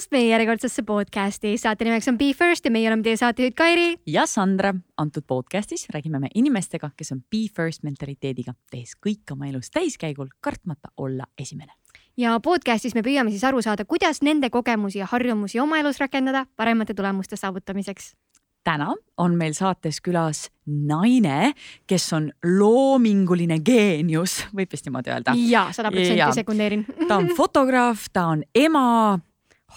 tulemast 0.00 0.12
meie 0.16 0.30
järjekordsesse 0.30 0.82
podcasti. 0.82 1.58
saate 1.58 1.84
nimeks 1.84 2.08
on 2.08 2.16
Be 2.18 2.32
First 2.32 2.64
ja 2.64 2.70
meie 2.70 2.88
oleme 2.88 3.02
teie 3.02 3.16
saatejuhid 3.16 3.54
Kairi. 3.54 3.96
ja 4.06 4.26
Sandra. 4.26 4.74
antud 4.96 5.22
podcastis 5.26 5.86
räägime 5.92 6.18
me 6.18 6.28
inimestega, 6.34 6.90
kes 6.96 7.12
on 7.12 7.20
Be 7.20 7.48
First 7.56 7.82
mentaliteediga, 7.82 8.54
tehes 8.70 8.96
kõik 8.96 9.32
oma 9.32 9.46
elus 9.46 9.70
täiskäigul, 9.70 10.28
kartmata 10.40 10.88
olla 10.96 11.24
esimene. 11.38 11.72
ja 12.16 12.40
podcastis 12.40 12.94
me 12.94 13.02
püüame 13.02 13.30
siis 13.30 13.44
aru 13.44 13.60
saada, 13.62 13.84
kuidas 13.84 14.22
nende 14.22 14.50
kogemusi 14.50 14.98
ja 14.98 15.06
harjumusi 15.06 15.60
oma 15.60 15.78
elus 15.78 16.00
rakendada 16.00 16.46
paremate 16.56 16.94
tulemuste 16.94 17.36
saavutamiseks 17.36 18.14
täna 18.64 18.94
on 19.18 19.36
meil 19.36 19.52
saates 19.52 20.00
külas 20.00 20.48
naine, 20.66 21.52
kes 21.86 22.12
on 22.12 22.32
loominguline 22.44 23.60
geenius, 23.60 24.46
võib 24.56 24.72
vist 24.72 24.86
niimoodi 24.86 25.10
öelda? 25.10 25.34
ja 25.36 25.68
sada 25.72 25.90
protsenti 25.90 26.40
sekundeerin 26.40 26.86
ta 27.08 27.16
on 27.16 27.34
fotograaf, 27.36 28.08
ta 28.12 28.30
on 28.32 28.44
ema. 28.54 29.20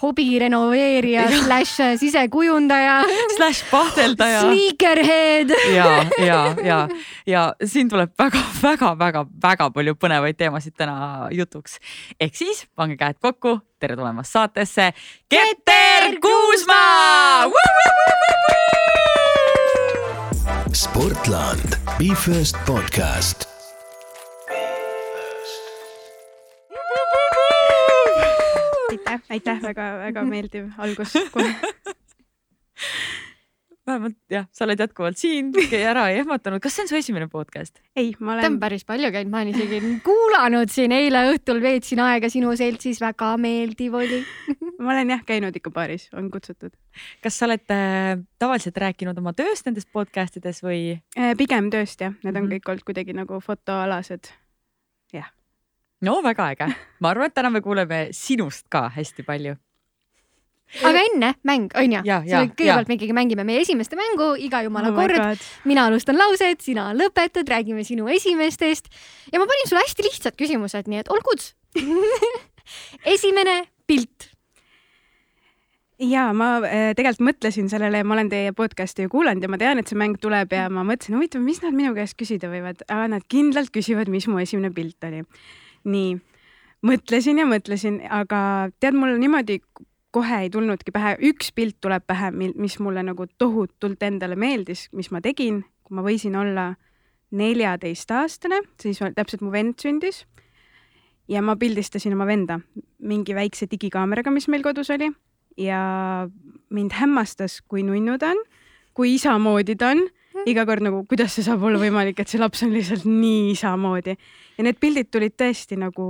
Hobi 0.02 0.38
renoveerija 0.38 1.28
slaš 1.44 1.74
sisekujundaja. 2.00 3.02
Slaš 3.36 3.62
pahteldaja. 3.70 4.40
Sneakerhead. 4.40 5.54
ja, 5.74 6.06
ja, 6.18 6.40
ja, 6.64 6.88
ja 7.26 7.44
siin 7.64 7.88
tuleb 7.88 8.12
väga-väga-väga-väga 8.18 9.70
palju 9.74 9.96
põnevaid 10.00 10.38
teemasid 10.38 10.76
täna 10.76 11.28
jutuks. 11.32 11.78
ehk 12.20 12.34
siis 12.36 12.66
pange 12.76 12.96
käed 13.00 13.20
kokku, 13.22 13.58
tere 13.80 13.96
tulemast 13.96 14.32
saatesse, 14.32 14.92
Keter 15.28 16.18
Kuusmaa 16.22 17.50
Sportland, 20.74 21.78
Be 21.98 22.14
First 22.14 22.56
podcast. 22.66 23.53
Aitäh, 29.14 29.36
aitäh, 29.38 29.62
väga-väga 29.68 30.24
meeldiv 30.32 30.70
algus 30.78 31.16
kohe 31.34 31.50
vähemalt 33.86 34.16
jah, 34.32 34.46
sa 34.52 34.64
oled 34.64 34.80
jätkuvalt 34.80 35.18
siin, 35.20 35.50
ära 35.76 36.06
ei 36.10 36.20
ehmatanud. 36.22 36.60
kas 36.62 36.76
see 36.76 36.84
on 36.84 36.90
su 36.90 36.96
esimene 36.96 37.28
podcast? 37.28 37.80
ei, 37.96 38.14
ma 38.18 38.32
olen. 38.34 38.44
ta 38.44 38.50
on 38.52 38.58
päris 38.62 38.84
palju 38.88 39.10
käinud, 39.12 39.32
ma 39.32 39.42
olen 39.42 39.52
isegi 39.52 39.80
kuulanud 40.06 40.72
siin, 40.72 40.94
eile 40.96 41.24
õhtul 41.32 41.60
veetsin 41.62 42.00
aega 42.04 42.30
sinu 42.32 42.54
seltsis, 42.56 43.00
väga 43.04 43.34
meeldiv 43.40 43.98
oli 44.00 44.22
ma 44.84 44.94
olen 44.94 45.14
jah 45.14 45.24
käinud 45.26 45.56
ikka 45.60 45.72
baaris, 45.74 46.08
on 46.16 46.30
kutsutud. 46.32 46.72
kas 47.24 47.38
sa 47.38 47.48
oled 47.48 47.76
äh, 47.76 48.16
tavaliselt 48.40 48.80
rääkinud 48.80 49.20
oma 49.20 49.34
tööst 49.36 49.68
nendes 49.68 49.86
podcast 49.86 50.40
ides 50.40 50.62
või 50.64 50.96
äh,? 51.18 51.34
pigem 51.38 51.70
tööst 51.74 52.00
jah, 52.00 52.16
need 52.22 52.32
on 52.32 52.44
mm 52.44 52.48
-hmm. 52.48 52.56
kõik 52.56 52.72
olnud 52.72 52.88
kuidagi 52.88 53.16
nagu 53.16 53.40
fotoalased. 53.44 54.32
jah. 55.12 55.28
No 56.04 56.20
väga 56.24 56.50
äge, 56.54 56.70
ma 57.00 57.12
arvan, 57.12 57.30
et 57.30 57.36
täna 57.36 57.50
me 57.52 57.62
kuuleme 57.64 58.08
sinust 58.16 58.68
ka 58.72 58.88
hästi 58.94 59.24
palju. 59.26 59.56
Aga 60.82 61.02
enne 61.06 61.30
mäng, 61.46 61.68
onju. 61.78 62.00
kõigepealt 62.56 62.88
me 62.90 62.96
ikkagi 62.96 63.14
mängime 63.14 63.44
meie 63.46 63.62
esimeste 63.62 63.98
mängu 63.98 64.32
iga 64.42 64.62
jumala 64.64 64.90
oh 64.90 64.96
kord. 64.96 65.42
mina 65.68 65.84
alustan 65.86 66.18
lauset, 66.18 66.64
sina 66.64 66.88
lõpetad, 66.96 67.46
räägime 67.46 67.84
sinu 67.86 68.08
esimestest. 68.10 68.88
Ja 69.30 69.38
ma 69.38 69.46
panin 69.50 69.70
sulle 69.70 69.84
hästi 69.84 70.06
lihtsad 70.08 70.38
küsimused, 70.40 70.90
nii 70.90 71.04
et 71.04 71.12
olgu 71.14 71.36
esimene 73.14 73.60
pilt. 73.86 74.30
Ja 76.02 76.32
ma 76.34 76.56
äh, 76.66 76.90
tegelikult 76.98 77.28
mõtlesin 77.28 77.68
sellele 77.70 78.00
ja 78.00 78.06
ma 78.06 78.16
olen 78.16 78.32
teie 78.32 78.54
podcast'i 78.56 79.04
ju 79.04 79.12
kuulanud 79.12 79.44
ja 79.44 79.50
ma 79.52 79.60
tean, 79.60 79.78
et 79.78 79.90
see 79.90 79.98
mäng 80.00 80.18
tuleb 80.18 80.50
ja 80.56 80.66
ma 80.72 80.82
mõtlesin, 80.82 81.14
huvitav, 81.14 81.44
mis 81.44 81.62
nad 81.62 81.76
minu 81.76 81.92
käest 81.94 82.18
küsida 82.18 82.50
võivad, 82.50 82.82
aga 82.88 83.12
nad 83.12 83.28
kindlalt 83.30 83.70
küsivad, 83.74 84.10
mis 84.10 84.26
mu 84.26 84.42
esimene 84.42 84.72
pilt 84.74 85.06
oli. 85.06 85.22
Nii, 85.84 86.14
mõtlesin 86.86 87.40
ja 87.40 87.48
mõtlesin, 87.48 88.00
aga 88.12 88.70
tead, 88.80 88.96
mul 88.98 89.16
niimoodi 89.20 89.60
kohe 90.14 90.44
ei 90.44 90.50
tulnudki 90.52 90.92
pähe, 90.94 91.16
üks 91.30 91.50
pilt 91.54 91.80
tuleb 91.82 92.04
pähe, 92.06 92.30
mis 92.34 92.78
mulle 92.82 93.02
nagu 93.02 93.26
tohutult 93.38 94.02
endale 94.06 94.36
meeldis, 94.38 94.86
mis 94.94 95.10
ma 95.10 95.20
tegin, 95.24 95.64
kui 95.84 95.98
ma 95.98 96.04
võisin 96.06 96.36
olla 96.38 96.74
neljateistaastane, 97.34 98.60
siis 98.80 99.00
täpselt 99.16 99.42
mu 99.42 99.50
vend 99.52 99.80
sündis. 99.82 100.24
ja 101.28 101.40
ma 101.42 101.56
pildistasin 101.56 102.12
oma 102.12 102.26
venda 102.28 102.58
mingi 103.00 103.34
väikse 103.34 103.66
digikaameraga, 103.70 104.30
mis 104.30 104.44
meil 104.48 104.62
kodus 104.62 104.90
oli. 104.92 105.08
Ja 105.56 106.28
mind 106.70 106.92
hämmastas, 106.92 107.62
kui 107.62 107.82
nunnu 107.82 108.18
ta 108.18 108.34
on, 108.34 108.42
kui 108.92 109.14
isa 109.14 109.38
moodi 109.38 109.76
ta 109.76 109.94
on 109.94 110.02
iga 110.50 110.66
kord 110.68 110.84
nagu, 110.84 111.02
kuidas 111.08 111.34
see 111.36 111.46
saab 111.46 111.62
olla 111.64 111.80
võimalik, 111.80 112.20
et 112.20 112.30
see 112.30 112.40
laps 112.40 112.64
on 112.66 112.72
lihtsalt 112.74 113.06
nii 113.08 113.52
isa 113.54 113.74
moodi. 113.80 114.16
ja 114.58 114.66
need 114.66 114.80
pildid 114.80 115.10
tulid 115.10 115.36
tõesti 115.40 115.78
nagu 115.80 116.06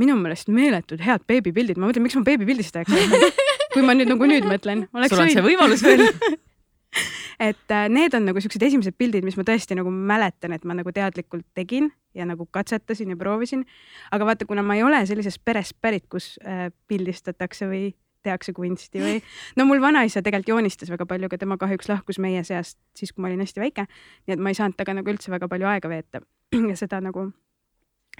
minu 0.00 0.16
meelest 0.18 0.48
meeletud 0.50 1.02
head 1.04 1.26
beebipildid, 1.28 1.78
ma 1.78 1.90
mõtlen, 1.90 2.06
miks 2.06 2.16
ma 2.18 2.24
beebipildistajaks 2.26 2.92
olen 2.92 3.32
kui 3.72 3.84
ma 3.86 3.96
nüüd 3.96 4.10
nagu 4.12 4.28
nüüd 4.28 4.46
mõtlen. 4.48 4.86
sul 5.08 5.24
on 5.24 5.32
see 5.32 5.44
võimalus 5.44 5.84
veel 5.84 6.04
et 7.48 7.74
äh, 7.74 7.88
need 7.92 8.14
on 8.16 8.26
nagu 8.28 8.42
siuksed 8.42 8.62
esimesed 8.62 8.96
pildid, 8.98 9.24
mis 9.26 9.38
ma 9.38 9.46
tõesti 9.48 9.76
nagu 9.78 9.92
mäletan, 9.92 10.54
et 10.56 10.66
ma 10.68 10.76
nagu 10.78 10.92
teadlikult 10.94 11.46
tegin 11.56 11.90
ja 12.16 12.26
nagu 12.28 12.46
katsetasin 12.50 13.14
ja 13.14 13.18
proovisin. 13.18 13.64
aga 14.12 14.28
vaata, 14.28 14.48
kuna 14.48 14.64
ma 14.66 14.76
ei 14.76 14.84
ole 14.86 15.00
sellisest 15.08 15.42
perest 15.44 15.78
pärit, 15.80 16.06
kus 16.12 16.36
äh, 16.44 16.68
pildistatakse 16.88 17.68
või 17.70 17.92
tehakse 18.26 18.54
kunsti 18.56 19.02
või 19.02 19.20
no 19.58 19.66
mul 19.68 19.82
vanaisa 19.82 20.22
tegelikult 20.22 20.54
joonistas 20.56 20.90
väga 20.92 21.06
palju, 21.08 21.30
aga 21.30 21.38
tema 21.40 21.58
kahjuks 21.60 21.90
lahkus 21.90 22.20
meie 22.22 22.44
seast 22.46 22.78
siis, 22.96 23.12
kui 23.12 23.22
ma 23.22 23.30
olin 23.30 23.42
hästi 23.44 23.62
väike. 23.62 23.86
nii 24.26 24.36
et 24.36 24.42
ma 24.42 24.52
ei 24.52 24.58
saanud 24.58 24.78
temaga 24.78 25.00
nagu 25.00 25.14
üldse 25.14 25.32
väga 25.32 25.48
palju 25.48 25.72
aega 25.72 25.92
veeta 25.92 26.22
ja 26.70 26.76
seda 26.78 27.00
nagu 27.04 27.30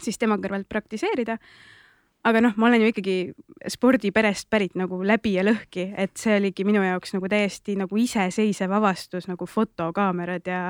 siis 0.01 0.19
tema 0.19 0.39
kõrvalt 0.41 0.69
praktiseerida. 0.69 1.39
aga 2.25 2.41
noh, 2.41 2.53
ma 2.57 2.69
olen 2.69 2.85
ju 2.85 2.93
ikkagi 2.93 3.17
spordiperest 3.69 4.51
pärit 4.51 4.77
nagu 4.79 5.01
läbi 5.03 5.35
ja 5.35 5.43
lõhki, 5.43 5.89
et 5.99 6.15
see 6.17 6.37
oligi 6.39 6.65
minu 6.65 6.85
jaoks 6.85 7.17
nagu 7.17 7.29
täiesti 7.29 7.75
nagu 7.77 7.99
iseseisev 7.99 8.73
avastus 8.79 9.27
nagu 9.31 9.47
fotokaamerad 9.47 10.47
ja 10.47 10.63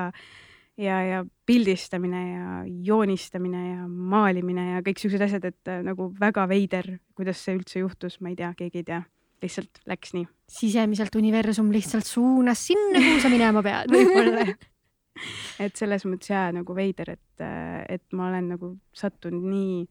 ja, 0.77 1.01
ja 1.05 1.25
pildistamine 1.45 2.21
ja 2.33 2.63
joonistamine 2.65 3.63
ja 3.69 3.87
maalimine 3.87 4.71
ja 4.71 4.81
kõik 4.81 5.01
siuksed 5.01 5.21
asjad, 5.21 5.45
et 5.45 5.69
äh, 5.69 5.83
nagu 5.85 6.09
väga 6.19 6.47
veider, 6.49 6.95
kuidas 7.13 7.43
see 7.43 7.59
üldse 7.59 7.83
juhtus, 7.83 8.19
ma 8.21 8.31
ei 8.33 8.39
tea, 8.39 8.53
keegi 8.57 8.81
ei 8.81 8.87
tea 8.87 9.03
lihtsalt 9.43 9.83
läks 9.89 10.13
nii. 10.15 10.27
sisemiselt 10.49 11.15
universum 11.19 11.71
lihtsalt 11.73 12.07
suunas 12.07 12.67
sinna, 12.69 12.99
kuhu 12.99 13.19
sa 13.23 13.31
minema 13.33 13.63
pead 13.65 13.91
võib-olla 13.93 14.47
et 15.63 15.77
selles 15.77 16.07
mõttes 16.09 16.33
jaa, 16.33 16.49
nagu 16.55 16.75
veider, 16.75 17.15
et, 17.17 17.45
et 17.89 18.05
ma 18.17 18.29
olen 18.31 18.51
nagu 18.55 18.73
sattunud 18.97 19.45
nii 19.45 19.85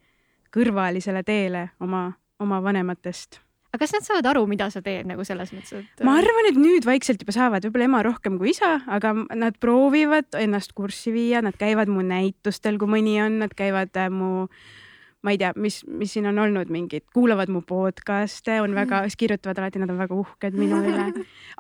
kõrvalisele 0.53 1.23
teele 1.25 1.69
oma, 1.81 2.09
oma 2.43 2.61
vanematest 2.65 3.41
aga 3.73 3.81
kas 3.81 3.95
nad 3.95 4.05
saavad 4.05 4.27
aru, 4.29 4.43
mida 4.51 4.67
sa 4.69 4.83
teed 4.85 5.07
nagu 5.09 5.25
selles 5.25 5.49
mõttes, 5.55 5.81
et? 5.81 6.03
ma 6.05 6.19
arvan, 6.21 6.51
et 6.51 6.59
nüüd 6.61 6.85
vaikselt 6.85 7.23
juba 7.25 7.33
saavad, 7.33 7.65
võib-olla 7.65 7.89
ema 7.89 8.03
rohkem 8.05 8.37
kui 8.41 8.51
isa, 8.53 8.75
aga 8.85 9.15
nad 9.33 9.57
proovivad 9.63 10.37
ennast 10.37 10.75
kurssi 10.77 11.15
viia, 11.15 11.41
nad 11.45 11.57
käivad 11.57 11.89
mu 11.89 12.05
näitustel, 12.05 12.77
kui 12.81 12.91
mõni 12.99 13.17
on, 13.25 13.41
nad 13.41 13.55
käivad 13.57 13.97
äh, 13.97 14.11
mu 14.13 14.45
äh, 14.45 14.82
ma 15.23 15.33
ei 15.35 15.39
tea, 15.39 15.53
mis, 15.61 15.81
mis 15.87 16.13
siin 16.17 16.27
on 16.31 16.39
olnud 16.43 16.71
mingid, 16.73 17.05
kuulavad 17.15 17.51
mu 17.53 17.63
podcast'e, 17.67 18.59
on 18.63 18.75
väga, 18.75 19.05
mm. 19.05 19.19
kirjutavad 19.19 19.61
alati, 19.63 19.83
nad 19.83 19.93
on 19.95 20.01
väga 20.01 20.19
uhked 20.19 20.59
minu 20.59 20.81
üle. 20.91 21.07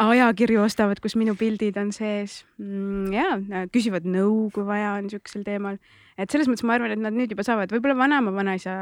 ajakirju 0.02 0.64
ostavad, 0.64 1.00
kus 1.02 1.16
minu 1.18 1.36
pildid 1.38 1.78
on 1.80 1.92
sees 1.94 2.42
mm,. 2.58 3.12
ja 3.14 3.66
küsivad 3.72 4.08
nõu, 4.08 4.48
kui 4.54 4.66
vaja 4.66 4.96
on 4.98 5.10
siuksel 5.12 5.46
teemal. 5.46 5.78
et 6.18 6.30
selles 6.30 6.50
mõttes 6.50 6.66
ma 6.66 6.76
arvan, 6.78 6.94
et 6.94 7.02
nad 7.02 7.14
nüüd 7.14 7.34
juba 7.34 7.46
saavad, 7.46 7.72
võib-olla 7.72 7.98
vanaema, 8.02 8.34
vanaisa 8.34 8.74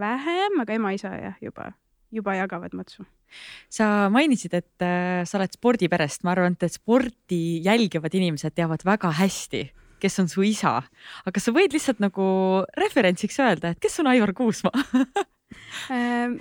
vähem, 0.00 0.62
aga 0.64 0.78
ema-isa 0.78 1.14
jah, 1.20 1.36
juba, 1.44 1.70
juba 2.14 2.38
jagavad 2.40 2.74
matsu 2.78 3.06
sa 3.72 4.10
mainisid, 4.12 4.52
et 4.58 4.84
äh, 4.84 5.22
sa 5.24 5.38
oled 5.38 5.54
spordiperest, 5.54 6.20
ma 6.26 6.34
arvan, 6.34 6.58
et 6.58 6.74
sporti 6.74 7.62
jälgivad 7.64 8.12
inimesed 8.18 8.52
teavad 8.58 8.84
väga 8.84 9.14
hästi 9.22 9.62
kes 10.02 10.18
on 10.22 10.30
su 10.32 10.44
isa, 10.46 10.78
aga 11.28 11.42
sa 11.42 11.54
võid 11.54 11.74
lihtsalt 11.76 12.02
nagu 12.02 12.26
referentsiks 12.78 13.38
öelda, 13.42 13.72
et 13.72 13.82
kes 13.82 14.00
on 14.02 14.10
Aivar 14.12 14.34
Kuusmaa 14.36 14.86
ähm, 15.94 16.38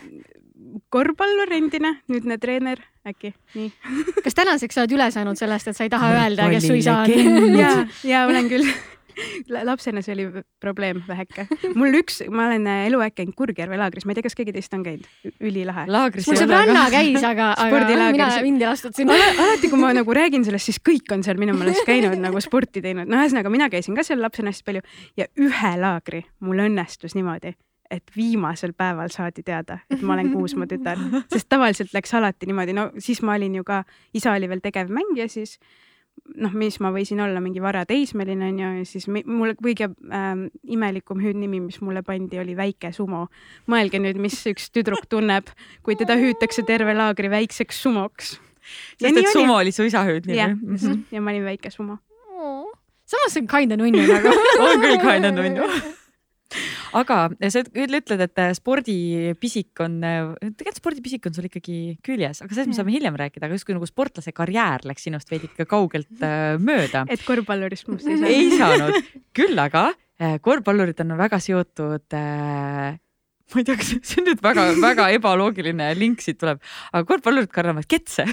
korvpallur 0.94 1.52
endine, 1.54 1.96
nüüdne 2.12 2.38
treener, 2.42 2.82
äkki, 3.08 3.34
nii. 3.58 3.70
kas 4.24 4.38
tänaseks 4.38 4.78
sa 4.78 4.86
oled 4.86 4.96
üle 4.98 5.10
saanud 5.14 5.40
sellest, 5.40 5.72
et 5.72 5.78
sa 5.78 5.88
ei 5.88 5.94
taha 5.94 6.14
öelda, 6.20 6.50
kes 6.54 6.68
su 6.70 6.78
isa 6.80 7.02
on? 7.04 7.14
ja, 7.62 7.76
ja 8.08 8.26
olen 8.30 8.50
küll 8.52 8.68
lapsena 9.70 10.04
see 10.06 10.16
oli 10.16 10.44
probleem 10.62 11.02
väheke. 11.08 11.48
mul 11.80 11.98
üks, 12.02 12.22
ma 12.30 12.48
olen 12.50 12.68
äh, 12.70 12.84
eluaeg 12.90 13.16
käinud 13.18 13.36
Kurgjärve 13.38 13.80
laagris, 13.80 14.06
ma 14.06 14.14
ei 14.14 14.20
tea, 14.20 14.28
kas 14.28 14.38
keegi 14.38 14.56
teist 14.56 14.76
on 14.78 14.86
käinud, 14.86 15.08
ülilahe. 15.40 15.88
mul 15.88 16.40
sõbranna 16.44 16.86
käis, 16.94 17.24
aga, 17.28 17.52
aga 17.66 17.82
mina, 18.12 18.30
mind 18.46 18.66
ei 18.66 18.70
lastud 18.70 18.98
sinna. 18.98 19.18
alati, 19.32 19.72
kui 19.72 19.82
ma 19.82 19.92
nagu 19.98 20.16
räägin 20.18 20.46
sellest, 20.48 20.72
siis 20.72 20.82
kõik 20.92 21.12
on 21.16 21.26
seal 21.28 21.42
minu 21.42 21.56
meelest 21.58 21.86
käinud 21.88 22.18
nagu 22.22 22.44
sporti 22.44 22.84
teinud, 22.84 23.10
no 23.10 23.20
ühesõnaga 23.22 23.52
mina 23.54 23.72
käisin 23.74 23.98
ka 23.98 24.06
seal 24.08 24.22
lapsena 24.24 24.54
hästi 24.54 24.68
palju 24.68 24.86
ja 25.20 25.28
ühe 25.42 25.76
laagri 25.82 26.26
mul 26.46 26.66
õnnestus 26.68 27.18
niimoodi 27.18 27.56
et 27.92 28.12
viimasel 28.16 28.74
päeval 28.78 29.12
saadi 29.12 29.44
teada, 29.44 29.82
et 29.92 30.02
ma 30.02 30.16
olen 30.16 30.32
Kuusmaa 30.32 30.68
tütar, 30.70 31.00
sest 31.34 31.50
tavaliselt 31.52 31.92
läks 31.96 32.14
alati 32.16 32.48
niimoodi, 32.48 32.76
no 32.78 32.88
siis 33.04 33.22
ma 33.26 33.36
olin 33.36 33.60
ju 33.60 33.66
ka, 33.68 33.84
isa 34.16 34.32
oli 34.38 34.48
veel 34.50 34.64
tegevmängija 34.64 35.28
siis 35.32 35.58
noh, 36.42 36.54
mis 36.58 36.78
ma 36.84 36.92
võisin 36.94 37.22
olla 37.24 37.42
mingi 37.44 37.62
varateismeline 37.64 38.48
onju 38.52 38.70
ja 38.80 38.86
siis 38.88 39.08
mulle 39.10 39.56
kõige 39.60 39.90
ähm, 39.90 40.46
imelikum 40.64 41.22
hüüdnimi, 41.24 41.62
mis 41.66 41.82
mulle 41.84 42.04
pandi, 42.08 42.40
oli 42.42 42.56
väike 42.58 42.94
sumo. 42.96 43.28
mõelge 43.72 44.02
nüüd, 44.02 44.20
mis 44.22 44.38
üks 44.50 44.70
tüdruk 44.74 45.08
tunneb, 45.12 45.52
kui 45.84 45.98
teda 46.00 46.18
hüütakse 46.20 46.66
terve 46.68 46.96
laagri 46.98 47.32
väikseks 47.32 47.82
sumoks. 47.84 48.38
sest 49.02 49.18
et 49.18 49.32
sumo 49.34 49.58
oli 49.60 49.74
su 49.76 49.88
isa 49.88 50.06
hüüdnimi? 50.08 50.38
jah, 50.38 50.56
mhm. 50.56 51.08
ja 51.12 51.22
ma 51.22 51.34
olin 51.34 51.48
väike 51.52 51.72
sumo. 51.74 52.00
samas 53.06 53.34
see 53.34 53.42
on 53.44 53.50
kinda 53.52 53.78
nunnu 53.78 54.06
nagu 54.08 54.38
on 54.66 54.86
küll 54.86 55.02
kinda 55.02 55.34
nunnu 55.36 55.68
aga 56.98 57.18
sa 57.54 57.64
ütled, 57.64 58.24
et 58.26 58.42
äh, 58.42 58.54
spordipisik 58.58 59.82
on, 59.84 60.00
äh, 60.06 60.32
tegelikult 60.42 60.82
spordipisik 60.82 61.28
on 61.30 61.36
sul 61.38 61.48
ikkagi 61.50 61.78
küljes, 62.06 62.44
aga 62.44 62.56
sellest 62.56 62.72
me 62.72 62.78
saame 62.78 62.96
hiljem 62.96 63.20
rääkida, 63.20 63.48
aga 63.48 63.58
justkui 63.58 63.78
nagu 63.78 63.90
sportlase 63.90 64.34
karjäär 64.36 64.86
läks 64.90 65.08
sinust 65.08 65.32
veidi 65.32 65.50
ikka 65.52 65.68
kaugelt 65.70 66.26
äh, 66.26 66.56
mööda. 66.62 67.06
et 67.14 67.24
korvpallurist 67.28 67.90
must 67.92 68.08
ei 68.08 68.18
saanud? 68.18 68.32
ei 68.32 68.58
saanud, 68.58 69.14
küll 69.38 69.62
aga 69.62 69.92
korvpallurid 70.46 71.00
on 71.02 71.16
väga 71.18 71.40
seotud 71.42 72.14
äh, 72.14 73.00
ma 73.52 73.62
ei 73.62 73.68
tea, 73.68 73.78
kas 73.80 73.92
see 74.08 74.22
on 74.22 74.30
nüüd 74.30 74.44
väga-väga 74.44 75.08
ebaloogiline 75.18 75.92
link 75.98 76.24
siit 76.24 76.40
tuleb, 76.42 76.62
aga 76.92 77.08
korvpallurid 77.10 77.52
kannavad 77.54 77.88
ketse 77.90 78.28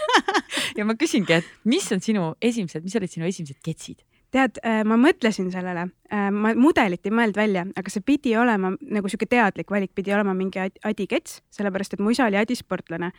ja 0.78 0.86
ma 0.86 0.96
küsingi, 0.98 1.40
et 1.40 1.68
mis 1.68 1.86
on 1.94 2.02
sinu 2.04 2.30
esimesed, 2.42 2.84
mis 2.86 2.96
olid 2.98 3.12
sinu 3.12 3.28
esimesed 3.28 3.60
ketsid? 3.64 4.00
Tead, 4.34 4.60
äh, 4.64 4.82
ma 4.86 4.96
mõtlesin 5.00 5.50
sellele, 5.52 5.88
äh, 6.12 6.28
ma 6.34 6.54
mudelit 6.58 7.06
ei 7.06 7.14
mõelnud 7.14 7.38
välja, 7.38 7.64
aga 7.76 7.92
see 7.92 8.04
pidi 8.06 8.36
olema 8.38 8.72
nagu 8.80 9.10
sihuke 9.10 9.28
teadlik 9.30 9.70
valik, 9.70 9.94
pidi 9.94 10.14
olema 10.14 10.34
mingi 10.36 10.62
Adi 10.62 11.06
Kets, 11.10 11.40
sellepärast 11.54 11.96
et 11.96 12.04
mu 12.04 12.14
isa 12.14 12.28
oli 12.30 12.38
adisportlane. 12.40 13.12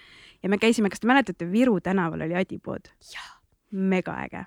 Ja 0.44 0.50
me 0.50 0.60
käisime, 0.62 0.90
kas 0.90 1.04
te 1.04 1.10
mäletate, 1.12 1.50
Viru 1.52 1.80
tänaval 1.84 2.28
oli 2.28 2.36
adipood? 2.36 2.92
mega 3.72 4.18
äge. 4.26 4.46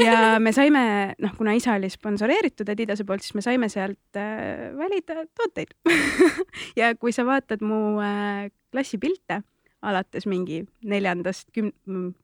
Ja 0.00 0.38
me 0.40 0.52
saime, 0.52 1.14
noh, 1.20 1.32
kuna 1.36 1.52
isa 1.52 1.74
oli 1.76 1.90
sponsoreeritud 1.92 2.68
Adidase 2.72 3.04
poolt, 3.04 3.24
siis 3.24 3.34
me 3.36 3.44
saime 3.44 3.68
sealt 3.68 4.16
äh, 4.16 4.70
valida 4.76 5.26
tooteid. 5.36 5.74
Ja 6.78 6.94
kui 6.96 7.12
sa 7.12 7.26
vaatad 7.28 7.62
mu 7.64 8.00
äh, 8.00 8.48
klassipilte 8.72 9.42
alates 9.82 10.26
mingi 10.30 10.62
neljandast 10.84 11.50
küm-, 11.56 11.74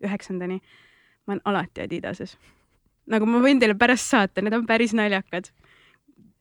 üheksandani 0.04 0.60
ma 1.26 1.36
olen 1.36 1.44
alati 1.44 1.86
Adidases. 1.86 2.36
nagu 3.06 3.26
ma 3.30 3.42
võin 3.42 3.60
teile 3.62 3.76
pärast 3.78 4.10
saata, 4.10 4.42
need 4.42 4.54
on 4.56 4.66
päris 4.66 4.94
naljakad. 4.96 5.50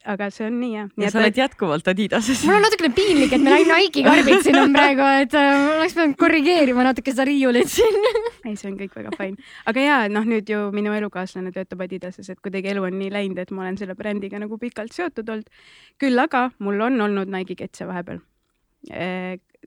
aga 0.06 0.28
see 0.30 0.46
on 0.46 0.60
nii 0.62 0.74
jah. 0.76 0.90
ja 1.02 1.10
sa 1.10 1.20
oled 1.22 1.38
jätkuvalt 1.40 1.88
Adidases. 1.88 2.44
mul 2.46 2.60
on 2.60 2.66
natukene 2.68 2.94
piinlik, 2.94 3.34
et 3.34 3.42
meil 3.42 3.58
ainult 3.58 3.80
Nike'i 3.82 4.04
karbid 4.06 4.44
siin 4.46 4.60
on 4.62 4.76
praegu, 4.76 5.08
et 5.24 5.34
äh, 5.34 5.66
oleks 5.80 5.98
pidanud 5.98 6.20
korrigeerima 6.22 6.86
natuke 6.90 7.14
seda 7.14 7.26
riiulit 7.30 7.72
siin 7.72 7.98
ei, 8.46 8.54
see 8.54 8.70
on 8.70 8.78
kõik 8.78 8.94
väga 9.00 9.16
fine. 9.18 9.50
aga 9.66 9.88
ja 9.88 9.98
noh, 10.12 10.30
nüüd 10.30 10.50
ju 10.50 10.70
minu 10.76 10.94
elukaaslane 10.94 11.54
töötab 11.56 11.82
Adidases, 11.88 12.30
et 12.30 12.42
kuidagi 12.42 12.74
elu 12.76 12.86
on 12.86 13.02
nii 13.02 13.12
läinud, 13.14 13.42
et 13.42 13.52
ma 13.52 13.66
olen 13.66 13.82
selle 13.82 13.98
brändiga 13.98 14.42
nagu 14.42 14.62
pikalt 14.62 14.94
seotud 14.94 15.30
olnud. 15.30 15.68
küll 16.02 16.28
aga 16.28 16.50
mul 16.60 16.88
on 16.90 17.02
olnud 17.10 17.34
Nike'i 17.34 17.58
ketse 17.66 17.90
vahepeal 17.90 18.22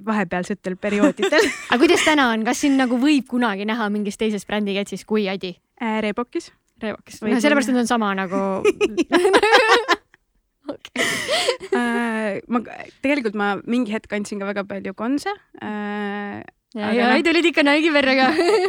vahepealsetel 0.05 0.77
perioodidel 0.81 1.45
aga 1.71 1.81
kuidas 1.83 2.05
täna 2.07 2.31
on, 2.35 2.45
kas 2.47 2.63
siin 2.65 2.79
nagu 2.81 2.99
võib 3.03 3.27
kunagi 3.31 3.67
näha 3.69 3.89
mingis 3.93 4.21
teises 4.21 4.47
brändi 4.47 4.77
ketsis 4.79 5.05
kui 5.09 5.29
Adi 5.29 5.57
äh,? 5.83 6.01
Reebokis. 6.05 6.53
Reebokis, 6.83 7.23
no 7.27 7.41
sellepärast 7.43 7.73
nad 7.73 7.83
on 7.83 7.91
sama 7.91 8.13
nagu 8.15 8.43
okay. 10.73 11.07
äh, 11.75 12.39
ma 12.49 12.63
tegelikult 13.03 13.39
ma 13.39 13.57
mingi 13.67 13.95
hetk 13.95 14.13
andsin 14.15 14.41
ka 14.41 14.49
väga 14.51 14.67
palju 14.69 14.95
konse 14.99 15.33
äh, 15.63 16.43
ja, 16.79 16.93
ja 16.95 17.09
no, 17.11 17.19
tulid 17.27 17.49
ikka 17.51 17.65
Nike'i 17.67 17.93
verega. 17.95 18.29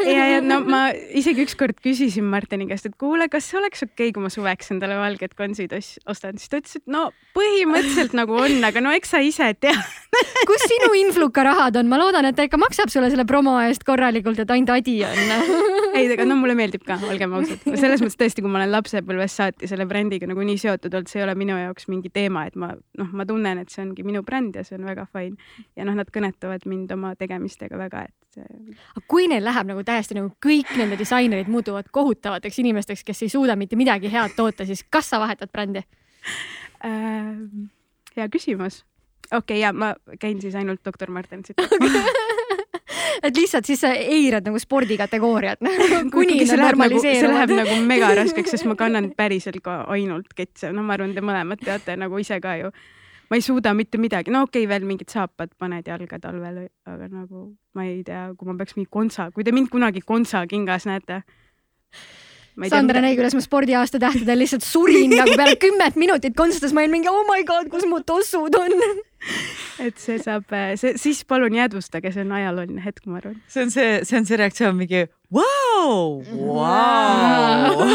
Ja, 0.09 0.25
ja 0.33 0.41
no 0.43 0.59
ma 0.65 0.81
isegi 1.15 1.45
ükskord 1.45 1.79
küsisin 1.83 2.27
Martini 2.29 2.67
käest, 2.69 2.89
et 2.89 2.97
kuule, 2.99 3.29
kas 3.31 3.49
see 3.49 3.59
oleks 3.61 3.85
okei 3.85 4.09
okay,, 4.09 4.15
kui 4.15 4.25
ma 4.25 4.33
suveks 4.33 4.73
endale 4.75 4.97
valged 4.99 5.35
konsid 5.37 5.75
ostan, 5.77 6.39
siis 6.41 6.51
ta 6.51 6.61
ütles, 6.61 6.79
et 6.81 6.91
no 6.91 7.09
põhimõtteliselt 7.37 8.15
nagu 8.17 8.37
on, 8.39 8.59
aga 8.65 8.83
no 8.83 8.93
eks 8.95 9.13
sa 9.15 9.21
ise 9.23 9.51
tea. 9.61 9.75
Kus 10.49 10.65
sinu 10.65 10.91
influka 10.97 11.43
rahad 11.45 11.77
on, 11.79 11.89
ma 11.91 11.99
loodan, 12.01 12.25
et 12.29 12.37
ta 12.37 12.45
ikka 12.47 12.59
maksab 12.59 12.91
sulle 12.91 13.11
selle 13.11 13.25
promo 13.29 13.55
eest 13.61 13.85
korralikult, 13.87 14.41
et 14.41 14.51
ainult 14.55 14.73
Adi 14.73 14.97
on. 15.05 15.19
Ei, 15.97 16.05
aga 16.13 16.25
no 16.27 16.37
mulle 16.39 16.55
meeldib 16.57 16.83
ka, 16.85 16.99
olgem 17.09 17.33
ausad. 17.37 17.63
selles 17.65 18.01
mõttes 18.03 18.17
tõesti, 18.19 18.43
kui 18.45 18.51
ma 18.51 18.61
olen 18.61 18.73
lapsepõlvest 18.73 19.41
saati 19.41 19.69
selle 19.69 19.87
brändiga 19.89 20.29
nagu 20.29 20.43
nii 20.45 20.59
seotud 20.61 20.93
olnud, 20.93 21.09
see 21.09 21.21
ei 21.21 21.25
ole 21.25 21.35
minu 21.39 21.57
jaoks 21.57 21.89
mingi 21.91 22.11
teema, 22.13 22.45
et 22.49 22.57
ma 22.59 22.71
noh, 22.73 23.09
ma 23.15 23.25
tunnen, 23.29 23.63
et 23.63 23.73
see 23.73 23.83
ongi 23.83 24.05
minu 24.05 24.21
bränd 24.25 24.59
ja 24.59 24.65
see 24.67 24.77
on 24.77 24.85
väga 24.89 25.07
fine. 25.09 25.37
ja 25.77 25.87
noh, 25.87 25.97
nad 25.97 26.11
kõnetavad 26.13 26.65
mind 26.69 26.93
oma 26.95 27.15
tegemistega 27.19 27.79
väga 27.79 27.98
väga, 27.99 28.09
et. 28.09 28.77
aga 28.95 29.05
kui 29.07 29.27
neil 29.31 29.45
läheb 29.45 29.71
nagu 29.71 29.83
täiesti 29.87 30.17
nagu 30.17 30.31
kõik 30.45 30.75
nende 30.79 30.99
disainerid 30.99 31.49
muutuvad 31.51 31.89
kohutavateks 31.91 32.61
inimesteks, 32.63 33.03
kes 33.07 33.25
ei 33.25 33.33
suuda 33.33 33.57
mitte 33.59 33.79
midagi 33.79 34.11
head 34.11 34.37
toota, 34.37 34.67
siis 34.69 34.85
kas 34.89 35.11
sa 35.11 35.21
vahetad 35.21 35.51
brändi 35.51 35.83
äh,? 36.85 37.35
hea 38.15 38.29
küsimus. 38.29 38.83
okei 39.31 39.37
okay,, 39.37 39.61
ja 39.63 39.73
ma 39.73 39.93
käin 40.19 40.41
siis 40.41 40.55
ainult 40.55 40.83
doktor 40.85 41.11
Martensit 41.11 41.57
et 43.23 43.37
lihtsalt 43.37 43.65
siis 43.65 43.81
sa 43.81 43.91
eirad 43.93 44.45
nagu 44.47 44.59
spordikategooriat 44.59 45.59
kuni 46.13 46.45
see 46.45 46.59
läheb 46.59 46.79
nagu, 46.79 47.01
see 47.03 47.23
läheb 47.25 47.55
nagu 47.57 47.79
mega 47.87 48.13
raskeks, 48.21 48.55
sest 48.55 48.69
ma 48.69 48.77
kannan 48.79 49.11
päriselt 49.17 49.61
ka 49.65 49.81
ainult 49.91 50.33
ketse, 50.35 50.71
no 50.75 50.85
ma 50.85 50.95
arvan, 50.97 51.13
te 51.15 51.23
mõlemad 51.25 51.61
teate 51.63 51.97
nagu 51.99 52.21
ise 52.21 52.39
ka 52.43 52.55
ju 52.61 52.71
ma 53.29 53.37
ei 53.37 53.45
suuda 53.45 53.73
mitte 53.77 53.99
midagi, 54.01 54.33
no 54.33 54.43
okei 54.47 54.65
okay,, 54.65 54.69
veel 54.71 54.87
mingid 54.89 55.11
saapad 55.13 55.53
paned 55.59 55.87
jalga 55.87 56.19
talvel, 56.21 56.63
aga 56.89 57.09
nagu 57.11 57.51
ma 57.77 57.85
ei 57.85 58.01
tea, 58.05 58.29
kui 58.37 58.49
ma 58.49 58.57
peaks 58.59 58.77
mingi 58.77 58.89
kontsa, 58.91 59.29
kui 59.35 59.45
te 59.45 59.53
mind 59.55 59.69
kunagi 59.73 60.01
kontsa 60.05 60.45
kingas 60.49 60.89
näete. 60.89 61.21
Sandra 62.69 62.99
nägi, 62.99 63.15
kuidas 63.15 63.37
ma 63.37 63.41
spordiaasta 63.43 64.01
tähtedel 64.01 64.41
lihtsalt 64.41 64.65
surin 64.67 65.13
nagu 65.15 65.37
peale 65.39 65.55
kümmet 65.61 65.95
minutit 65.95 66.35
kontsas, 66.35 66.73
ma 66.75 66.83
olin 66.83 66.97
mingi 66.97 67.11
oh 67.11 67.21
my 67.29 67.45
god, 67.47 67.69
kus 67.71 67.85
mu 67.87 68.01
tossud 68.03 68.57
on 68.59 68.75
et 69.85 69.99
see 70.01 70.17
saab, 70.19 70.49
see, 70.79 70.97
siis 70.99 71.21
palun 71.27 71.55
jäädvustage, 71.55 72.11
see 72.15 72.25
on 72.25 72.33
ajalooline 72.39 72.83
hetk, 72.83 73.05
ma 73.07 73.21
arvan. 73.21 73.37
see 73.47 73.63
on 73.63 73.71
see, 73.71 74.01
see 74.07 74.19
on 74.19 74.27
see 74.27 74.39
reaktsioon 74.41 74.75
mingi 74.79 75.05
vau, 75.31 76.19
vau 76.59 77.87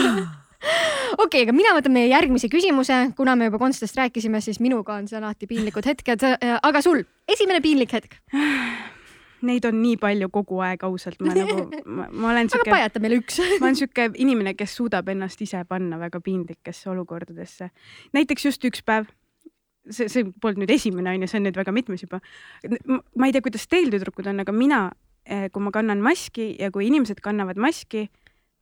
okei 1.18 1.44
aga 1.44 1.54
mina 1.56 1.74
võtan 1.76 1.94
meie 1.94 2.08
järgmise 2.10 2.48
küsimuse, 2.52 2.96
kuna 3.18 3.36
me 3.38 3.48
juba 3.50 3.60
konstest 3.62 3.96
rääkisime, 3.98 4.40
siis 4.44 4.60
minuga 4.62 4.96
on 4.98 5.08
see 5.10 5.18
alati 5.20 5.48
piinlikud 5.50 5.86
hetked. 5.86 6.26
aga 6.62 6.82
sul, 6.84 7.04
esimene 7.28 7.62
piinlik 7.64 7.94
hetk? 7.96 8.18
Neid 9.44 9.66
on 9.68 9.76
nii 9.82 9.98
palju 10.00 10.30
kogu 10.32 10.62
aeg 10.64 10.86
ausalt, 10.86 11.18
ma 11.20 11.34
nagu, 11.36 11.66
ma 11.84 12.30
olen 12.30 12.48
siuke. 12.48 12.62
aga 12.70 12.78
pajata 12.78 13.02
meile 13.04 13.18
üks 13.20 13.42
ma 13.58 13.66
olen 13.66 13.76
siuke 13.76 14.08
inimene, 14.24 14.54
kes 14.56 14.78
suudab 14.78 15.10
ennast 15.12 15.42
ise 15.44 15.60
panna 15.68 15.98
väga 16.00 16.22
piinlikesse 16.24 16.90
olukordadesse. 16.94 17.68
näiteks 18.16 18.48
just 18.48 18.64
üks 18.64 18.84
päev 18.86 19.10
see, 19.90 20.08
see 20.08 20.24
polnud 20.40 20.64
nüüd 20.64 20.72
esimene 20.74 21.12
onju, 21.12 21.28
see 21.28 21.42
on 21.42 21.48
nüüd 21.48 21.60
väga 21.60 21.74
mitmes 21.76 22.06
juba. 22.06 22.22
ma 23.14 23.28
ei 23.28 23.36
tea, 23.36 23.44
kuidas 23.44 23.68
teil 23.68 23.92
tüdrukud 23.92 24.32
on, 24.32 24.40
aga 24.40 24.52
mina, 24.56 24.80
eh, 25.26 25.50
kui 25.52 25.62
ma 25.62 25.74
kannan 25.74 26.00
maski 26.04 26.54
ja 26.58 26.72
kui 26.72 26.88
inimesed 26.88 27.20
kannavad 27.24 27.60
maski, 27.60 28.08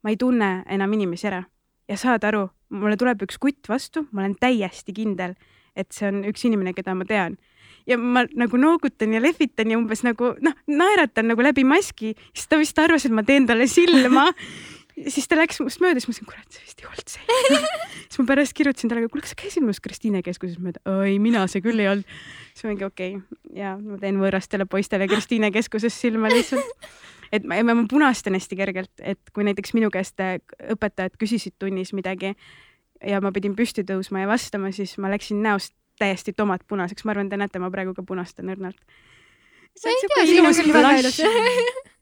ma 0.03 0.11
ei 0.11 0.19
tunne 0.19 0.65
enam 0.67 0.99
inimesi 0.99 1.31
ära 1.31 1.45
ja 1.93 2.01
saad 2.01 2.25
aru, 2.25 2.47
mulle 2.73 2.97
tuleb 3.01 3.27
üks 3.27 3.39
kutt 3.41 3.69
vastu, 3.69 4.07
ma 4.13 4.25
olen 4.25 4.37
täiesti 4.41 4.95
kindel, 4.97 5.37
et 5.77 5.93
see 5.93 6.09
on 6.09 6.23
üks 6.29 6.45
inimene, 6.49 6.75
keda 6.77 6.97
ma 6.97 7.09
tean. 7.09 7.39
ja 7.87 7.97
ma 7.99 8.23
nagu 8.39 8.59
noogutan 8.61 9.11
ja 9.13 9.21
lehvitan 9.21 9.73
ja 9.73 9.79
umbes 9.79 10.05
nagu 10.07 10.37
noh, 10.41 10.55
naeratan 10.71 11.33
nagu 11.33 11.43
läbi 11.43 11.65
maski, 11.67 12.13
siis 12.31 12.47
ta 12.49 12.61
vist 12.61 12.79
arvas, 12.79 13.07
et 13.07 13.15
ma 13.15 13.25
teen 13.27 13.49
talle 13.49 13.67
silma 13.67 14.29
siis 15.09 15.27
ta 15.29 15.39
läks 15.39 15.61
must 15.65 15.81
mööda, 15.83 16.01
siis 16.01 16.09
ma 16.09 16.13
mõtlesin, 16.13 16.29
kurat, 16.29 16.49
see 16.53 16.67
vist 16.67 16.83
ei 16.83 16.89
olnud 16.89 17.13
see 17.13 17.61
siis 18.13 18.21
ma 18.21 18.27
pärast 18.29 18.57
kirjutasin 18.57 18.93
talle, 18.93 19.09
kuule, 19.09 19.25
kas 19.25 19.35
sa 19.35 19.41
käisid 19.41 19.65
minust 19.65 19.83
Kristiine 19.85 20.23
keskuses 20.25 20.61
mööda? 20.63 20.83
ei, 21.07 21.19
mina 21.23 21.45
see 21.51 21.65
küll 21.65 21.83
ei 21.83 21.91
olnud. 21.91 22.19
siis 22.53 22.67
ma 22.67 22.75
mingi 22.75 22.87
okei 22.87 23.17
okay. 23.17 23.41
ja 23.59 23.75
ma 23.81 23.99
teen 24.03 24.21
võõrastele 24.23 24.69
poistele 24.71 25.09
Kristiine 25.11 25.51
keskuses 25.55 25.97
silma 26.05 26.31
lihtsalt 26.33 26.89
et 27.33 27.47
ma, 27.49 27.61
ma 27.65 27.87
punastan 27.91 28.37
hästi 28.37 28.59
kergelt, 28.59 28.93
et 29.01 29.33
kui 29.35 29.47
näiteks 29.47 29.75
minu 29.77 29.91
käest 29.93 30.21
äh, 30.21 30.37
õpetajad 30.75 31.17
küsisid 31.21 31.57
tunnis 31.59 31.95
midagi 31.97 32.35
ja 33.03 33.21
ma 33.25 33.33
pidin 33.35 33.57
püsti 33.59 33.85
tõusma 33.89 34.25
ja 34.25 34.31
vastama, 34.31 34.73
siis 34.75 34.95
ma 35.03 35.11
läksin 35.13 35.43
näost 35.45 35.75
täiesti 36.01 36.35
tomatpunaseks, 36.37 37.05
ma 37.05 37.15
arvan, 37.15 37.31
te 37.31 37.39
näete, 37.41 37.61
ma 37.63 37.71
praegu 37.73 37.95
ka 37.97 38.05
punastan 38.07 38.51
õrnalt. 38.53 38.81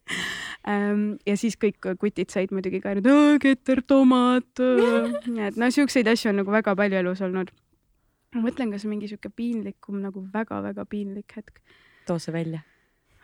ähm, 0.70 1.04
ja 1.26 1.36
siis 1.38 1.58
kõik 1.60 1.90
kutid 2.00 2.32
said 2.32 2.54
muidugi 2.54 2.82
ka 2.82 2.96
nüüd 2.98 3.42
keter 3.42 3.82
tomat. 3.86 4.62
et 5.46 5.60
no 5.60 5.70
siukseid 5.70 6.10
asju 6.10 6.32
on 6.32 6.42
nagu 6.42 6.54
väga 6.54 6.74
palju 6.78 7.02
elus 7.02 7.22
olnud. 7.26 7.52
ma 8.34 8.42
mõtlen, 8.46 8.72
kas 8.74 8.86
mingi 8.86 9.10
sihuke 9.10 9.30
piinlikum 9.34 10.02
nagu 10.02 10.24
väga-väga 10.34 10.86
piinlik 10.90 11.38
hetk. 11.38 11.62
too 12.06 12.18
see 12.18 12.34
välja 12.34 12.64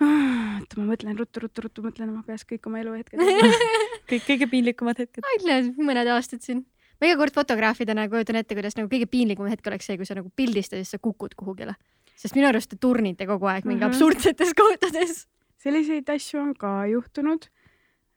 oota, 0.05 0.79
ma 0.79 0.87
mõtlen 0.91 1.17
ruttu-ruttu-ruttu, 1.17 1.85
mõtlen 1.85 2.11
oma 2.13 2.23
peas 2.27 2.45
kõik 2.49 2.67
oma 2.69 2.81
eluhetked 2.83 3.21
kõik 4.11 4.25
kõige 4.27 4.49
piinlikumad 4.51 4.99
hetked. 5.01 5.25
ütle 5.39 5.61
mõned 5.79 6.11
aastad 6.13 6.45
siin. 6.45 6.65
ma 7.01 7.09
iga 7.09 7.19
kord 7.21 7.37
fotograafidena 7.37 8.09
kujutan 8.13 8.41
ette, 8.41 8.57
kuidas 8.59 8.77
nagu 8.77 8.91
kõige 8.93 9.09
piinlikum 9.11 9.49
hetk 9.51 9.67
oleks 9.73 9.89
see, 9.89 9.97
kui 9.97 10.09
sa 10.09 10.19
nagu 10.19 10.31
pildistad 10.37 10.81
ja 10.81 10.85
siis 10.85 10.99
sa 10.99 11.03
kukud 11.03 11.35
kuhugile. 11.39 11.77
sest 12.17 12.37
minu 12.37 12.51
arust 12.51 12.71
te 12.71 12.81
turnite 12.81 13.27
kogu 13.27 13.49
aeg 13.49 13.65
mingi 13.65 13.85
mm 13.85 13.91
-hmm. 13.91 13.95
absurdsetes 13.95 14.55
kohtades. 14.55 15.27
selliseid 15.57 16.09
asju 16.09 16.41
on 16.41 16.55
ka 16.55 16.87
juhtunud 16.87 17.49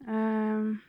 ähm,? 0.07 0.79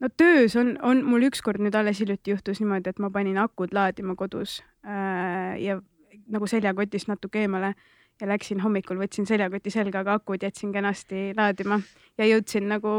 no 0.00 0.08
töös 0.16 0.56
on, 0.56 0.78
on 0.82 1.04
mul 1.04 1.26
ükskord 1.30 1.60
nüüd 1.60 1.74
alles 1.74 2.00
hiljuti 2.00 2.30
juhtus 2.30 2.60
niimoodi, 2.60 2.90
et 2.90 2.98
ma 2.98 3.10
panin 3.10 3.38
akud 3.38 3.72
laadima 3.72 4.14
kodus 4.14 4.62
äh, 4.86 5.60
ja 5.62 5.80
nagu 6.28 6.46
seljakotist 6.46 7.08
natuke 7.08 7.40
eemale 7.40 7.74
ja 8.20 8.28
läksin 8.30 8.60
hommikul, 8.62 8.98
võtsin 9.00 9.26
seljakoti 9.26 9.72
selga, 9.74 10.04
aga 10.04 10.18
akud 10.20 10.42
jätsin 10.42 10.72
kenasti 10.72 11.32
laadima 11.36 11.80
ja 12.18 12.28
jõudsin 12.28 12.68
nagu 12.70 12.90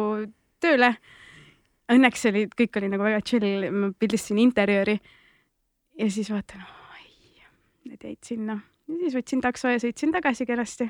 tööle. 0.64 0.96
Õnneks 1.92 2.26
oli, 2.32 2.48
kõik 2.50 2.80
oli 2.80 2.90
nagu 2.90 3.06
väga 3.06 3.22
chill, 3.22 3.70
ma 3.72 3.92
pildistasin 4.00 4.42
interjööri. 4.42 5.00
ja 6.00 6.10
siis 6.12 6.32
vaatan, 6.32 6.64
oi, 6.92 7.44
need 7.86 8.04
jäid 8.04 8.24
sinna 8.26 8.60
ja 8.88 8.98
siis 9.02 9.16
võtsin 9.18 9.42
takso 9.42 9.70
ja 9.72 9.80
sõitsin 9.82 10.14
tagasi 10.14 10.46
kenasti 10.46 10.90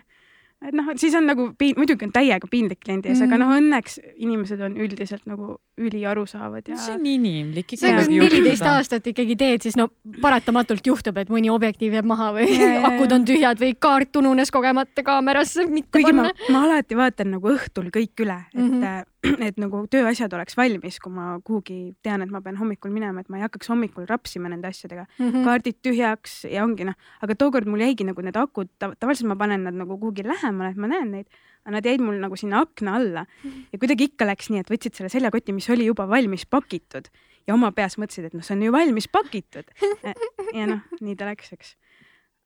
et 0.68 0.76
noh, 0.76 0.92
siis 1.00 1.16
on 1.18 1.28
nagu 1.30 1.48
piin-, 1.60 1.78
muidugi 1.80 2.08
on 2.08 2.14
täiega 2.16 2.50
piinlik 2.52 2.82
kliendi 2.84 3.10
ees 3.10 3.20
mm, 3.20 3.26
-hmm. 3.26 3.34
aga 3.34 3.42
noh, 3.44 3.54
õnneks 3.60 4.00
inimesed 4.16 4.62
on 4.66 4.78
üldiselt 4.82 5.26
nagu 5.30 5.58
üliarusaavad 5.78 6.70
ja. 6.72 6.78
see 6.80 6.96
on 6.96 7.06
inimlik. 7.06 7.76
see 7.76 7.92
on, 7.92 8.06
kui 8.06 8.20
neliteist 8.24 8.68
aastat 8.70 9.08
ikkagi 9.12 9.36
teed, 9.40 9.66
siis 9.66 9.78
no 9.80 9.90
paratamatult 10.22 10.88
juhtub, 10.88 11.18
et 11.22 11.32
mõni 11.34 11.52
objektiiv 11.52 11.98
jääb 12.00 12.08
maha 12.08 12.32
või 12.38 12.48
ja, 12.54 12.82
akud 12.92 13.12
on 13.16 13.26
tühjad 13.28 13.60
või 13.62 13.74
kaart 13.80 14.22
ununes 14.22 14.52
kogemata 14.52 15.04
kaamerasse 15.04 15.68
mitte 15.68 15.92
kuigi 16.00 16.14
panna. 16.14 16.32
ma, 16.32 16.54
ma 16.56 16.64
alati 16.70 16.98
vaatan 16.98 17.36
nagu 17.38 17.52
õhtul 17.56 17.92
kõik 17.94 18.26
üle, 18.26 18.40
et 18.54 18.62
mm, 18.62 18.72
-hmm. 18.72 19.04
et 19.48 19.58
nagu 19.62 19.84
tööasjad 19.92 20.34
oleks 20.38 20.58
valmis, 20.58 21.00
kui 21.04 21.14
ma 21.14 21.36
kuhugi 21.46 21.80
tean, 22.06 22.24
et 22.26 22.32
ma 22.34 22.42
pean 22.46 22.60
hommikul 22.60 22.94
minema, 22.94 23.24
et 23.24 23.32
ma 23.32 23.40
ei 23.40 23.46
hakkaks 23.48 23.72
hommikul 23.74 24.08
rapsima 24.10 24.52
nende 24.52 24.70
asjadega 24.70 25.06
mm. 25.08 25.26
-hmm. 25.30 25.44
kaardid 25.48 25.82
tühjaks 25.86 26.44
ja 26.52 26.64
ongi 26.64 26.88
noh, 26.88 26.96
aga 27.22 27.36
tookord 27.36 27.68
mul 27.68 27.84
jäigi 27.84 28.08
nagu 28.08 28.22
need 28.22 28.38
akud, 28.40 28.72
tavaliselt 28.80 29.30
ma 29.32 29.36
panen 29.36 29.64
nad 29.64 29.76
nagu 29.76 29.98
kuhugi 29.98 30.24
lähemale, 30.28 30.72
et 30.72 30.78
ma 30.78 30.92
näen 30.92 31.12
neid 31.12 31.30
aga 31.66 31.80
nad 31.80 31.88
jäid 31.90 32.02
mul 32.06 32.20
nagu 32.22 32.38
sinna 32.38 32.62
akna 32.62 32.96
alla 33.00 33.26
ja 33.74 33.80
kuidagi 33.82 34.12
ikka 34.12 34.28
läks 34.30 34.52
nii, 34.54 34.62
et 34.62 34.70
võtsid 34.70 34.94
selle 34.94 35.10
seljakoti, 35.10 35.54
mis 35.56 35.70
oli 35.74 35.88
juba 35.88 36.06
valmis 36.08 36.46
pakitud 36.46 37.10
ja 37.48 37.56
oma 37.56 37.72
peas 37.76 37.98
mõtlesid, 38.02 38.30
et 38.30 38.38
noh, 38.38 38.46
see 38.46 38.56
on 38.58 38.66
ju 38.68 38.74
valmis 38.74 39.08
pakitud. 39.12 39.70
ja 40.58 40.68
noh, 40.70 40.86
nii 41.02 41.18
ta 41.18 41.30
läks, 41.30 41.54
eks. 41.56 41.74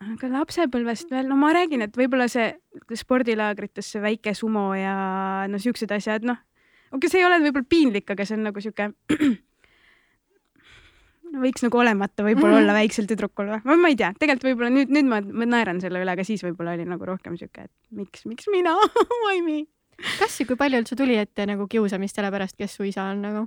aga 0.06 0.32
lapsepõlvest 0.38 1.12
veel, 1.12 1.28
no 1.28 1.36
ma 1.40 1.52
räägin, 1.56 1.84
et 1.84 2.00
võib-olla 2.00 2.30
see 2.32 2.52
spordilaagrites 3.00 3.92
see 3.94 4.04
väike 4.04 4.36
sumo 4.38 4.70
ja 4.78 4.96
no 5.52 5.60
siuksed 5.62 5.92
asjad, 5.96 6.28
noh, 6.28 6.40
okei 6.96 7.12
see 7.12 7.22
ei 7.22 7.28
ole 7.28 7.40
võib-olla 7.44 7.70
piinlik, 7.70 8.10
aga 8.14 8.26
see 8.26 8.38
on 8.38 8.50
nagu 8.50 8.64
sihuke 8.64 8.92
võiks 11.44 11.64
nagu 11.66 11.82
olemata 11.82 12.26
võib-olla 12.26 12.56
mm. 12.56 12.64
olla 12.64 12.78
väiksel 12.78 13.10
tüdrukul 13.10 13.52
või, 13.66 13.78
ma 13.82 13.92
ei 13.92 13.98
tea, 14.00 14.12
tegelikult 14.18 14.48
võib-olla 14.50 14.72
nüüd, 14.74 14.94
nüüd 14.94 15.10
ma, 15.10 15.20
ma 15.22 15.48
naeran 15.50 15.82
selle 15.84 16.02
üle, 16.02 16.16
aga 16.16 16.26
siis 16.26 16.44
võib-olla 16.46 16.74
oli 16.78 16.88
nagu 16.90 17.06
rohkem 17.06 17.38
sihuke, 17.40 17.68
et 17.70 17.74
miks, 17.96 18.26
miks 18.30 18.50
mina 18.52 18.74
why 19.26 19.44
me? 19.46 19.60
kas 20.18 20.40
ja 20.40 20.48
kui 20.48 20.58
palju 20.60 20.82
üldse 20.82 20.98
tuli 21.00 21.18
ette 21.20 21.46
nagu 21.50 21.68
kiusamist 21.70 22.18
selle 22.18 22.32
pärast, 22.34 22.58
kes 22.60 22.78
su 22.80 22.88
isa 22.88 23.10
on 23.12 23.24
nagu 23.26 23.46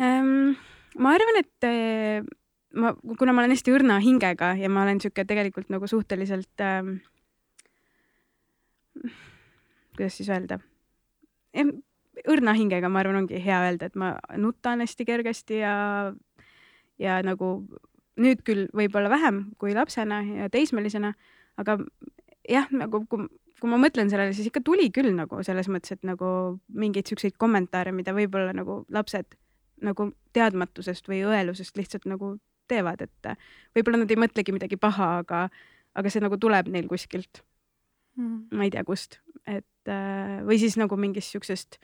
ähm,? 0.00 0.56
ma 0.96 1.12
arvan, 1.16 1.40
et 1.42 1.68
äh, 1.68 2.24
ma, 2.78 2.94
kuna 3.18 3.34
ma 3.34 3.44
olen 3.44 3.56
hästi 3.56 3.74
õrna 3.74 3.98
hingega 4.04 4.54
ja 4.60 4.70
ma 4.72 4.86
olen 4.86 5.02
sihuke 5.02 5.26
tegelikult 5.28 5.68
nagu 5.72 5.90
suhteliselt 5.90 6.64
ähm,, 6.64 6.96
kuidas 9.96 10.16
siis 10.16 10.32
öelda 10.32 10.60
õrna 12.24 12.54
hingega, 12.56 12.88
ma 12.88 13.02
arvan, 13.02 13.22
ongi 13.22 13.40
hea 13.42 13.58
öelda, 13.66 13.90
et 13.90 13.98
ma 13.98 14.14
nutan 14.40 14.80
hästi 14.84 15.06
kergesti 15.08 15.60
ja 15.60 15.76
ja 16.98 17.18
nagu 17.24 17.58
nüüd 18.16 18.40
küll 18.46 18.68
võib-olla 18.76 19.10
vähem 19.12 19.42
kui 19.60 19.74
lapsena 19.76 20.22
ja 20.24 20.48
teismelisena, 20.52 21.12
aga 21.60 21.76
jah, 22.48 22.70
nagu 22.72 23.02
kui, 23.10 23.26
kui 23.60 23.70
ma 23.72 23.78
mõtlen 23.80 24.10
sellele, 24.12 24.32
siis 24.36 24.48
ikka 24.50 24.62
tuli 24.64 24.88
küll 24.94 25.12
nagu 25.16 25.42
selles 25.44 25.68
mõttes, 25.72 25.96
et 25.96 26.06
nagu 26.08 26.28
mingeid 26.72 27.08
siukseid 27.10 27.36
kommentaare, 27.40 27.92
mida 27.92 28.14
võib-olla 28.16 28.54
nagu 28.56 28.84
lapsed 28.92 29.36
nagu 29.84 30.10
teadmatusest 30.36 31.08
või 31.10 31.20
õelusest 31.28 31.76
lihtsalt 31.76 32.06
nagu 32.08 32.36
teevad, 32.70 33.04
et 33.04 33.32
võib-olla 33.76 34.02
nad 34.02 34.10
ei 34.10 34.20
mõtlegi 34.20 34.54
midagi 34.54 34.78
paha, 34.80 35.18
aga, 35.20 35.46
aga 35.96 36.12
see 36.12 36.24
nagu 36.24 36.38
tuleb 36.40 36.70
neil 36.72 36.88
kuskilt. 36.90 37.44
Mm.. 38.16 38.46
ma 38.56 38.64
ei 38.64 38.70
tea, 38.72 38.80
kust, 38.88 39.18
et 39.44 39.90
või 40.48 40.56
siis 40.56 40.78
nagu 40.80 40.96
mingist 40.96 41.34
siuksest, 41.34 41.76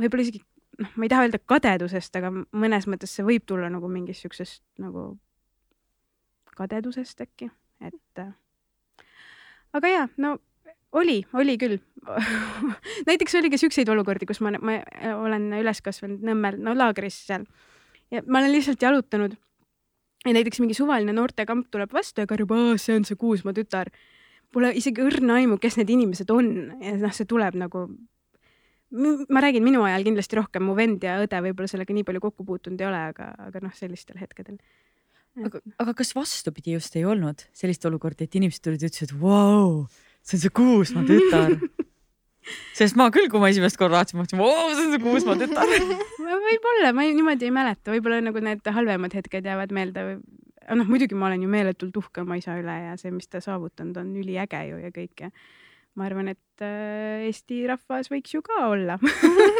võib-olla 0.00 0.26
isegi 0.26 0.42
noh, 0.82 0.90
ma 0.96 1.06
ei 1.06 1.12
taha 1.12 1.26
öelda 1.26 1.40
kadedusest, 1.52 2.18
aga 2.18 2.32
mõnes 2.34 2.88
mõttes 2.90 3.14
see 3.16 3.26
võib 3.26 3.46
tulla 3.48 3.70
nagu 3.72 3.88
mingist 3.90 4.24
siuksest 4.24 4.62
nagu 4.82 5.14
kadedusest 6.56 7.20
äkki, 7.24 7.50
et 7.84 8.22
äh, 8.22 8.34
aga 9.76 9.92
jaa, 9.92 10.10
no 10.22 10.36
oli, 10.96 11.20
oli 11.36 11.56
küll. 11.60 11.78
Näiteks 13.08 13.34
oli 13.40 13.50
ka 13.52 13.58
siukseid 13.60 13.88
olukordi, 13.92 14.28
kus 14.28 14.40
ma, 14.44 14.54
ma 14.62 14.78
olen 15.18 15.50
üles 15.58 15.82
kasvanud 15.84 16.22
Nõmmel, 16.24 16.60
no 16.62 16.72
laagris 16.76 17.18
seal. 17.26 17.44
Ja 18.12 18.22
ma 18.24 18.40
olen 18.40 18.54
lihtsalt 18.54 18.82
jalutanud 18.82 19.34
ja 20.26 20.34
näiteks 20.34 20.60
mingi 20.62 20.74
suvaline 20.74 21.12
noortekamp 21.14 21.68
tuleb 21.70 21.92
vastu 21.94 22.22
ja 22.22 22.30
karjub, 22.30 22.54
see 22.80 22.96
on 22.96 23.04
see 23.06 23.18
Kuusma 23.18 23.54
tütar. 23.54 23.90
Pole 24.54 24.70
isegi 24.78 25.02
õrna 25.02 25.40
aimu, 25.40 25.58
kes 25.60 25.76
need 25.80 25.90
inimesed 25.90 26.30
on. 26.32 26.52
Ja 26.80 26.94
noh, 27.00 27.14
see 27.14 27.28
tuleb 27.28 27.58
nagu 27.58 27.86
ma 28.92 29.42
räägin 29.42 29.64
minu 29.66 29.82
ajal 29.86 30.04
kindlasti 30.06 30.38
rohkem, 30.38 30.66
mu 30.66 30.76
vend 30.78 31.04
ja 31.04 31.18
õde 31.22 31.40
võib-olla 31.48 31.70
sellega 31.70 31.94
nii 31.96 32.06
palju 32.06 32.22
kokku 32.28 32.46
puutunud 32.46 32.80
ei 32.80 32.88
ole, 32.88 33.00
aga, 33.12 33.32
aga 33.48 33.62
noh, 33.64 33.74
sellistel 33.74 34.20
hetkedel. 34.20 34.58
aga, 35.42 35.60
aga 35.82 35.96
kas 35.98 36.14
vastupidi 36.16 36.76
just 36.76 36.94
ei 36.96 37.04
olnud? 37.04 37.46
Sellist 37.56 37.84
olukorda, 37.88 38.24
et 38.24 38.38
inimesed 38.38 38.62
tulid 38.64 38.84
ja 38.84 38.92
ütlesid, 38.92 39.16
vau, 39.20 39.86
see 40.22 40.38
on 40.38 40.44
see 40.46 40.54
Kuusma 40.60 41.04
tütar. 41.08 41.58
Sest 42.78 42.94
ma 42.94 43.08
küll, 43.10 43.26
kui 43.26 43.42
ma 43.42 43.48
esimest 43.50 43.74
korda 43.80 43.98
vaatasin, 43.98 44.20
mõtlesin, 44.20 44.38
vau, 44.38 44.70
see 44.70 44.86
on 44.86 44.94
see 44.94 45.02
Kuusma 45.02 45.34
tütar. 45.40 45.66
Võib-olla, 46.46 46.94
ma 46.94 47.08
ei, 47.08 47.14
niimoodi 47.18 47.48
ei 47.48 47.54
mäleta, 47.54 47.90
võib-olla 47.90 48.22
nagu 48.22 48.42
need 48.44 48.74
halvemad 48.78 49.18
hetked 49.18 49.50
jäävad 49.50 49.74
meelde 49.74 50.06
või 50.06 50.18
noh, 50.74 50.88
muidugi 50.88 51.18
ma 51.18 51.28
olen 51.28 51.44
ju 51.44 51.50
meeletult 51.50 51.96
uhke 51.98 52.22
oma 52.22 52.38
isa 52.38 52.56
üle 52.58 52.74
ja 52.88 52.96
see, 53.00 53.12
mis 53.14 53.28
ta 53.30 53.42
saavutanud 53.42 53.98
on, 54.00 54.12
üliäge 54.18 54.62
ju 54.70 54.80
ja 54.82 54.90
kõik 54.94 55.26
ja 55.26 55.30
ma 55.96 56.06
arvan, 56.06 56.28
et 56.32 56.64
äh, 56.64 57.26
Eesti 57.26 57.62
rahvas 57.68 58.10
võiks 58.12 58.34
ju 58.34 58.42
ka 58.44 58.68
olla 58.68 58.98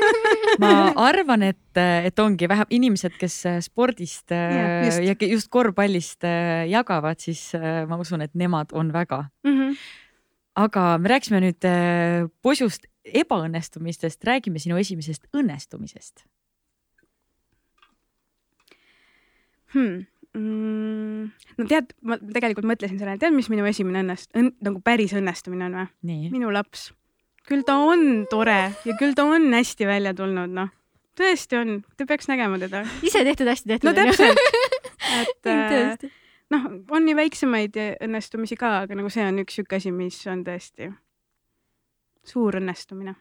ma 0.62 0.72
arvan, 1.08 1.46
et, 1.48 1.80
et 1.80 2.22
ongi 2.22 2.48
vähem 2.50 2.72
inimesed, 2.78 3.16
kes 3.20 3.38
äh, 3.48 3.58
spordist 3.64 4.32
ja, 4.34 4.82
just. 4.84 5.02
ja 5.06 5.16
just 5.32 5.50
korvpallist 5.52 6.26
äh, 6.28 6.66
jagavad, 6.70 7.20
siis 7.22 7.48
ma 7.56 7.98
usun, 8.00 8.24
et 8.26 8.34
nemad 8.36 8.74
on 8.76 8.92
väga 8.94 9.24
mm. 9.46 9.56
-hmm. 9.56 9.76
aga 10.66 10.86
me 10.98 11.14
rääkisime 11.14 11.42
nüüd 11.48 11.70
posust 12.42 12.86
ebaõnnestumistest, 13.06 14.24
räägime 14.24 14.58
sinu 14.58 14.76
esimesest 14.82 15.28
õnnestumisest 15.32 16.26
hmm 19.72 20.04
mm,? 20.36 21.30
no 21.56 21.66
tead, 21.70 21.92
ma 22.06 22.18
tegelikult 22.20 22.68
mõtlesin 22.68 23.00
sellele, 23.00 23.20
tead, 23.22 23.34
mis 23.36 23.48
minu 23.52 23.66
esimene 23.68 24.02
õnnest- 24.04 24.32
õn,, 24.36 24.52
nagu 24.64 24.82
päris 24.84 25.14
õnnestumine 25.16 25.68
on 25.68 25.78
või? 25.80 26.18
minu 26.34 26.52
laps. 26.54 26.90
küll 27.48 27.64
ta 27.66 27.78
on 27.82 28.26
tore 28.30 28.60
ja 28.86 28.98
küll 29.00 29.16
ta 29.16 29.26
on 29.30 29.48
hästi 29.54 29.88
välja 29.88 30.14
tulnud, 30.16 30.54
noh. 30.56 30.70
tõesti 31.18 31.60
on, 31.60 31.80
te 31.96 32.06
peaks 32.08 32.30
nägema 32.32 32.60
teda. 32.62 32.84
ise 33.06 33.24
tehtud, 33.26 33.50
hästi 33.52 33.74
tehtud. 33.74 33.90
no 33.90 33.96
täpselt 33.96 34.40
et 35.22 35.50
äh, 35.52 36.08
noh, 36.54 36.70
on 36.90 37.06
nii 37.08 37.16
väiksemaid 37.18 37.78
õnnestumisi 38.06 38.58
ka, 38.60 38.80
aga 38.86 38.98
nagu 38.98 39.12
see 39.12 39.26
on 39.26 39.44
üks 39.44 39.58
sihuke 39.58 39.80
asi, 39.80 39.94
mis 39.94 40.20
on 40.30 40.44
tõesti 40.46 40.92
suur 42.26 42.58
õnnestumine 42.58 43.16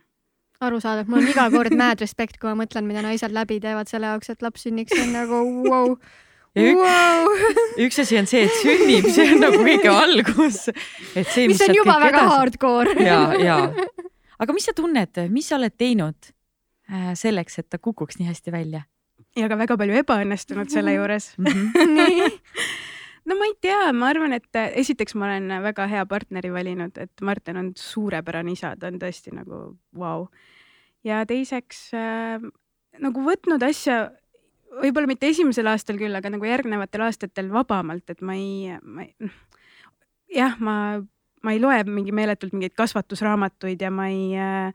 arusaadav, 0.65 1.09
mul 1.11 1.19
on 1.19 1.31
iga 1.33 1.49
kord 1.53 1.75
mad 1.81 1.99
respect, 2.03 2.39
kui 2.39 2.51
ma 2.51 2.63
mõtlen, 2.63 2.87
mida 2.87 3.03
naised 3.05 3.33
läbi 3.35 3.59
teevad 3.63 3.91
selle 3.91 4.07
jaoks, 4.13 4.31
et 4.31 4.45
laps 4.45 4.63
sünniks, 4.65 4.95
see 4.95 5.03
on 5.03 5.11
nagu 5.15 5.41
vau 5.41 5.67
wow 5.67 5.97
ja 6.55 6.65
üks 6.71 6.79
wow. 6.79 7.27
üks 7.85 7.99
asi 8.03 8.17
on 8.19 8.29
see, 8.29 8.45
et 8.47 8.57
sünnib, 8.61 9.09
see 9.11 9.27
on 9.33 9.43
nagu 9.43 9.59
kõige 9.59 9.91
algus. 9.91 10.61
et 10.71 11.27
see, 11.27 11.49
mis, 11.49 11.59
mis 11.59 11.63
on 11.67 11.77
juba 11.81 11.97
väga 11.99 12.23
edasi... 12.23 12.31
hardcore. 12.33 12.95
ja, 13.03 13.19
ja. 13.41 13.59
aga 14.41 14.55
mis 14.55 14.67
sa 14.69 14.75
tunned, 14.77 15.21
mis 15.33 15.51
sa 15.51 15.59
oled 15.59 15.75
teinud 15.77 16.31
äh, 16.91 17.13
selleks, 17.19 17.59
et 17.61 17.69
ta 17.71 17.81
kukuks 17.81 18.19
nii 18.21 18.31
hästi 18.31 18.55
välja? 18.55 18.85
ja 19.35 19.51
ka 19.51 19.59
väga 19.59 19.77
palju 19.79 19.99
ebaõnnestunud 20.01 20.71
selle 20.71 20.95
juures 20.95 21.33
mm. 21.39 21.69
-hmm. 21.75 22.67
no 23.27 23.39
ma 23.39 23.49
ei 23.51 23.55
tea, 23.61 23.91
ma 23.93 24.11
arvan, 24.13 24.35
et 24.39 24.59
äh, 24.59 24.71
esiteks 24.83 25.17
ma 25.19 25.29
olen 25.31 25.61
väga 25.65 25.89
hea 25.91 26.05
partneri 26.07 26.53
valinud, 26.53 26.97
et 26.97 27.21
Martin 27.21 27.59
on 27.59 27.71
suurepärane 27.79 28.55
isa, 28.55 28.75
ta 28.79 28.91
on 28.91 29.01
tõesti 29.01 29.35
nagu 29.35 29.65
vau 29.91 30.19
wow.. 30.25 30.29
ja 31.03 31.25
teiseks 31.27 31.89
äh, 31.99 32.39
nagu 33.03 33.25
võtnud 33.25 33.63
asja 33.65 34.05
võib-olla 34.81 35.09
mitte 35.09 35.29
esimesel 35.31 35.67
aastal 35.71 35.99
küll, 35.99 36.15
aga 36.15 36.31
nagu 36.33 36.47
järgnevatel 36.47 37.05
aastatel 37.07 37.51
vabamalt, 37.53 38.09
et 38.11 38.21
ma 38.25 38.35
ei, 38.37 38.75
ma 38.83 39.05
ei, 39.05 39.31
jah, 40.35 40.57
ma, 40.59 40.75
ma 41.45 41.55
ei 41.55 41.61
loe 41.63 41.83
mingi 41.87 42.13
meeletult 42.15 42.55
mingeid 42.55 42.75
kasvatusraamatuid 42.77 43.81
ja 43.81 43.91
ma 43.93 44.09
ei 44.11 44.35
äh,, 44.39 44.73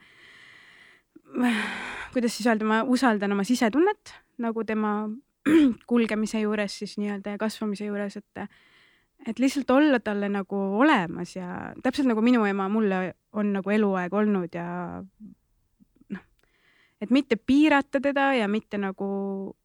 kuidas 2.15 2.37
siis 2.37 2.49
öelda, 2.51 2.67
ma 2.67 2.83
usaldan 2.87 3.37
oma 3.37 3.45
sisetunnet 3.47 4.15
nagu 4.41 4.65
tema 4.65 4.95
kulgemise 5.91 6.43
juures 6.43 6.81
siis 6.83 6.97
nii-öelda 7.01 7.37
ja 7.37 7.41
kasvamise 7.41 7.89
juures, 7.89 8.17
et 8.21 8.51
et 9.29 9.39
lihtsalt 9.39 9.71
olla 9.71 9.99
talle 10.01 10.31
nagu 10.33 10.57
olemas 10.81 11.35
ja 11.37 11.75
täpselt 11.83 12.09
nagu 12.09 12.23
minu 12.25 12.47
ema 12.49 12.71
mulle 12.73 13.13
on 13.37 13.53
nagu 13.53 13.71
eluaeg 13.71 14.15
olnud 14.17 14.55
ja 14.57 15.03
et 17.01 17.11
mitte 17.11 17.37
piirata 17.37 18.01
teda 18.01 18.35
ja 18.35 18.49
mitte 18.49 18.79
nagu, 18.79 19.07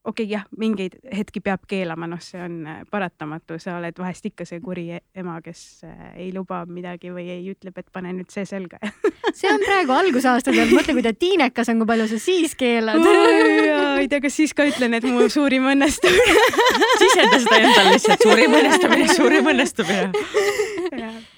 okei 0.06 0.24
okay,, 0.24 0.32
jah, 0.32 0.46
mingeid 0.58 0.96
hetki 1.18 1.42
peab 1.44 1.66
keelama, 1.68 2.08
noh, 2.08 2.22
see 2.24 2.40
on 2.42 2.62
äh, 2.68 2.78
paratamatu, 2.92 3.60
sa 3.60 3.76
oled 3.80 4.00
vahest 4.00 4.30
ikka 4.32 4.48
see 4.48 4.62
kuri 4.64 4.86
e-, 4.96 5.02
ema, 5.20 5.42
kes 5.44 5.84
äh, 5.84 6.14
ei 6.24 6.30
luba 6.36 6.64
midagi 6.66 7.12
või 7.12 7.28
ei 7.34 7.44
ütleb, 7.52 7.76
et 7.82 7.92
pane 7.92 8.14
nüüd 8.16 8.32
see 8.32 8.48
selga. 8.48 8.80
See 9.36 9.50
on 9.52 9.60
praegu 9.60 9.92
algusaastadel, 9.92 10.70
mõtle, 10.78 10.94
kui 10.96 11.04
ta 11.04 11.12
tiinekas 11.12 11.68
on, 11.74 11.82
kui 11.82 11.90
palju 11.90 12.06
sa 12.08 12.20
siis 12.22 12.54
keelad. 12.56 13.04
Ei 13.04 14.08
tea, 14.08 14.22
kas 14.24 14.38
siis 14.38 14.56
ka 14.56 14.64
ütlen, 14.70 14.96
et 14.96 15.08
mu 15.10 15.28
suurim 15.34 15.68
õnnestumine. 15.74 16.48
Sisenda 17.02 17.42
seda 17.44 17.60
endale 17.60 17.96
lihtsalt, 17.98 18.24
suurim 18.30 18.60
õnnestumine, 18.62 19.14
suurim 19.18 19.56
õnnestumine 19.56 21.34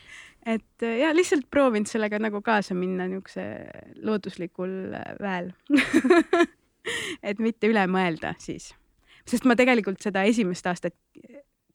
et 0.48 0.84
äh, 0.86 1.00
ja 1.04 1.14
lihtsalt 1.16 1.50
proovinud 1.52 1.90
sellega 1.90 2.20
nagu 2.24 2.42
kaasa 2.46 2.76
minna 2.78 3.08
niisuguse 3.10 3.46
looduslikul 4.04 4.78
äh, 4.96 5.10
väel. 5.22 5.52
Et 7.28 7.40
mitte 7.44 7.68
üle 7.68 7.82
mõelda 7.92 8.32
siis, 8.40 8.70
sest 9.28 9.44
ma 9.44 9.58
tegelikult 9.60 10.00
seda 10.00 10.22
esimest 10.24 10.70
aastat 10.72 10.96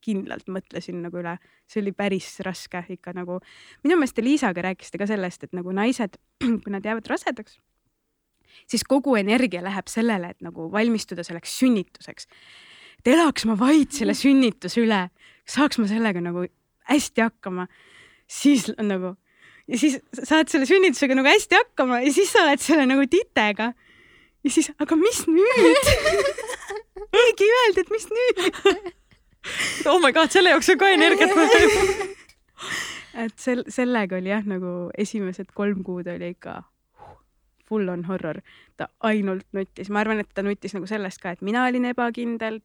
kindlalt 0.02 0.48
mõtlesin 0.50 1.02
nagu 1.04 1.20
üle, 1.20 1.36
see 1.70 1.82
oli 1.82 1.92
päris 1.96 2.30
raske 2.44 2.80
ikka 2.96 3.14
nagu, 3.16 3.38
minu 3.84 3.98
meelest 3.98 4.16
te 4.16 4.24
Liisaga 4.24 4.64
rääkisite 4.66 5.00
ka 5.02 5.06
sellest, 5.10 5.46
et 5.46 5.52
nagu 5.56 5.74
naised, 5.76 6.16
kui 6.64 6.72
nad 6.74 6.86
jäävad 6.86 7.12
rasedaks, 7.12 7.58
siis 8.68 8.84
kogu 8.88 9.14
energia 9.20 9.62
läheb 9.64 9.90
sellele, 9.92 10.32
et 10.34 10.42
nagu 10.44 10.70
valmistuda 10.72 11.24
selleks 11.26 11.54
sünnituseks. 11.60 12.26
et 12.98 13.12
elaks 13.14 13.46
ma 13.48 13.56
vaid 13.58 13.92
selle 13.94 14.14
sünnituse 14.14 14.82
üle, 14.82 15.04
saaks 15.48 15.78
ma 15.78 15.88
sellega 15.90 16.24
nagu 16.24 16.46
hästi 16.90 17.22
hakkama 17.22 17.68
siis 18.32 18.68
nagu 18.80 19.14
ja 19.68 19.78
siis 19.78 19.98
saad 20.22 20.50
selle 20.52 20.66
sünnitusega 20.68 21.16
nagu 21.18 21.28
hästi 21.28 21.58
hakkama 21.58 22.00
ja 22.06 22.12
siis 22.14 22.32
sa 22.32 22.46
oled 22.46 22.62
selle 22.62 22.86
nagu 22.88 23.06
titega. 23.10 23.72
ja 24.44 24.50
siis, 24.50 24.72
aga 24.82 24.98
mis 24.98 25.22
nüüd 25.28 25.92
keegi 27.12 27.46
ei 27.46 27.54
öelnud, 27.58 27.84
et 27.84 27.94
mis 27.94 28.08
nüüd 28.10 28.42
oh 29.90 30.00
my 30.02 30.12
god, 30.14 30.32
selle 30.34 30.54
jaoks 30.54 30.72
on 30.74 30.82
ka 30.82 30.90
energiat 30.96 31.36
vaja 31.36 32.10
et 33.26 33.38
sel-, 33.38 33.66
sellega 33.68 34.18
oli 34.18 34.32
jah, 34.32 34.44
nagu 34.48 34.90
esimesed 34.98 35.52
kolm 35.54 35.82
kuud 35.86 36.08
oli 36.10 36.32
ikka 36.34 36.62
full 37.68 37.88
on 37.88 38.04
horror. 38.04 38.40
ta 38.76 38.88
ainult 39.00 39.46
nuttis, 39.52 39.90
ma 39.90 40.02
arvan, 40.02 40.20
et 40.20 40.28
ta 40.34 40.44
nuttis 40.44 40.74
nagu 40.76 40.88
sellest 40.88 41.22
ka, 41.22 41.32
et 41.32 41.42
mina 41.42 41.66
olin 41.68 41.88
ebakindel. 41.92 42.60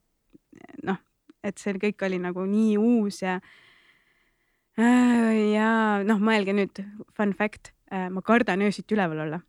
noh, 0.83 0.99
et 1.43 1.57
see 1.61 1.77
kõik 1.77 2.03
oli 2.07 2.19
nagu 2.19 2.45
nii 2.49 2.77
uus 2.81 3.21
ja 3.21 3.37
ja 4.77 5.69
noh, 6.05 6.19
mõelge 6.21 6.53
nüüd, 6.55 6.81
fun 7.17 7.33
fact, 7.37 7.71
äh, 7.91 8.07
ma 8.13 8.21
kardan 8.25 8.61
öösiti 8.65 8.97
üleval 8.97 9.25
olla. 9.25 9.41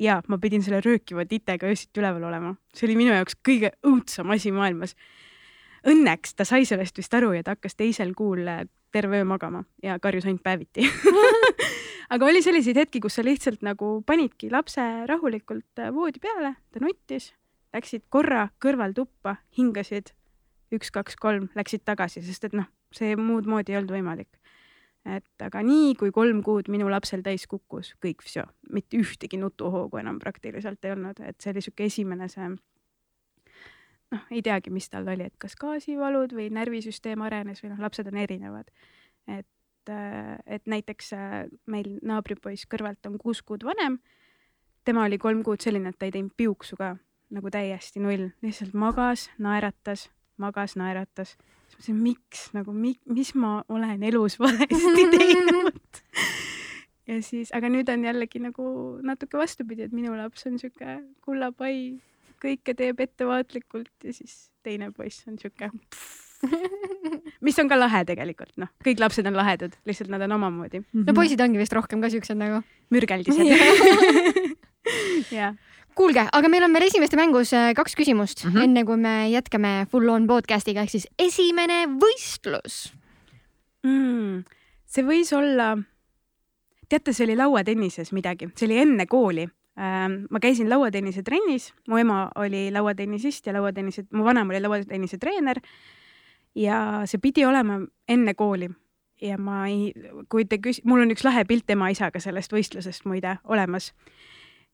ja 0.00 0.22
ma 0.32 0.38
pidin 0.40 0.62
selle 0.64 0.78
röökiva 0.80 1.26
titega 1.28 1.68
öösiti 1.68 2.00
üleval 2.00 2.22
olema, 2.24 2.54
see 2.72 2.86
oli 2.86 2.94
minu 2.96 3.12
jaoks 3.12 3.36
kõige 3.44 3.74
õudsem 3.84 4.30
asi 4.32 4.48
maailmas. 4.48 4.94
Õnneks 5.84 6.32
ta 6.36 6.44
sai 6.48 6.64
sellest 6.64 6.96
vist 6.96 7.12
aru 7.14 7.34
ja 7.34 7.42
ta 7.44 7.52
hakkas 7.52 7.76
teisel 7.76 8.14
kuul 8.16 8.48
äh, 8.48 8.64
terve 8.92 9.20
öö 9.20 9.24
magama 9.28 9.64
ja 9.82 9.98
karjus 10.00 10.24
ainult 10.24 10.42
päeviti. 10.42 10.88
Aga 12.14 12.26
oli 12.26 12.40
selliseid 12.42 12.80
hetki, 12.80 13.00
kus 13.00 13.20
sa 13.20 13.22
lihtsalt 13.22 13.60
nagu 13.62 14.00
panidki 14.06 14.48
lapse 14.50 14.82
rahulikult 15.06 15.84
voodi 15.94 16.18
peale, 16.18 16.56
ta 16.72 16.80
nuttis, 16.82 17.30
läksid 17.76 18.08
korra 18.10 18.48
kõrvaltuppa, 18.58 19.36
hingasid 19.56 20.10
üks, 20.74 20.90
kaks, 20.94 21.16
kolm, 21.16 21.48
läksid 21.58 21.82
tagasi, 21.84 22.22
sest 22.22 22.44
et 22.50 22.56
noh 22.56 22.68
see 22.94 23.16
muud 23.18 23.48
moodi 23.50 23.74
ei 23.74 23.80
olnud 23.80 23.94
võimalik. 23.94 24.40
et 25.00 25.42
aga 25.42 25.62
nii 25.64 25.94
kui 25.96 26.10
kolm 26.12 26.42
kuud 26.44 26.66
minu 26.68 26.90
lapsel 26.92 27.22
täis 27.24 27.46
kukkus, 27.48 27.94
kõik, 28.04 28.20
mitte 28.72 28.98
ühtegi 29.00 29.38
nutuhoogu 29.40 29.96
enam 29.96 30.18
praktiliselt 30.20 30.84
ei 30.84 30.92
olnud, 30.92 31.22
et 31.24 31.40
see 31.40 31.54
oli 31.54 31.62
sihuke 31.64 31.86
esimene 31.88 32.28
see 32.28 32.50
noh, 34.10 34.26
ei 34.30 34.42
teagi, 34.42 34.70
mis 34.70 34.90
tal 34.92 35.08
oli, 35.08 35.30
et 35.30 35.38
kas 35.40 35.56
gaasivalud 35.56 36.34
või 36.36 36.50
närvisüsteem 36.52 37.22
arenes 37.24 37.64
või 37.64 37.72
noh, 37.72 37.80
lapsed 37.80 38.12
on 38.12 38.20
erinevad. 38.20 38.68
et, 39.26 39.48
et 40.46 40.66
näiteks 40.68 41.14
meil 41.66 41.96
naabripoiss 42.02 42.68
kõrvalt 42.68 43.06
on 43.06 43.16
kuus 43.18 43.42
kuud 43.42 43.64
vanem. 43.64 44.00
tema 44.84 45.04
oli 45.04 45.18
kolm 45.18 45.42
kuud 45.42 45.60
selline, 45.60 45.88
et 45.88 45.98
ta 45.98 46.10
ei 46.10 46.12
teinud 46.12 46.36
piuksu 46.36 46.76
ka 46.76 46.96
nagu 47.30 47.50
täiesti 47.50 48.00
null, 48.00 48.28
lihtsalt 48.42 48.74
magas, 48.74 49.30
naeratas, 49.38 50.10
magas, 50.40 50.76
naeratas 50.80 51.36
siis 51.70 51.90
ma 51.90 51.96
mõtlesin, 51.96 51.98
miks 52.02 52.46
nagu, 52.56 52.74
mis 52.74 53.34
ma 53.38 53.52
olen 53.68 54.02
elus 54.10 54.38
valesti 54.40 55.06
teinud 55.14 55.80
ja 57.10 57.18
siis, 57.24 57.50
aga 57.56 57.70
nüüd 57.72 57.90
on 57.92 58.04
jällegi 58.06 58.42
nagu 58.42 58.64
natuke 59.06 59.38
vastupidi, 59.40 59.86
et 59.86 59.94
minu 59.96 60.14
laps 60.16 60.46
on 60.50 60.58
sihuke 60.60 60.98
kullapai, 61.24 62.00
kõike 62.42 62.74
teeb 62.76 63.00
ettevaatlikult 63.06 64.06
ja 64.06 64.14
siis 64.16 64.50
teine 64.66 64.90
poiss 64.96 65.26
on 65.30 65.38
sihuke 65.40 65.70
mis 67.44 67.58
on 67.60 67.68
ka 67.68 67.76
lahe 67.76 68.04
tegelikult, 68.08 68.54
noh, 68.60 68.70
kõik 68.84 69.02
lapsed 69.02 69.26
on 69.28 69.36
lahedad, 69.36 69.74
lihtsalt 69.88 70.12
nad 70.12 70.24
on 70.24 70.38
omamoodi. 70.38 70.82
no 70.96 71.16
poisid 71.16 71.40
ongi 71.44 71.60
vist 71.60 71.74
rohkem 71.76 72.00
ka 72.00 72.08
siuksed 72.12 72.38
nagu. 72.40 72.62
mürgeldised 72.94 73.44
jah 75.40 75.54
kuulge, 76.00 76.22
aga 76.32 76.48
meil 76.48 76.64
on 76.64 76.72
veel 76.72 76.86
esimeste 76.86 77.18
mängus 77.18 77.52
äh, 77.56 77.74
kaks 77.76 77.96
küsimust 77.98 78.44
mm, 78.44 78.52
-hmm. 78.54 78.64
enne 78.64 78.84
kui 78.88 78.96
me 78.96 79.28
jätkame 79.28 79.86
full 79.92 80.08
on 80.08 80.26
podcast'iga 80.26 80.86
ehk 80.86 80.92
siis 80.94 81.06
esimene 81.18 81.84
võistlus 82.00 82.92
mm,. 83.84 84.44
see 84.86 85.04
võis 85.04 85.32
olla, 85.36 85.74
teate, 86.88 87.12
see 87.12 87.26
oli 87.28 87.36
lauatennises 87.36 88.14
midagi, 88.16 88.48
see 88.56 88.70
oli 88.70 88.80
enne 88.80 89.06
kooli 89.06 89.44
ähm, 89.44 90.24
ma 90.30 90.40
käisin 90.40 90.70
lauatennise 90.72 91.22
trennis, 91.22 91.72
mu 91.88 92.00
ema 92.00 92.30
oli 92.36 92.70
lauatennisist 92.72 93.46
ja 93.46 93.52
lauatennise, 93.58 94.06
mu 94.12 94.24
vanaema 94.24 94.54
oli 94.54 94.64
lauatennise 94.64 95.18
treener. 95.18 95.60
ja 96.54 97.02
see 97.04 97.20
pidi 97.20 97.44
olema 97.44 97.80
enne 98.08 98.34
kooli 98.34 98.70
ja 99.20 99.38
ma 99.38 99.66
ei, 99.68 99.92
kui 100.28 100.44
te 100.44 100.56
küs-, 100.56 100.80
mul 100.84 101.04
on 101.04 101.12
üks 101.12 101.24
lahe 101.28 101.44
pilt 101.44 101.70
ema-isaga 101.70 102.20
sellest 102.20 102.52
võistlusest 102.52 103.04
muide 103.04 103.36
olemas 103.44 103.92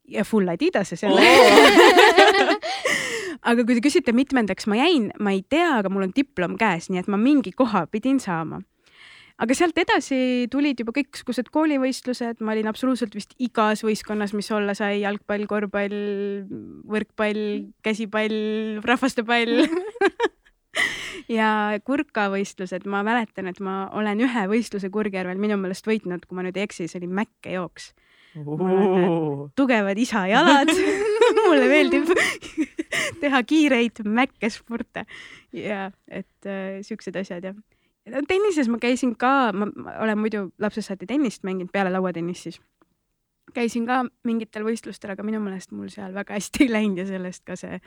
ja 0.08 0.24
full 0.24 0.48
Adidase 0.48 0.96
selle 0.98 1.20
oh. 1.20 2.56
aga 3.50 3.64
kui 3.66 3.76
te 3.76 3.82
küsite, 3.84 4.14
mitmendaks 4.16 4.68
ma 4.70 4.78
jäin, 4.78 5.10
ma 5.22 5.34
ei 5.34 5.42
tea, 5.48 5.78
aga 5.80 5.90
mul 5.92 6.08
on 6.08 6.14
diplom 6.16 6.56
käes, 6.60 6.90
nii 6.90 7.02
et 7.02 7.10
ma 7.12 7.18
mingi 7.20 7.52
koha 7.56 7.86
pidin 7.90 8.18
saama. 8.22 8.62
aga 9.42 9.56
sealt 9.56 9.76
edasi 9.78 10.46
tulid 10.52 10.80
juba 10.80 10.94
kõiksugused 10.96 11.50
koolivõistlused, 11.52 12.40
ma 12.40 12.54
olin 12.54 12.70
absoluutselt 12.70 13.14
vist 13.14 13.34
igas 13.42 13.84
võistkonnas, 13.84 14.32
mis 14.36 14.48
olla 14.54 14.74
sai, 14.78 15.02
jalgpall, 15.02 15.44
korvpall, 15.50 15.98
võrkpall, 16.88 17.42
käsipall, 17.84 18.80
rahvastepall 18.86 19.66
ja 21.38 21.50
kurkavõistlused, 21.84 22.88
ma 22.88 23.04
mäletan, 23.06 23.52
et 23.52 23.60
ma 23.60 23.84
olen 23.92 24.24
ühe 24.24 24.48
võistluse 24.50 24.90
Kurgjärvel 24.92 25.38
minu 25.40 25.60
meelest 25.60 25.86
võitnud, 25.88 26.24
kui 26.26 26.38
ma 26.38 26.46
nüüd 26.46 26.56
ei 26.56 26.66
eksi, 26.68 26.88
see 26.88 27.02
oli 27.02 27.12
mäkkejooks 27.20 27.92
tugevad 29.56 29.98
isa 29.98 30.26
jalad 30.28 30.70
mulle 31.46 31.68
meeldib 31.70 32.10
teha 33.20 33.42
kiireid 33.42 34.02
mäkkesporte 34.04 35.06
ja 35.52 35.90
et 36.08 36.48
äh, 36.48 36.82
siuksed 36.82 37.16
asjad 37.16 37.44
jah. 37.44 37.56
tennises 38.28 38.68
ma 38.68 38.78
käisin 38.82 39.16
ka, 39.16 39.52
ma 39.52 39.68
olen 40.02 40.18
muidu 40.18 40.48
lapsest 40.58 40.92
saati 40.92 41.06
tennist 41.06 41.44
mänginud 41.44 41.72
peale 41.72 41.92
lauatennist 41.94 42.48
siis. 42.48 42.60
käisin 43.54 43.86
ka 43.86 44.04
mingitel 44.24 44.66
võistlustel, 44.66 45.14
aga 45.14 45.24
minu 45.24 45.40
meelest 45.40 45.72
mul 45.72 45.88
seal 45.92 46.14
väga 46.14 46.36
hästi 46.36 46.66
ei 46.66 46.72
läinud 46.72 47.02
ja 47.02 47.08
sellest 47.08 47.44
ka 47.46 47.56
see 47.56 47.80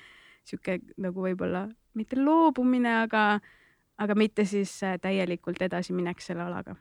sihuke 0.47 0.79
nagu 0.97 1.21
võib-olla 1.21 1.67
mitte 1.93 2.17
loobumine, 2.17 3.01
aga, 3.03 3.39
aga 3.97 4.15
mitte 4.15 4.45
siis 4.49 4.71
äh, 4.83 4.97
täielikult 5.01 5.61
edasiminek 5.61 6.21
selle 6.23 6.47
alaga 6.47 6.75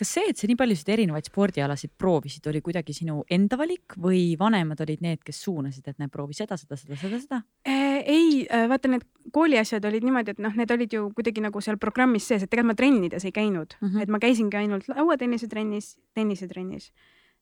kas 0.00 0.12
see, 0.16 0.30
et 0.32 0.40
sa 0.40 0.48
nii 0.48 0.56
paljusid 0.58 0.88
erinevaid 0.94 1.28
spordialasid 1.28 1.92
proovisid, 2.00 2.46
oli 2.50 2.62
kuidagi 2.64 2.94
sinu 2.96 3.20
enda 3.32 3.58
valik 3.60 3.96
või 4.00 4.22
vanemad 4.40 4.80
olid 4.84 5.02
need, 5.04 5.20
kes 5.26 5.42
suunasid, 5.44 5.90
et 5.90 6.00
näe, 6.00 6.10
proovi 6.12 6.36
seda, 6.36 6.56
seda, 6.60 6.78
seda, 6.80 6.96
seda, 7.00 7.20
seda? 7.20 7.40
Äh, 7.68 8.00
ei, 8.00 8.28
äh, 8.46 8.66
vaata 8.70 8.90
need 8.92 9.04
kooliasjad 9.34 9.84
olid 9.90 10.06
niimoodi, 10.06 10.34
et 10.34 10.42
noh, 10.42 10.56
need 10.56 10.72
olid 10.72 10.96
ju 10.96 11.08
kuidagi 11.16 11.44
nagu 11.44 11.62
seal 11.64 11.78
programmis 11.82 12.28
sees, 12.30 12.44
et 12.44 12.52
tegelikult 12.52 12.70
ma 12.70 12.78
trennides 12.78 13.26
ei 13.26 13.34
käinud 13.34 13.76
mm, 13.76 13.88
-hmm. 13.88 14.02
et 14.04 14.12
ma 14.12 14.20
käisingi 14.22 14.56
ainult 14.60 14.88
lauatennise 14.88 15.48
trennis, 15.48 15.96
tennisetrennis. 16.14 16.92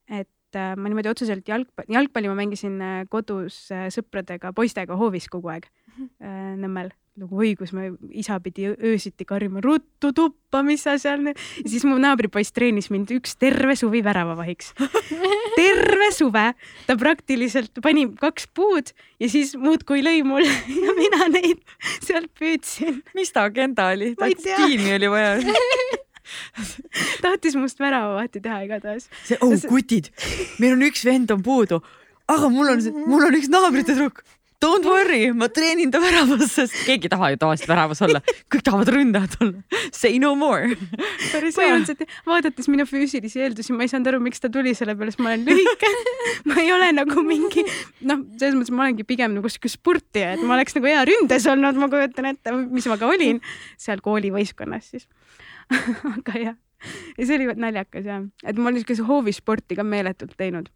et 0.09 0.57
äh, 0.57 0.75
ma 0.77 0.89
niimoodi 0.89 1.11
otseselt 1.13 1.49
jalgpalli, 1.49 1.95
jalgpalli 1.95 2.29
ma 2.29 2.35
mängisin 2.35 2.81
kodus 3.09 3.69
sõpradega, 3.95 4.53
poistega 4.57 4.97
hoovis 4.97 5.29
kogu 5.29 5.49
aeg 5.53 5.69
mm 5.69 6.09
-hmm. 6.09 6.57
Nõmmel 6.65 6.91
nagu 7.19 7.41
oi, 7.43 7.53
kus 7.59 7.73
me, 7.77 7.91
isa 8.15 8.39
pidi 8.43 8.69
öösiti 8.73 9.27
karjuma 9.29 9.63
ruttu 9.65 10.13
tuppa, 10.15 10.63
mis 10.67 10.85
sa 10.87 10.97
seal. 11.01 11.27
ja 11.31 11.35
siis 11.67 11.85
mu 11.89 11.99
naabripoiss 12.01 12.55
treenis 12.55 12.91
mind 12.95 13.11
üks 13.17 13.37
terve 13.41 13.75
suvi 13.79 14.03
väravavahiks. 14.07 14.73
terve 15.59 16.11
suve 16.15 16.47
ta 16.87 16.97
praktiliselt 17.01 17.83
pani 17.83 18.07
kaks 18.21 18.49
puud 18.55 18.93
ja 19.21 19.31
siis 19.31 19.55
muudkui 19.59 20.05
lõi 20.05 20.23
mulle 20.27 20.53
ja 20.87 20.97
mina 20.99 21.31
neid 21.35 21.63
sealt 21.99 22.31
püüdsin. 22.39 23.03
mis 23.19 23.35
ta 23.35 23.49
agenda 23.51 23.91
oli? 23.95 24.15
tiimi 24.19 24.95
oli 24.97 25.11
vaja 25.13 25.39
tahtis 27.25 27.57
must 27.57 27.81
väravavahti 27.81 28.43
teha 28.45 28.61
igatahes. 28.67 29.09
see, 29.25 29.39
oh 29.41 29.57
kutid, 29.69 30.13
meil 30.63 30.77
on 30.77 30.85
üks 30.91 31.07
vend 31.09 31.33
on 31.35 31.43
puudu 31.43 31.81
aga 32.29 32.51
mul 32.53 32.75
on, 32.75 32.83
mul 33.09 33.29
on 33.29 33.37
üks 33.39 33.49
naabrite 33.53 33.95
tüdruk 33.95 34.23
Don't 34.59 34.83
worry, 34.83 35.31
ma 35.39 35.47
treenin 35.55 35.93
ta 35.95 36.01
väravas, 36.03 36.49
sest 36.51 36.75
keegi 36.83 37.07
ei 37.07 37.11
taha 37.13 37.29
ju 37.31 37.39
tavaliselt 37.39 37.71
väravas 37.71 38.01
olla, 38.03 38.19
kõik 38.51 38.65
tahavad 38.67 38.89
ründajad 38.91 39.37
olla. 39.45 39.83
Say 39.95 40.19
no 40.19 40.33
more. 40.39 40.73
põhimõtteliselt 40.75 42.03
vaadates 42.27 42.67
minu 42.67 42.83
füüsilisi 42.89 43.45
eeldusi, 43.45 43.77
ma 43.77 43.87
ei 43.87 43.93
saanud 43.93 44.11
aru, 44.11 44.21
miks 44.25 44.43
ta 44.43 44.51
tuli, 44.51 44.73
sellepärast 44.75 45.23
ma 45.23 45.31
olen 45.31 45.45
lühike. 45.47 45.93
Ma 46.51 46.57
ei 46.65 46.73
ole 46.75 46.89
nagu 46.97 47.23
mingi 47.27 47.63
noh, 48.09 48.25
selles 48.41 48.57
mõttes 48.59 48.75
ma 48.75 48.89
olengi 48.89 49.07
pigem 49.07 49.37
nagu 49.37 49.51
sihuke 49.53 49.71
spurtija, 49.71 50.35
et 50.35 50.43
ma 50.43 50.57
oleks 50.59 50.75
nagu 50.75 50.91
hea 50.91 51.07
ründes 51.07 51.47
olnud, 51.55 51.79
ma 51.79 51.91
kujutan 51.93 52.33
ette, 52.33 52.57
mis 52.75 52.91
ma 52.91 52.99
ka 52.99 53.13
olin 53.15 53.39
seal 53.79 54.03
koolivõistkonnas 54.03 54.91
siis. 54.91 55.07
Aga 56.17 56.35
jah, 56.35 56.59
ja 57.15 57.31
see 57.31 57.39
oli 57.39 57.55
naljakas 57.55 58.11
jah, 58.11 58.27
et 58.43 58.59
ma 58.59 58.73
olen 58.73 58.83
siukese 58.83 59.07
hoovisporti 59.07 59.79
ka 59.79 59.87
meeletult 59.87 60.35
teinud 60.41 60.67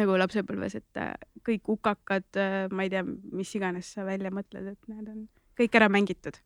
nagu 0.00 0.16
lapsepõlves, 0.20 0.78
et 0.78 1.00
äh, 1.00 1.12
kõik 1.46 1.70
ukakad, 1.76 2.26
äh, 2.40 2.56
ma 2.72 2.86
ei 2.86 2.92
tea, 2.92 3.04
mis 3.06 3.52
iganes 3.58 3.92
sa 3.96 4.06
välja 4.06 4.32
mõtled, 4.34 4.72
et 4.72 4.90
need 4.90 5.12
on 5.12 5.22
kõik 5.56 5.78
ära 5.78 5.88
mängitud. 5.92 6.36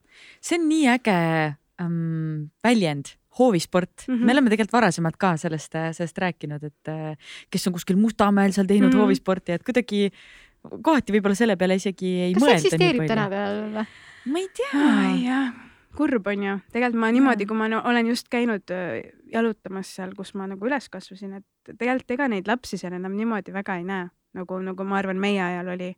see 0.41 0.59
on 0.59 0.69
nii 0.71 0.85
äge 0.93 1.17
ähm, 1.83 2.51
väljend, 2.65 3.15
hoovisport 3.39 4.07
mm, 4.07 4.15
-hmm. 4.15 4.27
me 4.27 4.33
oleme 4.33 4.51
tegelikult 4.51 4.79
varasemalt 4.79 5.17
ka 5.17 5.37
sellest, 5.37 5.75
äh, 5.75 5.91
sellest 5.97 6.19
rääkinud, 6.19 6.65
et 6.65 7.19
kes 7.51 7.67
on 7.67 7.75
kuskil 7.79 7.97
Mustamäel 7.97 8.53
seal 8.53 8.67
teinud 8.67 8.91
mm 8.91 8.95
-hmm. 8.95 9.03
hoovisporti, 9.03 9.53
et 9.53 9.65
kuidagi 9.65 10.11
kohati 10.83 11.13
võib-olla 11.13 11.35
selle 11.35 11.57
peale 11.57 11.75
isegi 11.75 12.07
ei 12.29 12.35
kas 12.35 12.43
mõelda. 12.43 12.55
kas 12.55 12.63
see 12.63 12.69
eksisteerib 12.69 13.09
tänapäeval 13.09 13.75
või? 13.75 13.87
ma 14.27 14.39
ei 14.39 14.49
tea. 14.55 14.87
jah 15.25 15.71
kurb 15.97 16.27
on 16.27 16.43
ju, 16.43 16.59
tegelikult 16.73 17.01
ma 17.01 17.11
niimoodi, 17.11 17.47
kui 17.47 17.57
ma 17.57 17.67
olen 17.83 18.07
just 18.07 18.29
käinud 18.31 18.71
jalutamas 19.33 19.91
seal, 19.97 20.15
kus 20.17 20.33
ma 20.39 20.47
nagu 20.51 20.67
üles 20.69 20.89
kasvasin, 20.93 21.41
et 21.41 21.75
tegelikult 21.77 22.17
ega 22.17 22.29
neid 22.33 22.49
lapsi 22.51 22.79
seal 22.81 22.97
enam 22.97 23.15
niimoodi 23.19 23.55
väga 23.55 23.79
ei 23.81 23.87
näe, 23.89 24.09
nagu, 24.37 24.59
nagu 24.65 24.87
ma 24.89 24.99
arvan, 25.01 25.21
meie 25.23 25.43
ajal 25.45 25.75
oli, 25.77 25.93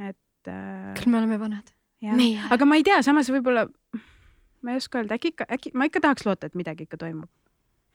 et 0.00 0.50
äh.... 0.50 0.90
küll 0.98 1.12
me 1.12 1.20
oleme 1.22 1.38
vanad. 1.40 1.72
aga 2.52 2.68
ma 2.68 2.80
ei 2.80 2.84
tea, 2.86 3.00
samas 3.06 3.30
võib-olla, 3.32 3.66
ma 4.64 4.74
ei 4.74 4.82
oska 4.82 5.00
öelda, 5.00 5.18
äkki 5.18 5.34
ikka, 5.34 5.48
äkki 5.56 5.72
ma 5.74 5.88
ikka 5.88 6.04
tahaks 6.04 6.26
loota, 6.28 6.50
et 6.50 6.58
midagi 6.58 6.88
ikka 6.88 7.00
toimub. 7.00 7.30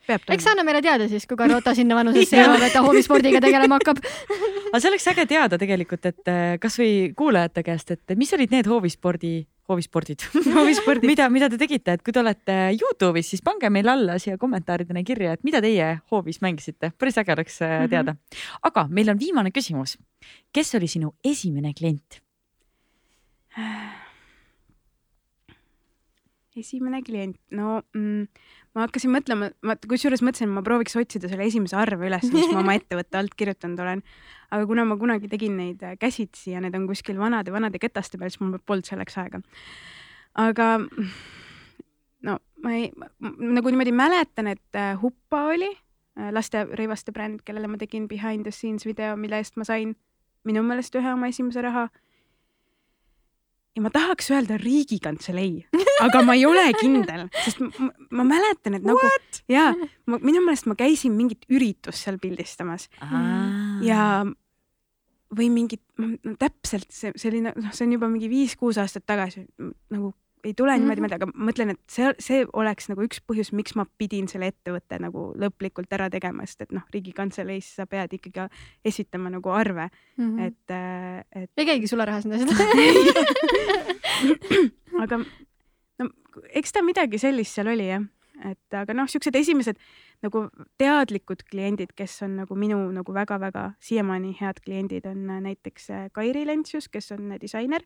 Eks 0.10 0.48
anna 0.50 0.64
meile 0.66 0.82
teada 0.82 1.06
siis, 1.12 1.28
kui 1.30 1.38
Carlota 1.38 1.76
sinna 1.78 1.98
vanusesse 1.98 2.38
jõuab, 2.40 2.64
et 2.66 2.74
ta 2.74 2.82
hoovispordiga 2.82 3.42
tegelema 3.44 3.78
hakkab. 3.78 4.00
Aga 4.72 4.80
see 4.82 4.90
oleks 4.90 5.06
äge 5.12 5.26
teada 5.30 5.60
tegelikult, 5.62 6.08
et 6.10 6.32
äh, 6.32 6.56
kasvõi 6.62 7.12
kuulajate 7.18 7.64
käest, 7.68 7.94
et 7.94 8.18
mis 8.18 8.32
olid 8.38 8.54
need 8.56 8.70
hoovispordi 8.70 9.34
hoovispordid 9.70 10.26
hoovispordid 10.56 11.10
mida, 11.10 11.30
mida 11.34 11.50
te 11.52 11.60
tegite, 11.62 11.98
et 11.98 12.06
kui 12.06 12.16
te 12.16 12.22
olete 12.24 12.58
Youtube'is, 12.76 13.34
siis 13.34 13.44
pange 13.46 13.70
meile 13.74 13.94
alla 13.94 14.18
siia 14.22 14.38
kommentaaridena 14.42 15.04
kirja, 15.08 15.36
et 15.38 15.46
mida 15.48 15.62
teie 15.66 15.92
hoovis 16.12 16.42
mängisite, 16.46 16.92
päris 16.98 17.20
äge 17.22 17.36
oleks 17.36 17.62
äh, 17.62 17.76
mhm. 17.82 17.90
teada 17.94 18.14
mm. 18.14 18.18
-hmm. 18.18 18.58
aga 18.72 18.88
meil 18.90 19.10
on 19.10 19.20
viimane 19.20 19.52
küsimus. 19.52 19.98
kes 20.54 20.76
oli 20.76 20.88
sinu 20.88 21.14
esimene 21.24 21.74
klient? 21.74 22.22
esimene 26.60 27.02
klient, 27.06 27.38
no 27.56 27.80
mm, 27.96 28.28
ma 28.76 28.86
hakkasin 28.86 29.14
mõtlema, 29.14 29.50
ma 29.66 29.76
kusjuures 29.80 30.24
mõtlesin, 30.26 30.52
ma 30.54 30.64
prooviks 30.66 30.98
otsida 31.00 31.32
selle 31.32 31.48
esimese 31.50 31.78
arve 31.80 32.10
üles, 32.10 32.28
mis 32.34 32.52
ma 32.54 32.62
oma 32.64 32.76
ettevõtte 32.80 33.20
alt 33.20 33.36
kirjutanud 33.40 33.82
olen. 33.84 34.04
aga 34.50 34.66
kuna 34.70 34.86
ma 34.90 34.98
kunagi 35.00 35.32
tegin 35.32 35.58
neid 35.60 35.84
äh, 35.86 35.98
käsitsi 36.00 36.54
ja 36.56 36.64
need 36.64 36.76
on 36.78 36.88
kuskil 36.90 37.20
vanade-vanade 37.22 37.82
ketaste 37.82 38.18
peal, 38.18 38.34
siis 38.34 38.44
mul 38.44 38.60
polnud 38.66 38.88
selleks 38.90 39.18
aega. 39.22 39.42
aga 40.40 40.70
no 42.28 42.40
ma 42.64 42.76
ei, 42.76 42.90
nagu 43.20 43.72
niimoodi 43.72 43.96
mäletan, 43.96 44.52
et 44.52 44.76
äh, 44.76 44.94
Huppa 45.02 45.46
oli 45.54 45.70
äh, 45.72 46.30
laste 46.36 46.66
rõivaste 46.68 47.16
bränd, 47.16 47.44
kellele 47.48 47.72
ma 47.72 47.80
tegin 47.82 48.08
behind 48.12 48.48
the 48.48 48.54
scenes 48.54 48.86
video, 48.86 49.16
mille 49.18 49.40
eest 49.40 49.58
ma 49.58 49.68
sain 49.68 49.96
minu 50.48 50.64
meelest 50.64 50.96
ühe 50.96 51.14
oma 51.14 51.30
esimese 51.32 51.64
raha 51.64 51.90
ja 53.80 53.84
ma 53.86 53.92
tahaks 53.96 54.28
öelda 54.34 54.58
Riigikantselei, 54.60 55.64
aga 56.04 56.22
ma 56.28 56.36
ei 56.36 56.44
ole 56.48 56.66
kindel, 56.76 57.30
sest 57.46 57.62
ma, 57.64 57.88
ma 58.20 58.26
mäletan, 58.28 58.76
et 58.76 58.84
nagu 58.84 59.00
What? 59.00 59.42
ja 59.52 59.70
ma, 59.72 60.20
minu 60.20 60.44
meelest 60.44 60.68
ma 60.68 60.76
käisin 60.80 61.16
mingit 61.16 61.48
üritust 61.48 62.04
seal 62.04 62.20
pildistamas 62.20 62.90
ah. 63.06 63.80
ja 63.86 64.04
või 65.36 65.48
mingit 65.54 65.84
no, 66.02 66.12
täpselt 66.42 66.92
see 66.92 67.14
selline, 67.20 67.54
noh, 67.56 67.72
see 67.72 67.88
on 67.88 67.96
juba 67.96 68.10
mingi 68.12 68.28
viis-kuus 68.32 68.82
aastat 68.82 69.08
tagasi 69.08 69.46
nagu 69.94 70.12
ei 70.44 70.54
tule 70.54 70.72
mm 70.72 70.76
-hmm. 70.76 70.80
niimoodi 70.80 71.02
meelde, 71.02 71.16
aga 71.16 71.26
ma 71.26 71.52
mõtlen, 71.52 71.70
et 71.74 71.80
see, 71.92 72.14
see 72.20 72.46
oleks 72.54 72.90
nagu 72.90 73.04
üks 73.04 73.20
põhjus, 73.28 73.52
miks 73.56 73.76
ma 73.76 73.86
pidin 73.98 74.28
selle 74.28 74.48
ettevõtte 74.54 75.00
nagu 75.00 75.34
lõplikult 75.36 75.94
ära 75.94 76.10
tegema, 76.10 76.46
sest 76.46 76.62
et 76.62 76.72
noh, 76.72 76.84
Riigikantseleis 76.94 77.76
sa 77.76 77.86
pead 77.86 78.14
ikkagi 78.14 78.48
esitama 78.86 79.30
nagu 79.30 79.50
arve 79.50 79.90
mm, 80.18 80.38
-hmm. 80.38 80.48
et, 80.48 80.72
äh, 80.72 81.44
et. 81.44 81.52
ei 81.58 81.66
käigi 81.66 81.88
sularahas 81.88 82.26
need 82.26 82.42
asjad 82.42 82.60
aga 85.04 85.18
no 86.00 86.10
eks 86.54 86.72
ta 86.72 86.84
midagi 86.86 87.20
sellist 87.20 87.56
seal 87.56 87.68
oli 87.68 87.90
jah, 87.90 88.06
et 88.52 88.78
aga 88.82 88.94
noh, 88.94 89.08
siuksed 89.08 89.36
esimesed 89.36 89.80
nagu 90.24 90.46
teadlikud 90.78 91.44
kliendid, 91.52 91.92
kes 91.96 92.22
on 92.24 92.40
nagu 92.44 92.56
minu 92.56 92.80
nagu 92.96 93.14
väga-väga 93.14 93.74
siiamaani 93.80 94.36
head 94.40 94.64
kliendid, 94.64 95.06
on 95.06 95.28
näiteks 95.44 95.90
äh, 95.90 96.08
Kairi 96.12 96.46
Lentsius, 96.48 96.88
kes 96.88 97.12
on 97.12 97.36
disainer, 97.42 97.84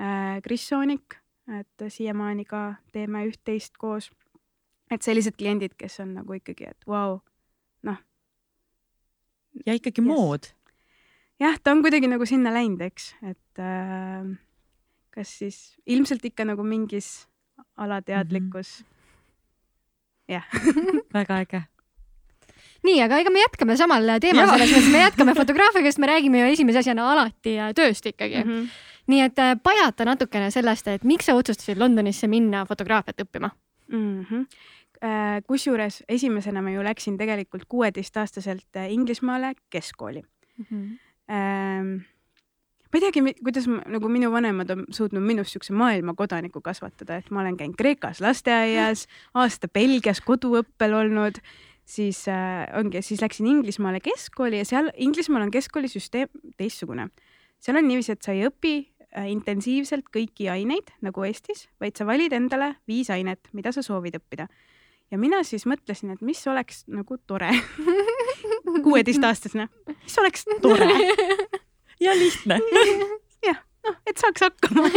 äh, 0.00 0.40
Kris 0.44 0.68
Soonik 0.68 1.19
et 1.58 1.84
siiamaani 1.88 2.44
ka 2.48 2.62
teeme 2.94 3.24
üht-teist 3.28 3.78
koos. 3.80 4.10
et 4.90 5.02
sellised 5.06 5.36
kliendid, 5.38 5.76
kes 5.78 6.00
on 6.02 6.14
nagu 6.18 6.34
ikkagi, 6.34 6.70
et 6.70 6.86
vau 6.86 7.18
wow,, 7.18 7.18
noh. 7.86 7.98
ja 9.66 9.74
ikkagi 9.78 10.02
yes. 10.02 10.08
mood. 10.08 10.50
jah, 11.40 11.58
ta 11.62 11.74
on 11.74 11.82
kuidagi 11.82 12.10
nagu 12.10 12.26
sinna 12.26 12.52
läinud, 12.54 12.82
eks, 12.86 13.14
et 13.22 13.62
äh, 13.62 14.30
kas 15.14 15.34
siis 15.42 15.58
ilmselt 15.86 16.24
ikka 16.24 16.46
nagu 16.48 16.66
mingis 16.66 17.28
alateadlikkus 17.76 18.80
mm. 18.80 18.86
-hmm. 18.86 18.96
jah 20.34 20.46
väga 21.18 21.40
äge 21.46 21.62
nii, 22.82 23.00
aga 23.04 23.18
ega 23.20 23.30
me 23.30 23.42
jätkame 23.42 23.76
samal 23.76 24.06
teemal, 24.20 24.48
selles 24.48 24.70
mõttes 24.72 24.92
me 24.92 25.02
jätkame 25.02 25.34
fotograafiaga, 25.36 25.90
sest 25.90 26.00
me 26.00 26.08
räägime 26.08 26.40
ju 26.40 26.52
esimese 26.54 26.80
asjana 26.80 27.10
alati 27.12 27.58
tööst 27.74 28.06
ikkagi 28.06 28.44
mm. 28.44 28.50
-hmm 28.50 28.88
nii 29.10 29.24
et 29.26 29.40
äh, 29.42 29.54
pajata 29.62 30.06
natukene 30.08 30.50
sellest, 30.54 30.88
et 30.88 31.06
miks 31.08 31.28
sa 31.28 31.36
otsustasid 31.38 31.80
Londonisse 31.80 32.28
minna 32.30 32.64
fotograafiat 32.68 33.26
õppima 33.26 33.52
mm? 33.88 34.20
-hmm 34.24 34.46
kusjuures 35.48 36.02
esimesena 36.12 36.60
ma 36.60 36.74
ju 36.74 36.82
läksin 36.84 37.14
tegelikult 37.16 37.62
kuueteistaastaselt 37.68 38.76
äh, 38.76 38.92
Inglismaale 38.92 39.54
keskkooli 39.70 40.22
mm. 40.22 40.66
-hmm. 40.70 42.00
ma 42.92 42.98
ei 42.98 43.00
teagi, 43.00 43.22
kuidas 43.44 43.64
nagu 43.66 44.08
minu 44.08 44.32
vanemad 44.32 44.70
on 44.70 44.84
suutnud 44.90 45.22
minust 45.22 45.52
siukse 45.52 45.72
maailmakodaniku 45.72 46.60
kasvatada, 46.60 47.16
et 47.16 47.30
ma 47.30 47.40
olen 47.40 47.56
käinud 47.56 47.76
Kreekas 47.78 48.20
lasteaias, 48.20 49.06
aasta 49.34 49.68
Belgias 49.68 50.20
koduõppel 50.20 50.94
olnud, 50.94 51.40
siis 51.90 52.28
äh, 52.28 52.68
ongi, 52.78 53.02
siis 53.02 53.22
läksin 53.22 53.46
Inglismaale 53.46 54.00
keskkooli 54.00 54.58
ja 54.58 54.64
seal 54.68 54.90
Inglismaal 54.96 55.48
on 55.48 55.50
keskkoolisüsteem 55.50 56.28
teistsugune. 56.56 57.08
seal 57.60 57.76
on 57.76 57.88
niiviisi, 57.88 58.12
et 58.12 58.22
sa 58.22 58.32
ei 58.32 58.46
õpi 58.48 58.74
intensiivselt 59.26 60.06
kõiki 60.14 60.46
aineid 60.52 60.92
nagu 61.02 61.24
Eestis, 61.26 61.66
vaid 61.82 61.98
sa 61.98 62.06
valid 62.06 62.34
endale 62.36 62.76
viis 62.88 63.10
ainet, 63.10 63.50
mida 63.52 63.72
sa 63.74 63.82
soovid 63.82 64.20
õppida. 64.20 64.46
ja 65.10 65.18
mina 65.18 65.42
siis 65.42 65.66
mõtlesin, 65.66 66.12
et 66.14 66.20
mis 66.22 66.46
oleks 66.46 66.84
nagu 66.86 67.18
tore. 67.26 67.50
Kuueteistaastasena, 68.84 69.66
mis 69.88 70.18
oleks 70.18 70.46
tore? 70.62 70.90
Ja 72.00 72.14
lihtne. 72.16 72.56
Jah, 73.46 73.58
noh, 73.84 73.96
et 74.08 74.16
saaks 74.16 74.40
hakkama. 74.40 74.88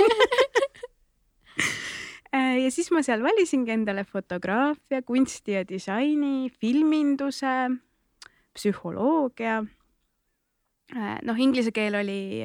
Äh, 2.34 2.63
ja 2.63 2.69
siis 2.71 2.88
ma 2.95 3.04
seal 3.06 3.21
valisingi 3.21 3.69
endale 3.76 4.06
fotograafia, 4.08 5.04
kunsti 5.06 5.58
ja 5.58 5.65
disaini, 5.67 6.47
filminduse, 6.63 7.52
psühholoogia. 8.56 9.60
Äh, 10.95 11.19
noh, 11.28 11.38
inglise 11.38 11.76
keel 11.76 11.99
oli 11.99 12.39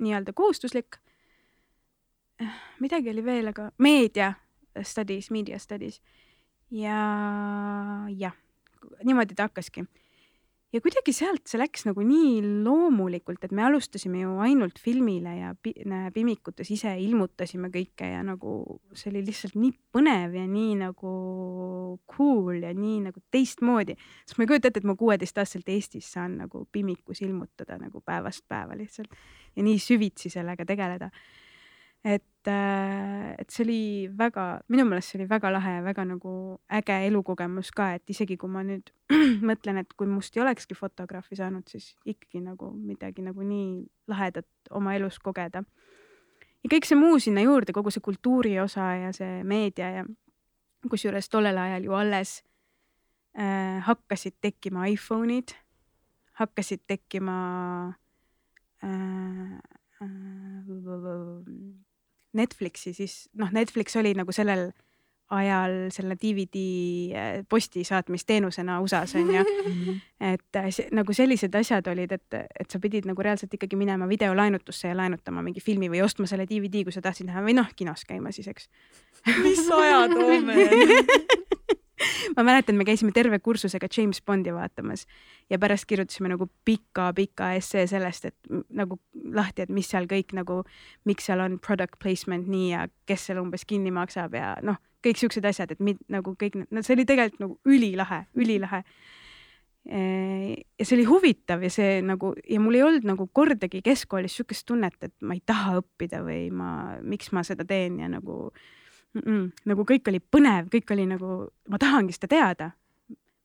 nii-öelda 0.00 0.32
kohustuslik. 0.32 0.96
midagi 2.80 3.10
oli 3.10 3.24
veel, 3.24 3.50
aga 3.52 3.70
meedia 3.78 4.32
studies, 4.82 5.30
media 5.30 5.58
studies 5.58 6.00
ja 6.70 7.00
jah, 8.16 8.36
niimoodi 9.04 9.34
ta 9.34 9.48
hakkaski 9.48 9.84
ja 10.70 10.80
kuidagi 10.82 11.12
sealt 11.14 11.50
see 11.50 11.58
läks 11.58 11.84
nagu 11.88 12.02
nii 12.06 12.62
loomulikult, 12.64 13.42
et 13.44 13.54
me 13.56 13.64
alustasime 13.66 14.22
ju 14.22 14.36
ainult 14.44 14.78
filmile 14.82 15.32
ja 15.34 15.50
Pimikutes 16.14 16.70
ise 16.70 16.92
ilmutasime 17.02 17.72
kõike 17.74 18.12
ja 18.12 18.22
nagu 18.26 18.54
see 18.94 19.10
oli 19.10 19.24
lihtsalt 19.26 19.58
nii 19.58 19.74
põnev 19.94 20.36
ja 20.38 20.46
nii 20.46 20.78
nagu 20.84 21.14
cool 22.14 22.62
ja 22.62 22.72
nii 22.76 23.00
nagu 23.08 23.22
teistmoodi. 23.34 23.98
sest 24.24 24.38
ma 24.38 24.46
ei 24.46 24.52
kujuta 24.52 24.70
ette, 24.70 24.82
et 24.82 24.88
ma 24.88 24.96
kuueteistaastaselt 24.98 25.68
Eestis 25.74 26.12
saan 26.14 26.38
nagu 26.44 26.66
Pimikus 26.72 27.22
ilmutada 27.26 27.78
nagu 27.80 28.02
päevast 28.06 28.46
päeva 28.48 28.78
lihtsalt 28.78 29.14
ja 29.56 29.66
nii 29.66 29.78
süvitsi 29.82 30.30
sellega 30.30 30.66
tegeleda. 30.66 31.10
Et, 32.04 32.48
äh, 32.48 33.34
et 33.38 33.50
see 33.52 33.64
oli 33.64 33.82
väga, 34.16 34.62
minu 34.72 34.86
meelest 34.88 35.12
see 35.12 35.20
oli 35.20 35.28
väga 35.28 35.50
lahe 35.52 35.76
ja 35.76 35.82
väga 35.84 36.06
nagu 36.08 36.32
äge 36.72 36.96
elukogemus 37.06 37.72
ka, 37.76 37.92
et 37.98 38.12
isegi 38.12 38.38
kui 38.40 38.48
ma 38.52 38.62
nüüd 38.64 38.88
mõtlen, 39.50 39.82
et 39.82 39.92
kui 39.96 40.08
must 40.08 40.36
ei 40.36 40.44
olekski 40.44 40.76
fotograafi 40.78 41.36
saanud, 41.36 41.68
siis 41.68 41.92
ikkagi 42.08 42.40
nagu 42.44 42.70
midagi 42.72 43.24
nagu 43.24 43.44
nii 43.44 43.84
lahedat 44.08 44.48
oma 44.70 44.94
elus 44.96 45.20
kogeda. 45.20 45.64
ja 46.64 46.72
kõik 46.72 46.88
see 46.88 46.96
muu 46.96 47.18
sinna 47.20 47.44
juurde, 47.44 47.72
kogu 47.76 47.92
see 47.92 48.04
kultuuri 48.04 48.58
osa 48.60 48.94
ja 48.96 49.12
see 49.16 49.44
meedia 49.44 49.90
ja 50.00 50.06
kusjuures 50.88 51.28
tollel 51.28 51.58
ajal 51.58 51.84
ju 51.84 51.92
alles 51.92 52.40
äh, 53.36 53.84
hakkasid 53.84 54.40
tekkima 54.40 54.88
iPhone'id, 54.88 55.52
hakkasid 56.40 56.86
tekkima 56.88 57.36
äh, 58.80 59.60
äh, 60.00 61.89
Netflixi, 62.36 62.94
siis 62.94 63.24
noh, 63.38 63.50
Netflix 63.52 63.96
oli 63.98 64.14
nagu 64.18 64.32
sellel 64.32 64.70
ajal 65.30 65.74
selle 65.94 66.16
DVD 66.18 66.60
äh, 67.14 67.44
posti 67.48 67.84
saatmisteenusena 67.86 68.80
USA-s 68.82 69.14
on 69.14 69.28
ju. 69.34 69.44
et 70.20 70.56
äh, 70.56 70.70
see, 70.74 70.88
nagu 70.94 71.14
sellised 71.14 71.54
asjad 71.54 71.86
olid, 71.86 72.12
et, 72.12 72.34
et 72.34 72.70
sa 72.70 72.80
pidid 72.82 73.06
nagu 73.06 73.22
reaalselt 73.22 73.54
ikkagi 73.54 73.78
minema 73.78 74.08
videolaenutusse 74.10 74.90
ja 74.90 74.96
laenutama 74.98 75.44
mingi 75.46 75.62
filmi 75.62 75.90
või 75.90 76.02
ostma 76.02 76.26
selle 76.26 76.48
DVD, 76.50 76.82
kui 76.86 76.94
sa 76.94 77.02
tahtsid 77.04 77.30
näha 77.30 77.44
või 77.46 77.54
noh, 77.60 77.70
kinos 77.76 78.02
käima 78.08 78.34
siis, 78.34 78.50
eks. 78.50 78.66
mis 79.44 79.62
ajad 79.70 80.18
on 80.18 80.50
meil 80.50 81.06
ma 82.36 82.44
mäletan, 82.46 82.76
me 82.78 82.84
käisime 82.88 83.12
terve 83.14 83.38
kursusega 83.38 83.88
James 83.96 84.22
Bondi 84.26 84.52
vaatamas 84.54 85.06
ja 85.50 85.58
pärast 85.58 85.86
kirjutasime 85.88 86.30
nagu 86.32 86.48
pika-pika 86.64 87.52
essee 87.58 87.86
sellest, 87.90 88.30
et 88.30 88.52
nagu 88.68 89.00
lahti, 89.34 89.66
et 89.66 89.72
mis 89.74 89.88
seal 89.90 90.08
kõik 90.10 90.34
nagu, 90.36 90.62
miks 91.08 91.28
seal 91.28 91.42
on 91.44 91.58
product 91.62 91.98
placement 92.02 92.48
nii 92.50 92.70
ja 92.72 92.86
kes 93.08 93.28
selle 93.30 93.44
umbes 93.44 93.66
kinni 93.68 93.92
maksab 93.94 94.36
ja 94.38 94.54
noh, 94.66 94.80
kõik 95.04 95.20
siuksed 95.20 95.46
asjad, 95.48 95.74
et 95.74 95.82
mid, 95.84 96.00
nagu 96.12 96.34
kõik, 96.38 96.60
no 96.70 96.84
see 96.84 96.96
oli 96.96 97.08
tegelikult 97.08 97.44
nagu 97.44 97.58
ülilahe, 97.68 98.24
ülilahe. 98.36 98.84
Ja 99.90 100.84
see 100.84 100.96
oli 100.98 101.06
huvitav 101.08 101.62
ja 101.64 101.70
see 101.72 102.02
nagu 102.04 102.34
ja 102.44 102.58
mul 102.60 102.76
ei 102.76 102.82
olnud 102.84 103.06
nagu 103.08 103.24
kordagi 103.32 103.80
keskkoolis 103.82 104.34
sihukest 104.36 104.66
tunnet, 104.68 104.98
et 105.00 105.14
ma 105.24 105.32
ei 105.32 105.40
taha 105.40 105.78
õppida 105.80 106.20
või 106.26 106.50
ma, 106.52 106.98
miks 107.00 107.32
ma 107.32 107.40
seda 107.48 107.64
teen 107.64 107.96
ja 108.02 108.10
nagu 108.12 108.50
mm, 109.14 109.22
-mm, 109.22 109.46
nagu 109.70 109.86
kõik 109.88 110.10
oli 110.12 110.20
põnev, 110.20 110.68
kõik 110.72 110.92
oli 110.94 111.06
nagu, 111.10 111.48
ma 111.68 111.78
tahangi 111.78 112.16
seda 112.16 112.30
teada. 112.34 112.70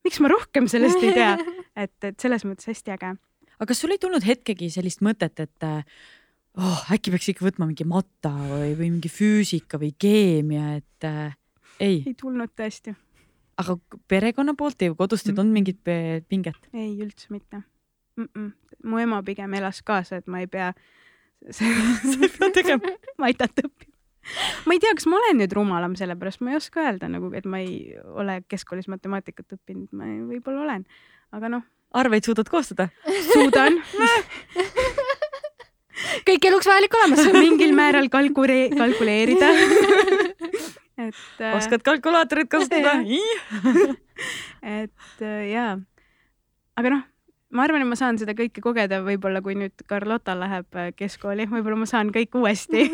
miks 0.06 0.20
ma 0.22 0.30
rohkem 0.30 0.68
sellest 0.70 1.02
ei 1.02 1.14
tea, 1.14 1.38
et, 1.84 1.96
et 2.04 2.20
selles 2.22 2.46
mõttes 2.46 2.68
hästi 2.70 2.94
äge. 2.94 3.16
aga 3.56 3.66
kas 3.66 3.82
sul 3.82 3.92
ei 3.92 4.02
tulnud 4.02 4.26
hetkegi 4.26 4.70
sellist 4.70 5.02
mõtet, 5.02 5.40
et 5.40 5.70
oh, 6.58 6.84
äkki 6.94 7.14
peaks 7.14 7.30
ikka 7.34 7.48
võtma 7.48 7.70
mingi 7.70 7.88
matta 7.88 8.32
või, 8.32 8.76
või 8.76 8.92
mingi 8.92 9.10
füüsika 9.10 9.80
või 9.82 9.94
keemia, 9.98 10.76
et 10.82 11.08
äh, 11.08 11.38
ei? 11.80 12.04
ei 12.06 12.14
tulnud 12.14 12.54
tõesti. 12.56 12.96
aga 13.58 13.78
perekonna 14.08 14.54
poolt 14.54 14.82
ei, 14.82 14.94
kodust 14.96 15.30
ei 15.30 15.34
tulnud 15.36 15.54
mingit 15.54 15.82
pinget? 16.30 16.70
ei, 16.74 16.94
üldse 17.02 17.32
mitte 17.34 17.64
mm. 18.16 18.30
-mm. 18.30 18.52
mu 18.84 19.00
ema 19.00 19.24
pigem 19.24 19.54
elas 19.54 19.82
kaasa, 19.82 20.22
et 20.22 20.28
ma 20.28 20.44
ei 20.44 20.48
pea 20.48 20.74
seda 21.50 22.50
tegema, 22.60 22.96
ma 23.18 23.32
aitan 23.32 23.50
ta 23.56 23.66
õppima 23.68 23.95
ma 24.66 24.76
ei 24.76 24.82
tea, 24.82 24.94
kas 24.98 25.08
ma 25.10 25.20
olen 25.20 25.40
nüüd 25.42 25.54
rumalam, 25.56 25.96
sellepärast 26.00 26.44
ma 26.46 26.54
ei 26.54 26.60
oska 26.60 26.84
öelda 26.86 27.10
nagu, 27.12 27.32
et 27.38 27.48
ma 27.50 27.62
ei 27.64 27.96
ole 28.18 28.40
keskkoolis 28.52 28.90
matemaatikat 28.92 29.58
õppinud, 29.58 29.90
ma 29.96 30.10
võib-olla 30.32 30.66
olen, 30.66 30.86
aga 31.36 31.52
noh. 31.58 31.66
arveid 31.96 32.28
suudad 32.28 32.50
koostada? 32.52 32.90
suudan. 33.32 33.80
Kõik 36.28 36.44
eluks 36.44 36.68
vajalik 36.68 36.96
olemas. 36.98 37.22
Mingil 37.32 37.72
määral 37.76 38.10
kalkule-, 38.12 38.68
kalkuleerida? 38.76 39.48
Et 41.06 41.42
äh.... 41.44 41.56
oskad 41.56 41.84
kalkulaatorit 41.84 42.50
kasutada? 42.52 43.02
et 44.64 45.22
äh, 45.22 45.42
jaa, 45.52 45.74
aga 46.80 46.94
noh 46.94 47.02
ma 47.56 47.66
arvan, 47.68 47.84
et 47.84 47.90
ma 47.90 47.98
saan 48.00 48.16
seda 48.20 48.32
kõike 48.36 48.64
kogeda, 48.64 49.02
võib-olla 49.04 49.42
kui 49.44 49.58
nüüd 49.60 49.84
Carlota 49.90 50.38
läheb 50.40 50.80
äh, 50.80 50.94
keskkooli, 50.96 51.50
võib-olla 51.52 51.82
ma 51.84 51.90
saan 51.90 52.14
kõik 52.16 52.36
uuesti 52.40 52.88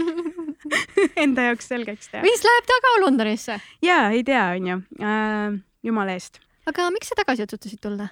enda 1.23 1.49
jaoks 1.49 1.69
selgeks 1.71 2.11
teha. 2.11 2.23
siis 2.27 2.45
läheb 2.47 2.69
ta 2.69 2.79
ka 2.85 2.95
Londonisse? 3.05 3.59
ja 3.85 3.99
ei 4.13 4.23
tea, 4.27 4.47
onju 4.57 4.81
äh,, 5.01 5.59
jumala 5.83 6.17
eest. 6.17 6.41
aga 6.69 6.89
miks 6.95 7.11
sa 7.11 7.17
tagasi 7.21 7.47
otsustasid 7.47 7.81
tulla 7.83 8.11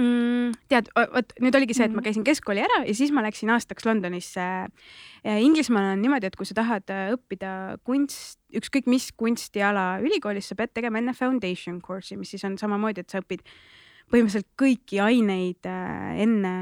mm,? 0.00 0.54
tead, 0.70 0.88
vot 0.94 1.34
nüüd 1.42 1.56
oligi 1.58 1.76
see, 1.76 1.86
et 1.88 1.94
ma 1.94 2.00
mm. 2.00 2.06
käisin 2.08 2.26
keskkooli 2.26 2.62
ära 2.64 2.80
ja 2.86 2.94
siis 2.96 3.12
ma 3.14 3.24
läksin 3.24 3.52
aastaks 3.54 3.86
Londonisse. 3.86 4.46
Inglismaal 5.24 5.92
on 5.94 6.02
niimoodi, 6.02 6.30
et 6.30 6.38
kui 6.38 6.48
sa 6.48 6.56
tahad 6.56 6.90
äh, 6.94 7.10
õppida 7.16 7.52
kunst, 7.86 8.40
ükskõik 8.56 8.88
mis 8.90 9.10
kunstiala 9.18 10.00
ülikoolis, 10.04 10.50
sa 10.50 10.56
pead 10.58 10.72
tegema 10.76 11.00
enne 11.02 11.14
foundation 11.16 11.80
course'i, 11.84 12.18
mis 12.20 12.32
siis 12.34 12.46
on 12.48 12.56
samamoodi, 12.60 13.04
et 13.04 13.12
sa 13.12 13.22
õpid 13.22 13.44
põhimõtteliselt 14.10 14.48
kõiki 14.58 15.02
aineid 15.04 15.68
äh, 15.70 16.22
enne 16.24 16.54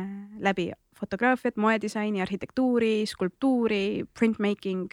läbi 0.45 0.71
fotograafiat, 0.99 1.57
moedisaini, 1.61 2.23
arhitektuuri, 2.25 3.07
skulptuuri, 3.07 4.05
printmaking. 4.19 4.91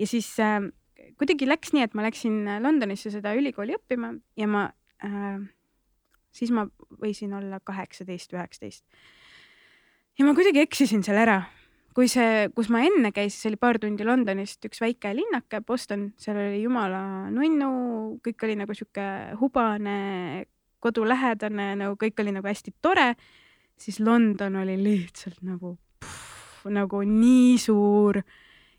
Ja 0.00 0.08
siis 0.08 0.30
äh, 0.40 0.60
kuidagi 1.20 1.48
läks 1.48 1.74
nii, 1.74 1.84
et 1.86 1.94
ma 1.96 2.06
läksin 2.06 2.44
Londonisse 2.62 3.12
seda 3.14 3.34
ülikooli 3.36 3.76
õppima 3.76 4.14
ja 4.38 4.48
ma 4.50 4.66
äh,, 5.04 5.44
siis 6.36 6.52
ma 6.54 6.66
võisin 7.02 7.34
olla 7.36 7.60
kaheksateist, 7.64 8.34
üheksateist. 8.36 8.84
ja 10.18 10.26
ma 10.26 10.34
kuidagi 10.36 10.62
eksisin 10.64 11.04
seal 11.06 11.20
ära, 11.20 11.38
kui 11.96 12.10
see, 12.12 12.48
kus 12.56 12.68
ma 12.72 12.82
enne 12.84 13.12
käisin, 13.16 13.38
see 13.38 13.50
oli 13.52 13.60
paar 13.60 13.80
tundi 13.80 14.04
Londonist, 14.04 14.64
üks 14.68 14.82
väike 14.84 15.14
linnake, 15.16 15.62
Boston, 15.66 16.10
seal 16.20 16.40
oli 16.40 16.60
jumala 16.64 17.00
nunnu, 17.32 17.70
kõik 18.24 18.44
oli 18.48 18.58
nagu 18.60 18.76
sihuke 18.76 19.08
hubane, 19.40 19.98
kodulähedane, 20.84 21.72
nagu 21.80 21.96
kõik 22.00 22.20
oli 22.22 22.36
nagu 22.36 22.48
hästi 22.48 22.76
tore 22.84 23.14
siis 23.78 24.00
London 24.00 24.56
oli 24.56 24.76
lihtsalt 24.82 25.42
nagu, 25.46 25.76
nagu 26.72 27.02
nii 27.06 27.56
suur, 27.60 28.20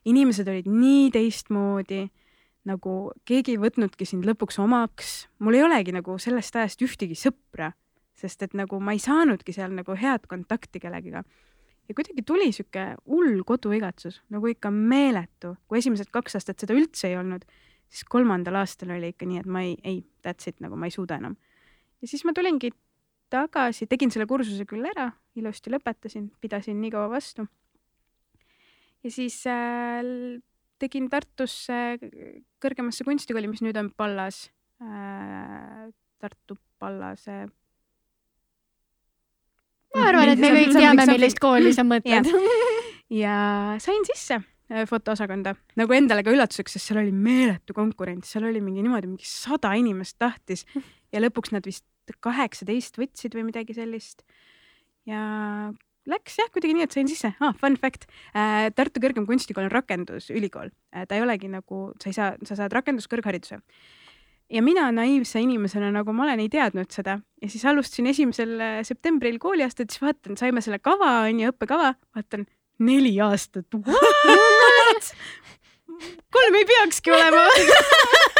inimesed 0.08 0.48
olid 0.48 0.70
nii 0.72 1.10
teistmoodi, 1.16 2.06
nagu 2.68 2.94
keegi 3.28 3.56
ei 3.56 3.62
võtnudki 3.62 4.08
sind 4.08 4.28
lõpuks 4.28 4.60
omaks, 4.64 5.18
mul 5.40 5.58
ei 5.58 5.64
olegi 5.66 5.94
nagu 5.96 6.18
sellest 6.22 6.56
ajast 6.60 6.84
ühtegi 6.84 7.18
sõpra, 7.18 7.72
sest 8.18 8.44
et 8.44 8.56
nagu 8.58 8.80
ma 8.84 8.96
ei 8.96 9.02
saanudki 9.02 9.54
seal 9.56 9.76
nagu 9.78 9.96
head 9.96 10.26
kontakti 10.28 10.82
kellegiga. 10.84 11.24
ja 11.88 11.96
kuidagi 11.96 12.24
tuli 12.28 12.52
sihuke 12.52 12.98
hull 13.06 13.44
koduigatsus, 13.48 14.22
nagu 14.34 14.50
ikka 14.52 14.72
meeletu, 14.72 15.56
kui 15.68 15.80
esimesed 15.80 16.12
kaks 16.12 16.36
aastat 16.36 16.60
seda 16.60 16.76
üldse 16.76 17.08
ei 17.08 17.16
olnud, 17.16 17.46
siis 17.88 18.04
kolmandal 18.04 18.60
aastal 18.60 18.92
oli 18.98 19.14
ikka 19.14 19.30
nii, 19.30 19.40
et 19.40 19.48
ma 19.48 19.62
ei, 19.64 19.78
ei, 19.84 20.02
that's 20.26 20.50
it, 20.50 20.60
nagu 20.60 20.76
ma 20.76 20.90
ei 20.90 20.92
suuda 20.92 21.22
enam. 21.22 21.38
ja 22.02 22.08
siis 22.08 22.26
ma 22.26 22.34
tulingi 22.36 22.74
tagasi, 23.30 23.88
tegin 23.90 24.12
selle 24.14 24.28
kursuse 24.30 24.66
küll 24.70 24.86
ära, 24.88 25.10
ilusti 25.38 25.72
lõpetasin, 25.74 26.30
pidasin 26.42 26.80
nii 26.82 26.92
kaua 26.94 27.10
vastu. 27.12 27.48
ja 29.04 29.12
siis 29.14 29.40
äh, 29.52 30.04
tegin 30.80 31.10
Tartusse 31.10 31.98
kõrgemasse 32.64 33.06
kunstikooli, 33.08 33.50
mis 33.52 33.64
nüüd 33.66 33.78
on 33.80 33.92
Pallas 33.98 34.48
äh,, 34.82 35.88
Tartu 36.22 36.58
Pallase. 36.80 37.48
ma 39.96 40.06
arvan, 40.12 40.34
et 40.34 40.42
me 40.42 40.54
kõik 40.54 40.78
teame, 40.78 41.08
millist 41.14 41.42
kooli 41.42 41.74
sa 41.74 41.86
mõtled. 41.88 42.30
Ja 43.08 43.78
sain 43.80 44.04
sisse 44.04 44.36
äh, 44.36 44.84
fotoosakonda 44.90 45.54
nagu 45.80 45.96
endale 45.96 46.26
ka 46.28 46.34
üllatuseks, 46.34 46.76
sest 46.76 46.90
seal 46.90 47.00
oli 47.00 47.14
meeletu 47.16 47.72
konkurents, 47.78 48.34
seal 48.34 48.50
oli 48.50 48.60
mingi 48.60 48.84
niimoodi, 48.84 49.08
mingi 49.08 49.30
sada 49.30 49.72
inimest 49.80 50.18
tahtis. 50.20 50.66
Ja 51.16 51.22
lõpuks 51.24 51.54
nad 51.56 51.64
vist 51.64 51.86
kaheksateist 52.24 52.98
võtsid 53.00 53.36
või 53.38 53.48
midagi 53.50 53.76
sellist. 53.78 54.24
ja 55.08 55.20
läks 56.08 56.38
jah, 56.40 56.50
kuidagi 56.54 56.76
nii, 56.78 56.88
et 56.88 56.96
sain 56.96 57.10
sisse 57.10 57.34
ah,. 57.44 57.54
Fun 57.60 57.78
fact 57.80 58.08
äh,, 58.34 58.68
Tartu 58.76 59.04
Kõrgem 59.04 59.28
Kunstikool 59.28 59.68
on 59.68 59.74
rakendusülikool 59.76 60.72
äh,, 60.96 61.06
ta 61.08 61.18
ei 61.18 61.24
olegi 61.26 61.52
nagu, 61.52 61.92
sa 62.02 62.12
ei 62.12 62.18
saa, 62.18 62.34
sa 62.48 62.60
saad 62.60 62.76
rakenduskõrghariduse. 62.76 63.60
ja 64.50 64.62
mina 64.64 64.88
naiivse 64.96 65.42
inimesena, 65.44 65.92
nagu 65.92 66.14
ma 66.16 66.28
olen, 66.28 66.40
ei 66.44 66.52
teadnud 66.52 66.92
seda 66.94 67.20
ja 67.42 67.50
siis 67.52 67.66
alustasin 67.68 68.08
esimesel 68.14 68.60
äh, 68.60 68.78
septembril 68.88 69.40
kooliaastat, 69.44 69.92
siis 69.92 70.02
vaatan, 70.04 70.38
saime 70.40 70.64
selle 70.64 70.80
kava, 70.80 71.28
on 71.28 71.44
ju, 71.44 71.52
õppekava, 71.52 71.94
vaatan 72.16 72.48
neli 72.80 73.16
aastat. 73.24 73.68
kolm 76.36 76.56
ei 76.60 76.66
peakski 76.70 77.12
olema 77.12 77.48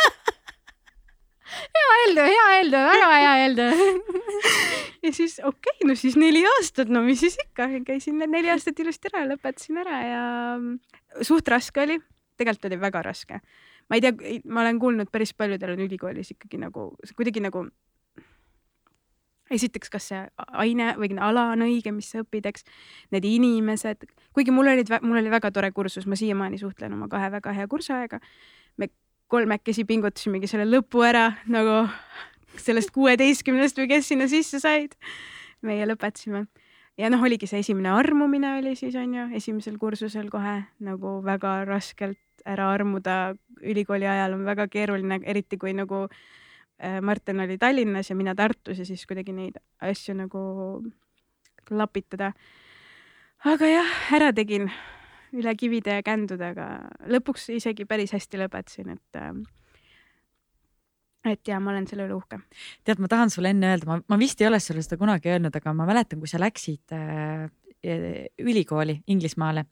hea 1.76 1.96
Heldo, 2.02 2.26
hea 2.32 2.48
Heldo, 2.56 2.84
väga 2.88 3.10
hea 3.14 3.34
Heldo 3.44 3.68
ja 5.06 5.14
siis 5.14 5.40
okei 5.40 5.74
okay,, 5.76 5.88
no 5.90 5.96
siis 6.00 6.18
neli 6.20 6.44
aastat, 6.56 6.92
no 6.94 7.04
mis 7.06 7.22
siis 7.26 7.38
ikka, 7.44 7.70
käisin 7.88 8.20
need 8.22 8.34
neli 8.34 8.52
aastat 8.54 8.80
ilusti 8.84 9.12
ära, 9.12 9.26
lõpetasin 9.32 9.82
ära 9.84 10.04
ja 10.06 10.22
suht 11.28 11.50
raske 11.52 11.84
oli, 11.84 12.00
tegelikult 12.38 12.70
oli 12.72 12.80
väga 12.82 13.04
raske. 13.10 13.42
ma 13.90 13.98
ei 14.00 14.04
tea, 14.04 14.14
ma 14.46 14.64
olen 14.66 14.80
kuulnud 14.80 15.12
päris 15.12 15.34
paljudel 15.34 15.76
on 15.76 15.86
ülikoolis 15.88 16.34
ikkagi 16.36 16.62
nagu 16.62 16.90
kuidagi 17.16 17.44
nagu 17.44 17.68
esiteks, 19.54 19.92
kas 19.92 20.10
see 20.12 20.22
aine 20.60 20.92
või 21.00 21.14
ala 21.24 21.50
on 21.54 21.66
õige, 21.68 21.94
mis 21.96 22.10
sa 22.12 22.24
õpid, 22.24 22.50
eks. 22.50 22.66
Need 23.16 23.28
inimesed, 23.28 24.08
kuigi 24.36 24.54
mul 24.54 24.72
olid, 24.74 24.92
mul 25.04 25.22
oli 25.22 25.32
väga 25.32 25.52
tore 25.56 25.72
kursus, 25.76 26.08
ma 26.08 26.20
siiamaani 26.20 26.60
suhtlen 26.62 26.96
oma 26.98 27.10
kahe 27.12 27.30
väga 27.38 27.54
hea 27.56 27.68
kursusajaga. 27.72 28.20
Me 29.28 29.32
kolmekesi 29.36 29.84
pingutasimegi 29.84 30.48
selle 30.48 30.66
lõpu 30.66 31.04
ära 31.04 31.34
nagu 31.52 31.88
sellest 32.58 32.92
kuueteistkümnest 32.96 33.78
või 33.78 33.90
kes 33.92 34.08
sinna 34.08 34.28
sisse 34.28 34.60
said. 34.60 34.96
meie 35.62 35.86
lõpetasime 35.86 36.46
ja 36.98 37.10
noh, 37.10 37.22
oligi 37.22 37.48
see 37.48 37.60
esimene 37.60 37.90
armumine 37.90 38.58
oli 38.60 38.76
siis 38.76 38.96
on 38.96 39.14
ju, 39.14 39.28
esimesel 39.36 39.78
kursusel 39.78 40.30
kohe 40.30 40.64
nagu 40.80 41.22
väga 41.24 41.66
raskelt 41.66 42.20
ära 42.46 42.72
armuda. 42.72 43.36
ülikooli 43.62 44.06
ajal 44.08 44.34
on 44.34 44.46
väga 44.46 44.68
keeruline, 44.68 45.20
eriti 45.24 45.58
kui 45.58 45.74
nagu 45.74 46.08
äh, 46.08 47.02
Martin 47.02 47.40
oli 47.40 47.58
Tallinnas 47.58 48.10
ja 48.10 48.16
mina 48.16 48.36
Tartus 48.36 48.80
ja 48.80 48.86
siis 48.86 49.06
kuidagi 49.06 49.34
neid 49.34 49.58
asju 49.82 50.16
nagu 50.16 50.84
lapitada. 51.70 52.32
aga 53.44 53.66
jah, 53.68 54.14
ära 54.14 54.32
tegin 54.34 54.72
üle 55.36 55.56
kivide 55.60 56.00
ja 56.00 56.04
kändudega, 56.06 56.68
lõpuks 57.12 57.50
isegi 57.56 57.86
päris 57.86 58.14
hästi 58.16 58.44
lõpetasin, 58.44 58.96
et 58.96 59.22
äh, 59.22 59.32
et 61.28 61.48
ja 61.48 61.60
ma 61.60 61.74
olen 61.74 61.88
selle 61.90 62.08
üle 62.08 62.16
uhke. 62.16 62.40
tead, 62.88 63.02
ma 63.04 63.10
tahan 63.12 63.32
sulle 63.34 63.52
enne 63.52 63.74
öelda, 63.74 63.90
ma, 63.90 64.00
ma 64.08 64.20
vist 64.20 64.42
ei 64.42 64.48
ole 64.48 64.60
sulle 64.64 64.84
seda 64.86 65.00
kunagi 65.00 65.34
öelnud, 65.34 65.56
aga 65.56 65.74
ma 65.76 65.88
mäletan, 65.90 66.22
kui 66.24 66.32
sa 66.32 66.40
läksid 66.40 66.96
äh, 66.96 67.48
ülikooli 68.40 69.02
Inglismaale 69.08 69.66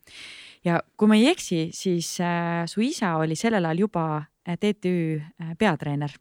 ja 0.64 0.78
kui 0.96 1.10
ma 1.10 1.18
ei 1.18 1.28
eksi, 1.30 1.68
siis 1.74 2.16
äh, 2.22 2.64
su 2.70 2.82
isa 2.84 3.16
oli 3.20 3.36
sellel 3.38 3.64
ajal 3.66 3.84
juba 3.86 4.04
äh, 4.18 4.56
TTÜ 4.56 4.94
äh, 5.18 5.54
peatreener 5.58 6.12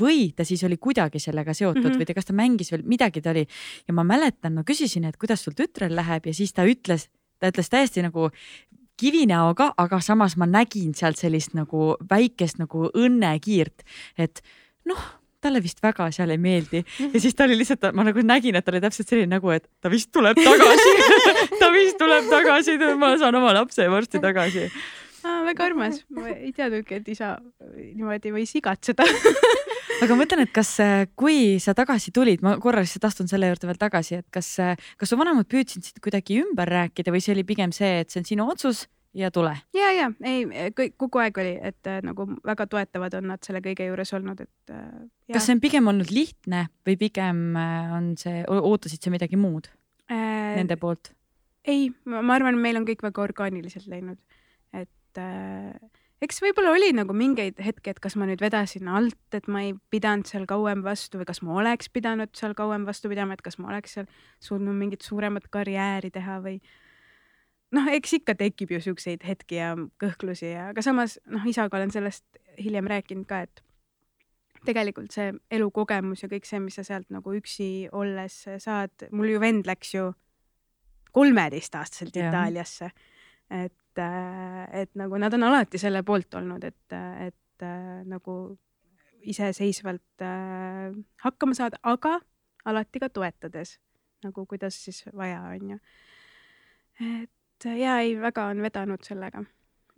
või 0.00 0.30
ta 0.36 0.46
siis 0.48 0.62
oli 0.68 0.78
kuidagi 0.82 1.20
sellega 1.22 1.54
seotud 1.54 1.82
mm 1.82 1.88
-hmm. 1.90 1.98
või 2.00 2.08
ta, 2.08 2.14
kas 2.14 2.30
ta 2.30 2.36
mängis 2.36 2.72
veel 2.72 2.86
midagi 2.86 3.22
ta 3.22 3.30
oli 3.30 3.46
ja 3.88 3.94
ma 3.94 4.04
mäletan, 4.04 4.54
ma 4.54 4.64
küsisin, 4.64 5.04
et 5.08 5.16
kuidas 5.16 5.44
sul 5.44 5.56
tütrel 5.58 5.96
läheb 5.96 6.26
ja 6.26 6.34
siis 6.34 6.52
ta 6.52 6.64
ütles, 6.64 7.08
ta 7.38 7.50
ütles 7.50 7.70
täiesti 7.70 8.02
nagu 8.02 8.30
kivinäoga, 9.02 9.72
aga 9.82 9.98
samas 10.04 10.36
ma 10.38 10.46
nägin 10.48 10.94
sealt 10.98 11.20
sellist 11.20 11.56
nagu 11.58 11.96
väikest 12.10 12.62
nagu 12.62 12.86
õnnekiirt, 12.88 13.84
et 14.20 14.42
noh, 14.88 15.02
talle 15.42 15.62
vist 15.62 15.82
väga 15.82 16.06
seal 16.14 16.30
ei 16.30 16.40
meeldi. 16.40 16.82
Ja 17.02 17.20
siis 17.20 17.34
ta 17.34 17.46
oli 17.48 17.58
lihtsalt, 17.58 17.88
ma 17.96 18.06
nagu 18.06 18.22
nägin, 18.26 18.56
et 18.58 18.66
tal 18.66 18.76
oli 18.76 18.84
täpselt 18.84 19.10
selline 19.10 19.34
nägu, 19.34 19.50
et 19.54 19.66
ta 19.82 19.90
vist 19.92 20.12
tuleb 20.14 20.38
tagasi. 20.38 20.92
Ta 21.62 21.70
vist 21.74 21.98
tuleb 21.98 22.26
tagasi, 22.30 22.76
ma 22.98 23.12
saan 23.20 23.36
oma 23.38 23.52
lapse 23.54 23.86
varsti 23.90 24.20
tagasi. 24.22 24.68
Ah,. 25.22 25.42
väga 25.46 25.68
armas, 25.68 26.00
ma 26.10 26.26
ei 26.32 26.50
teadnudki, 26.54 26.98
et 26.98 27.08
isa 27.12 27.36
niimoodi 27.62 28.32
võis 28.34 28.50
igatseda 28.58 29.06
aga 30.02 30.14
ma 30.14 30.22
mõtlen, 30.24 30.44
et 30.46 30.54
kas, 30.54 30.74
kui 31.18 31.58
sa 31.62 31.76
tagasi 31.78 32.12
tulid, 32.14 32.42
ma 32.44 32.56
korra 32.62 32.82
lihtsalt 32.84 33.06
astun 33.08 33.30
selle 33.30 33.52
juurde 33.52 33.70
veel 33.70 33.80
tagasi, 33.80 34.22
et 34.22 34.28
kas, 34.34 34.54
kas 34.98 35.12
su 35.12 35.18
vanemad 35.20 35.48
püüdsid 35.50 35.86
sind 35.86 36.02
kuidagi 36.02 36.42
ümber 36.42 36.70
rääkida 36.70 37.14
või 37.14 37.22
see 37.24 37.36
oli 37.36 37.46
pigem 37.46 37.74
see, 37.74 38.02
et 38.02 38.10
see 38.10 38.22
on 38.22 38.28
sinu 38.28 38.48
otsus 38.52 38.86
ja 39.14 39.30
tule. 39.30 39.52
ja, 39.76 39.90
ja 39.92 40.08
ei, 40.24 40.44
kõik 40.76 40.96
kogu 41.00 41.20
aeg 41.22 41.38
oli, 41.42 41.52
et 41.60 41.88
äh, 41.90 42.00
nagu 42.04 42.26
väga 42.46 42.66
toetavad 42.70 43.16
on 43.18 43.28
nad 43.32 43.44
selle 43.44 43.62
kõige 43.64 43.86
juures 43.88 44.12
olnud, 44.16 44.40
et 44.44 44.72
äh,. 44.72 44.88
kas 45.32 45.48
see 45.48 45.56
on 45.56 45.62
pigem 45.62 45.88
olnud 45.92 46.12
lihtne 46.12 46.66
või 46.88 46.98
pigem 47.00 47.42
äh, 47.58 47.96
on 47.96 48.12
see, 48.20 48.42
ootasid 48.48 49.04
sa 49.04 49.12
midagi 49.12 49.40
muud 49.40 49.68
äh, 50.10 50.54
nende 50.56 50.78
poolt? 50.80 51.12
ei, 51.68 51.90
ma 52.08 52.38
arvan, 52.38 52.58
meil 52.60 52.80
on 52.80 52.88
kõik 52.88 53.04
väga 53.04 53.24
orgaaniliselt 53.28 53.88
läinud, 53.92 54.18
et 54.74 55.20
äh, 55.20 55.76
eks 56.22 56.38
võib-olla 56.44 56.72
oli 56.76 56.92
nagu 56.94 57.14
mingeid 57.16 57.58
hetki, 57.62 57.92
et 57.92 58.00
kas 58.02 58.14
ma 58.18 58.28
nüüd 58.28 58.42
vedasin 58.42 58.88
alt, 58.92 59.18
et 59.34 59.48
ma 59.50 59.64
ei 59.66 59.74
pidanud 59.92 60.28
seal 60.28 60.46
kauem 60.50 60.84
vastu 60.84 61.20
või 61.20 61.26
kas 61.28 61.42
ma 61.42 61.56
oleks 61.62 61.90
pidanud 61.92 62.32
seal 62.38 62.54
kauem 62.58 62.86
vastu 62.88 63.10
pidama, 63.12 63.34
et 63.36 63.42
kas 63.44 63.58
ma 63.58 63.72
oleks 63.72 63.98
seal 63.98 64.08
suutnud 64.42 64.76
mingit 64.78 65.02
suuremat 65.06 65.48
karjääri 65.52 66.12
teha 66.14 66.38
või 66.44 66.60
noh, 67.76 67.90
eks 67.96 68.18
ikka 68.20 68.36
tekib 68.38 68.74
ju 68.76 68.80
siukseid 68.84 69.26
hetki 69.26 69.58
ja 69.58 69.74
kõhklusi 70.02 70.52
ja, 70.52 70.70
aga 70.72 70.84
samas 70.84 71.18
noh, 71.26 71.44
isaga 71.48 71.80
olen 71.80 71.92
sellest 71.94 72.26
hiljem 72.60 72.88
rääkinud 72.90 73.26
ka, 73.28 73.42
et 73.48 73.62
tegelikult 74.66 75.14
see 75.14 75.32
elukogemus 75.50 76.22
ja 76.22 76.30
kõik 76.30 76.46
see, 76.46 76.60
mis 76.62 76.76
sa 76.78 76.84
sealt 76.86 77.08
nagu 77.10 77.34
üksi 77.34 77.88
olles 77.98 78.44
saad, 78.62 79.08
mul 79.10 79.32
ju 79.32 79.40
vend 79.42 79.66
läks 79.66 79.96
ju 79.96 80.12
kolmeteistaastaselt 81.12 82.16
Itaaliasse. 82.16 82.90
et, 83.50 83.74
äh, 83.98 84.82
et 84.82 84.94
nagu 84.94 85.18
nad 85.18 85.34
on 85.34 85.42
alati 85.42 85.78
selle 85.78 86.02
poolt 86.02 86.34
olnud, 86.34 86.64
et, 86.64 86.96
et 87.26 87.66
äh, 87.66 88.02
nagu 88.08 88.58
iseseisvalt 89.22 90.22
äh, 90.22 90.96
hakkama 91.24 91.54
saada, 91.54 91.78
aga 91.82 92.18
alati 92.64 93.02
ka 93.02 93.08
toetades 93.08 93.78
nagu 94.22 94.46
kuidas 94.46 94.76
siis 94.84 95.04
vaja 95.16 95.40
on 95.50 95.70
ju. 95.70 95.78
et 97.00 97.30
et 97.70 97.78
ja 97.78 97.98
ei, 98.02 98.14
väga 98.20 98.46
on 98.50 98.62
vedanud 98.62 99.02
sellega 99.06 99.42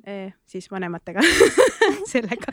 e,, 0.07 0.31
siis 0.47 0.67
vanematega 0.73 1.23
sellega 2.13 2.53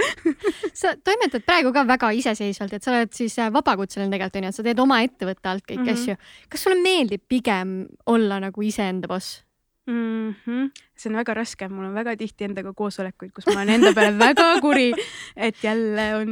sa 0.74 0.94
toimetad 1.04 1.44
praegu 1.48 1.74
ka 1.76 1.84
väga 1.88 2.12
iseseisvalt, 2.22 2.76
et 2.78 2.86
sa 2.86 2.94
oled 2.94 3.14
siis 3.16 3.38
äh, 3.40 3.52
vabakutseline 3.54 4.12
tegelikult 4.14 4.42
onju, 4.42 4.52
et 4.52 4.60
sa 4.60 4.66
teed 4.68 4.84
oma 4.84 5.02
ettevõtte 5.06 5.52
alt 5.52 5.66
kõiki 5.68 5.82
mm 5.82 5.88
-hmm. 5.88 6.18
asju. 6.18 6.50
kas 6.50 6.68
sulle 6.68 6.82
meeldib 6.82 7.24
pigem 7.28 7.88
olla 8.06 8.40
nagu 8.40 8.62
iseenda 8.62 9.08
boss? 9.12 9.44
Mm 9.92 10.36
-hmm. 10.46 10.70
see 10.96 11.10
on 11.10 11.18
väga 11.20 11.34
raske, 11.36 11.68
mul 11.70 11.90
on 11.90 11.98
väga 11.98 12.16
tihti 12.18 12.48
endaga 12.48 12.72
koosolekuid, 12.74 13.34
kus 13.36 13.48
ma 13.50 13.60
olen 13.60 13.76
enda 13.76 13.92
peale 13.98 14.18
väga 14.20 14.62
kuri, 14.62 14.94
et 15.36 15.64
jälle 15.64 16.06
on 16.16 16.32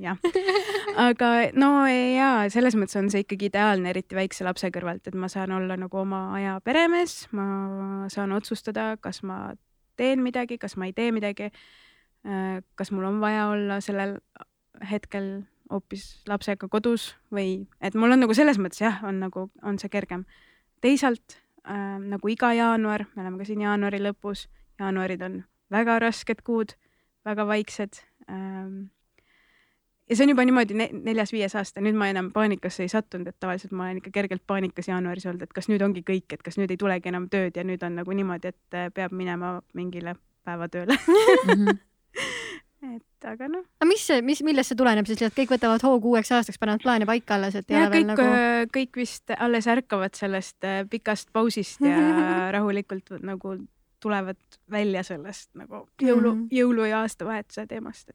jah, 0.00 0.18
aga 0.96 1.50
no 1.58 1.70
jaa, 1.88 2.48
selles 2.52 2.76
mõttes 2.78 2.98
on 3.00 3.10
see 3.10 3.24
ikkagi 3.24 3.50
ideaalne, 3.50 3.90
eriti 3.90 4.14
väikse 4.14 4.46
lapse 4.46 4.70
kõrvalt, 4.70 5.08
et 5.08 5.14
ma 5.14 5.28
saan 5.28 5.52
olla 5.56 5.76
nagu 5.76 5.98
oma 5.98 6.28
aja 6.38 6.60
peremees, 6.64 7.26
ma 7.32 8.06
saan 8.12 8.32
otsustada, 8.36 8.96
kas 9.02 9.22
ma 9.22 9.54
teen 10.00 10.22
midagi, 10.24 10.58
kas 10.58 10.76
ma 10.76 10.88
ei 10.88 10.92
tee 10.96 11.12
midagi. 11.12 11.50
Äh, 12.20 12.60
kas 12.76 12.90
mul 12.92 13.06
on 13.08 13.20
vaja 13.20 13.48
olla 13.48 13.80
sellel 13.80 14.18
hetkel 14.90 15.42
hoopis 15.70 16.22
lapsega 16.28 16.68
kodus 16.68 17.14
või 17.32 17.66
et 17.80 17.96
mul 17.96 18.12
on 18.12 18.20
nagu 18.24 18.34
selles 18.36 18.58
mõttes 18.60 18.82
jah, 18.82 19.00
on 19.06 19.20
nagu, 19.22 19.48
on 19.62 19.78
see 19.80 19.92
kergem. 19.92 20.26
Teisalt 20.80 21.36
äh, 21.66 21.98
nagu 21.98 22.28
iga 22.32 22.52
jaanuar, 22.56 23.06
me 23.14 23.24
oleme 23.24 23.42
ka 23.42 23.48
siin 23.48 23.64
jaanuari 23.66 24.00
lõpus, 24.02 24.46
jaanuarid 24.80 25.22
on 25.26 25.42
väga 25.70 25.98
rasked 26.02 26.42
kuud, 26.46 26.74
väga 27.26 27.46
vaiksed 27.46 28.00
ähm, 28.30 28.88
ja 30.10 30.16
see 30.16 30.24
on 30.24 30.32
juba 30.32 30.44
niimoodi 30.44 30.74
ne 30.74 30.88
neljas-viies 31.06 31.54
aasta, 31.58 31.82
nüüd 31.84 31.98
ma 31.98 32.08
enam 32.10 32.32
paanikasse 32.34 32.82
ei 32.84 32.90
sattunud, 32.90 33.30
et 33.30 33.38
tavaliselt 33.40 33.72
ma 33.76 33.86
olen 33.86 34.00
ikka 34.00 34.10
kergelt 34.14 34.42
paanikas 34.46 34.90
jaanuaris 34.90 35.28
olnud, 35.30 35.44
et 35.46 35.54
kas 35.54 35.70
nüüd 35.70 35.84
ongi 35.86 36.02
kõik, 36.06 36.26
et 36.34 36.42
kas 36.42 36.58
nüüd 36.58 36.72
ei 36.74 36.80
tulegi 36.80 37.12
enam 37.12 37.28
tööd 37.30 37.56
ja 37.56 37.64
nüüd 37.66 37.84
on 37.86 38.00
nagu 38.00 38.16
niimoodi, 38.18 38.50
et 38.50 38.78
äh, 38.78 38.90
peab 38.94 39.14
minema 39.14 39.60
mingile 39.74 40.16
päevatööle. 40.44 40.98
-hmm. 40.98 41.78
et 42.82 43.26
aga 43.28 43.48
noh. 43.52 43.64
aga 43.80 43.88
mis 43.88 44.06
mis, 44.24 44.42
millest 44.46 44.72
see 44.72 44.78
tuleneb 44.78 45.08
siis, 45.08 45.20
et 45.26 45.36
kõik 45.36 45.52
võtavad 45.54 45.82
hoogu 45.84 46.14
uueks 46.14 46.32
aastaks, 46.36 46.58
panevad 46.60 46.84
plaane 46.84 47.08
paika 47.08 47.36
alles, 47.36 47.58
et 47.58 47.68
ei 47.70 47.76
ja, 47.76 47.82
ole 47.86 47.92
veel 47.92 48.06
kõik, 48.06 48.12
nagu? 48.12 48.28
Äh, 48.38 48.62
kõik 48.76 49.00
vist 49.02 49.34
alles 49.36 49.68
ärkavad 49.70 50.16
sellest 50.16 50.68
äh, 50.68 50.80
pikast 50.90 51.32
pausist 51.36 51.84
ja 51.84 51.98
rahulikult 52.56 53.12
nagu 53.20 53.56
tulevad 54.00 54.40
välja 54.72 55.04
sellest 55.04 55.50
nagu 55.60 55.84
jõulu 56.00 56.32
mm, 56.32 56.38
-hmm. 56.38 56.56
jõulu 56.56 56.88
ja 56.88 57.02
aastavahetuse 57.04 57.66
teemast, 57.68 58.14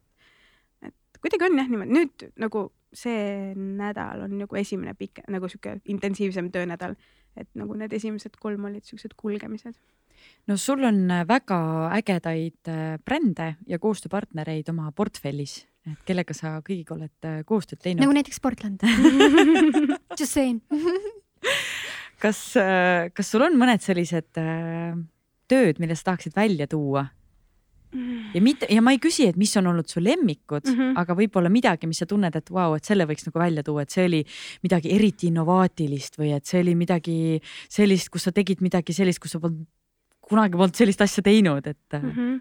et 0.82 1.20
kuidagi 1.20 1.46
on 1.46 1.58
jah 1.62 1.70
niimoodi, 1.70 1.94
nüüd 1.94 2.26
nagu 2.42 2.70
see 2.96 3.52
nädal 3.54 4.24
on 4.26 4.38
nagu 4.40 4.56
esimene 4.56 4.94
pikk, 4.98 5.26
nagu 5.32 5.48
sihuke 5.48 5.78
intensiivsem 5.84 6.50
töönädal, 6.54 6.96
et 7.36 7.48
nagu 7.54 7.76
need 7.78 7.92
esimesed 7.92 8.38
kolm 8.40 8.64
olid 8.64 8.86
siuksed 8.88 9.14
kulgemised. 9.16 9.76
No 10.46 10.56
sul 10.60 10.84
on 10.86 11.00
väga 11.28 11.58
ägedaid 11.96 12.70
äh, 12.70 12.98
brände 13.04 13.54
ja 13.66 13.80
koostööpartnereid 13.82 14.70
oma 14.72 14.92
portfellis, 14.96 15.58
et 15.86 16.06
kellega 16.08 16.36
sa 16.36 16.56
kõigiga 16.66 16.96
oled 16.96 17.28
äh, 17.28 17.42
koostööd 17.48 17.82
teinud? 17.82 18.04
nagu 18.04 18.16
näiteks 18.16 18.40
Portland 18.42 18.82
Just 20.18 20.32
saying 20.32 20.62
kas, 22.22 22.40
äh, 22.60 23.10
kas 23.14 23.32
sul 23.32 23.46
on 23.46 23.58
mõned 23.58 23.84
sellised 23.84 24.32
tööd, 25.46 25.78
mille 25.82 25.98
sa 25.98 26.12
tahaksid 26.12 26.36
välja 26.36 26.70
tuua 26.70 27.06
ja 28.34 28.42
mitte 28.42 28.66
ja 28.70 28.82
ma 28.84 28.92
ei 28.94 29.00
küsi, 29.02 29.28
et 29.30 29.38
mis 29.40 29.52
on 29.58 29.70
olnud 29.70 29.88
su 29.88 30.02
lemmikud 30.02 30.66
mm, 30.66 30.74
-hmm. 30.74 30.98
aga 31.00 31.14
võib-olla 31.16 31.50
midagi, 31.52 31.86
mis 31.86 32.02
sa 32.02 32.06
tunned, 32.06 32.34
et 32.36 32.50
vau 32.50 32.70
wow,, 32.70 32.76
et 32.76 32.84
selle 32.84 33.06
võiks 33.06 33.26
nagu 33.28 33.38
välja 33.40 33.62
tuua, 33.66 33.82
et 33.82 33.94
see 33.94 34.04
oli 34.04 34.22
midagi 34.62 34.92
eriti 34.94 35.30
innovaatilist 35.30 36.18
või 36.18 36.34
et 36.36 36.44
see 36.46 36.60
oli 36.60 36.74
midagi 36.74 37.40
sellist, 37.68 38.10
kus 38.10 38.28
sa 38.28 38.32
tegid 38.32 38.60
midagi 38.60 38.92
sellist, 38.92 39.22
kus 39.22 39.36
sa 39.36 39.40
polnud 39.40 39.66
kunagi 40.26 40.58
polnud 40.58 40.76
sellist 40.76 41.02
asja 41.04 41.24
teinud, 41.26 41.66
et 41.66 41.98
mm. 41.98 42.12
-hmm 42.12 42.36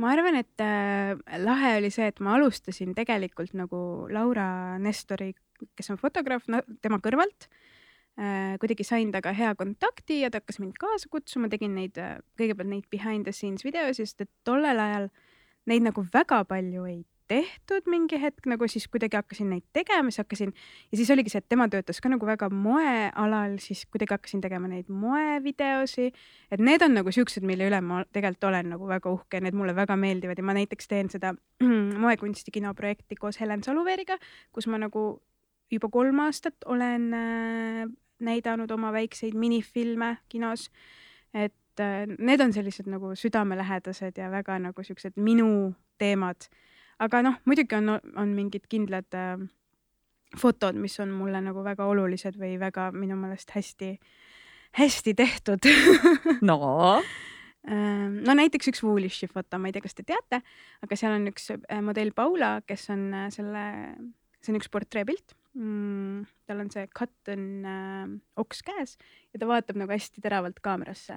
ma 0.00 0.14
arvan, 0.14 0.38
et 0.40 0.62
äh, 0.64 1.12
lahe 1.44 1.74
oli 1.76 1.90
see, 1.92 2.06
et 2.08 2.20
ma 2.24 2.38
alustasin 2.38 2.94
tegelikult 2.96 3.52
nagu 3.52 4.08
Laura 4.08 4.78
Nestori, 4.80 5.34
kes 5.76 5.92
on 5.92 6.00
fotograaf 6.00 6.46
no,, 6.48 6.62
tema 6.80 6.96
kõrvalt 7.04 7.50
äh, 8.16 8.56
kuidagi 8.62 8.86
sain 8.86 9.12
temaga 9.12 9.34
hea 9.36 9.52
kontakti 9.54 10.22
ja 10.22 10.30
ta 10.32 10.40
hakkas 10.40 10.60
mind 10.62 10.78
kaasa 10.80 11.10
kutsuma, 11.12 11.50
tegin 11.52 11.76
neid, 11.76 12.00
kõigepealt 12.40 12.72
neid 12.72 12.88
behind 12.88 13.28
the 13.28 13.32
scenes 13.36 13.66
videosid, 13.66 14.08
sest 14.08 14.24
et 14.24 14.32
tollel 14.48 14.80
ajal 14.80 15.10
neid 15.68 15.84
nagu 15.84 16.06
väga 16.14 16.44
palju 16.48 16.86
ei 16.88 17.02
tehtud 17.30 17.86
mingi 17.90 18.18
hetk 18.20 18.48
nagu 18.50 18.66
siis 18.70 18.88
kuidagi 18.90 19.18
hakkasin 19.18 19.52
neid 19.54 19.64
tegema, 19.76 20.10
siis 20.10 20.24
hakkasin 20.24 20.52
ja 20.90 20.98
siis 20.98 21.10
oligi 21.14 21.32
see, 21.32 21.42
et 21.44 21.48
tema 21.52 21.68
töötas 21.70 22.02
ka 22.02 22.10
nagu 22.10 22.26
väga 22.26 22.50
moealal, 22.50 23.56
siis 23.62 23.84
kuidagi 23.86 24.16
hakkasin 24.16 24.42
tegema 24.42 24.70
neid 24.70 24.90
moevideosi. 24.90 26.10
et 26.50 26.60
need 26.60 26.82
on 26.82 26.96
nagu 26.98 27.14
siuksed, 27.14 27.46
mille 27.46 27.70
üle 27.70 27.80
ma 27.84 28.02
tegelikult 28.10 28.50
olen 28.50 28.70
nagu 28.74 28.90
väga 28.90 29.14
uhke, 29.14 29.40
need 29.40 29.56
mulle 29.58 29.74
väga 29.76 29.96
meeldivad 30.00 30.38
ja 30.38 30.44
ma 30.44 30.56
näiteks 30.58 30.90
teen 30.90 31.10
seda 31.12 31.34
moekunsti 32.04 32.54
kinoprojekti 32.54 33.18
koos 33.20 33.40
Helen 33.40 33.62
Saluveeriga, 33.62 34.18
kus 34.52 34.66
ma 34.66 34.80
nagu 34.82 35.20
juba 35.70 35.88
kolm 35.92 36.24
aastat 36.24 36.66
olen 36.66 37.12
äh, 37.14 37.84
näidanud 38.20 38.70
oma 38.70 38.92
väikseid 38.92 39.34
minifilme 39.34 40.16
kinos. 40.28 40.70
et 41.34 41.80
äh, 41.80 42.06
need 42.18 42.40
on 42.40 42.52
sellised 42.52 42.90
nagu 42.90 43.14
südamelähedased 43.14 44.18
ja 44.18 44.30
väga 44.30 44.58
nagu 44.58 44.82
siuksed 44.82 45.12
minu 45.16 45.74
teemad. 45.98 46.50
Aga 47.00 47.22
noh, 47.24 47.40
muidugi 47.48 47.76
on, 47.78 47.96
on 48.20 48.36
mingid 48.36 48.68
kindlad 48.70 49.16
äh, 49.16 49.40
fotod, 50.38 50.78
mis 50.78 50.98
on 51.02 51.12
mulle 51.14 51.40
nagu 51.42 51.64
väga 51.64 51.86
olulised 51.90 52.38
või 52.40 52.54
väga 52.60 52.90
minu 52.94 53.16
meelest 53.18 53.54
hästi, 53.56 53.96
hästi 54.78 55.16
tehtud. 55.18 55.66
No. 56.46 57.02
Ähm, 57.68 58.22
no 58.24 58.32
näiteks 58.32 58.70
üks 58.70 58.80
Woolish'i 58.80 59.28
foto, 59.28 59.58
ma 59.60 59.68
ei 59.68 59.74
tea, 59.76 59.84
kas 59.84 59.96
te 59.98 60.04
teate, 60.08 60.40
aga 60.80 60.96
seal 60.96 61.18
on 61.18 61.28
üks 61.28 61.50
äh, 61.52 61.82
modell 61.84 62.14
Paula, 62.16 62.54
kes 62.64 62.86
on 62.94 63.10
äh, 63.12 63.26
selle, 63.34 63.64
see 64.40 64.54
on 64.54 64.60
üks 64.60 64.70
portreepilt. 64.72 65.36
Mm,. 65.50 66.28
tal 66.46 66.60
on 66.62 66.68
see 66.70 66.86
cotton 66.94 67.64
äh, 67.66 68.10
oks 68.38 68.60
käes 68.62 68.92
ja 69.34 69.40
ta 69.42 69.48
vaatab 69.50 69.80
nagu 69.80 69.90
hästi 69.90 70.22
teravalt 70.22 70.60
kaamerasse 70.62 71.16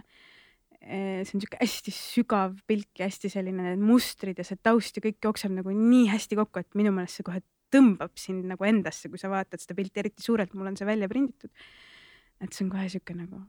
see 0.83 1.37
on 1.37 1.39
niisugune 1.39 1.61
hästi 1.61 1.93
sügav 1.95 2.55
pilt 2.67 2.99
ja 2.99 3.07
hästi 3.07 3.31
selline 3.31 3.71
need 3.71 3.83
mustrid 3.83 4.39
ja 4.39 4.45
see 4.47 4.59
taust 4.61 4.97
ja 4.97 5.03
kõik 5.05 5.23
jookseb 5.23 5.55
nagu 5.55 5.73
nii 5.73 6.09
hästi 6.11 6.37
kokku, 6.39 6.63
et 6.63 6.77
minu 6.79 6.91
meelest 6.95 7.19
see 7.19 7.27
kohe 7.27 7.41
tõmbab 7.73 8.13
sind 8.19 8.45
nagu 8.51 8.67
endasse, 8.67 9.09
kui 9.09 9.21
sa 9.21 9.31
vaatad 9.31 9.63
seda 9.63 9.77
pilti, 9.77 10.03
eriti 10.03 10.25
suurelt, 10.25 10.53
mul 10.53 10.69
on 10.69 10.77
see 10.77 10.87
välja 10.87 11.09
prinditud. 11.09 11.49
et 12.43 12.51
see 12.51 12.65
on 12.65 12.71
kohe 12.73 12.87
sihuke 12.91 13.15
nagu. 13.15 13.41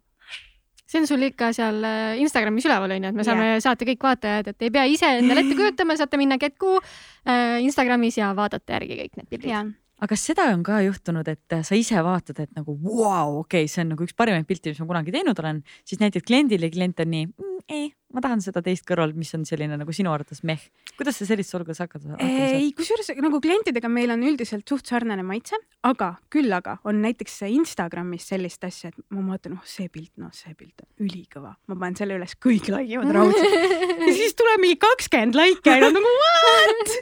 see 0.87 1.01
on 1.03 1.09
sul 1.11 1.27
ikka 1.27 1.53
seal 1.57 1.85
äh, 1.85 2.17
Instagramis 2.23 2.69
üleval 2.69 2.97
onju, 2.97 3.11
et 3.11 3.19
me 3.19 3.27
saame 3.27 3.47
yeah. 3.55 3.63
saata 3.65 3.89
kõik 3.89 4.05
vaatajad, 4.05 4.53
et 4.55 4.69
ei 4.69 4.75
pea 4.75 4.85
ise 4.89 5.11
endale 5.19 5.45
ette 5.45 5.57
kujutama, 5.59 5.97
saate 5.99 6.21
minna 6.21 6.39
Getku 6.39 6.77
äh, 6.79 7.63
Instagramis 7.65 8.21
ja 8.21 8.35
vaadata 8.37 8.79
järgi 8.79 9.01
kõik 9.03 9.19
need 9.21 9.33
pildid 9.33 9.51
yeah 9.51 9.73
aga 10.03 10.11
kas 10.15 10.27
seda 10.31 10.49
on 10.53 10.63
ka 10.67 10.81
juhtunud, 10.85 11.29
et 11.31 11.59
sa 11.67 11.79
ise 11.79 12.01
vaatad, 12.05 12.41
et 12.45 12.53
nagu 12.59 12.77
vau 12.77 13.03
wow,, 13.05 13.41
okei 13.43 13.65
okay,, 13.65 13.71
see 13.71 13.85
on 13.85 13.95
nagu 13.95 14.07
üks 14.07 14.17
parimaid 14.17 14.47
pilte, 14.49 14.73
mis 14.73 14.81
ma 14.83 14.89
kunagi 14.91 15.15
teinud 15.15 15.39
olen, 15.41 15.63
siis 15.87 16.03
näitad 16.03 16.27
kliendile, 16.27 16.71
klient 16.75 17.03
on 17.05 17.13
nii 17.13 17.29
mm,, 17.29 17.55
ei, 17.73 17.87
ma 18.15 18.23
tahan 18.25 18.43
seda 18.45 18.63
teist 18.65 18.85
kõrval, 18.89 19.15
mis 19.17 19.31
on 19.37 19.47
selline 19.49 19.79
nagu 19.81 19.95
sinu 19.95 20.13
arvates 20.13 20.43
meh. 20.47 20.61
kuidas 20.99 21.19
sa 21.19 21.29
sellises 21.29 21.55
olukorras 21.57 21.83
hakkad? 21.85 22.07
ei, 22.23 22.71
kusjuures 22.77 23.13
nagu 23.23 23.41
klientidega 23.43 23.91
meil 23.93 24.13
on 24.15 24.25
üldiselt 24.27 24.69
suht 24.69 24.91
sarnane 24.91 25.25
maitse, 25.27 25.59
aga 25.87 26.15
küll 26.33 26.53
aga 26.53 26.79
on 26.85 27.01
näiteks 27.05 27.43
Instagramis 27.49 28.29
sellist 28.35 28.67
asja, 28.67 28.93
et 28.93 28.99
ma 29.15 29.25
vaatan, 29.31 29.59
oh 29.59 29.69
see 29.69 29.89
pilt, 29.93 30.13
noh, 30.21 30.33
see 30.35 30.55
pilt 30.59 30.85
on 30.85 31.07
ülikõva, 31.07 31.55
ma 31.71 31.79
panen 31.79 31.99
selle 32.03 32.19
üles, 32.19 32.37
kõik 32.43 32.71
laigivad 32.75 33.15
raudselt 33.15 33.59
ja 34.15 34.21
siis 34.23 34.37
tuleb 34.39 34.63
mingi 34.63 34.79
kakskümmend 34.83 35.39
laiki 35.39 35.75
ja 35.75 35.91
nagu 35.91 36.13
what? 36.23 36.95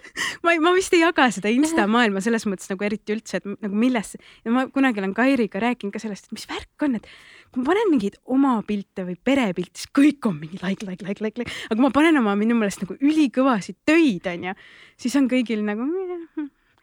ma, 0.45 0.55
ma 0.65 0.73
vist 0.77 0.95
ei 0.97 1.03
jaga 1.03 1.29
seda 1.35 1.53
insta 1.53 1.87
maailma 1.91 2.23
selles 2.25 2.47
mõttes 2.49 2.71
nagu 2.73 2.89
eriti 2.89 3.17
üldse, 3.17 3.43
et 3.43 3.49
nagu 3.53 3.85
milles, 3.85 4.15
ma 4.49 4.67
kunagi 4.73 5.03
olen 5.03 5.15
Kairiga 5.17 5.63
rääkinud 5.63 5.95
ka 5.95 6.03
sellest, 6.03 6.29
et 6.29 6.39
mis 6.39 6.49
värk 6.51 6.87
on, 6.87 6.97
et 7.01 7.11
kui 7.53 7.61
ma 7.61 7.69
panen 7.69 7.93
mingeid 7.93 8.17
oma 8.33 8.57
pilte 8.67 9.05
või 9.09 9.19
perepilte, 9.21 9.77
siis 9.83 9.93
kõik 9.93 10.31
on 10.31 10.41
mingi 10.41 10.63
like, 10.63 10.87
like, 10.89 11.05
like, 11.05 11.25
like, 11.25 11.45
like, 11.45 11.61
aga 11.69 11.77
kui 11.77 11.85
ma 11.85 11.93
panen 11.95 12.19
oma 12.23 12.35
minu 12.39 12.57
meelest 12.59 12.87
nagu 12.87 12.97
ülikõvasid 12.99 13.83
töid, 13.89 14.27
onju, 14.33 14.57
siis 15.01 15.21
on 15.21 15.29
kõigil 15.31 15.65
nagu 15.67 15.87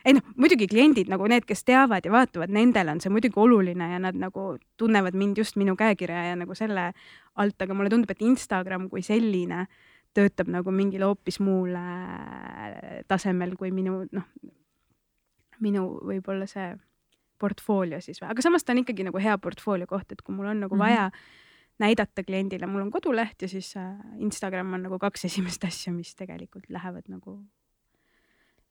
ei 0.06 0.16
noh, 0.16 0.24
muidugi 0.40 0.68
kliendid 0.72 1.10
nagu 1.12 1.28
need, 1.30 1.46
kes 1.48 1.66
teavad 1.68 2.06
ja 2.08 2.14
vaatavad, 2.14 2.52
nendel 2.56 2.94
on 2.94 3.02
see 3.04 3.12
muidugi 3.12 3.40
oluline 3.42 3.90
ja 3.94 4.00
nad 4.02 4.18
nagu 4.20 4.54
tunnevad 4.80 5.18
mind 5.18 5.42
just 5.42 5.60
minu 5.60 5.76
käekirja 5.80 6.30
ja 6.32 6.38
nagu 6.40 6.56
selle 6.56 6.92
alt, 7.40 7.58
aga 7.62 7.76
mulle 7.76 7.92
tundub, 7.92 8.12
et 8.14 8.24
Instagram 8.24 8.88
kui 8.92 9.04
selline 9.06 9.66
töötab 10.20 10.52
nagu 10.52 10.72
mingil 10.76 11.08
hoopis 11.08 11.40
muul 11.40 11.74
tasemel 13.08 13.56
kui 13.60 13.72
minu 13.76 14.04
noh, 14.12 14.28
minu 15.64 15.86
võib-olla 16.12 16.48
see 16.50 16.74
portfoolio 17.40 18.00
siis 18.04 18.20
või, 18.22 18.30
aga 18.34 18.44
samas 18.44 18.66
ta 18.66 18.74
on 18.76 18.84
ikkagi 18.84 19.06
nagu 19.08 19.22
hea 19.24 19.38
portfoolio 19.42 19.88
koht, 19.90 20.12
et 20.12 20.24
kui 20.26 20.36
mul 20.36 20.52
on 20.52 20.66
nagu 20.66 20.76
mm 20.76 20.82
-hmm. 20.82 20.86
vaja 20.86 21.12
näidata 21.80 22.24
kliendile, 22.28 22.68
mul 22.68 22.82
on 22.82 22.92
koduleht 22.92 23.42
ja 23.42 23.48
siis 23.48 23.72
äh, 23.78 23.96
Instagram 24.18 24.74
on 24.74 24.84
nagu 24.84 25.00
kaks 25.00 25.26
esimest 25.30 25.64
asja, 25.64 25.94
mis 25.94 26.16
tegelikult 26.16 26.70
lähevad 26.70 27.08
nagu 27.08 27.40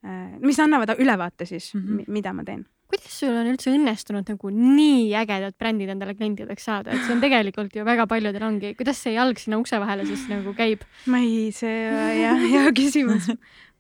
äh,, 0.05 0.39
mis 0.41 0.61
annavad 0.61 0.95
ülevaate 0.99 1.47
siis 1.47 1.75
mm, 1.75 1.81
-hmm. 1.81 2.05
mida 2.09 2.33
ma 2.33 2.45
teen 2.45 2.67
kuidas 2.89 3.19
sul 3.21 3.37
on 3.37 3.51
üldse 3.51 3.71
õnnestunud 3.75 4.31
nagu 4.33 4.51
nii 4.55 5.13
ägedad 5.21 5.57
brändid 5.61 5.93
endale 5.93 6.15
klientideks 6.17 6.69
saada, 6.71 6.95
et 6.95 7.05
see 7.05 7.15
on 7.15 7.23
tegelikult 7.23 7.77
ju 7.77 7.85
väga 7.87 8.07
paljudel 8.09 8.47
ongi, 8.49 8.73
kuidas 8.79 9.03
see 9.05 9.13
jalg 9.17 9.41
sinna 9.43 9.61
ukse 9.61 9.81
vahele 9.83 10.07
siis 10.09 10.25
nagu 10.31 10.55
käib? 10.57 10.87
ma 11.13 11.21
ei, 11.25 11.53
see 11.55 11.77
jah, 12.23 12.41
hea 12.55 12.73
küsimus. 12.77 13.29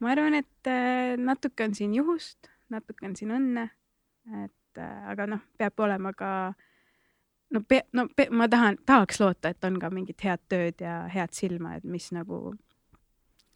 ma 0.04 0.12
arvan, 0.12 0.38
et 0.42 0.70
äh, 0.70 1.16
natuke 1.16 1.68
on 1.68 1.76
siin 1.78 1.96
juhust, 1.96 2.52
natuke 2.72 3.08
on 3.08 3.16
siin 3.18 3.32
õnne. 3.38 3.68
et 4.44 4.82
äh, 4.84 5.10
aga 5.14 5.28
noh, 5.32 5.44
peab 5.56 5.84
olema 5.88 6.12
ka 6.16 6.30
no, 7.56 7.64
no 7.96 8.08
ma 8.30 8.48
tahan, 8.52 8.80
tahaks 8.86 9.24
loota, 9.24 9.54
et 9.54 9.64
on 9.64 9.80
ka 9.80 9.92
mingit 9.94 10.20
head 10.24 10.44
tööd 10.52 10.84
ja 10.84 11.00
head 11.12 11.32
silma, 11.36 11.78
et 11.80 11.88
mis 11.88 12.12
nagu 12.12 12.52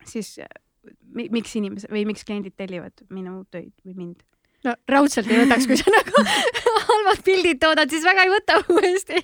siis 0.09 0.39
miks 1.15 1.53
inimesed 1.61 1.93
või 1.93 2.07
miks 2.09 2.25
kliendid 2.27 2.57
tellivad 2.59 3.05
minu 3.15 3.43
töid 3.53 3.75
või 3.85 3.95
mind 4.01 4.25
no 4.65 4.75
raudselt 4.89 5.31
ei 5.31 5.43
võtaks, 5.45 5.67
kui 5.67 5.79
sa 5.81 5.93
nagu 5.99 6.25
halvad 6.89 7.23
pildid 7.27 7.61
toodad, 7.63 7.91
siis 7.91 8.07
väga 8.07 8.27
ei 8.27 8.33
võta 8.33 8.61
uuesti 8.69 9.23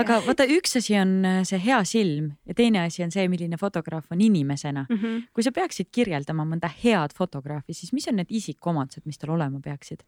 aga 0.00 0.18
vaata, 0.24 0.46
üks 0.48 0.76
asi 0.80 0.96
on 1.00 1.12
äh, 1.28 1.40
see 1.48 1.60
hea 1.62 1.80
silm 1.88 2.30
ja 2.48 2.56
teine 2.56 2.84
asi 2.84 3.04
on 3.04 3.12
see, 3.14 3.26
milline 3.32 3.58
fotograaf 3.60 4.10
on 4.12 4.20
inimesena 4.24 4.86
mm. 4.88 4.96
-hmm. 4.96 5.22
kui 5.34 5.44
sa 5.44 5.52
peaksid 5.52 5.90
kirjeldama 5.92 6.46
mõnda 6.48 6.70
head 6.84 7.14
fotograafi, 7.16 7.74
siis 7.74 7.92
mis 7.92 8.08
on 8.08 8.20
need 8.20 8.30
isikuomadused, 8.30 9.06
mis 9.06 9.18
tal 9.18 9.34
olema 9.36 9.60
peaksid 9.64 10.04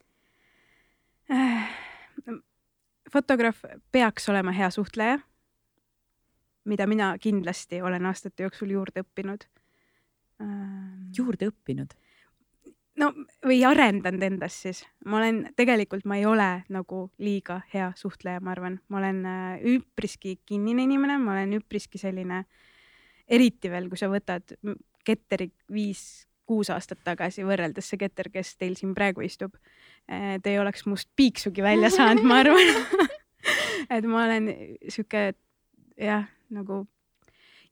äh,? 1.30 1.68
fotograaf 3.12 3.64
peaks 3.92 4.28
olema 4.28 4.52
hea 4.52 4.70
suhtleja, 4.70 5.18
mida 6.64 6.86
mina 6.86 7.16
kindlasti 7.18 7.82
olen 7.82 8.06
aastate 8.06 8.42
jooksul 8.42 8.70
juurde 8.70 9.04
õppinud 9.04 9.48
äh,. 10.40 10.48
juurde 11.16 11.50
õppinud? 11.52 11.96
No 13.00 13.10
või 13.46 13.60
arendanud 13.66 14.22
endas 14.26 14.56
siis, 14.64 14.82
ma 15.06 15.20
olen 15.20 15.42
tegelikult, 15.56 16.04
ma 16.08 16.18
ei 16.20 16.26
ole 16.28 16.50
nagu 16.72 17.04
liiga 17.22 17.60
hea 17.72 17.90
suhtleja, 17.98 18.42
ma 18.44 18.52
arvan, 18.54 18.80
ma 18.92 19.00
olen 19.00 19.22
äh, 19.28 19.64
üpriski 19.76 20.38
kinnine 20.46 20.86
inimene, 20.88 21.18
ma 21.22 21.36
olen 21.36 21.56
üpriski 21.60 22.00
selline, 22.00 22.44
eriti 23.28 23.70
veel, 23.72 23.88
kui 23.88 24.00
sa 24.00 24.10
võtad 24.12 24.56
Ketteri 25.02 25.48
viis-kuus 25.72 26.68
aastat 26.70 27.00
tagasi 27.02 27.42
võrreldes 27.46 27.88
see 27.90 27.98
Ketter, 27.98 28.28
kes 28.30 28.52
teil 28.54 28.76
siin 28.78 28.92
praegu 28.94 29.24
istub. 29.26 29.56
Äh, 30.06 30.36
te 30.42 30.52
ei 30.52 30.60
oleks 30.62 30.86
must 30.86 31.10
piiksugi 31.16 31.64
välja 31.64 31.90
saanud, 31.90 32.22
ma 32.28 32.42
arvan 32.44 32.70
et 33.96 34.06
ma 34.06 34.26
olen 34.26 34.52
sihuke 34.88 35.32
jah, 35.98 36.28
nagu 36.52 36.84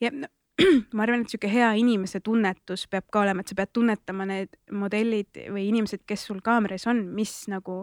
ja 0.01 0.11
no, 0.15 0.29
ma 0.97 1.05
arvan, 1.07 1.25
et 1.25 1.29
niisugune 1.31 1.53
hea 1.53 1.73
inimese 1.81 2.21
tunnetus 2.25 2.87
peab 2.91 3.09
ka 3.13 3.25
olema, 3.25 3.45
et 3.45 3.53
sa 3.53 3.59
pead 3.59 3.73
tunnetama 3.77 4.29
need 4.31 4.57
modellid 4.73 5.43
või 5.51 5.69
inimesed, 5.71 6.05
kes 6.09 6.29
sul 6.31 6.41
kaamera 6.45 6.79
ees 6.79 6.89
on, 6.91 7.05
mis 7.17 7.35
nagu, 7.53 7.83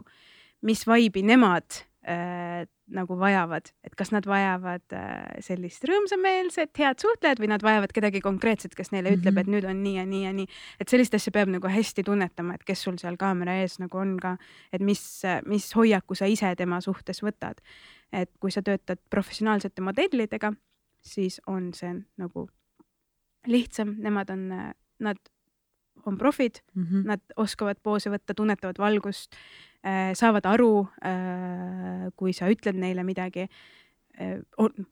mis 0.67 0.83
vibe'i 0.87 1.25
nemad 1.25 1.81
äh, 2.07 2.65
nagu 2.87 3.17
vajavad, 3.19 3.67
et 3.83 3.95
kas 3.99 4.13
nad 4.15 4.25
vajavad 4.27 4.95
äh, 4.95 5.39
sellist 5.43 5.83
rõõmsameelset 5.87 6.79
head 6.79 7.01
suhtlejat 7.03 7.41
või 7.43 7.49
nad 7.51 7.63
vajavad 7.63 7.91
kedagi 7.95 8.21
konkreetset, 8.23 8.75
kes 8.75 8.93
neile 8.93 9.11
mm 9.11 9.15
-hmm. 9.15 9.23
ütleb, 9.25 9.41
et 9.41 9.51
nüüd 9.51 9.67
on 9.67 9.81
nii 9.83 9.95
ja 9.97 10.05
nii 10.05 10.23
ja 10.23 10.33
nii. 10.33 10.47
et 10.79 10.87
sellist 10.87 11.13
asja 11.13 11.31
peab 11.35 11.51
nagu 11.51 11.67
hästi 11.67 12.03
tunnetama, 12.03 12.55
et 12.55 12.63
kes 12.63 12.83
sul 12.83 12.97
seal 12.97 13.17
kaamera 13.17 13.59
ees 13.61 13.79
nagu 13.79 13.97
on 13.97 14.17
ka, 14.19 14.37
et 14.71 14.81
mis, 14.81 15.21
mis 15.45 15.75
hoiaku 15.75 16.15
sa 16.15 16.25
ise 16.25 16.55
tema 16.55 16.81
suhtes 16.81 17.23
võtad. 17.23 17.59
et 18.11 18.31
kui 18.39 18.51
sa 18.51 18.61
töötad 18.61 18.99
professionaalsete 19.09 19.81
modellidega, 19.81 20.53
siis 21.01 21.41
on 21.47 21.73
see 21.73 21.93
nagu 22.17 22.47
lihtsam, 23.45 23.95
nemad 24.01 24.29
on, 24.33 24.47
nad 24.99 25.17
on 26.07 26.17
profid 26.17 26.51
mm, 26.73 26.83
-hmm. 26.83 27.05
nad 27.05 27.21
oskavad 27.35 27.77
poose 27.83 28.09
võtta, 28.09 28.33
tunnetavad 28.35 28.77
valgust 28.79 29.35
äh,, 29.85 30.13
saavad 30.13 30.45
aru 30.45 30.87
äh,, 31.05 32.07
kui 32.15 32.33
sa 32.33 32.49
ütled 32.49 32.75
neile 32.75 33.03
midagi 33.03 33.47
äh,. 34.21 34.85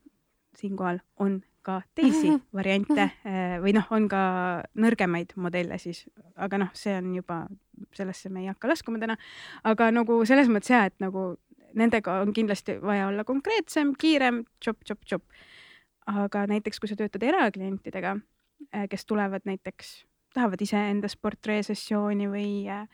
siinkohal 0.58 1.00
on 1.20 1.42
ka 1.62 1.82
teisi 1.96 2.32
variante 2.58 3.02
äh, 3.02 3.58
või 3.64 3.74
noh, 3.74 3.88
on 3.92 4.10
ka 4.10 4.22
nõrgemaid 4.76 5.34
modelle 5.36 5.78
siis, 5.78 6.06
aga 6.36 6.58
noh, 6.58 6.70
see 6.74 6.98
on 6.98 7.16
juba, 7.16 7.48
sellesse 7.94 8.30
me 8.30 8.46
ei 8.46 8.52
hakka 8.52 8.68
laskuma 8.68 9.00
täna. 9.00 9.18
aga 9.64 9.92
nagu 9.92 10.22
selles 10.26 10.48
mõttes 10.52 10.72
ja, 10.72 10.86
et 10.86 10.96
nagu 11.00 11.36
nendega 11.74 12.22
on 12.22 12.32
kindlasti 12.34 12.78
vaja 12.82 13.08
olla 13.08 13.24
konkreetsem, 13.24 13.96
kiirem, 14.00 14.46
tšop-tšop-tšop. 14.60 15.24
aga 16.08 16.46
näiteks, 16.48 16.80
kui 16.80 16.88
sa 16.88 16.96
töötad 16.96 17.24
eraklientidega 17.24 18.16
Äh, 18.16 18.35
kes 18.90 19.06
tulevad 19.06 19.46
näiteks 19.46 20.06
tahavad 20.36 20.62
iseendast 20.62 21.20
portreesessiooni 21.22 22.28
või 22.32 22.50
äh, 22.72 22.88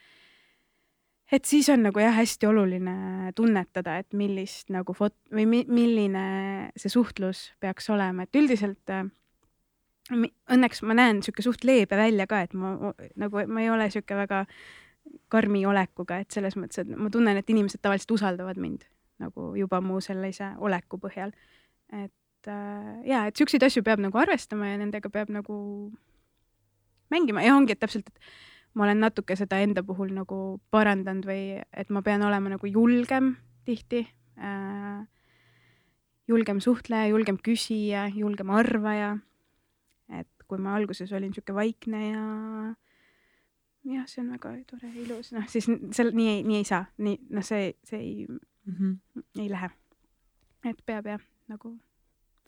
et 1.31 1.47
siis 1.47 1.69
on 1.73 1.85
nagu 1.87 2.01
jah, 2.01 2.13
hästi 2.15 2.47
oluline 2.49 3.31
tunnetada, 3.35 3.97
et 4.01 4.13
millist 4.17 4.69
nagu 4.73 4.93
fot- 4.97 5.17
või 5.33 5.47
mi 5.47 5.63
milline 5.67 6.25
see 6.75 6.91
suhtlus 6.91 7.49
peaks 7.63 7.89
olema, 7.93 8.27
et 8.27 8.37
üldiselt 8.37 8.93
äh, 8.93 9.07
õnneks 10.11 10.83
ma 10.85 10.97
näen 10.97 11.21
sihuke 11.23 11.45
suht 11.45 11.65
leebe 11.67 11.97
välja 11.97 12.27
ka, 12.27 12.43
et 12.45 12.55
ma 12.57 12.75
nagu 13.19 13.45
ma 13.47 13.63
ei 13.63 13.69
ole 13.71 13.89
sihuke 13.93 14.17
väga 14.17 14.45
karmi 15.33 15.63
olekuga, 15.65 16.19
et 16.21 16.31
selles 16.31 16.57
mõttes, 16.59 16.83
et 16.83 16.89
ma 16.93 17.09
tunnen, 17.09 17.37
et 17.37 17.49
inimesed 17.49 17.81
tavaliselt 17.81 18.17
usaldavad 18.19 18.59
mind 18.61 18.85
nagu 19.21 19.53
juba 19.57 19.81
mu 19.81 19.99
sellise 20.01 20.55
oleku 20.59 20.97
põhjal. 21.01 21.31
et 21.91 22.13
äh, 22.49 23.01
ja, 23.05 23.25
et 23.27 23.37
siukseid 23.37 23.63
asju 23.63 23.83
peab 23.85 24.01
nagu 24.03 24.17
arvestama 24.17 24.71
ja 24.71 24.79
nendega 24.81 25.09
peab 25.09 25.29
nagu 25.33 25.55
mängima 27.11 27.43
ja 27.45 27.55
ongi, 27.55 27.75
et 27.75 27.81
täpselt, 27.81 28.07
et 28.07 28.19
ma 28.73 28.85
olen 28.87 29.01
natuke 29.03 29.35
seda 29.35 29.59
enda 29.61 29.83
puhul 29.83 30.13
nagu 30.15 30.59
parandanud 30.71 31.27
või 31.27 31.59
et 31.59 31.89
ma 31.91 32.03
pean 32.05 32.23
olema 32.23 32.53
nagu 32.53 32.69
julgem 32.69 33.35
tihti 33.67 34.05
äh,. 34.39 35.01
julgem 36.31 36.61
suhtleja, 36.63 37.09
julgem 37.11 37.37
küsija, 37.37 38.07
julgem 38.15 38.49
arvaja. 38.55 39.17
et 40.09 40.47
kui 40.47 40.57
ma 40.57 40.75
alguses 40.75 41.11
olin 41.11 41.33
sihuke 41.33 41.53
vaikne 41.53 42.05
ja 42.11 42.23
jah, 43.83 44.07
see 44.07 44.21
on 44.23 44.31
väga 44.35 44.55
tore 44.69 44.89
ja 44.89 45.03
ilus, 45.03 45.31
noh 45.35 45.47
siis 45.51 45.67
seal 45.67 46.11
nii, 46.15 46.41
nii 46.47 46.61
ei 46.61 46.67
saa, 46.67 46.85
nii 46.97 47.17
noh, 47.29 47.45
see, 47.45 47.73
see 47.87 47.99
ei 47.99 48.25
mm, 48.27 48.75
-hmm. 48.75 49.23
ei 49.41 49.49
lähe. 49.49 49.69
et 50.65 50.83
peab 50.85 51.05
jah, 51.05 51.23
nagu 51.47 51.75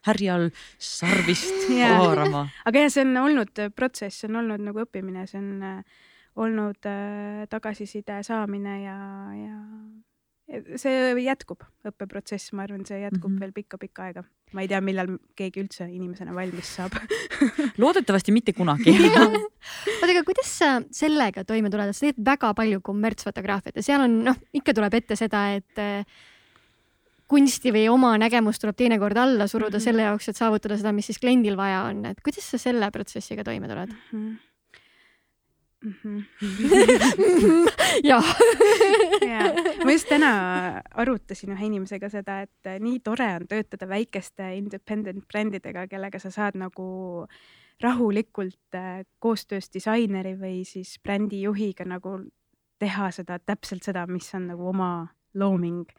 härjal 0.07 0.49
sarvist 0.77 1.67
haarama. 1.81 2.47
Aga 2.65 2.85
jah, 2.85 2.93
see 2.93 3.05
on 3.07 3.21
olnud 3.25 3.63
protsess, 3.75 4.21
see 4.21 4.31
on 4.31 4.41
olnud 4.43 4.65
nagu 4.69 4.83
õppimine, 4.85 5.27
see 5.29 5.41
on 5.41 5.67
äh, 5.67 6.01
olnud 6.35 6.89
äh, 6.89 7.45
tagasiside 7.51 8.21
saamine 8.25 8.79
ja, 8.83 8.97
ja 9.37 9.59
see 10.79 11.13
jätkub, 11.23 11.63
õppeprotsess, 11.87 12.51
ma 12.57 12.65
arvan, 12.67 12.83
see 12.85 12.99
jätkub 12.99 13.29
mm 13.29 13.35
-hmm. 13.35 13.39
veel 13.39 13.53
pikka-pikka 13.55 14.03
aega. 14.03 14.23
ma 14.53 14.61
ei 14.61 14.67
tea, 14.67 14.81
millal 14.81 15.07
keegi 15.35 15.63
üldse 15.63 15.87
inimesena 15.89 16.33
valmis 16.35 16.75
saab. 16.75 16.93
Loodetavasti 17.81 18.31
mitte 18.31 18.53
kunagi. 18.53 18.91
Oota, 18.93 20.11
aga 20.11 20.23
kuidas 20.23 20.51
sa 20.59 20.81
sellega 20.91 21.43
toime 21.43 21.69
tuled, 21.69 21.93
sa 21.93 22.05
teed 22.05 22.19
väga 22.25 22.53
palju 22.53 22.81
kommertsfotograafiat 22.81 23.75
ja 23.75 23.83
seal 23.83 24.01
on, 24.05 24.19
noh, 24.23 24.37
ikka 24.53 24.73
tuleb 24.73 24.93
ette 24.93 25.15
seda, 25.15 25.47
et 25.55 25.79
äh, 25.79 26.05
kunsti 27.33 27.73
või 27.73 27.87
oma 27.89 28.13
nägemust 28.21 28.61
tuleb 28.61 28.77
teinekord 28.77 29.17
alla 29.17 29.47
suruda 29.49 29.77
mm 29.77 29.79
-hmm. 29.79 29.89
selle 29.89 30.07
jaoks, 30.09 30.29
et 30.29 30.39
saavutada 30.39 30.77
seda, 30.77 30.93
mis 30.93 31.09
siis 31.09 31.19
kliendil 31.19 31.57
vaja 31.57 31.83
on, 31.89 32.05
et 32.05 32.21
kuidas 32.21 32.49
sa 32.51 32.61
selle 32.61 32.91
protsessiga 32.91 33.43
toime 33.43 33.67
tuled 33.67 33.89
mm? 33.89 34.17
-hmm 34.17 34.53
mm. 35.83 35.93
-hmm. 36.01 36.23
jah 38.11 38.35
ja 39.27 39.39
ma 39.85 39.91
just 39.91 40.09
täna 40.09 40.31
arutasin 40.91 41.51
ühe 41.55 41.65
inimesega 41.65 42.09
seda, 42.09 42.41
et 42.41 42.71
nii 42.79 42.99
tore 42.99 43.27
on 43.35 43.47
töötada 43.47 43.89
väikeste 43.89 44.55
independent 44.57 45.27
brändidega, 45.27 45.87
kellega 45.87 46.19
sa 46.19 46.31
saad 46.31 46.57
nagu 46.59 47.27
rahulikult 47.81 48.75
äh, 48.75 49.05
koostöös 49.19 49.69
disaineri 49.73 50.35
või 50.39 50.63
siis 50.65 50.99
brändijuhiga 51.03 51.85
nagu 51.85 52.19
teha 52.79 53.11
seda 53.11 53.39
täpselt 53.39 53.83
seda, 53.83 54.07
mis 54.07 54.33
on 54.35 54.47
nagu 54.47 54.67
oma 54.69 55.07
looming 55.33 55.89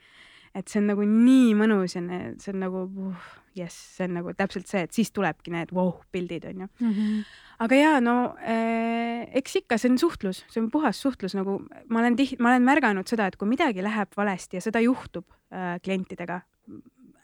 et 0.54 0.70
see 0.70 0.80
on 0.82 0.92
nagu 0.92 1.06
nii 1.08 1.54
mõnus 1.58 1.96
ja 1.96 2.02
see 2.38 2.52
on 2.52 2.60
nagu 2.62 2.84
uh, 3.08 3.32
jess, 3.58 3.74
see 3.96 4.08
on 4.08 4.16
nagu 4.18 4.34
täpselt 4.36 4.68
see, 4.70 4.84
et 4.86 4.94
siis 4.94 5.10
tulebki 5.14 5.52
need 5.54 5.72
wow, 5.74 5.92
pildid 6.14 6.46
onju 6.50 6.66
mm. 6.66 6.92
-hmm. 6.92 7.24
aga 7.66 7.78
ja 7.78 7.92
no 8.00 8.16
äh, 8.42 9.28
eks 9.38 9.56
ikka 9.62 9.78
see 9.78 9.90
on 9.92 9.98
suhtlus, 9.98 10.44
see 10.50 10.62
on 10.62 10.70
puhas 10.70 11.00
suhtlus, 11.00 11.34
nagu 11.38 11.60
ma 11.88 12.00
olen 12.02 12.16
tihti, 12.16 12.38
ma 12.42 12.52
olen 12.52 12.66
märganud 12.66 13.08
seda, 13.08 13.26
et 13.26 13.36
kui 13.36 13.48
midagi 13.48 13.82
läheb 13.82 14.14
valesti 14.16 14.58
ja 14.58 14.64
seda 14.64 14.80
juhtub 14.80 15.26
äh, 15.52 15.78
klientidega, 15.82 16.40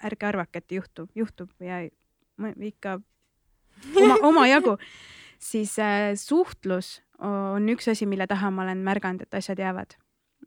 ärge 0.05 0.27
arvake, 0.27 0.59
et 0.59 0.73
juhtub, 0.73 1.11
juhtub 1.15 1.51
ja 1.61 1.83
ikka 2.61 3.01
oma, 3.97 4.19
omajagu, 4.23 4.77
siis 5.51 5.79
äh, 5.79 6.15
suhtlus 6.15 7.03
on 7.19 7.67
üks 7.69 7.91
asi, 7.91 8.07
mille 8.07 8.27
taha 8.27 8.51
ma 8.51 8.63
olen 8.63 8.79
märganud, 8.79 9.23
et 9.23 9.35
asjad 9.35 9.59
jäävad 9.59 9.99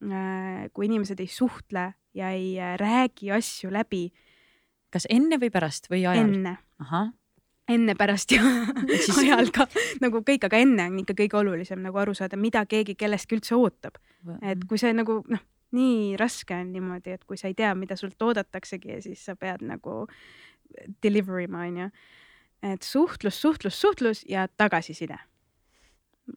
äh,. 0.04 0.72
kui 0.74 0.88
inimesed 0.88 1.20
ei 1.20 1.28
suhtle 1.28 1.94
ja 2.14 2.32
ei 2.36 2.60
äh, 2.60 2.78
räägi 2.80 3.32
asju 3.32 3.72
läbi. 3.74 4.12
kas 4.94 5.08
enne 5.10 5.40
või 5.42 5.50
pärast 5.52 5.90
või 5.90 6.06
ajal? 6.06 6.30
enne. 6.30 6.58
enne, 7.70 7.96
pärast 7.96 8.32
ja 8.32 8.44
siis... 9.06 9.18
ajal 9.18 9.50
ka 9.56 9.68
nagu 10.02 10.22
kõik, 10.22 10.46
aga 10.46 10.62
enne 10.62 10.88
on 10.92 11.00
ikka 11.02 11.16
kõige 11.24 11.40
olulisem 11.40 11.82
nagu 11.82 11.98
aru 11.98 12.14
saada, 12.14 12.38
mida 12.38 12.66
keegi 12.66 12.96
kellestki 12.96 13.40
üldse 13.40 13.56
ootab. 13.56 13.98
et 14.42 14.64
kui 14.70 14.78
see 14.78 14.94
nagu 14.94 15.22
noh, 15.28 15.44
nii 15.74 16.16
raske 16.20 16.56
on 16.56 16.72
niimoodi, 16.74 17.18
et 17.18 17.24
kui 17.26 17.38
sa 17.38 17.50
ei 17.50 17.58
tea, 17.58 17.74
mida 17.76 17.98
sult 17.98 18.22
oodataksegi 18.22 18.98
ja 18.98 19.02
siis 19.02 19.26
sa 19.26 19.36
pead 19.36 19.66
nagu 19.66 20.06
deliver 21.04 21.42
ima, 21.42 21.66
onju. 21.66 21.90
et 22.64 22.84
suhtlus, 22.84 23.42
suhtlus, 23.42 23.82
suhtlus 23.82 24.26
ja 24.30 24.48
tagasiside 24.48 25.18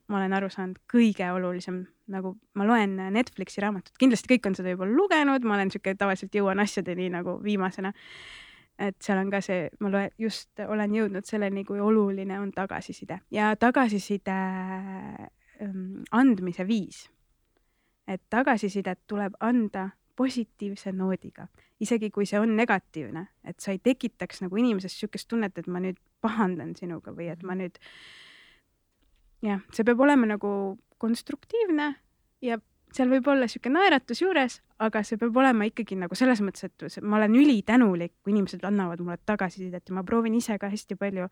ma 0.09 0.21
olen 0.21 0.35
aru 0.37 0.49
saanud, 0.53 0.81
kõige 0.91 1.29
olulisem, 1.35 1.85
nagu 2.13 2.37
ma 2.55 2.67
loen 2.67 2.97
Netflixi 3.15 3.63
raamatut, 3.65 3.95
kindlasti 3.99 4.31
kõik 4.35 4.51
on 4.51 4.57
seda 4.59 4.75
juba 4.75 4.89
lugenud, 4.89 5.47
ma 5.47 5.57
olen 5.59 5.73
sihuke, 5.73 5.97
tavaliselt 5.99 6.35
jõuan 6.35 6.61
asjadeni 6.63 7.09
nagu 7.13 7.39
viimasena. 7.43 7.93
et 8.79 8.97
seal 9.01 9.19
on 9.19 9.31
ka 9.33 9.41
see, 9.41 9.71
ma 9.81 9.89
loen, 9.89 10.11
just 10.21 10.61
olen 10.61 10.95
jõudnud 10.95 11.25
selleni, 11.25 11.65
kui 11.65 11.81
oluline 11.81 12.41
on 12.41 12.51
tagasiside 12.53 13.21
ja 13.33 13.55
tagasiside 13.57 14.37
ähm, 15.63 16.03
andmise 16.13 16.67
viis. 16.67 17.11
et 18.07 18.23
tagasisidet 18.31 19.01
tuleb 19.07 19.35
anda 19.41 19.91
positiivse 20.17 20.93
noodiga, 20.93 21.49
isegi 21.81 22.11
kui 22.11 22.27
see 22.27 22.39
on 22.41 22.55
negatiivne, 22.57 23.27
et 23.45 23.61
sa 23.61 23.73
ei 23.75 23.79
tekitaks 23.79 24.41
nagu 24.45 24.57
inimeses 24.57 24.95
sihukest 24.97 25.29
tunnet, 25.29 25.59
et 25.59 25.67
ma 25.67 25.83
nüüd 25.83 25.99
pahandan 26.25 26.73
sinuga 26.79 27.13
või 27.13 27.29
et 27.33 27.43
ma 27.45 27.57
nüüd 27.59 27.77
jah, 29.45 29.61
see 29.73 29.85
peab 29.85 30.01
olema 30.01 30.29
nagu 30.31 30.51
konstruktiivne 30.99 31.95
ja 32.43 32.59
seal 32.97 33.11
võib 33.11 33.29
olla 33.29 33.49
sihuke 33.51 33.71
naeratus 33.73 34.23
juures, 34.23 34.61
aga 34.83 35.03
see 35.05 35.19
peab 35.21 35.37
olema 35.37 35.67
ikkagi 35.69 35.99
nagu 35.99 36.17
selles 36.19 36.41
mõttes, 36.45 36.69
et 36.69 37.05
ma 37.05 37.19
olen 37.21 37.35
ülitänulik, 37.37 38.15
kui 38.23 38.35
inimesed 38.35 38.65
annavad 38.67 39.03
mulle 39.05 39.19
tagasisidet 39.29 39.89
ja 39.89 39.97
ma 39.97 40.05
proovin 40.07 40.37
ise 40.39 40.59
ka 40.61 40.71
hästi 40.73 40.99
palju 41.01 41.29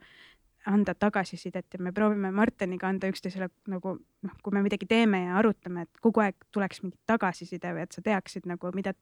anda 0.67 0.95
tagasisidet 0.97 1.77
ja 1.77 1.81
me 1.83 1.93
proovime 1.93 2.31
Marteniga 2.33 2.89
anda 2.89 3.09
üksteisele 3.13 3.51
nagu 3.69 3.99
noh, 4.01 4.37
kui 4.43 4.55
me 4.57 4.63
midagi 4.65 4.89
teeme 4.89 5.27
ja 5.27 5.39
arutame, 5.41 5.85
et 5.85 6.05
kogu 6.05 6.25
aeg 6.25 6.47
tuleks 6.55 6.81
mingi 6.83 6.97
tagasiside 7.07 7.75
või 7.77 7.85
et 7.85 7.97
sa 7.97 8.05
teaksid 8.05 8.49
nagu, 8.49 8.73
mida 8.77 8.95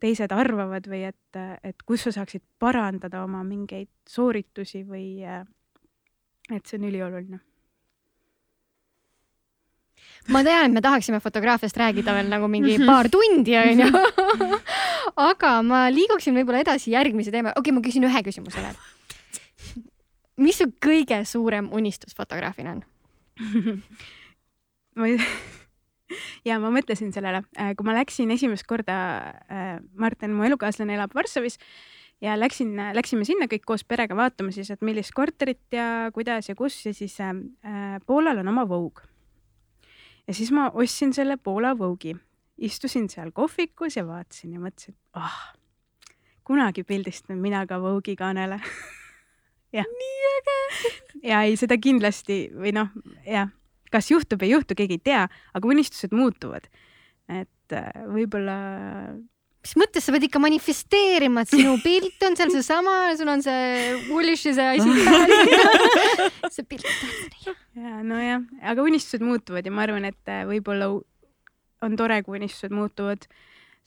teised 0.00 0.32
arvavad 0.32 0.86
või 0.88 1.02
et, 1.10 1.40
et 1.66 1.82
kus 1.86 2.06
sa 2.06 2.14
saaksid 2.20 2.46
parandada 2.62 3.24
oma 3.26 3.42
mingeid 3.44 3.90
sooritusi 4.08 4.84
või 4.86 5.20
et 5.26 6.66
see 6.66 6.78
on 6.78 6.88
ülioluline 6.88 7.42
ma 10.28 10.42
tean, 10.44 10.68
et 10.68 10.76
me 10.76 10.82
tahaksime 10.84 11.20
fotograafiast 11.24 11.76
rääkida 11.80 12.14
veel 12.14 12.28
nagu 12.32 12.48
mingi 12.48 12.76
mhm. 12.78 12.86
paar 12.86 13.08
tundi, 13.12 13.56
onju. 13.56 13.88
aga 15.30 15.54
ma 15.66 15.86
liiguksin 15.92 16.36
võib-olla 16.36 16.64
edasi 16.64 16.94
järgmise 16.94 17.32
teema. 17.34 17.54
okei 17.56 17.70
okay,, 17.70 17.78
ma 17.78 17.84
küsin 17.86 18.08
ühe 18.08 18.24
küsimuse 18.26 18.60
veel. 18.60 18.76
mis 20.40 20.60
su 20.60 20.68
kõige 20.80 21.24
suurem 21.28 21.72
unistus 21.72 22.16
fotograafina 22.16 22.76
on 22.76 22.84
ma 24.96 25.08
ei 25.08 25.16
ja 26.48 26.58
ma 26.62 26.72
mõtlesin 26.74 27.12
sellele, 27.14 27.44
äh, 27.58 27.72
kui 27.78 27.86
ma 27.86 27.94
läksin 27.96 28.30
esimest 28.34 28.66
korda, 28.68 28.96
äh, 29.46 29.78
Martin, 29.94 30.34
mu 30.34 30.46
elukaaslane 30.46 30.96
elab 30.96 31.14
Varssavis 31.14 31.58
ja 32.20 32.36
läksin, 32.38 32.74
läksime 32.96 33.24
sinna 33.28 33.48
kõik 33.50 33.64
koos 33.68 33.84
perega 33.86 34.16
vaatama 34.18 34.52
siis, 34.54 34.70
et 34.72 34.82
millist 34.84 35.14
korterit 35.16 35.62
ja 35.72 36.10
kuidas 36.14 36.50
ja 36.50 36.56
kus 36.58 36.80
ja 36.86 36.94
siis 36.96 37.16
äh, 37.22 38.00
Poolal 38.06 38.42
on 38.42 38.52
oma 38.52 38.66
Vogue 38.68 39.09
ja 40.30 40.34
siis 40.34 40.52
ma 40.54 40.68
ostsin 40.78 41.10
selle 41.14 41.34
Poola 41.42 41.72
Vogue'i, 41.78 42.14
istusin 42.62 43.08
seal 43.10 43.32
kohvikus 43.34 43.96
ja 43.98 44.04
vaatasin 44.06 44.54
ja 44.54 44.62
mõtlesin, 44.62 44.94
ah 45.18 45.26
oh,, 45.26 45.40
kunagi 46.46 46.84
pildistan 46.86 47.40
mina 47.42 47.64
ka 47.66 47.80
Vogue'i 47.82 48.14
kaanele 48.18 48.60
nii 49.74 50.30
äge. 50.36 50.58
ja 51.32 51.42
ei, 51.42 51.56
seda 51.58 51.78
kindlasti 51.82 52.44
või 52.54 52.70
noh, 52.76 52.94
jah, 53.26 53.50
kas 53.90 54.12
juhtub, 54.12 54.46
ei 54.46 54.54
juhtu, 54.54 54.78
keegi 54.78 55.00
ei 55.00 55.04
tea, 55.10 55.26
aga 55.26 55.74
unistused 55.74 56.14
muutuvad. 56.14 56.70
et 57.26 57.74
äh, 57.74 57.90
võib-olla 58.10 58.54
mis 59.60 59.74
mõttes 59.76 60.06
sa 60.06 60.14
pead 60.14 60.24
ikka 60.24 60.40
manifesteerima, 60.40 61.44
et 61.44 61.52
sinu 61.52 61.74
pilt 61.84 62.24
on 62.24 62.36
seal 62.38 62.52
seesama, 62.54 62.94
sul 63.18 63.28
on 63.28 63.42
see 63.44 63.92
Woolish'i 64.08 64.54
see 64.56 64.68
asi 64.72 64.94
peal 65.04 66.24
see 66.54 66.64
pilt 66.64 66.88
on 66.88 66.96
tähtsam. 67.04 67.60
ja 67.76 68.00
nojah, 68.06 68.46
aga 68.72 68.86
unistused 68.88 69.24
muutuvad 69.24 69.68
ja 69.68 69.74
ma 69.74 69.84
arvan, 69.84 70.08
et 70.08 70.32
äh, 70.32 70.46
võib-olla 70.48 70.88
on 71.84 71.96
tore, 71.96 72.22
kui 72.24 72.40
unistused 72.40 72.72
muutuvad, 72.72 73.28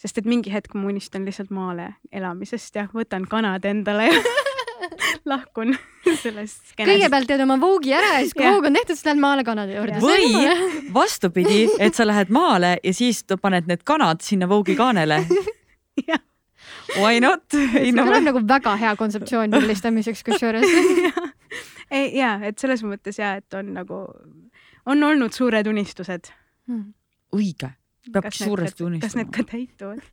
sest 0.02 0.22
et 0.22 0.30
mingi 0.30 0.54
hetk 0.54 0.78
ma 0.78 0.92
unistan 0.92 1.26
lihtsalt 1.26 1.54
maale 1.54 1.96
elamisest 2.14 2.78
ja 2.78 2.88
võtan 2.94 3.26
kanad 3.30 3.66
endale 3.66 4.12
ja 4.12 4.22
lahkun 5.32 5.74
sellest. 6.24 6.76
kõigepealt 6.78 7.30
teed 7.30 7.42
oma 7.48 7.58
voogi 7.62 7.96
ära 7.98 8.20
ja 8.20 8.22
siis 8.28 8.38
kui 8.38 8.46
voog 8.46 8.70
on 8.70 8.78
tehtud, 8.78 8.94
siis 8.94 9.10
lähed 9.10 9.24
maale 9.26 9.48
kanade 9.48 9.74
juurde. 9.74 9.98
või 10.06 10.94
vastupidi, 10.94 11.66
et 11.82 11.98
sa 11.98 12.06
lähed 12.06 12.30
maale 12.30 12.76
ja 12.84 12.94
siis 12.94 13.26
paned 13.42 13.74
need 13.74 13.82
kanad 13.90 14.22
sinna 14.22 14.46
voogi 14.52 14.78
kaanele 14.78 15.24
Why 16.98 17.20
not? 17.20 17.44
see 17.52 17.94
on 18.00 18.26
nagu 18.26 18.42
väga 18.48 18.76
hea 18.80 18.96
kontseptsioon 19.00 19.52
pildistamiseks 19.54 20.24
kusjuures 20.28 20.68
ei 21.98 22.12
ja, 22.18 22.36
et 22.46 22.60
selles 22.62 22.84
mõttes 22.86 23.20
ja, 23.20 23.36
et 23.42 23.58
on 23.58 23.74
nagu, 23.78 24.00
on 24.90 25.08
olnud 25.10 25.36
suured 25.36 25.68
unistused 25.70 26.32
hmm.. 26.70 26.92
õige, 27.36 27.74
peabki 28.12 28.46
suuresti 28.46 28.88
unistama. 28.88 29.10
kas 29.10 29.20
need 29.20 29.34
ka 29.36 29.48
täituvad? 29.52 30.06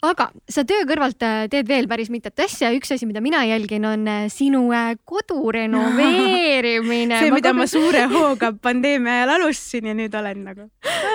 Aga 0.00 0.30
sa 0.48 0.62
töö 0.64 0.84
kõrvalt 0.88 1.20
äh, 1.26 1.42
teed 1.52 1.68
veel 1.68 1.86
päris 1.88 2.08
mitut 2.12 2.38
asja, 2.40 2.70
üks 2.72 2.92
asi, 2.94 3.04
mida 3.08 3.20
mina 3.24 3.42
jälgin, 3.44 3.84
on 3.84 4.06
äh, 4.08 4.22
sinu 4.32 4.62
äh, 4.72 4.94
kodu 5.04 5.52
renoveerimine 5.52 7.18
see, 7.20 7.32
mida 7.34 7.52
ma 7.56 7.66
suure 7.68 8.06
hooga 8.08 8.52
pandeemia 8.64 9.18
ajal 9.18 9.34
alustasin 9.36 9.90
ja 9.90 9.96
nüüd 9.98 10.16
olen 10.16 10.40
nagu 10.46 10.68
ah,. 10.88 11.10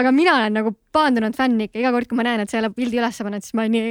aga 0.00 0.12
mina 0.16 0.38
olen 0.38 0.56
nagu 0.56 0.72
paandunud 0.96 1.36
fänn 1.36 1.60
ikka, 1.66 1.80
iga 1.82 1.92
kord, 1.92 2.08
kui 2.08 2.18
ma 2.18 2.24
näen, 2.26 2.44
et 2.44 2.52
sa 2.52 2.58
jälle 2.58 2.72
pildi 2.76 3.00
üles 3.02 3.20
paned, 3.20 3.44
siis 3.44 3.56
ma 3.58 3.66
olen 3.66 3.76
nii. 3.76 3.90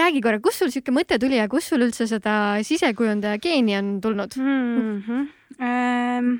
räägi 0.00 0.24
korra, 0.26 0.42
kust 0.42 0.64
sul 0.64 0.74
siuke 0.74 0.94
mõte 0.94 1.20
tuli 1.22 1.38
ja 1.38 1.46
kust 1.50 1.70
sul 1.70 1.86
üldse 1.86 2.08
seda 2.10 2.34
sisekujundaja 2.66 3.38
geeni 3.42 3.78
on 3.78 3.94
tulnud 4.02 4.34
mm? 4.42 4.98
-hmm. 5.06 6.34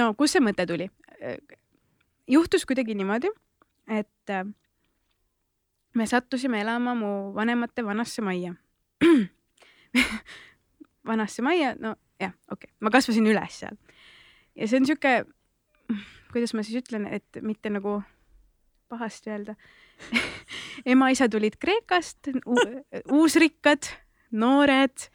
no 0.00 0.10
kust 0.16 0.38
see 0.38 0.44
mõte 0.44 0.64
tuli? 0.68 0.88
juhtus 2.32 2.64
kuidagi 2.64 2.96
niimoodi, 2.96 3.28
et 3.92 4.32
me 5.94 6.06
sattusime 6.06 6.60
elama 6.60 6.94
mu 6.98 7.10
vanemate 7.36 7.84
vanasse 7.84 8.22
majja 8.24 8.54
vanasse 11.08 11.42
majja, 11.42 11.74
no 11.80 11.96
jah, 12.20 12.34
okei 12.50 12.70
okay., 12.70 12.74
ma 12.80 12.92
kasvasin 12.94 13.26
üles 13.28 13.60
seal. 13.62 13.78
ja 14.56 14.68
see 14.68 14.80
on 14.80 14.88
sihuke, 14.88 15.14
kuidas 16.32 16.54
ma 16.56 16.64
siis 16.66 16.82
ütlen, 16.82 17.08
et 17.10 17.42
mitte 17.42 17.72
nagu 17.72 18.00
pahasti 18.92 19.32
öelda 19.32 19.56
ema-isa 20.94 21.28
tulid 21.32 21.58
Kreekast, 21.62 22.32
uusrikkad, 23.12 23.90
noored 24.32 25.06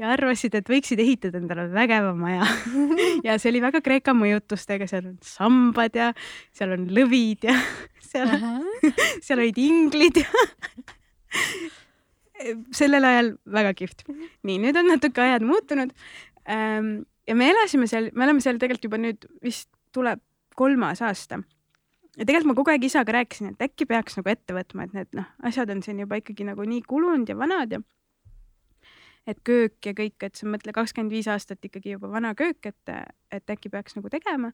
ja 0.00 0.12
arvasid, 0.14 0.54
et 0.58 0.68
võiksid 0.68 1.00
ehitada 1.02 1.40
endale 1.40 1.68
vägeva 1.72 2.12
maja 2.16 2.46
ja 3.26 3.36
see 3.40 3.52
oli 3.52 3.62
väga 3.64 3.82
Kreeka 3.84 4.14
mõjutustega, 4.16 4.88
seal 4.90 5.12
on 5.12 5.18
sambad 5.26 5.96
ja 5.98 6.10
seal 6.54 6.74
on 6.76 6.88
lõvid 6.94 7.48
ja 7.48 7.56
seal, 8.10 8.32
seal 9.24 9.38
olid 9.38 9.62
inglid 9.62 10.22
ja 10.22 10.28
sellel 12.74 13.06
ajal 13.06 13.32
väga 13.54 13.72
kihvt. 13.78 14.04
nii, 14.42 14.58
nüüd 14.64 14.76
on 14.78 14.88
natuke 14.90 15.22
ajad 15.22 15.44
muutunud. 15.46 15.92
Ehm, 16.50 17.04
ja 17.28 17.36
me 17.38 17.52
elasime 17.52 17.86
seal, 17.86 18.10
me 18.18 18.26
oleme 18.26 18.42
seal 18.42 18.58
tegelikult 18.58 18.88
juba 18.88 18.98
nüüd 18.98 19.28
vist 19.44 19.70
tuleb 19.94 20.18
kolmas 20.58 20.98
aasta 21.06 21.38
ja 22.16 22.26
tegelikult 22.26 22.50
ma 22.50 22.56
kogu 22.58 22.72
aeg 22.72 22.84
isaga 22.86 23.14
rääkisin, 23.16 23.54
et 23.54 23.64
äkki 23.64 23.86
peaks 23.88 24.18
nagu 24.18 24.32
ette 24.32 24.56
võtma, 24.56 24.86
et 24.86 24.96
need 24.96 25.16
noh, 25.16 25.28
asjad 25.48 25.70
on 25.72 25.82
siin 25.84 26.02
juba 26.02 26.18
ikkagi 26.20 26.46
nagu 26.48 26.66
nii 26.68 26.82
kulunud 26.88 27.30
ja 27.30 27.36
vanad 27.38 27.72
ja 27.72 27.80
et 29.26 29.38
köök 29.46 29.86
ja 29.86 29.94
kõik, 29.96 30.18
et 30.26 30.38
sa 30.38 30.48
mõtle 30.50 30.74
kakskümmend 30.74 31.14
viis 31.14 31.28
aastat 31.30 31.62
ikkagi 31.64 31.94
juba 31.94 32.10
vana 32.10 32.34
köök, 32.38 32.72
et, 32.72 32.94
et 33.30 33.54
äkki 33.54 33.70
peaks 33.70 33.96
nagu 33.98 34.10
tegema. 34.10 34.52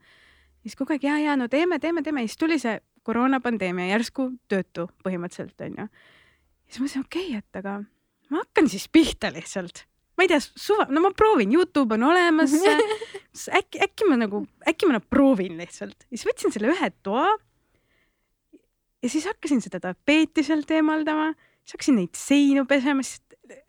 siis 0.62 0.76
kogu 0.76 0.92
aeg 0.92 1.04
ja, 1.04 1.18
ja 1.22 1.36
no 1.36 1.48
teeme, 1.48 1.78
teeme, 1.78 2.02
teeme 2.02 2.24
ja 2.24 2.28
siis 2.28 2.40
tuli 2.40 2.58
see 2.58 2.78
koroonapandeemia 3.08 3.88
järsku 3.94 4.32
töötu 4.48 4.88
põhimõtteliselt 5.04 5.60
onju. 5.64 5.88
siis 6.68 6.80
ma 6.80 6.84
mõtlesin, 6.84 7.06
okei 7.06 7.28
okay,, 7.28 7.38
et 7.38 7.62
aga 7.62 7.78
ma 8.28 8.42
hakkan 8.42 8.68
siis 8.68 8.88
pihta 8.92 9.32
lihtsalt 9.32 9.86
ma 10.18 10.26
ei 10.26 10.30
tea, 10.32 10.40
suva, 10.42 10.88
no 10.90 11.00
ma 11.00 11.12
proovin, 11.14 11.52
Youtube 11.54 11.94
on 11.94 12.08
olemas 12.10 12.52
äkki, 13.60 13.80
äkki 13.86 14.08
ma 14.08 14.18
nagu, 14.18 14.42
äkki 14.66 14.88
ma 14.88 14.98
nagu 14.98 15.06
proovin 15.08 15.56
lihtsalt. 15.60 16.08
ja 16.10 16.16
siis 16.16 16.26
võtsin 16.28 16.54
selle 16.54 16.74
ühe 16.74 16.90
toa 17.06 17.30
ja 19.02 19.08
siis 19.08 19.28
hakkasin 19.30 19.62
seda 19.62 19.80
tapeeti 19.80 20.42
sealt 20.42 20.70
eemaldama, 20.74 21.30
siis 21.62 21.76
hakkasin 21.76 22.00
neid 22.00 22.18
seinu 22.18 22.66
pesema, 22.68 23.06
siis 23.06 23.22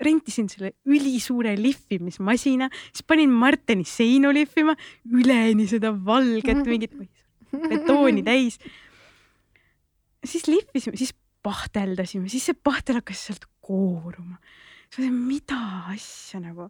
rentisin 0.03 0.49
selle 0.51 0.73
ülisuure 0.89 1.55
lihvimismasina, 1.59 2.69
siis 2.91 3.05
panin 3.07 3.31
Marteni 3.31 3.85
seinu 3.87 4.33
lihvima, 4.35 4.75
üleni 5.11 5.67
seda 5.69 5.93
valget 5.93 6.63
mingit 6.67 6.95
betooni 7.51 8.23
täis. 8.25 8.59
siis 10.25 10.47
lihvisime, 10.47 10.97
siis 10.97 11.13
pahteldasime, 11.43 12.29
siis 12.29 12.49
see 12.49 12.57
pahtel 12.63 12.99
hakkas 12.99 13.25
sealt 13.29 13.47
kooruma. 13.63 14.39
siis 14.89 15.05
ma 15.05 15.11
mõtlesin, 15.11 15.21
mida 15.27 15.61
asja 15.93 16.41
nagu. 16.43 16.69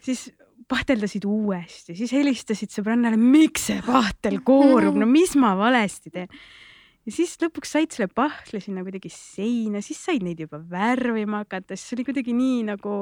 siis 0.00 0.30
pahteldasid 0.70 1.24
uuesti, 1.26 1.94
siis 1.98 2.12
helistasid 2.14 2.72
sõbrannale, 2.72 3.18
miks 3.20 3.70
see 3.70 3.82
pahtel 3.84 4.40
koorub, 4.44 4.96
no 4.96 5.08
mis 5.08 5.34
ma 5.36 5.54
valesti 5.58 6.12
teen 6.14 6.28
ja 7.06 7.14
siis 7.14 7.36
lõpuks 7.42 7.74
said 7.76 7.94
selle 7.94 8.10
pahvli 8.12 8.60
sinna 8.62 8.84
kuidagi 8.86 9.12
seina, 9.12 9.82
siis 9.84 10.00
said 10.04 10.24
neid 10.26 10.40
juba 10.42 10.60
värvima 10.70 11.44
hakata, 11.44 11.76
siis 11.76 11.88
see 11.88 11.98
oli 11.98 12.08
kuidagi 12.10 12.34
nii 12.36 12.60
nagu, 12.72 12.96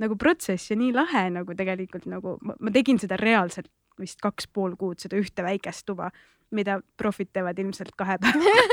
nagu 0.00 0.18
protsess 0.20 0.72
ja 0.72 0.78
nii 0.80 0.94
lahe 0.96 1.26
nagu 1.34 1.56
tegelikult 1.56 2.08
nagu 2.10 2.38
ma, 2.46 2.56
ma 2.58 2.74
tegin 2.74 3.00
seda 3.02 3.18
reaalselt 3.20 3.70
vist 4.00 4.22
kaks 4.24 4.48
pool 4.52 4.76
kuud, 4.80 5.00
seda 5.02 5.18
ühte 5.20 5.44
väikest 5.44 5.84
tuba, 5.88 6.08
mida 6.56 6.80
profid 6.98 7.30
teevad 7.34 7.58
ilmselt 7.60 7.92
kahe 7.98 8.16
päevaga. 8.22 8.60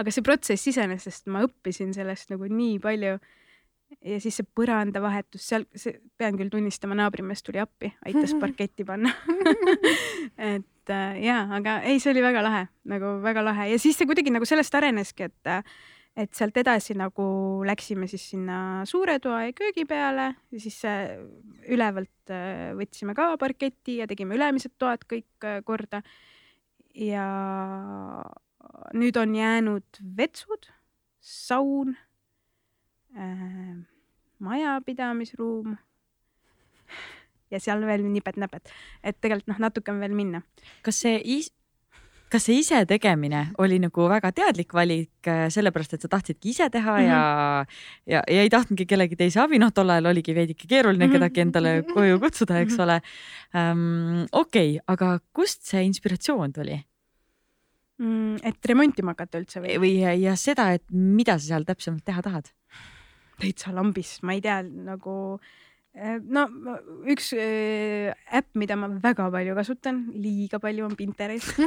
Aga 0.00 0.12
see 0.12 0.24
protsess 0.24 0.68
iseenesest, 0.72 1.28
ma 1.32 1.44
õppisin 1.46 1.92
sellest 1.94 2.32
nagu 2.32 2.48
nii 2.48 2.78
palju. 2.82 3.16
Ja 4.08 4.18
siis 4.24 4.38
see 4.40 4.46
põrandavahetus 4.56 5.44
seal, 5.50 5.66
see 5.76 5.98
pean 6.16 6.38
küll 6.38 6.48
tunnistama, 6.52 6.96
naabrimees 6.96 7.44
tuli 7.44 7.60
appi, 7.60 7.92
aitas 8.08 8.32
parketti 8.42 8.86
panna. 8.88 9.12
Et 10.52 10.71
et 10.82 10.92
äh, 10.94 11.22
jaa, 11.22 11.46
aga 11.58 11.78
ei, 11.86 12.00
see 12.02 12.10
oli 12.10 12.22
väga 12.24 12.42
lahe, 12.42 12.66
nagu 12.90 13.16
väga 13.22 13.42
lahe 13.46 13.70
ja 13.70 13.78
siis 13.78 13.98
see 13.98 14.08
kuidagi 14.10 14.34
nagu 14.34 14.46
sellest 14.48 14.74
areneski, 14.74 15.30
et 15.30 15.52
et 16.12 16.34
sealt 16.36 16.56
edasi 16.60 16.92
nagu 16.98 17.24
läksime 17.64 18.04
siis 18.10 18.24
sinna 18.34 18.82
suure 18.88 19.16
toa 19.22 19.46
ja 19.46 19.54
köögi 19.56 19.86
peale 19.88 20.26
ja 20.52 20.60
siis 20.60 20.76
äh, 20.84 21.14
ülevalt 21.72 22.32
äh, 22.32 22.72
võtsime 22.76 23.14
ka 23.16 23.30
parketi 23.40 23.96
ja 24.02 24.08
tegime 24.10 24.36
ülemised 24.36 24.74
toad 24.80 25.06
kõik 25.08 25.46
äh, 25.48 25.62
korda. 25.64 26.02
ja 26.92 27.24
nüüd 28.92 29.16
on 29.16 29.32
jäänud 29.34 30.02
vetsud, 30.16 30.68
saun 31.24 31.94
äh,, 33.16 33.72
majapidamisruum 34.38 35.78
ja 37.52 37.60
seal 37.62 37.82
veel 37.86 38.04
nipet-näpet, 38.10 38.70
et 39.04 39.18
tegelikult 39.20 39.52
noh, 39.52 39.66
natuke 39.68 39.92
on 39.92 40.00
veel 40.02 40.16
minna. 40.16 40.42
kas 40.82 41.02
see 41.04 41.20
is-, 41.38 41.52
kas 42.32 42.46
see 42.48 42.60
ise 42.62 42.78
tegemine 42.88 43.42
oli 43.62 43.78
nagu 43.82 44.06
väga 44.10 44.30
teadlik 44.36 44.72
valik, 44.76 45.10
äh, 45.28 45.46
sellepärast 45.52 45.96
et 45.96 46.04
sa 46.04 46.10
tahtsidki 46.12 46.52
ise 46.54 46.68
teha 46.72 46.94
mm 46.96 47.02
-hmm. 47.02 47.08
ja, 47.08 47.66
ja, 48.06 48.22
ja 48.28 48.42
ei 48.42 48.50
tahtnudki 48.50 48.86
kellegi 48.86 49.16
teise 49.16 49.40
abi, 49.40 49.58
noh, 49.58 49.72
tol 49.72 49.90
ajal 49.90 50.06
oligi 50.12 50.34
veidike 50.34 50.66
keeruline 50.68 51.06
mm 51.06 51.10
-hmm. 51.10 51.14
kedagi 51.14 51.40
endale 51.40 51.82
koju 51.94 52.20
kutsuda, 52.20 52.60
eks 52.60 52.78
ole 52.78 53.00
um,. 53.54 54.26
okei 54.32 54.78
okay,, 54.78 54.84
aga 54.86 55.18
kust 55.32 55.62
see 55.62 55.84
inspiratsioon 55.84 56.52
tuli? 56.52 56.80
mm,. 57.98 58.36
et 58.42 58.64
remontima 58.64 59.10
hakata 59.10 59.38
üldse 59.38 59.60
või? 59.60 59.76
või 59.78 60.22
ja 60.22 60.36
seda, 60.36 60.72
et 60.72 60.84
mida 60.90 61.38
sa 61.38 61.46
seal 61.46 61.64
täpsemalt 61.64 62.04
teha 62.04 62.22
tahad? 62.22 62.48
täitsa 63.42 63.74
lambis, 63.74 64.22
ma 64.22 64.32
ei 64.32 64.40
tea, 64.40 64.62
nagu 64.62 65.40
Äh, 65.40 65.40
no 65.92 66.46
üks 67.10 67.32
äh, 67.36 68.12
äpp, 68.32 68.54
mida 68.56 68.76
ma 68.80 68.88
väga 69.02 69.28
palju 69.32 69.56
kasutan, 69.58 70.06
liiga 70.16 70.60
palju 70.62 70.86
on 70.88 70.96
Pinterest. 70.96 71.58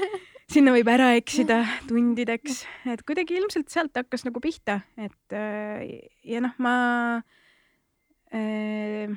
Sinna 0.52 0.74
võib 0.74 0.88
ära 0.92 1.10
eksida 1.16 1.62
tundideks, 1.88 2.62
et 2.92 3.02
kuidagi 3.08 3.38
ilmselt 3.38 3.70
sealt 3.72 3.96
hakkas 3.96 4.26
nagu 4.26 4.42
pihta, 4.44 4.82
et 5.00 5.36
äh, 5.36 6.04
ja 6.24 6.42
noh, 6.44 6.52
ma 6.60 6.74
äh, 8.28 9.12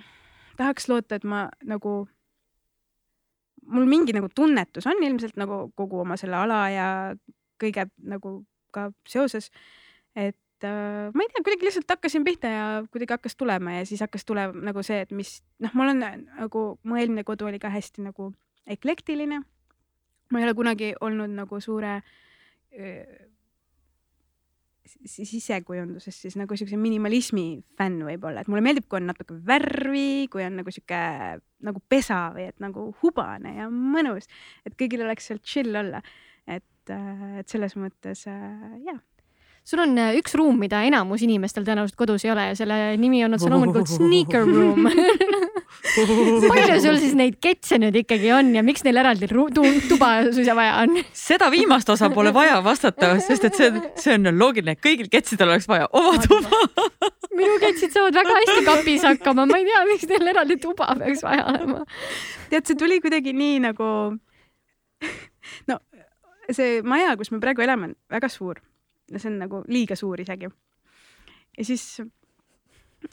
tahaks 0.59 0.87
loota, 0.91 1.19
et 1.19 1.27
ma 1.27 1.45
nagu, 1.67 1.99
mul 3.67 3.89
mingi 3.91 4.15
nagu 4.15 4.31
tunnetus 4.31 4.87
on 4.87 5.03
ilmselt 5.03 5.35
nagu 5.39 5.67
kogu 5.75 6.03
oma 6.05 6.15
selle 6.19 6.39
ala 6.39 6.61
ja 6.71 6.89
kõige 7.59 7.89
nagu 8.07 8.39
ka 8.75 8.89
seoses, 9.07 9.51
et 10.15 10.37
et 10.57 10.65
äh, 10.65 11.13
ma 11.13 11.23
ei 11.23 11.29
tea, 11.29 11.43
kuidagi 11.45 11.67
lihtsalt 11.67 11.91
hakkasin 11.93 12.25
pihta 12.25 12.49
ja 12.49 12.65
kuidagi 12.91 13.13
hakkas 13.13 13.37
tulema 13.37 13.77
ja 13.77 13.85
siis 13.85 14.01
hakkas 14.01 14.25
tulema 14.25 14.57
nagu 14.65 14.81
see, 14.83 15.03
et 15.05 15.13
mis 15.13 15.37
noh, 15.61 15.73
mul 15.77 15.93
on 15.93 16.01
nagu 16.01 16.65
mu 16.83 16.97
eelmine 16.97 17.23
kodu 17.27 17.45
oli 17.45 17.59
ka 17.61 17.69
hästi 17.69 18.01
nagu 18.09 18.31
eklektiline. 18.65 19.41
ma 20.31 20.39
ei 20.39 20.43
ole 20.43 20.53
kunagi 20.57 20.93
olnud 21.01 21.31
nagu 21.31 21.61
suure 21.61 22.01
sisekujunduses 25.07 26.21
siis 26.21 26.35
nagu 26.39 26.55
siukse 26.57 26.77
minimalismi 26.79 27.61
fänn 27.77 28.01
võib-olla, 28.07 28.41
et 28.41 28.49
mulle 28.51 28.63
meeldib, 28.65 28.87
kui 28.89 28.99
on 29.01 29.09
natuke 29.11 29.37
värvi, 29.47 30.27
kui 30.31 30.45
on 30.45 30.57
nagu 30.61 30.71
sihuke 30.73 31.01
nagu 31.67 31.81
pesa 31.89 32.27
või 32.35 32.47
et 32.51 32.63
nagu 32.63 32.89
hubane 33.01 33.57
ja 33.59 33.67
mõnus, 33.71 34.29
et 34.65 34.77
kõigil 34.79 35.03
oleks 35.05 35.29
seal 35.29 35.43
chill 35.43 35.75
olla. 35.75 36.01
et, 36.47 36.89
äh, 36.89 37.39
et 37.41 37.47
selles 37.51 37.75
mõttes 37.75 38.23
äh, 38.31 38.81
jaa 38.87 38.99
sul 39.67 39.81
on 39.83 39.97
äh, 39.99 40.15
üks 40.19 40.35
ruum, 40.39 40.55
mida 40.61 40.79
enamus 40.87 41.23
inimestel 41.25 41.65
tõenäoliselt 41.67 41.97
kodus 41.99 42.23
ei 42.23 42.31
ole 42.31 42.45
ja 42.51 42.55
selle 42.55 42.77
nimi 42.99 43.23
on 43.25 43.35
otse 43.35 43.49
loomulikult 43.51 43.91
sneaker 43.97 44.47
room 44.47 44.87
palju 46.51 46.77
sul 46.83 46.99
siis 47.01 47.15
neid 47.19 47.35
ketse 47.43 47.79
nüüd 47.81 47.95
ikkagi 48.03 48.31
on 48.35 48.53
ja 48.55 48.63
miks 48.65 48.85
neil 48.87 49.01
eraldi 49.03 49.27
tuba 49.89 50.11
suisa 50.31 50.55
vaja 50.57 50.77
on? 50.85 51.01
seda 51.15 51.49
viimast 51.51 51.89
osa 51.91 52.09
pole 52.13 52.31
vaja 52.35 52.61
vastata, 52.63 53.17
sest 53.23 53.49
et 53.49 53.59
see, 53.59 53.83
see 53.99 54.15
on 54.15 54.31
loogiline, 54.39 54.77
kõigil 54.79 55.11
ketsidel 55.11 55.51
oleks 55.51 55.67
vaja 55.69 55.89
oma 55.91 56.15
tuba 56.23 56.63
minu 57.37 57.57
ketsid 57.61 57.93
saavad 57.93 58.15
väga 58.17 58.37
hästi 58.39 58.63
kapis 58.65 59.03
hakkama, 59.05 59.45
ma 59.49 59.59
ei 59.59 59.67
tea, 59.67 59.83
miks 59.91 60.07
neil 60.09 60.31
eraldi 60.33 60.57
tuba 60.63 60.89
peaks 60.97 61.25
vaja 61.25 61.43
olema. 61.51 61.83
tead, 62.49 62.63
see 62.63 62.79
tuli 62.79 63.01
kuidagi 63.03 63.35
nii 63.35 63.59
nagu 63.67 63.91
no 65.67 65.79
see 66.55 66.81
maja, 66.87 67.17
kus 67.19 67.35
me 67.35 67.43
praegu 67.43 67.67
elame, 67.67 67.91
on 67.91 67.97
väga 68.15 68.31
suur 68.31 68.63
see 69.15 69.31
on 69.31 69.39
nagu 69.41 69.63
liiga 69.71 69.95
suur 69.95 70.19
isegi. 70.21 70.49
ja 71.57 71.65
siis 71.65 72.01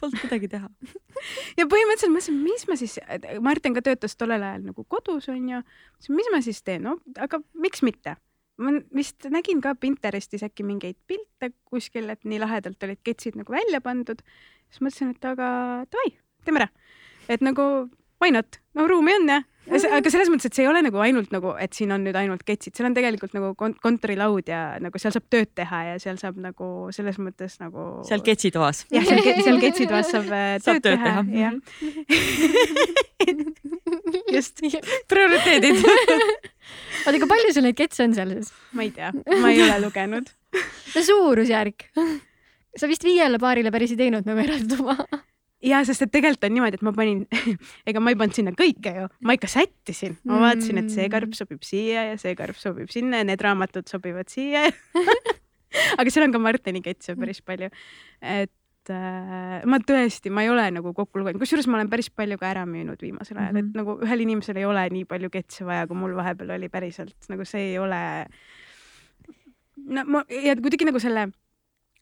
polnud 0.00 0.20
midagi 0.24 0.48
teha 0.52 0.68
ja 1.58 1.66
põhimõtteliselt 1.70 2.12
mõtlesin, 2.12 2.38
mis 2.42 2.66
ma 2.68 2.76
siis, 2.80 2.98
Martin 3.44 3.76
ka 3.76 3.82
töötas 3.84 4.16
tollel 4.18 4.42
ajal 4.42 4.68
nagu 4.70 4.84
kodus 4.88 5.28
onju, 5.32 5.60
mis 6.16 6.30
ma 6.32 6.40
siis 6.44 6.62
teen, 6.66 6.86
no 6.88 6.98
aga 7.20 7.40
miks 7.66 7.84
mitte. 7.86 8.16
ma 8.56 8.70
vist 8.94 9.26
nägin 9.30 9.60
ka 9.62 9.74
Pinterestis 9.74 10.44
äkki 10.46 10.66
mingeid 10.66 10.96
pilte 11.06 11.52
kuskil, 11.64 12.08
et 12.10 12.24
nii 12.24 12.40
lahedalt 12.42 12.82
olid 12.86 13.02
ketsid 13.04 13.38
nagu 13.40 13.52
välja 13.52 13.80
pandud. 13.84 14.22
siis 14.70 14.80
mõtlesin, 14.80 15.14
et 15.14 15.30
aga 15.30 15.50
davai, 15.90 16.16
teeme 16.44 16.64
ära. 16.64 16.68
et 17.28 17.44
nagu 17.44 17.88
why 18.22 18.30
not, 18.34 18.60
no 18.74 18.86
ruumi 18.90 19.16
on 19.18 19.28
jah 19.30 19.44
aga 19.64 20.10
selles 20.12 20.28
mõttes, 20.28 20.50
et 20.50 20.56
see 20.56 20.64
ei 20.66 20.68
ole 20.68 20.82
nagu 20.84 20.98
ainult 21.00 21.30
nagu, 21.32 21.54
et 21.60 21.72
siin 21.76 21.92
on 21.94 22.02
nüüd 22.04 22.16
ainult 22.18 22.42
ketsid, 22.46 22.74
seal 22.76 22.88
on 22.90 22.96
tegelikult 22.96 23.32
nagu 23.36 23.54
kontorilaud 23.56 24.48
ja 24.50 24.76
nagu 24.82 25.00
seal 25.00 25.14
saab 25.14 25.26
tööd 25.32 25.50
teha 25.56 25.78
ja 25.88 25.94
seal 26.02 26.18
saab 26.20 26.36
nagu 26.42 26.68
selles 26.94 27.16
mõttes 27.22 27.56
nagu. 27.62 28.04
seal 28.08 28.20
ketsitoas. 28.26 28.84
jah, 28.92 29.06
seal, 29.08 29.22
seal 29.40 29.60
ketsitoas 29.62 30.12
saab, 30.12 30.28
äh, 30.28 30.56
saab 30.64 30.84
tööd, 30.84 31.00
tööd 31.00 31.00
teha, 31.06 31.24
teha., 31.24 31.40
jah. 31.40 31.54
just, 34.34 34.60
prioriteedid 35.10 35.80
oota, 35.84 37.14
aga 37.14 37.28
palju 37.30 37.54
sul 37.56 37.64
neid 37.66 37.78
ketse 37.78 38.04
on 38.04 38.16
seal 38.16 38.34
siis? 38.36 38.52
ma 38.76 38.84
ei 38.84 38.92
tea, 38.94 39.12
ma 39.40 39.52
ei 39.52 39.64
ole 39.64 39.78
lugenud 39.86 40.28
no 40.94 41.04
suurusjärk. 41.08 41.88
sa 42.76 42.90
vist 42.90 43.06
viiele 43.06 43.40
paarile 43.40 43.72
päris 43.74 43.94
ei 43.96 44.04
teinud 44.04 44.28
nagu 44.28 44.44
eraldi 44.44 44.76
tuba 44.76 44.98
ja 45.64 45.80
sest 45.86 46.04
et 46.06 46.12
tegelikult 46.14 46.48
on 46.48 46.54
niimoodi, 46.56 46.78
et 46.78 46.84
ma 46.86 46.92
panin 46.96 47.22
ega 47.88 48.02
ma 48.02 48.12
ei 48.12 48.18
pannud 48.20 48.36
sinna 48.36 48.54
kõike 48.56 48.94
ju, 48.98 49.06
ma 49.24 49.36
ikka 49.36 49.50
sättisin, 49.50 50.18
ma 50.28 50.40
vaatasin, 50.48 50.82
et 50.82 50.90
see 50.92 51.06
karp 51.12 51.36
sobib 51.36 51.64
siia 51.66 52.10
ja 52.10 52.18
see 52.20 52.34
karp 52.38 52.58
sobib 52.60 52.92
sinna 52.92 53.22
ja 53.22 53.28
need 53.28 53.42
raamatud 53.44 53.88
sobivad 53.90 54.30
siia 54.32 54.66
aga 56.00 56.10
seal 56.10 56.28
on 56.28 56.34
ka 56.34 56.42
Martini 56.42 56.82
ketse 56.84 57.16
päris 57.18 57.40
palju. 57.44 57.70
et 58.20 58.92
äh, 58.92 59.62
ma 59.68 59.80
tõesti, 59.80 60.32
ma 60.32 60.44
ei 60.44 60.50
ole 60.52 60.66
nagu 60.76 60.94
kokku 60.96 61.20
lugenud, 61.20 61.40
kusjuures 61.42 61.68
ma 61.70 61.80
olen 61.80 61.92
päris 61.92 62.10
palju 62.14 62.38
ka 62.40 62.50
ära 62.52 62.66
müünud 62.68 63.00
viimasel 63.00 63.38
ajal 63.38 63.52
mm, 63.52 63.56
-hmm. 63.56 63.64
et 63.64 63.70
mhm. 63.70 63.78
nagu 63.80 63.96
ühel 64.06 64.26
inimesel 64.26 64.60
ei 64.60 64.68
ole 64.68 64.88
nii 64.98 65.08
palju 65.08 65.30
ketse 65.32 65.66
vaja, 65.66 65.86
kui 65.88 65.98
mul 65.98 66.16
vahepeal 66.16 66.56
oli 66.58 66.68
päriselt, 66.68 67.16
nagu 67.32 67.44
see 67.48 67.72
ei 67.72 67.78
ole. 67.78 68.02
no 69.76 70.04
ma 70.04 70.24
ja 70.28 70.56
kuidagi 70.56 70.90
nagu 70.90 71.00
selle 71.00 71.30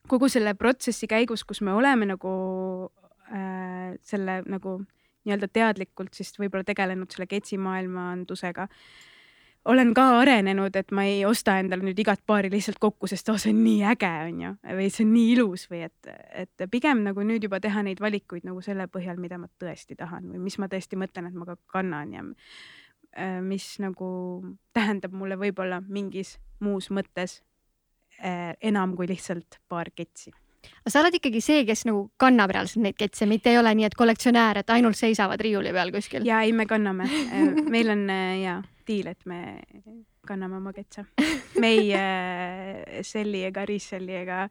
kogu 0.08 0.28
selle 0.28 0.54
protsessi 0.58 1.06
käigus, 1.06 1.44
kus 1.44 1.62
me 1.62 1.72
oleme 1.72 2.06
nagu 2.10 2.32
äh, 3.32 3.94
selle 4.06 4.42
nagu 4.46 4.80
nii-öelda 5.22 5.48
teadlikult 5.52 6.14
siis 6.18 6.34
võib-olla 6.38 6.66
tegelenud 6.66 7.10
selle 7.12 7.28
ketsimaailmandusega 7.30 8.68
olen 9.64 9.92
ka 9.94 10.04
arenenud, 10.18 10.74
et 10.76 10.90
ma 10.94 11.04
ei 11.06 11.22
osta 11.26 11.54
endale 11.62 11.86
nüüd 11.86 11.98
igat 12.02 12.22
paari 12.26 12.50
lihtsalt 12.50 12.80
kokku, 12.82 13.06
sest 13.10 13.28
oh, 13.30 13.38
see 13.38 13.52
on 13.54 13.60
nii 13.62 13.84
äge, 13.92 14.10
onju, 14.26 14.52
või 14.78 14.88
see 14.90 15.06
on 15.06 15.12
nii 15.14 15.28
ilus 15.36 15.68
või 15.70 15.84
et, 15.86 16.10
et 16.42 16.66
pigem 16.72 17.04
nagu 17.06 17.22
nüüd 17.26 17.46
juba 17.46 17.60
teha 17.62 17.84
neid 17.86 18.02
valikuid 18.02 18.46
nagu 18.48 18.62
selle 18.64 18.88
põhjal, 18.90 19.20
mida 19.22 19.38
ma 19.38 19.48
tõesti 19.62 19.96
tahan 19.98 20.32
või 20.32 20.42
mis 20.48 20.58
ma 20.58 20.68
tõesti 20.72 20.98
mõtlen, 20.98 21.30
et 21.30 21.38
ma 21.38 21.46
ka 21.52 21.58
kannan 21.76 22.16
ja 22.16 22.26
äh, 22.26 23.38
mis 23.44 23.68
nagu 23.82 24.10
tähendab 24.74 25.14
mulle 25.14 25.38
võib-olla 25.38 25.82
mingis 25.86 26.36
muus 26.62 26.90
mõttes 26.90 27.40
äh, 28.18 28.56
enam 28.60 28.96
kui 28.98 29.10
lihtsalt 29.10 29.60
paar 29.70 29.94
ketsi 29.94 30.34
aga 30.82 30.92
sa 30.92 31.02
oled 31.02 31.16
ikkagi 31.18 31.42
see, 31.44 31.64
kes 31.68 31.86
nagu 31.88 32.04
kannab 32.20 32.52
reaalselt 32.54 32.84
neid 32.86 32.98
ketse, 32.98 33.26
mitte 33.30 33.52
ei 33.52 33.58
ole 33.60 33.74
nii, 33.78 33.88
et 33.88 33.96
kollektsionäär, 33.98 34.62
et 34.62 34.74
ainult 34.74 34.98
seisavad 34.98 35.40
riiuli 35.42 35.72
peal 35.74 35.92
kuskil. 35.94 36.26
ja 36.28 36.42
ei, 36.46 36.52
me 36.56 36.66
kanname 36.70 37.08
meil 37.74 37.94
on 37.94 38.04
äh, 38.12 38.36
ja 38.42 38.58
diil, 38.88 39.12
et 39.12 39.26
me 39.26 39.62
kanname 40.26 40.58
oma 40.58 40.72
ketse. 40.74 41.06
me 41.62 41.72
ei 41.76 41.88
äh, 41.96 43.00
selli 43.06 43.44
ega 43.48 43.66
reselli 43.68 44.16
ega, 44.22 44.44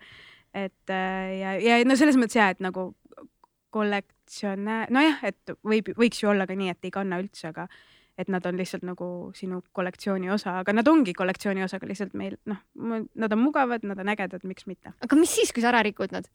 et 0.54 0.94
äh, 0.94 1.38
ja, 1.40 1.56
ja 1.60 1.80
no 1.88 1.98
selles 2.00 2.20
mõttes 2.20 2.40
ja, 2.40 2.52
et 2.52 2.64
nagu 2.64 2.92
kollektsionäär, 3.72 4.92
nojah, 4.92 5.22
et 5.28 5.56
võib, 5.64 5.94
võiks 5.96 6.20
ju 6.24 6.32
olla 6.32 6.48
ka 6.48 6.58
nii, 6.60 6.74
et 6.74 6.88
ei 6.88 6.94
kanna 6.94 7.22
üldse, 7.22 7.54
aga 7.54 7.70
et 8.20 8.30
nad 8.32 8.46
on 8.46 8.58
lihtsalt 8.60 8.84
nagu 8.86 9.06
sinu 9.36 9.62
kollektsiooni 9.76 10.30
osa, 10.34 10.58
aga 10.62 10.74
nad 10.76 10.88
ongi 10.92 11.14
kollektsiooni 11.18 11.64
osa, 11.64 11.80
aga 11.80 11.90
lihtsalt 11.90 12.16
meil 12.18 12.36
noh, 12.50 12.60
nad 12.76 13.34
on 13.34 13.42
mugavad, 13.42 13.86
nad 13.88 14.00
on 14.02 14.12
ägedad, 14.14 14.44
miks 14.48 14.68
mitte. 14.70 14.94
aga 15.02 15.20
mis 15.20 15.36
siis, 15.36 15.54
kui 15.56 15.64
sa 15.64 15.72
ära 15.72 15.84
rikud 15.88 16.14
nad? 16.16 16.28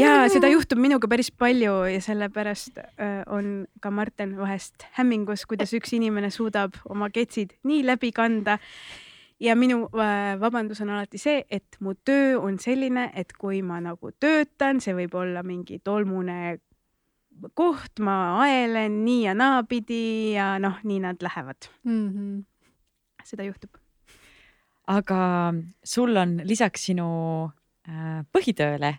ja 0.00 0.26
seda 0.32 0.50
juhtub 0.52 0.80
minuga 0.82 1.08
päris 1.10 1.32
palju 1.32 1.78
ja 1.90 2.02
sellepärast 2.04 2.82
äh, 2.82 3.22
on 3.32 3.66
ka 3.80 3.90
Marten 3.90 4.36
vahest 4.38 4.86
hämmingus, 4.98 5.46
kuidas 5.48 5.74
üks 5.76 5.96
inimene 5.96 6.30
suudab 6.34 6.76
oma 6.90 7.10
ketsid 7.14 7.56
nii 7.66 7.82
läbi 7.86 8.12
kanda 8.16 8.58
ja 9.40 9.56
minu 9.56 9.86
äh, 9.96 10.36
vabandus 10.40 10.80
on 10.80 10.90
alati 10.94 11.18
see, 11.20 11.42
et 11.50 11.80
mu 11.80 11.94
töö 12.04 12.38
on 12.40 12.58
selline, 12.62 13.10
et 13.14 13.32
kui 13.38 13.62
ma 13.62 13.80
nagu 13.84 14.12
töötan, 14.20 14.80
see 14.84 14.96
võib 14.96 15.16
olla 15.18 15.42
mingi 15.46 15.80
tolmune 15.84 16.58
koht, 17.54 18.00
ma 18.00 18.42
aelen 18.44 19.00
nii 19.04 19.24
ja 19.26 19.34
naapidi 19.36 20.34
ja 20.34 20.56
noh, 20.62 20.78
nii 20.84 21.00
nad 21.04 21.22
lähevad 21.22 21.68
mm. 21.84 22.08
-hmm. 22.08 22.44
seda 23.24 23.44
juhtub. 23.44 23.70
aga 24.86 25.54
sul 25.84 26.16
on 26.16 26.40
lisaks 26.44 26.84
sinu 26.86 27.08
äh, 27.88 28.22
põhitööle 28.32 28.98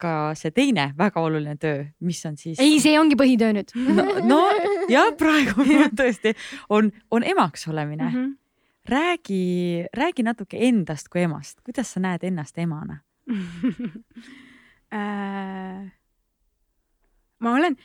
ka 0.00 0.34
see 0.34 0.50
teine 0.50 0.94
väga 0.98 1.20
oluline 1.20 1.56
töö, 1.56 1.84
mis 2.00 2.26
on 2.26 2.36
siis. 2.36 2.58
ei, 2.58 2.80
see 2.80 2.98
ongi 3.00 3.16
põhitöö 3.16 3.52
nüüd 3.52 3.74
no, 3.98 4.04
no 4.24 4.40
jah, 4.88 5.12
praegu 5.18 5.64
tõesti 6.00 6.34
on, 6.68 6.90
on 7.10 7.22
emaks 7.22 7.68
olemine 7.68 8.08
mm. 8.08 8.16
-hmm. 8.16 8.36
räägi, 8.84 9.86
räägi 9.94 10.22
natuke 10.22 10.58
endast 10.68 11.08
kui 11.08 11.22
emast, 11.22 11.60
kuidas 11.64 11.92
sa 11.92 12.00
näed 12.00 12.24
ennast 12.24 12.58
emana 12.58 13.00
äh 14.92 15.99
ma 17.40 17.54
olen, 17.56 17.76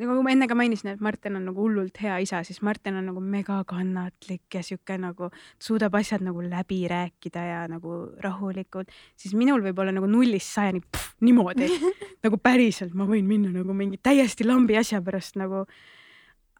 nagu 0.00 0.22
ma 0.24 0.32
enne 0.32 0.46
ka 0.48 0.56
mainisin, 0.58 0.92
et 0.94 1.02
Martin 1.04 1.38
on 1.38 1.46
nagu 1.48 1.64
hullult 1.64 1.98
hea 2.02 2.16
isa, 2.24 2.42
siis 2.46 2.60
Martin 2.64 2.98
on 3.00 3.08
nagu 3.10 3.22
megakannatlik 3.22 4.58
ja 4.58 4.62
sihuke 4.64 4.96
nagu 5.00 5.30
suudab 5.62 5.96
asjad 5.98 6.24
nagu 6.26 6.44
läbi 6.44 6.82
rääkida 6.90 7.44
ja 7.46 7.60
nagu 7.70 7.98
rahulikult, 8.22 8.92
siis 9.18 9.36
minul 9.38 9.64
võib 9.64 9.82
olla 9.82 9.94
nagu 9.96 10.08
nullist 10.10 10.54
sajani 10.54 10.82
pff, 10.84 11.16
niimoodi 11.26 11.68
nagu 12.24 12.40
päriselt 12.42 12.96
ma 12.96 13.08
võin 13.08 13.28
minna 13.28 13.52
nagu 13.54 13.76
mingi 13.76 14.00
täiesti 14.02 14.46
lambi 14.46 14.78
asja 14.78 15.02
pärast 15.04 15.38
nagu. 15.40 15.66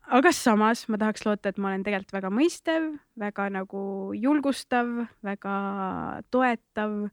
aga 0.06 0.32
samas 0.32 0.86
ma 0.88 0.98
tahaks 0.98 1.24
loota, 1.26 1.50
et 1.50 1.58
ma 1.58 1.72
olen 1.72 1.86
tegelikult 1.86 2.14
väga 2.14 2.30
mõistev, 2.30 2.92
väga 3.18 3.48
nagu 3.54 4.12
julgustav, 4.14 4.92
väga 5.26 5.56
toetav 6.30 7.08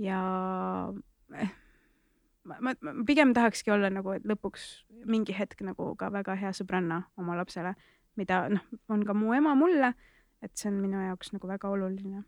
ja 0.00 0.22
eh, 1.36 1.52
ma, 2.44 2.58
ma, 2.60 2.74
ma 2.80 3.04
pigem 3.06 3.34
tahakski 3.36 3.72
olla 3.74 3.90
nagu, 3.92 4.14
et 4.16 4.26
lõpuks 4.28 4.68
mingi 5.08 5.34
hetk 5.36 5.64
nagu 5.66 5.92
ka 6.00 6.10
väga 6.14 6.36
hea 6.40 6.52
sõbranna 6.56 7.04
oma 7.20 7.36
lapsele, 7.38 7.74
mida 8.20 8.44
noh, 8.52 8.64
on 8.92 9.04
ka 9.06 9.16
mu 9.16 9.34
ema 9.36 9.54
mulle, 9.58 9.94
et 10.44 10.54
see 10.58 10.70
on 10.70 10.80
minu 10.82 11.00
jaoks 11.02 11.34
nagu 11.34 11.50
väga 11.50 11.70
oluline. 11.72 12.24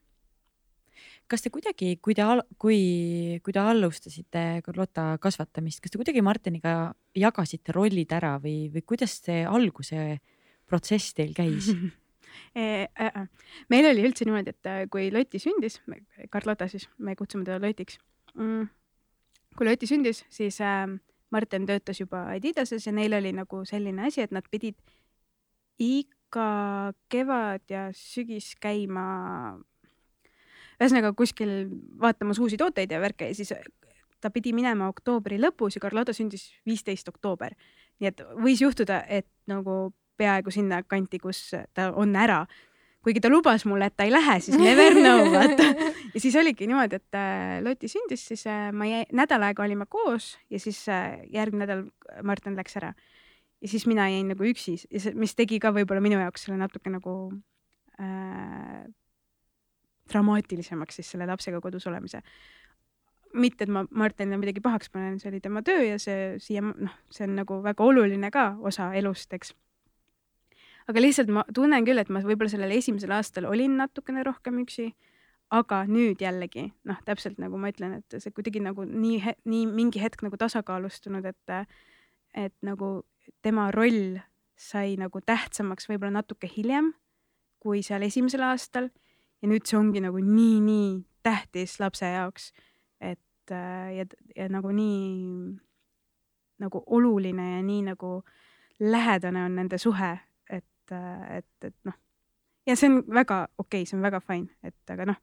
kas 1.29 1.43
te 1.45 1.51
kuidagi, 1.53 1.99
kui 2.01 2.15
te, 2.17 2.25
kui, 2.57 2.79
kui 3.45 3.53
te 3.53 3.61
alustasite 3.61 4.45
Carlota 4.65 5.19
kasvatamist, 5.21 5.83
kas 5.85 5.93
te 5.93 6.01
kuidagi 6.01 6.25
Martiniga 6.25 6.95
jagasite 7.15 7.75
rollid 7.77 8.13
ära 8.17 8.37
või, 8.41 8.71
või 8.73 8.83
kuidas 8.83 9.19
see 9.21 9.45
alguse 9.45 10.19
protsess 10.67 11.15
teil 11.15 11.37
käis 11.37 11.71
E, 12.55 12.89
äh, 12.99 13.07
äh. 13.07 13.29
meil 13.73 13.87
oli 13.89 14.03
üldse 14.05 14.25
niimoodi, 14.29 14.53
et 14.53 14.69
äh, 14.69 14.83
kui 14.93 15.11
Loti 15.13 15.41
sündis, 15.41 15.79
Carlota 16.33 16.69
siis, 16.69 16.87
me 16.99 17.15
kutsume 17.17 17.45
teda 17.45 17.57
Lotiks 17.63 17.99
mm,, 18.35 18.67
kui 19.57 19.69
Loti 19.69 19.89
sündis, 19.89 20.25
siis 20.33 20.61
äh, 20.61 20.87
Martin 21.31 21.67
töötas 21.67 22.01
juba 22.01 22.27
Adidases 22.35 22.87
ja 22.87 22.93
neil 22.93 23.15
oli 23.17 23.33
nagu 23.37 23.65
selline 23.65 24.07
asi, 24.07 24.23
et 24.23 24.35
nad 24.35 24.47
pidid 24.51 24.77
iga 25.83 26.93
kevad 27.13 27.65
ja 27.71 27.89
sügis 27.97 28.55
käima 28.61 29.07
ühesõnaga 30.77 31.13
kuskil 31.17 31.53
vaatamas 32.01 32.41
uusi 32.43 32.59
tooteid 32.61 32.93
ja 32.93 33.01
värke 33.01 33.31
ja 33.31 33.37
siis 33.37 33.53
ta 34.21 34.31
pidi 34.33 34.53
minema 34.57 34.89
oktoobri 34.93 35.39
lõpus 35.41 35.77
ja 35.77 35.83
Carlota 35.83 36.15
sündis 36.17 36.51
viisteist 36.67 37.09
oktoober. 37.09 37.55
nii 38.01 38.09
et 38.09 38.21
võis 38.37 38.61
juhtuda, 38.61 39.03
et 39.09 39.29
nagu 39.49 39.95
peaaegu 40.17 40.51
sinna 40.51 40.83
kanti, 40.83 41.19
kus 41.19 41.55
ta 41.75 41.91
on 41.93 42.17
ära 42.17 42.45
kuigi 43.07 43.23
ta 43.23 43.31
lubas 43.31 43.63
mulle, 43.71 43.87
et 43.87 43.95
ta 43.95 44.03
ei 44.07 44.11
lähe, 44.11 44.39
siis 44.43 44.59
never 44.59 44.97
know, 44.99 45.29
vaata. 45.37 45.69
ja 46.11 46.23
siis 46.23 46.35
oligi 46.41 46.67
niimoodi, 46.67 46.99
et 46.99 47.19
äh, 47.19 47.61
Loti 47.63 47.91
sündis, 47.91 48.25
siis 48.33 48.43
äh, 48.51 48.73
ma 48.75 48.89
jäi, 48.89 49.05
nädal 49.15 49.47
aega 49.47 49.63
olime 49.63 49.87
koos 49.87 50.33
ja 50.51 50.59
siis 50.63 50.83
äh, 50.91 51.21
järgmine 51.31 51.65
nädal 51.67 51.87
Martin 52.27 52.59
läks 52.59 52.77
ära. 52.83 52.93
ja 53.63 53.69
siis 53.71 53.87
mina 53.87 54.09
jäin 54.11 54.35
nagu 54.35 54.45
üksi 54.45 54.77
mis 55.15 55.35
tegi 55.39 55.61
ka 55.63 55.71
võib-olla 55.77 56.03
minu 56.03 56.19
jaoks 56.19 56.49
selle 56.49 56.59
natuke 56.59 56.91
nagu 56.91 57.17
äh, 58.03 58.83
dramaatilisemaks 60.11 60.99
siis 60.99 61.15
selle 61.15 61.31
lapsega 61.31 61.63
kodus 61.63 61.87
olemise 61.87 62.23
mitte, 63.37 63.67
et 63.67 63.73
ma 63.73 63.85
Martinile 63.91 64.39
midagi 64.41 64.63
pahaks 64.65 64.91
panen, 64.93 65.21
see 65.21 65.31
oli 65.31 65.41
tema 65.45 65.63
töö 65.67 65.85
ja 65.85 65.99
see 66.03 66.37
siia, 66.43 66.63
noh, 66.65 66.95
see 67.13 67.27
on 67.29 67.37
nagu 67.39 67.61
väga 67.65 67.85
oluline 67.85 68.31
ka 68.35 68.49
osa 68.67 68.91
elust, 68.99 69.33
eks. 69.37 69.55
Aga 70.91 71.03
lihtsalt 71.03 71.33
ma 71.33 71.45
tunnen 71.55 71.87
küll, 71.87 71.99
et 71.99 72.11
ma 72.13 72.23
võib-olla 72.25 72.53
sellel 72.53 72.75
esimesel 72.77 73.15
aastal 73.17 73.49
olin 73.51 73.77
natukene 73.81 74.25
rohkem 74.27 74.61
üksi, 74.63 74.91
aga 75.55 75.85
nüüd 75.87 76.23
jällegi 76.23 76.69
noh, 76.89 77.01
täpselt 77.07 77.41
nagu 77.43 77.59
ma 77.61 77.71
ütlen, 77.71 78.01
et 78.01 78.19
see 78.23 78.35
kuidagi 78.35 78.63
nagu 78.63 78.87
nii, 78.87 79.35
nii 79.47 79.67
mingi 79.71 80.03
hetk 80.03 80.25
nagu 80.27 80.39
tasakaalustunud, 80.41 81.27
et, 81.27 81.75
et 82.35 82.55
nagu 82.67 83.01
tema 83.43 83.71
roll 83.75 84.19
sai 84.57 84.97
nagu 84.99 85.21
tähtsamaks 85.21 85.91
võib-olla 85.91 86.19
natuke 86.19 86.49
hiljem 86.51 86.95
kui 87.63 87.83
seal 87.85 88.07
esimesel 88.07 88.45
aastal. 88.47 88.89
Ja 89.43 89.51
nüüd 89.51 89.67
see 89.69 89.77
ongi 89.77 90.01
nagu 90.01 90.17
nii-nii 90.23 91.03
tähtis 91.27 91.77
lapse 91.83 92.09
jaoks 92.09 92.53
et 93.47 93.97
ja, 93.97 94.07
ja 94.37 94.49
nagu 94.49 94.71
nii 94.73 95.57
nagu 96.59 96.83
oluline 96.87 97.57
ja 97.57 97.63
nii 97.63 97.83
nagu 97.83 98.23
lähedane 98.81 99.45
on 99.45 99.57
nende 99.57 99.79
suhe, 99.79 100.19
et, 100.87 100.95
äh, 100.95 101.39
et, 101.39 101.71
et 101.71 101.77
noh. 101.85 101.95
ja 102.67 102.77
see 102.77 102.91
on 102.91 103.03
väga 103.03 103.47
okei 103.59 103.83
okay,, 103.83 103.91
see 103.91 103.99
on 103.99 104.07
väga 104.07 104.21
fine, 104.21 104.49
et 104.63 104.95
aga 104.95 105.07
noh, 105.13 105.21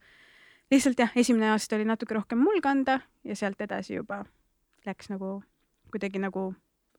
lihtsalt 0.71 0.99
jah, 0.99 1.11
esimene 1.15 1.51
aasta 1.53 1.77
oli 1.77 1.87
natuke 1.87 2.15
rohkem 2.17 2.41
mul 2.43 2.61
kanda 2.61 2.99
ja 3.23 3.35
sealt 3.35 3.61
edasi 3.61 3.95
juba 3.95 4.23
läks 4.85 5.09
nagu 5.09 5.41
kuidagi 5.91 6.19
nagu 6.19 6.53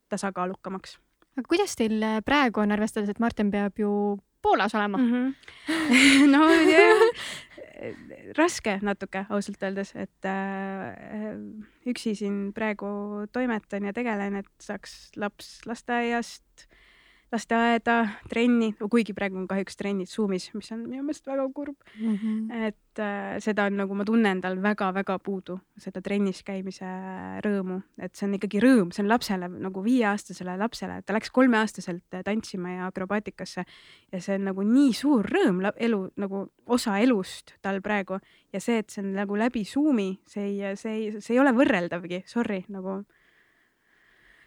tasakaalukamaks. 0.08 0.98
aga 1.36 1.48
kuidas 1.48 1.76
teil 1.76 2.04
praegu 2.24 2.60
on, 2.60 2.72
arvestades, 2.72 3.10
et 3.10 3.20
Martin 3.20 3.50
peab 3.50 3.78
ju 3.78 4.18
Poolas 4.44 4.74
olema 4.74 4.98
mm? 4.98 5.12
-hmm. 5.12 6.28
no 6.34 6.48
jah, 6.52 7.00
raske 8.36 8.78
natuke 8.82 9.26
ausalt 9.28 9.62
öeldes, 9.62 9.94
et 9.96 10.24
äh, 10.28 11.32
üksi 11.86 12.14
siin 12.14 12.52
praegu 12.54 12.86
toimetan 13.32 13.84
ja 13.84 13.92
tegelen, 13.92 14.36
et 14.36 14.50
saaks 14.60 15.12
laps 15.16 15.60
lasteaiast 15.66 16.68
lasteaeda, 17.34 17.96
trenni, 18.30 18.70
kuigi 18.90 19.14
praegu 19.16 19.38
on 19.40 19.48
kahjuks 19.50 19.78
trennid 19.78 20.10
Zoomis, 20.10 20.48
mis 20.54 20.70
on 20.74 20.84
minu 20.86 21.02
meelest 21.04 21.26
väga 21.26 21.46
kurb 21.54 21.76
mm. 21.98 22.14
-hmm. 22.14 22.66
et 22.68 23.02
äh, 23.02 23.36
seda 23.44 23.66
on 23.68 23.76
nagu 23.82 23.94
ma 23.94 24.04
tunnen 24.04 24.40
tal 24.40 24.60
väga-väga 24.62 25.18
puudu, 25.18 25.58
seda 25.78 26.02
trennis 26.02 26.42
käimise 26.46 26.88
rõõmu, 27.44 27.80
et 27.98 28.14
see 28.14 28.28
on 28.28 28.36
ikkagi 28.38 28.62
rõõm, 28.62 28.92
see 28.92 29.02
on 29.04 29.10
lapsele 29.10 29.48
nagu 29.48 29.84
viieaastasele 29.84 30.56
lapsele, 30.58 31.02
ta 31.02 31.16
läks 31.16 31.30
kolmeaastaselt 31.30 32.20
tantsima 32.24 32.76
ja 32.78 32.86
akrobaatikasse 32.86 33.64
ja 34.12 34.20
see 34.20 34.38
on 34.38 34.48
nagu 34.50 34.62
nii 34.62 34.92
suur 34.92 35.26
rõõm 35.26 35.62
elu 35.76 36.00
nagu 36.16 36.46
osa 36.66 36.98
elust 36.98 37.54
tal 37.62 37.80
praegu 37.82 38.20
ja 38.52 38.60
see, 38.60 38.78
et 38.78 38.90
see 38.90 39.02
on 39.02 39.12
nagu 39.14 39.36
läbi 39.36 39.64
Zoomi, 39.64 40.20
see 40.26 40.46
ei, 40.50 40.76
see 40.76 40.94
ei, 40.94 41.20
see 41.20 41.34
ei 41.34 41.40
ole 41.40 41.52
võrreldavgi, 41.56 42.22
sorry, 42.26 42.64
nagu 42.68 43.02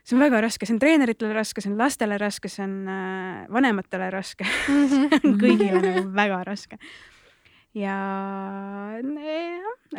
see 0.08 0.16
on 0.16 0.24
väga 0.24 0.40
raske, 0.46 0.68
see 0.68 0.76
on 0.78 0.80
treeneritele 0.82 1.36
raske, 1.36 1.64
see 1.64 1.72
on 1.74 1.82
lastele 1.82 2.18
raske, 2.22 2.50
see 2.52 2.64
on 2.64 2.76
äh, 2.92 3.44
vanematele 3.52 4.10
raske. 4.14 4.48
See 4.94 5.20
on 5.20 5.36
kõigile 5.42 5.82
nagu 5.84 6.06
väga 6.16 6.42
raske. 6.48 6.80
ja, 7.76 7.98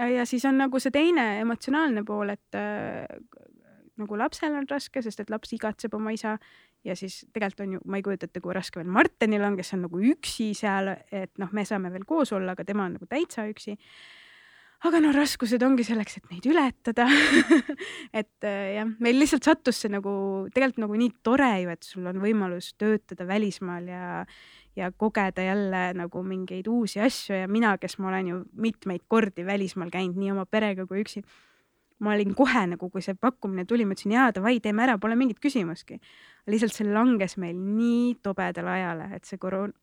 ja 0.08 0.24
siis 0.26 0.46
on 0.48 0.56
nagu 0.58 0.80
see 0.80 0.94
teine 0.94 1.26
emotsionaalne 1.42 2.02
pool, 2.08 2.32
et 2.32 2.56
äh, 2.56 3.04
nagu 3.98 4.18
lapsel 4.18 4.56
on 4.56 4.66
raske, 4.70 5.02
sest 5.04 5.20
et 5.20 5.30
laps 5.30 5.52
igatseb 5.52 5.94
oma 5.98 6.14
isa 6.14 6.38
ja 6.86 6.94
siis 6.96 7.20
tegelikult 7.34 7.64
on 7.66 7.76
ju, 7.76 7.82
ma 7.84 7.98
ei 7.98 8.06
kujuta 8.06 8.28
ette, 8.28 8.40
kui 8.40 8.54
raske 8.56 8.80
veel 8.80 8.90
Martinil 8.94 9.44
on, 9.44 9.58
kes 9.58 9.74
on 9.76 9.84
nagu 9.88 10.00
üksi 10.14 10.52
seal, 10.56 10.94
et 11.12 11.34
noh, 11.42 11.50
me 11.52 11.66
saame 11.68 11.92
veel 11.92 12.06
koos 12.08 12.32
olla, 12.36 12.54
aga 12.54 12.64
tema 12.64 12.86
on 12.88 12.96
nagu 12.96 13.10
täitsa 13.10 13.44
üksi 13.50 13.76
aga 14.86 15.00
no 15.02 15.10
raskused 15.14 15.62
ongi 15.66 15.82
selleks, 15.86 16.20
et 16.20 16.30
neid 16.30 16.44
ületada 16.46 17.08
et 18.20 18.46
äh, 18.46 18.76
jah, 18.76 18.92
meil 19.02 19.18
lihtsalt 19.18 19.48
sattus 19.48 19.80
see 19.82 19.90
nagu 19.90 20.12
tegelikult 20.54 20.84
nagu 20.84 21.00
nii 21.00 21.16
tore 21.26 21.50
ju, 21.64 21.72
et 21.74 21.88
sul 21.88 22.06
on 22.06 22.20
võimalus 22.22 22.74
töötada 22.78 23.26
välismaal 23.26 23.90
ja 23.90 24.04
ja 24.78 24.92
kogeda 24.94 25.42
jälle 25.42 25.94
nagu 25.98 26.22
mingeid 26.22 26.66
uusi 26.70 27.00
asju 27.02 27.34
ja 27.34 27.48
mina, 27.50 27.72
kes 27.78 27.98
ma 27.98 28.12
olen 28.12 28.28
ju 28.28 28.36
mitmeid 28.54 29.02
kordi 29.08 29.46
välismaal 29.46 29.90
käinud 29.90 30.20
nii 30.20 30.30
oma 30.30 30.46
perega 30.46 30.86
kui 30.86 31.02
üksi. 31.02 31.24
ma 31.98 32.12
olin 32.14 32.34
kohe 32.34 32.60
nagu, 32.70 32.90
kui 32.94 33.02
see 33.02 33.16
pakkumine 33.18 33.64
tuli, 33.66 33.82
ma 33.82 33.96
ütlesin 33.96 34.12
jaa, 34.14 34.28
davai, 34.30 34.60
teeme 34.62 34.84
ära, 34.84 34.94
pole 35.02 35.16
mingit 35.18 35.40
küsimustki. 35.42 35.98
lihtsalt 36.46 36.76
see 36.76 36.86
langes 36.86 37.34
meil 37.36 37.58
nii 37.58 38.20
tobedale 38.22 38.70
ajale, 38.70 39.08
et 39.16 39.24
see 39.26 39.38
koroona, 39.38 39.74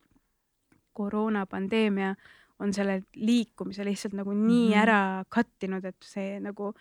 koroonapandeemia 0.96 2.16
on 2.64 2.74
selle 2.74 3.02
liikumise 3.20 3.86
lihtsalt 3.86 4.16
nagu 4.16 4.34
nii 4.34 4.68
mm 4.68 4.74
-hmm. 4.74 4.82
ära 4.82 5.26
kattinud, 5.30 5.86
et 5.86 5.98
see 6.04 6.40
nagu 6.40 6.74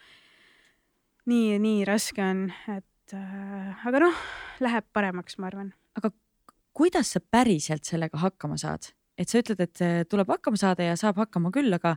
nii, 1.27 1.59
nii 1.59 1.85
raske 1.89 2.22
on, 2.22 2.47
et 2.77 3.14
äh, 3.16 3.87
aga 3.87 4.05
noh, 4.07 4.20
läheb 4.61 4.85
paremaks, 4.93 5.39
ma 5.39 5.47
arvan. 5.47 5.72
aga 5.95 6.11
kuidas 6.72 7.14
sa 7.14 7.20
päriselt 7.20 7.85
sellega 7.85 8.18
hakkama 8.18 8.57
saad, 8.61 8.93
et 9.18 9.29
sa 9.29 9.39
ütled, 9.39 9.61
et 9.61 9.83
äh, 9.83 10.05
tuleb 10.09 10.29
hakkama 10.29 10.57
saada 10.57 10.83
ja 10.83 10.97
saab 10.97 11.16
hakkama 11.16 11.51
küll, 11.55 11.72
aga 11.75 11.97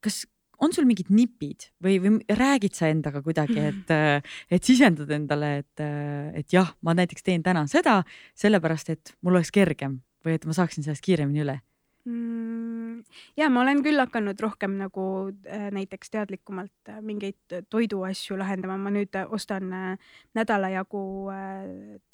kas 0.00 0.24
on 0.62 0.72
sul 0.72 0.86
mingid 0.88 1.10
nipid 1.12 1.68
või, 1.82 1.98
või 2.02 2.38
räägid 2.38 2.76
sa 2.76 2.88
endaga 2.92 3.22
kuidagi, 3.24 3.58
et, 3.70 3.92
äh, 3.92 4.38
et 4.50 4.64
sisendad 4.64 5.10
endale, 5.14 5.58
et, 5.64 5.82
äh, 5.82 6.30
et 6.40 6.52
jah, 6.52 6.74
ma 6.82 6.94
näiteks 6.96 7.26
teen 7.26 7.42
täna 7.42 7.66
seda 7.70 8.02
sellepärast, 8.38 8.90
et 8.94 9.14
mul 9.22 9.38
oleks 9.38 9.52
kergem 9.54 10.00
või 10.24 10.38
et 10.38 10.46
ma 10.48 10.56
saaksin 10.56 10.86
sellest 10.86 11.04
kiiremini 11.04 11.44
üle 11.44 11.58
mm,? 12.08 12.83
Ja 13.36 13.48
ma 13.52 13.62
olen 13.62 13.82
küll 13.84 14.00
hakanud 14.00 14.40
rohkem 14.40 14.76
nagu 14.78 15.04
äh, 15.48 15.68
näiteks 15.74 16.12
teadlikumalt 16.14 16.90
äh, 16.90 17.00
mingeid 17.04 17.56
toiduasju 17.70 18.38
lahendama, 18.38 18.76
ma 18.80 18.92
nüüd 18.94 19.16
äh, 19.18 19.26
ostan 19.30 19.72
nädala 20.34 20.70
jagu 20.72 21.02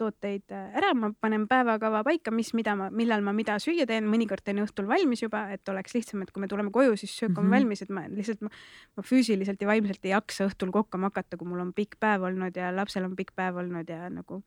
tooteid 0.00 0.52
ära, 0.52 0.92
ma 0.94 1.12
panen 1.20 1.46
päevakava 1.50 2.02
paika, 2.06 2.32
mis, 2.34 2.52
mida 2.56 2.76
ma, 2.78 2.90
millal 2.94 3.24
ma 3.26 3.34
mida 3.36 3.58
süüa 3.62 3.86
teen, 3.88 4.08
mõnikord 4.10 4.44
teen 4.44 4.62
õhtul 4.64 4.88
valmis 4.90 5.24
juba, 5.24 5.46
et 5.54 5.68
oleks 5.68 5.96
lihtsam, 5.96 6.24
et 6.24 6.32
kui 6.34 6.42
me 6.44 6.50
tuleme 6.50 6.72
koju, 6.74 6.96
siis 7.00 7.16
söök 7.16 7.36
on 7.36 7.44
mm 7.44 7.46
-hmm. 7.46 7.56
valmis, 7.56 7.82
et 7.82 7.90
ma 7.90 8.06
lihtsalt 8.08 8.42
ma 8.42 9.02
füüsiliselt 9.02 9.62
ja 9.62 9.68
vaimselt 9.68 10.04
ei 10.04 10.14
jaksa 10.14 10.48
õhtul 10.48 10.72
kokkama 10.72 11.10
hakata, 11.10 11.36
kui 11.36 11.48
mul 11.48 11.60
on 11.60 11.72
pikk 11.72 12.00
päev 12.00 12.22
olnud 12.22 12.56
ja 12.56 12.74
lapsel 12.76 13.04
on 13.04 13.16
pikk 13.16 13.34
päev 13.36 13.56
olnud 13.56 13.88
ja 13.88 14.10
nagu 14.10 14.42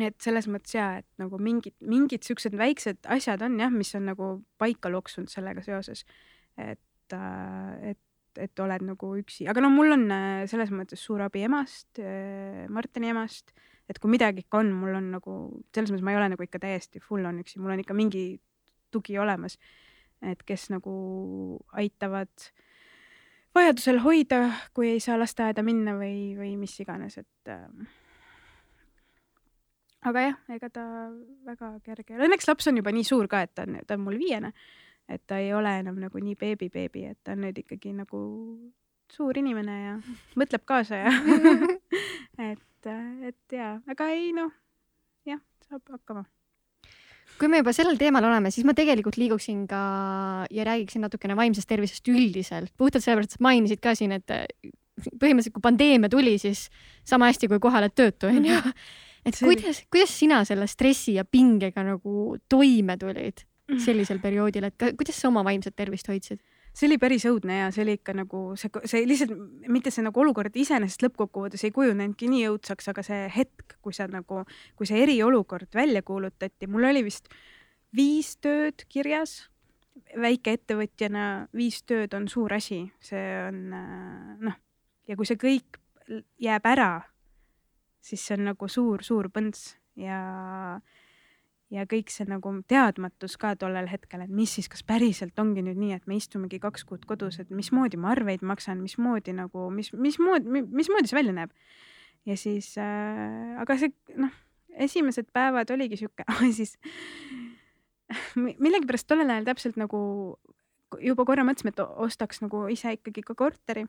et 0.00 0.16
selles 0.24 0.46
mõttes 0.48 0.76
ja, 0.76 0.86
et 1.02 1.08
nagu 1.20 1.38
mingid, 1.42 1.74
mingid 1.84 2.24
siuksed 2.24 2.54
väiksed 2.56 3.04
asjad 3.12 3.42
on 3.44 3.58
jah, 3.60 3.72
mis 3.72 3.92
on 3.98 4.06
nagu 4.08 4.30
paika 4.60 4.88
loksunud 4.92 5.32
sellega 5.32 5.64
seoses. 5.64 6.06
et, 6.56 7.12
äh, 7.12 7.90
et, 7.92 8.00
et 8.36 8.60
oled 8.60 8.84
nagu 8.84 9.12
üksi, 9.16 9.46
aga 9.48 9.60
no 9.64 9.70
mul 9.72 9.92
on 9.92 10.06
äh, 10.12 10.44
selles 10.48 10.72
mõttes 10.72 11.00
suur 11.00 11.20
abi 11.24 11.44
emast, 11.44 12.00
äh, 12.00 12.64
Martini 12.72 13.12
emast, 13.12 13.52
et 13.88 13.98
kui 14.00 14.12
midagi 14.12 14.44
ikka 14.44 14.60
on, 14.60 14.72
mul 14.76 14.96
on 14.96 15.10
nagu 15.16 15.36
selles 15.74 15.92
mõttes 15.92 16.04
ma 16.04 16.12
ei 16.12 16.20
ole 16.20 16.32
nagu 16.32 16.44
ikka 16.44 16.60
täiesti 16.62 17.00
full 17.00 17.24
on 17.28 17.40
üksi, 17.40 17.60
mul 17.60 17.74
on 17.76 17.84
ikka 17.84 17.96
mingi 17.96 18.26
tugi 18.92 19.18
olemas. 19.18 19.58
et 20.22 20.42
kes 20.46 20.68
nagu 20.70 20.92
aitavad 21.74 22.30
vajadusel 23.54 23.98
hoida, 24.04 24.44
kui 24.72 24.92
ei 24.92 25.00
saa 25.02 25.16
lasteaeda 25.18 25.64
minna 25.66 25.96
või, 25.98 26.36
või 26.38 26.52
mis 26.60 26.76
iganes, 26.80 27.18
et 27.18 27.50
aga 30.08 30.24
jah, 30.26 30.38
ega 30.56 30.70
ta 30.72 30.84
väga 31.46 31.72
kerge 31.86 32.12
ei 32.12 32.18
ole, 32.18 32.28
õnneks 32.28 32.48
laps 32.50 32.68
on 32.70 32.80
juba 32.80 32.92
nii 32.94 33.06
suur 33.06 33.28
ka, 33.30 33.42
et 33.46 33.54
ta 33.54 33.66
on, 33.66 33.78
ta 33.86 33.98
on 33.98 34.04
mul 34.06 34.18
viiene, 34.20 34.52
et 35.10 35.22
ta 35.28 35.38
ei 35.42 35.52
ole 35.54 35.76
enam 35.82 35.98
nagu 36.02 36.22
nii 36.22 36.38
beebi-beebi, 36.38 37.06
et 37.12 37.20
ta 37.22 37.36
on 37.36 37.44
nüüd 37.46 37.62
ikkagi 37.62 37.94
nagu 37.96 38.20
suur 39.12 39.38
inimene 39.38 39.78
ja 39.78 39.96
mõtleb 40.40 40.66
kaasa 40.68 41.02
ja 41.04 41.14
et, 42.50 42.92
et 43.30 43.58
ja, 43.58 43.74
aga 43.90 44.12
ei 44.14 44.30
noh, 44.36 44.52
jah, 45.28 45.42
saab 45.68 45.98
hakkama. 45.98 46.26
Kui 47.38 47.48
me 47.48 47.62
juba 47.62 47.72
sellel 47.74 47.96
teemal 47.98 48.26
oleme, 48.28 48.50
siis 48.52 48.66
ma 48.68 48.74
tegelikult 48.76 49.16
liiguksin 49.18 49.64
ka 49.70 49.82
ja 50.52 50.66
räägiksin 50.68 51.02
natukene 51.02 51.34
vaimsest 51.38 51.66
tervisest 51.70 52.06
üldiselt, 52.12 52.74
puhtalt 52.78 53.02
sellepärast, 53.02 53.38
et 53.38 53.44
mainisid 53.44 53.80
ka 53.82 53.94
siin, 53.98 54.12
et 54.18 54.28
põhimõtteliselt 55.00 55.56
kui 55.56 55.64
pandeemia 55.64 56.10
tuli, 56.12 56.36
siis 56.38 56.66
sama 57.08 57.30
hästi 57.30 57.48
kui 57.50 57.62
kohale 57.62 57.88
töötu 57.94 58.28
onju 58.28 58.58
et 59.26 59.36
see... 59.36 59.46
kuidas, 59.46 59.82
kuidas 59.92 60.14
sina 60.18 60.42
selle 60.48 60.68
stressi 60.70 61.16
ja 61.18 61.24
pingega 61.24 61.84
nagu 61.86 62.36
toime 62.50 62.98
tulid 63.00 63.44
sellisel 63.82 64.20
perioodil, 64.24 64.68
et 64.68 64.78
ka, 64.78 64.90
kuidas 64.98 65.20
sa 65.20 65.30
oma 65.30 65.44
vaimset 65.46 65.76
tervist 65.76 66.10
hoidsid? 66.10 66.42
see 66.72 66.88
oli 66.88 66.96
päris 66.96 67.26
õudne 67.28 67.58
ja 67.58 67.68
see 67.72 67.82
oli 67.84 67.98
ikka 67.98 68.14
nagu 68.16 68.42
see, 68.56 68.72
see 68.88 69.04
lihtsalt 69.04 69.34
mitte 69.68 69.92
see 69.92 70.04
nagu 70.06 70.22
olukord 70.22 70.54
iseenesest 70.56 71.04
lõppkokkuvõttes 71.04 71.66
ei 71.68 71.74
kujunenudki 71.74 72.30
nii 72.32 72.46
õudsaks, 72.48 72.88
aga 72.88 73.04
see 73.04 73.26
hetk, 73.34 73.76
kui 73.84 73.92
sa 73.92 74.06
nagu, 74.08 74.42
kui 74.78 74.88
see 74.88 75.02
eriolukord 75.04 75.68
välja 75.76 76.00
kuulutati, 76.06 76.70
mul 76.72 76.88
oli 76.88 77.04
vist 77.04 77.28
viis 77.96 78.36
tööd 78.40 78.86
kirjas. 78.88 79.48
väikeettevõtjana 80.16 81.48
viis 81.52 81.82
tööd 81.84 82.14
on 82.16 82.24
suur 82.28 82.52
asi, 82.56 82.86
see 83.04 83.26
on 83.44 83.58
noh, 84.40 84.56
ja 85.08 85.16
kui 85.16 85.28
see 85.28 85.36
kõik 85.36 85.76
jääb 86.40 86.66
ära, 86.66 87.02
siis 88.02 88.24
see 88.26 88.36
on 88.38 88.50
nagu 88.50 88.68
suur-suur 88.68 89.30
põnts 89.32 89.72
ja 89.98 90.18
ja 91.72 91.86
kõik 91.88 92.10
see 92.12 92.26
nagu 92.28 92.52
teadmatus 92.68 93.38
ka 93.40 93.54
tollel 93.56 93.88
hetkel, 93.88 94.26
et 94.26 94.32
mis 94.32 94.52
siis, 94.58 94.68
kas 94.68 94.84
päriselt 94.84 95.38
ongi 95.40 95.64
nüüd 95.64 95.78
nii, 95.80 95.96
et 95.96 96.08
me 96.10 96.18
istumegi 96.18 96.60
kaks 96.60 96.84
kuud 96.88 97.06
kodus, 97.08 97.38
et 97.40 97.52
mismoodi 97.54 98.00
ma 98.00 98.12
arveid 98.12 98.44
maksan, 98.44 98.82
mismoodi 98.84 99.32
nagu, 99.36 99.70
mis, 99.72 99.88
mismoodi, 99.96 100.64
mismoodi 100.68 101.08
see 101.08 101.18
välja 101.18 101.36
näeb. 101.38 101.54
ja 102.28 102.36
siis 102.36 102.74
äh,, 102.78 103.56
aga 103.62 103.78
see 103.80 103.90
noh, 104.20 104.34
esimesed 104.84 105.32
päevad 105.32 105.72
oligi 105.74 105.98
sihuke 106.02 106.26
siis 106.58 106.76
millegipärast 108.36 109.08
tollel 109.08 109.32
ajal 109.32 109.48
täpselt 109.48 109.80
nagu 109.80 110.02
juba 111.00 111.24
korra 111.24 111.44
mõtlesime, 111.46 111.72
et 111.72 111.80
ostaks 111.80 112.42
nagu 112.44 112.66
ise 112.72 112.92
ikkagi 112.98 113.24
ka 113.24 113.34
korteri. 113.38 113.86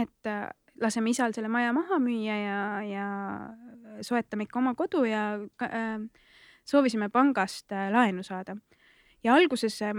et 0.00 0.26
äh, 0.26 0.48
laseme 0.82 1.12
isal 1.12 1.34
selle 1.34 1.50
maja 1.52 1.72
maha 1.76 1.98
müüa 2.02 2.36
ja, 2.36 2.60
ja 2.86 3.06
soetame 4.04 4.46
ikka 4.48 4.60
oma 4.60 4.74
kodu 4.78 5.04
ja 5.08 5.24
äh, 5.62 5.98
soovisime 6.68 7.08
pangast 7.12 7.72
äh, 7.72 7.90
laenu 7.92 8.22
saada. 8.22 8.56
ja 9.24 9.34
alguses 9.34 9.80
äh, 9.82 9.94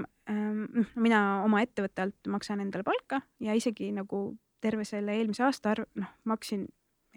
mina 0.95 1.43
oma 1.43 1.61
ettevõtte 1.63 2.07
alt 2.07 2.27
maksan 2.27 2.63
endale 2.63 2.83
palka 2.83 3.21
ja 3.39 3.55
isegi 3.55 3.91
nagu 3.95 4.33
terve 4.63 4.85
selle 4.87 5.15
eelmise 5.17 5.43
aasta 5.43 5.73
arv, 5.73 5.87
noh, 5.99 6.11
maksin 6.23 6.67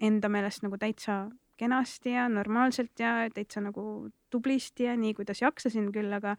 enda 0.03 0.29
meelest 0.29 0.63
nagu 0.65 0.77
täitsa 0.77 1.27
kenasti 1.57 2.13
ja 2.13 2.27
normaalselt 2.29 2.99
ja 2.99 3.29
täitsa 3.33 3.63
nagu 3.63 4.09
tublisti 4.29 4.85
ja 4.85 4.95
nii, 4.99 5.15
kuidas 5.17 5.41
jaksasin 5.41 5.89
küll, 5.95 6.11
aga, 6.13 6.35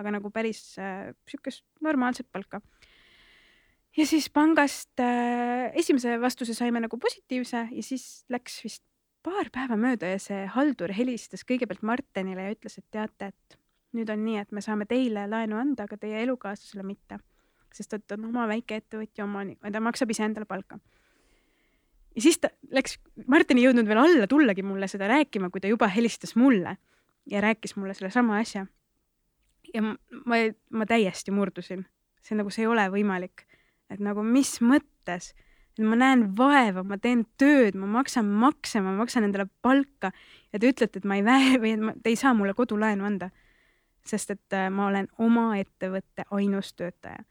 aga 0.00 0.14
nagu 0.14 0.30
päris 0.30 0.78
äh, 0.80 1.12
sihukest 1.28 1.66
normaalset 1.84 2.30
palka 2.32 2.62
ja 3.96 4.06
siis 4.06 4.30
pangast 4.30 5.00
äh, 5.00 5.72
esimese 5.78 6.16
vastuse 6.20 6.54
saime 6.54 6.80
nagu 6.80 6.98
positiivse 6.98 7.66
ja 7.70 7.82
siis 7.82 8.24
läks 8.32 8.62
vist 8.64 8.84
paar 9.22 9.50
päeva 9.54 9.76
mööda 9.78 10.14
ja 10.14 10.20
see 10.22 10.46
haldur 10.54 10.92
helistas 10.96 11.44
kõigepealt 11.46 11.84
Martenile 11.86 12.48
ja 12.48 12.54
ütles, 12.56 12.78
et 12.78 12.86
teate, 12.90 13.30
et 13.30 13.58
nüüd 13.96 14.10
on 14.10 14.24
nii, 14.24 14.40
et 14.42 14.54
me 14.54 14.62
saame 14.64 14.86
teile 14.90 15.26
laenu 15.30 15.58
anda, 15.60 15.86
aga 15.86 15.98
teie 16.00 16.22
elukaaslasele 16.24 16.86
mitte. 16.86 17.20
sest 17.72 17.94
et 17.96 18.12
on 18.12 18.26
oma 18.28 18.44
väikeettevõtja 18.50 19.24
omanik, 19.24 19.56
ta 19.72 19.80
maksab 19.80 20.10
iseendale 20.12 20.46
palka. 20.48 20.78
ja 22.16 22.22
siis 22.22 22.38
ta 22.38 22.50
läks, 22.70 22.98
Martin 23.26 23.58
ei 23.58 23.68
jõudnud 23.68 23.88
veel 23.88 24.02
alla 24.02 24.26
tullagi 24.26 24.62
mulle 24.62 24.88
seda 24.88 25.08
rääkima, 25.08 25.50
kui 25.50 25.60
ta 25.60 25.68
juba 25.68 25.88
helistas 25.88 26.36
mulle 26.36 26.76
ja 27.30 27.40
rääkis 27.40 27.76
mulle 27.76 27.94
sellesama 27.94 28.38
asja. 28.38 28.66
ja 29.74 29.82
ma, 29.82 29.96
ma, 30.70 30.86
täiesti 30.86 31.30
murdusin, 31.30 31.86
see 32.22 32.36
nagu, 32.36 32.50
see 32.50 32.66
ei 32.66 32.72
ole 32.72 32.88
võimalik, 32.90 33.46
et 33.94 34.02
nagu 34.02 34.24
mis 34.26 34.56
mõttes 34.64 35.32
et 35.78 35.84
ma 35.88 35.96
näen 35.96 36.24
vaeva, 36.36 36.84
ma 36.84 36.98
teen 37.00 37.24
tööd, 37.40 37.76
ma 37.80 37.88
maksan 37.90 38.28
makse, 38.28 38.82
ma 38.84 38.92
maksan 38.96 39.26
endale 39.28 39.48
palka 39.64 40.12
ja 40.52 40.60
te 40.60 40.68
ütlete, 40.68 41.00
et 41.00 41.08
ma 41.08 41.18
ei 41.18 41.24
vää- 41.26 41.58
või 41.62 41.74
et 41.76 41.84
ma, 41.84 41.94
te 41.96 42.12
ei 42.12 42.18
saa 42.20 42.34
mulle 42.36 42.54
kodulaenu 42.58 43.06
anda. 43.08 43.30
sest 44.02 44.32
et 44.34 44.54
äh, 44.58 44.66
ma 44.66 44.88
olen 44.88 45.06
oma 45.22 45.52
ettevõtte 45.60 46.24
ainus 46.34 46.72
töötaja. 46.74 47.24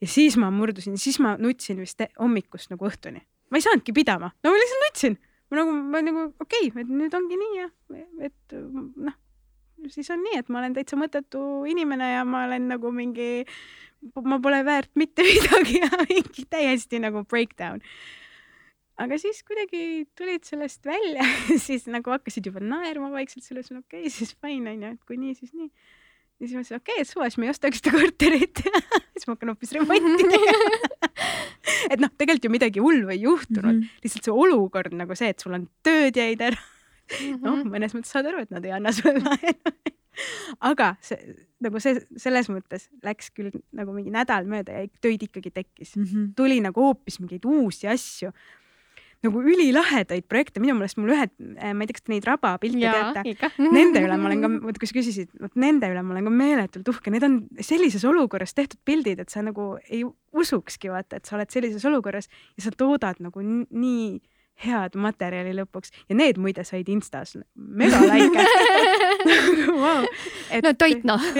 ja 0.00 0.06
siis 0.06 0.36
ma 0.36 0.50
murdusin, 0.50 0.98
siis 0.98 1.18
ma 1.18 1.36
nutsin 1.40 1.80
vist 1.80 2.02
hommikust 2.20 2.70
nagu 2.70 2.86
õhtuni. 2.86 3.22
ma 3.50 3.58
ei 3.58 3.62
saanudki 3.64 3.92
pidama, 3.92 4.30
no 4.44 4.50
ma 4.50 4.56
lihtsalt 4.56 4.84
nutsin. 4.86 5.18
ma 5.50 5.56
nagu, 5.56 5.72
ma 5.72 6.02
nagu 6.02 6.24
okei 6.40 6.68
okay,, 6.68 6.82
et 6.82 6.88
nüüd 6.88 7.14
ongi 7.14 7.40
nii 7.40 7.58
ja 7.58 7.70
et 8.28 8.52
noh, 8.52 9.16
siis 9.92 10.10
on 10.14 10.22
nii, 10.24 10.40
et 10.40 10.52
ma 10.52 10.60
olen 10.62 10.76
täitsa 10.76 10.98
mõttetu 10.98 11.40
inimene 11.70 12.12
ja 12.16 12.22
ma 12.28 12.44
olen 12.48 12.70
nagu 12.72 12.92
mingi 12.94 13.46
ma 14.26 14.38
pole 14.42 14.62
väärt 14.66 14.92
mitte 14.98 15.24
midagi 15.30 15.80
ja 15.82 15.90
mingi 16.04 16.46
täiesti 16.50 17.00
nagu 17.02 17.24
breakdown. 17.28 17.82
aga 18.96 19.18
siis 19.20 19.42
kuidagi 19.46 20.06
tulid 20.16 20.46
sellest 20.48 20.86
välja 20.86 21.26
siis 21.66 21.86
nagu 21.92 22.14
hakkasid 22.14 22.48
juba 22.48 22.62
naerma 22.64 23.12
vaikselt 23.14 23.44
selles, 23.44 23.70
okei 23.72 24.06
okay,, 24.06 24.12
siis 24.12 24.36
fine 24.40 24.72
onju, 24.72 24.96
et 24.96 25.08
kui 25.08 25.20
nii, 25.20 25.36
siis 25.38 25.52
nii. 25.52 25.70
ja 26.40 26.46
siis 26.46 26.56
ma 26.56 26.64
ütlesin, 26.64 26.82
okei 26.82 26.96
okay,, 26.96 27.04
et 27.04 27.12
suva, 27.12 27.30
siis 27.30 27.40
me 27.42 27.50
ei 27.50 27.54
ostagi 27.54 27.82
seda 27.82 27.96
korterit 27.96 28.64
siis 29.16 29.28
ma 29.28 29.36
hakkan 29.36 29.52
hoopis 29.54 29.76
remonti 29.76 30.30
tegema 30.32 30.94
et 31.90 32.02
noh, 32.02 32.12
tegelikult 32.18 32.46
ju 32.46 32.52
midagi 32.52 32.82
hullu 32.82 33.10
ei 33.12 33.20
juhtunud 33.22 33.72
mm, 33.72 33.82
-hmm. 33.82 34.02
lihtsalt 34.04 34.28
see 34.28 34.34
olukord 34.44 34.96
nagu 34.96 35.16
see, 35.18 35.30
et 35.32 35.42
sul 35.42 35.56
on 35.56 35.68
tööd 35.86 36.16
jäid 36.16 36.42
ära. 36.42 36.58
Noh, 37.42 37.62
mõnes 37.64 37.94
mõttes 37.96 38.12
saad 38.14 38.28
aru, 38.30 38.46
et 38.46 38.54
nad 38.54 38.64
ei 38.64 38.74
anna 38.76 38.92
sulle 38.94 39.22
laenu. 39.22 39.76
Aga 40.64 40.94
see 41.04 41.34
nagu 41.64 41.80
see 41.80 41.96
selles 42.20 42.50
mõttes 42.52 42.86
läks 43.04 43.32
küll 43.36 43.54
nagu 43.76 43.94
mingi 43.96 44.12
nädal 44.12 44.46
mööda 44.48 44.82
ja 44.82 44.86
töid 45.04 45.24
ikkagi 45.26 45.52
tekkis. 45.52 45.96
Mm. 45.96 46.04
-hmm. 46.04 46.30
tuli 46.36 46.60
nagu 46.64 46.88
hoopis 46.88 47.20
mingeid 47.20 47.44
uusi 47.48 47.88
asju. 47.88 48.32
Nagu 49.24 49.40
ülilahedaid 49.40 50.26
projekte, 50.28 50.60
minu 50.60 50.74
meelest 50.76 50.98
mul 51.00 51.14
ühed, 51.14 51.32
äh, 51.56 51.72
ma 51.72 51.82
ei 51.82 51.88
tea, 51.88 51.96
kas 51.96 52.04
te 52.04 52.12
neid 52.12 52.26
rabapilte 52.28 52.90
teate, 52.92 53.54
nende 53.72 54.02
üle 54.04 54.18
ma 54.20 54.28
olen 54.28 54.44
ka, 54.44 54.50
vot 54.66 54.78
kui 54.78 54.86
sa 54.90 54.94
küsisid, 54.98 55.30
vot 55.40 55.56
nende 55.56 55.88
üle 55.88 56.02
ma 56.04 56.12
olen 56.12 56.28
ka 56.28 56.32
meeletult 56.36 56.90
uhke, 56.92 57.10
need 57.10 57.24
on 57.24 57.38
sellises 57.64 58.04
olukorras 58.04 58.52
tehtud 58.54 58.78
pildid, 58.84 59.18
et 59.24 59.32
sa 59.32 59.40
nagu 59.42 59.78
ei 59.88 60.04
usukski 60.36 60.92
vaata, 60.92 61.16
et 61.16 61.24
sa 61.24 61.38
oled 61.40 61.50
sellises 61.50 61.88
olukorras 61.88 62.28
ja 62.28 62.66
sa 62.68 62.74
toodad 62.76 63.16
nagu 63.24 63.40
nii 63.40 64.20
head 64.64 64.96
materjali 64.96 65.52
lõpuks. 65.58 65.92
Ja 66.08 66.16
need 66.16 66.38
muide 66.40 66.64
said 66.64 66.88
Instas 66.92 67.36
mega 67.54 68.00
like 68.06 68.46
wow.. 69.72 70.06
no 70.64 70.72
toit 70.78 71.04
noh 71.04 71.22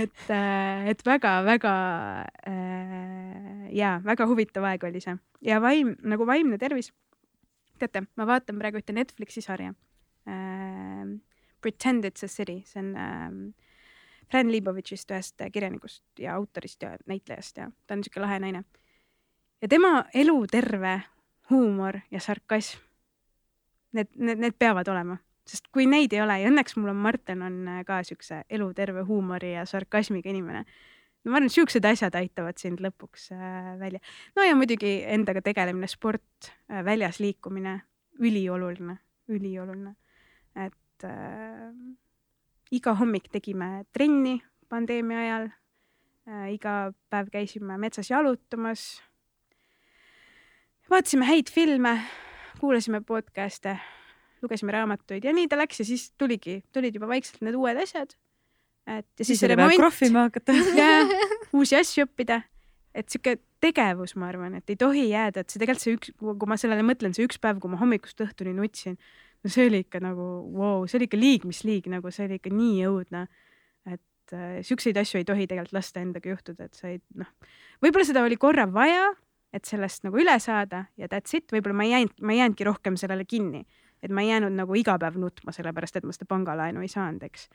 et, 0.00 0.24
äh, 0.30 0.88
et 0.92 1.04
väga-väga 1.04 1.74
äh, 2.48 3.68
ja 3.76 3.98
väga 4.04 4.26
huvitav 4.30 4.64
aeg 4.70 4.88
oli 4.88 5.02
see. 5.04 5.16
Ja 5.44 5.60
vaim 5.64 5.94
nagu 6.02 6.26
vaimne 6.28 6.58
tervis. 6.58 6.92
teate, 7.78 8.08
ma 8.16 8.26
vaatan 8.26 8.58
praegu 8.58 8.80
ühte 8.80 8.92
Netflixi 8.92 9.44
sarja. 9.44 9.74
Äh,. 10.26 11.18
Pretend 11.60 12.04
it's 12.04 12.22
a 12.22 12.28
city, 12.28 12.62
see 12.66 12.78
on 12.78 12.92
äh, 12.94 13.30
Fran 14.30 14.52
Lebovitšist, 14.52 15.10
ühest 15.10 15.42
kirjanikust 15.52 16.20
ja 16.22 16.36
autorist 16.36 16.82
ja 16.82 16.92
näitlejast 17.08 17.56
ja 17.58 17.70
ta 17.86 17.96
on 17.96 18.04
siuke 18.04 18.20
lahe 18.22 18.38
naine. 18.38 18.64
ja 19.62 19.68
tema 19.68 20.04
eluterve 20.14 21.00
huumor 21.50 22.00
ja 22.10 22.20
sarkasm. 22.20 22.84
Need, 23.92 24.12
need, 24.20 24.40
need 24.42 24.56
peavad 24.60 24.88
olema, 24.92 25.16
sest 25.48 25.70
kui 25.72 25.86
neid 25.88 26.12
ei 26.12 26.20
ole 26.20 26.34
ja 26.42 26.50
õnneks 26.50 26.76
mul 26.76 26.92
on, 26.92 26.98
Marten 27.00 27.40
on 27.46 27.54
äh, 27.72 27.80
ka 27.88 28.02
siukse 28.04 28.42
eluterve 28.52 29.00
huumori 29.08 29.54
ja 29.54 29.64
sarkasmiga 29.66 30.28
inimene. 30.28 30.64
no 31.24 31.32
ma 31.32 31.38
arvan, 31.38 31.48
et 31.48 31.54
siuksed 31.54 31.88
asjad 31.88 32.18
aitavad 32.20 32.60
sind 32.60 32.82
lõpuks 32.84 33.30
äh, 33.32 33.70
välja. 33.80 34.00
no 34.36 34.44
ja 34.44 34.56
muidugi 34.58 34.98
endaga 35.08 35.40
tegelemine, 35.44 35.88
sport 35.88 36.52
äh,, 36.68 36.84
väljas 36.84 37.20
liikumine, 37.24 37.78
ülioluline, 38.20 38.98
ülioluline. 39.32 39.94
et 40.66 41.08
äh, 41.08 41.72
iga 42.70 42.94
hommik 43.00 43.32
tegime 43.32 43.86
trenni 43.92 44.42
pandeemia 44.68 45.24
ajal 45.24 45.48
äh,. 46.28 46.52
iga 46.52 46.92
päev 47.08 47.32
käisime 47.32 47.80
metsas 47.80 48.12
jalutamas 48.12 48.98
vaatasime 50.90 51.26
häid 51.28 51.50
filme, 51.52 51.94
kuulasime 52.60 53.00
podcast'e, 53.04 53.76
lugesime 54.42 54.72
raamatuid 54.72 55.26
ja 55.26 55.34
nii 55.36 55.48
ta 55.50 55.58
läks 55.58 55.82
ja 55.82 55.86
siis 55.88 56.08
tuligi, 56.18 56.62
tulid 56.72 56.96
juba 56.96 57.10
vaikselt 57.10 57.42
need 57.44 57.58
uued 57.58 57.80
asjad. 57.82 58.14
et 58.88 59.06
ja 59.18 59.24
siis, 59.24 59.40
siis 59.40 59.56
vaja 59.56 59.76
krohvima 59.76 60.28
hakata. 60.28 60.54
uusi 61.58 61.76
asju 61.76 62.06
õppida. 62.06 62.40
et 62.94 63.08
sihuke 63.12 63.36
tegevus, 63.60 64.14
ma 64.16 64.30
arvan, 64.30 64.54
et 64.58 64.70
ei 64.70 64.78
tohi 64.78 65.08
jääda, 65.10 65.42
et 65.42 65.50
see 65.50 65.60
tegelikult 65.60 65.84
see 65.84 65.96
üks, 65.98 66.12
kui 66.18 66.50
ma 66.50 66.56
sellele 66.58 66.86
mõtlen, 66.86 67.14
see 67.14 67.26
üks 67.26 67.40
päev, 67.42 67.60
kui 67.62 67.70
ma 67.70 67.78
hommikust 67.80 68.22
õhtuni 68.24 68.54
nutsin, 68.56 68.96
no 69.44 69.52
see 69.52 69.66
oli 69.68 69.82
ikka 69.84 70.00
nagu 70.02 70.24
wow,, 70.54 70.86
see 70.88 71.00
oli 71.00 71.08
ikka 71.10 71.20
liig, 71.20 71.46
mis 71.46 71.64
liig, 71.66 71.90
nagu 71.90 72.10
see 72.14 72.28
oli 72.30 72.38
ikka 72.40 72.54
nii 72.54 72.86
õudne. 72.88 73.26
et 73.92 74.34
äh, 74.34 74.60
siukseid 74.66 74.96
asju 74.96 75.20
ei 75.20 75.28
tohi 75.28 75.46
tegelikult 75.50 75.76
lasta 75.76 76.00
endaga 76.00 76.32
juhtuda, 76.32 76.70
et 76.70 76.78
sa 76.78 76.88
ei 76.94 77.02
noh, 77.18 77.28
võib-olla 77.84 78.08
seda 78.08 78.24
oli 78.24 78.38
korra 78.40 78.66
vaja 78.70 79.10
et 79.58 79.68
sellest 79.68 80.06
nagu 80.06 80.20
üle 80.20 80.36
saada 80.42 80.86
ja 80.98 81.10
that's 81.10 81.34
it, 81.36 81.48
võib-olla 81.52 81.80
ma 81.80 81.88
ei 81.88 81.96
jäänud, 81.96 82.14
ma 82.22 82.34
ei 82.34 82.42
jäänudki 82.42 82.68
rohkem 82.68 82.98
sellele 83.00 83.26
kinni, 83.28 83.64
et 84.02 84.14
ma 84.14 84.24
ei 84.24 84.32
jäänud 84.32 84.54
nagu 84.54 84.78
iga 84.78 84.98
päev 85.00 85.18
nutma, 85.20 85.54
sellepärast 85.54 85.98
et 86.00 86.06
ma 86.06 86.14
seda 86.14 86.28
pangalaenu 86.30 86.84
ei 86.84 86.92
saanud, 86.92 87.26
eks 87.28 87.48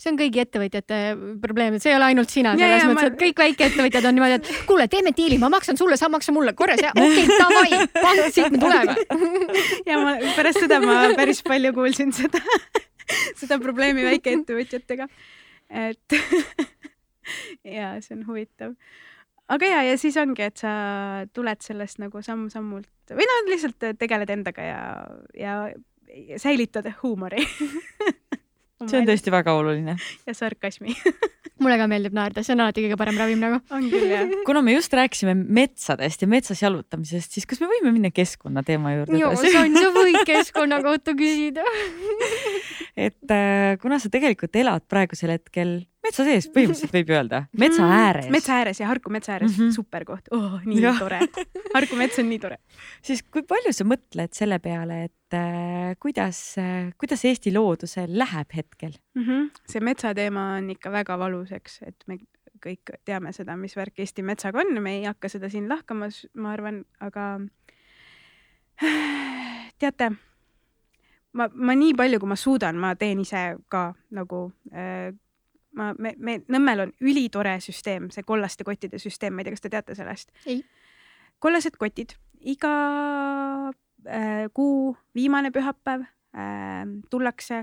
see 0.00 0.12
on 0.14 0.18
kõigi 0.18 0.40
ettevõtjate 0.40 0.98
probleem, 1.42 1.76
et 1.76 1.84
see 1.84 1.92
ei 1.92 1.98
ole 1.98 2.06
ainult 2.08 2.32
sina, 2.32 2.54
selles 2.56 2.86
mõttes, 2.88 3.10
et 3.10 3.18
kõik 3.20 3.42
väikeettevõtjad 3.42 4.06
on 4.08 4.16
niimoodi, 4.16 4.38
et 4.38 4.62
kuule, 4.68 4.86
teeme 4.92 5.12
diili, 5.16 5.36
ma 5.42 5.50
maksan 5.52 5.76
sulle, 5.76 5.98
sa 6.00 6.08
maksa 6.12 6.32
mulle, 6.32 6.54
korras 6.56 6.80
ja 6.80 6.94
okei 6.94 7.26
okay,, 7.26 7.40
davai, 7.42 7.88
pank, 7.98 8.22
siit 8.32 8.54
me 8.54 8.62
tuleme. 8.62 8.96
ja 9.90 10.00
ma 10.00 10.14
pärast 10.38 10.64
seda 10.64 10.80
ma 10.84 11.02
päris 11.18 11.42
palju 11.46 11.74
kuulsin 11.76 12.14
seda, 12.16 12.40
seda 13.42 13.60
probleemi 13.60 14.06
väikeettevõtjatega. 14.08 15.10
et 15.84 16.18
ja 17.76 17.92
see 18.00 18.16
on 18.16 18.24
huvitav 18.30 18.74
aga 19.50 19.70
ja, 19.70 19.82
ja 19.90 19.98
siis 20.00 20.16
ongi, 20.20 20.46
et 20.46 20.62
sa 20.62 20.72
tuled 21.34 21.64
sellest 21.64 22.00
nagu 22.02 22.22
samm-sammult 22.24 23.14
või 23.16 23.26
noh, 23.26 23.40
lihtsalt 23.50 23.90
tegeled 23.98 24.30
endaga 24.30 24.66
ja, 24.66 24.82
ja 25.38 25.56
säilitad 26.38 26.86
huumori 27.02 27.42
see 28.88 29.00
on 29.00 29.08
tõesti 29.08 29.32
väga 29.32 29.54
oluline. 29.58 29.96
ja 30.26 30.34
sarkasmi 30.36 30.94
mulle 31.60 31.76
ka 31.76 31.86
meeldib 31.90 32.14
naerda, 32.16 32.44
see 32.44 32.54
on 32.54 32.64
alati 32.64 32.84
kõige 32.86 32.96
parem 33.00 33.18
ravim 33.20 33.42
nagu. 33.42 33.60
on 33.74 33.88
küll 33.92 34.08
jah. 34.08 34.30
kuna 34.48 34.62
me 34.64 34.74
just 34.76 34.94
rääkisime 34.96 35.34
metsadest 35.36 36.24
ja 36.24 36.30
metsas 36.30 36.62
jalutamisest, 36.64 37.36
siis 37.36 37.48
kas 37.48 37.60
me 37.62 37.68
võime 37.70 37.92
minna 37.96 38.12
keskkonna 38.14 38.64
teema 38.66 38.94
juurde? 38.96 39.20
joo, 39.20 39.34
Sonn, 39.36 39.76
sa 39.76 39.92
võid 39.96 40.22
keskkonna 40.28 40.80
kohta 40.84 41.16
küsida 41.18 41.66
et 42.96 43.34
äh, 43.34 43.76
kuna 43.82 44.00
sa 44.00 44.12
tegelikult 44.12 44.56
elad 44.62 44.86
praegusel 44.90 45.36
hetkel 45.36 45.80
metsa 46.04 46.24
sees, 46.26 46.48
põhimõtteliselt 46.54 46.94
võib 46.94 47.12
öelda, 47.14 47.42
metsa 47.60 47.82
mm, 47.82 47.94
ääres. 47.96 48.28
metsa 48.32 48.56
ääres 48.60 48.80
ja 48.80 48.88
Harku 48.88 49.12
metsa 49.12 49.34
ääres 49.36 49.52
mm, 49.52 49.58
-hmm. 49.60 49.74
super 49.76 50.06
koht 50.08 50.30
oh,, 50.36 50.58
nii 50.64 50.82
ja. 50.82 50.94
tore. 50.98 51.20
Harku 51.74 51.98
mets 52.00 52.18
on 52.22 52.28
nii 52.30 52.40
tore. 52.42 52.58
siis 53.02 53.22
kui 53.22 53.44
palju 53.48 53.72
sa 53.76 53.86
mõtled 53.88 54.36
selle 54.36 54.58
peale, 54.64 55.02
et 55.10 55.36
äh, 55.36 55.92
kuidas 56.00 56.40
äh,, 56.58 56.90
kuidas 57.00 57.24
Eesti 57.24 57.52
loodusel 57.54 58.18
läheb 58.18 58.56
hetkel 58.56 58.96
mm? 59.14 59.22
-hmm. 59.22 59.50
see 59.68 59.84
metsateema 59.84 60.54
on 60.56 60.70
ikka 60.76 60.92
väga 60.92 61.18
valus, 61.18 61.52
eks, 61.52 61.82
et 61.86 61.96
me 62.06 62.18
kõik 62.60 62.96
teame 63.04 63.32
seda, 63.32 63.56
mis 63.56 63.76
värk 63.76 64.00
Eesti 64.00 64.22
metsaga 64.22 64.60
on, 64.60 64.82
me 64.82 64.98
ei 64.98 65.04
hakka 65.04 65.28
seda 65.28 65.48
siin 65.48 65.68
lahkama, 65.68 66.10
ma 66.34 66.52
arvan, 66.52 66.84
aga 67.00 67.40
teate 69.80 70.10
ma, 71.32 71.48
ma 71.54 71.74
nii 71.76 71.94
palju, 71.98 72.20
kui 72.20 72.30
ma 72.30 72.36
suudan, 72.38 72.78
ma 72.80 72.94
teen 73.00 73.20
ise 73.20 73.42
ka 73.72 73.90
nagu 74.16 74.50
äh, 74.72 75.12
ma, 75.76 75.90
me, 75.98 76.14
me 76.18 76.38
Nõmmel 76.50 76.86
on 76.86 76.94
ülitore 77.00 77.56
süsteem, 77.62 78.10
see 78.14 78.26
kollaste 78.26 78.66
kottide 78.66 79.00
süsteem, 79.02 79.34
ma 79.34 79.42
ei 79.42 79.48
tea, 79.48 79.56
kas 79.56 79.66
te 79.66 79.72
teate 79.72 79.96
sellest? 79.98 80.32
kollased 81.40 81.76
kotid, 81.80 82.14
iga 82.40 82.72
äh, 84.06 84.46
kuu 84.54 84.94
viimane 85.16 85.52
pühapäev 85.54 86.04
äh, 86.36 86.84
tullakse, 87.10 87.62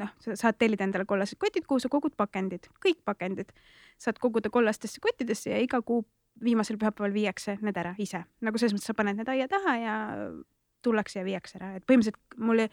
noh, 0.00 0.12
sa 0.24 0.36
saad 0.36 0.58
tellida 0.60 0.86
endale 0.86 1.04
kollased 1.08 1.38
kotid, 1.40 1.66
kuhu 1.68 1.82
sa 1.82 1.92
kogud 1.92 2.16
pakendid, 2.16 2.70
kõik 2.82 3.02
pakendid. 3.04 3.52
Saad 4.00 4.18
koguda 4.20 4.50
kollastesse 4.52 5.00
kottidesse 5.00 5.54
ja 5.54 5.60
iga 5.62 5.80
kuu 5.84 6.04
viimasel 6.44 6.76
pühapäeval 6.80 7.14
viiakse 7.14 7.56
need 7.64 7.78
ära 7.80 7.94
ise, 8.02 8.26
nagu 8.44 8.60
selles 8.60 8.76
mõttes 8.76 8.90
sa 8.90 8.96
paned 8.96 9.16
need 9.16 9.28
aia 9.32 9.48
taha 9.48 9.76
ja 9.80 9.96
tullakse 10.84 11.20
ja 11.20 11.26
viiakse 11.26 11.56
ära, 11.58 11.74
et 11.78 11.86
põhimõtteliselt 11.88 12.36
mul, 12.44 12.66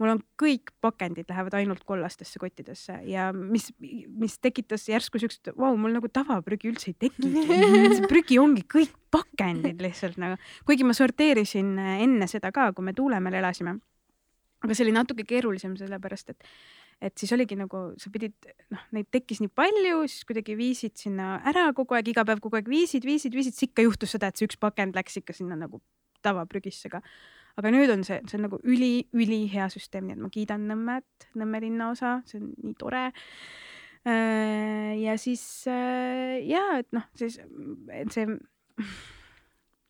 mul 0.00 0.10
on 0.14 0.20
kõik 0.40 0.72
pakendid 0.82 1.28
lähevad 1.30 1.54
ainult 1.60 1.84
kollastesse 1.86 2.40
kottidesse 2.42 2.96
ja 3.08 3.28
mis, 3.34 3.68
mis 3.78 4.36
tekitas 4.42 4.88
järsku 4.90 5.20
siukest, 5.22 5.52
vau, 5.58 5.74
mul 5.78 5.94
nagu 5.94 6.10
tavaprügi 6.10 6.72
üldse 6.72 6.90
ei 6.90 6.96
tekigi. 7.06 8.04
prügi 8.10 8.40
ongi 8.42 8.64
kõik 8.70 8.94
pakendid 9.14 9.82
lihtsalt 9.84 10.18
nagu, 10.20 10.38
kuigi 10.66 10.86
ma 10.86 10.96
sorteerisin 10.96 11.76
enne 11.78 12.30
seda 12.30 12.50
ka, 12.54 12.72
kui 12.74 12.86
me 12.86 12.96
Tuulemäel 12.96 13.38
elasime. 13.42 13.78
aga 14.64 14.74
see 14.74 14.86
oli 14.86 14.96
natuke 14.96 15.26
keerulisem, 15.28 15.76
sellepärast 15.78 16.34
et 16.34 16.50
et 17.04 17.18
siis 17.18 17.32
oligi 17.34 17.56
nagu 17.58 17.90
sa 18.00 18.10
pidid, 18.10 18.34
noh, 18.72 18.82
neid 18.94 19.08
tekkis 19.12 19.40
nii 19.42 19.50
palju, 19.52 20.04
siis 20.08 20.24
kuidagi 20.28 20.54
viisid 20.56 20.94
sinna 20.96 21.40
ära 21.44 21.66
kogu 21.76 21.96
aeg, 21.98 22.08
iga 22.12 22.24
päev 22.24 22.40
kogu 22.40 22.56
aeg 22.56 22.70
viisid, 22.70 23.04
viisid, 23.04 23.34
viisid, 23.34 23.56
siis 23.56 23.68
ikka 23.68 23.84
juhtus 23.84 24.14
seda, 24.14 24.30
et 24.30 24.38
see 24.38 24.48
üks 24.48 24.56
pakend 24.62 24.96
läks 24.96 25.18
ikka 25.20 25.34
sinna 25.36 25.58
nagu 25.58 25.82
tavaprügisse 26.24 26.88
ka 26.92 27.02
aga 27.60 27.72
nüüd 27.74 27.92
on 27.94 28.04
see, 28.06 28.20
see 28.28 28.38
on 28.38 28.46
nagu 28.48 28.58
üli-ülihea 28.62 29.68
süsteem, 29.72 30.08
nii 30.08 30.16
et 30.16 30.22
ma 30.24 30.30
kiidan 30.32 30.66
Nõmmet, 30.70 31.28
Nõmme 31.38 31.62
linnaosa, 31.64 32.18
see 32.28 32.40
on 32.42 32.52
nii 32.64 32.76
tore. 32.80 33.06
Äh, 34.04 34.94
ja 35.00 35.16
siis 35.20 35.42
äh, 35.70 36.38
ja 36.44 36.64
et 36.82 36.90
noh, 36.92 37.06
siis 37.16 37.38
et 37.94 38.12
see, 38.12 38.26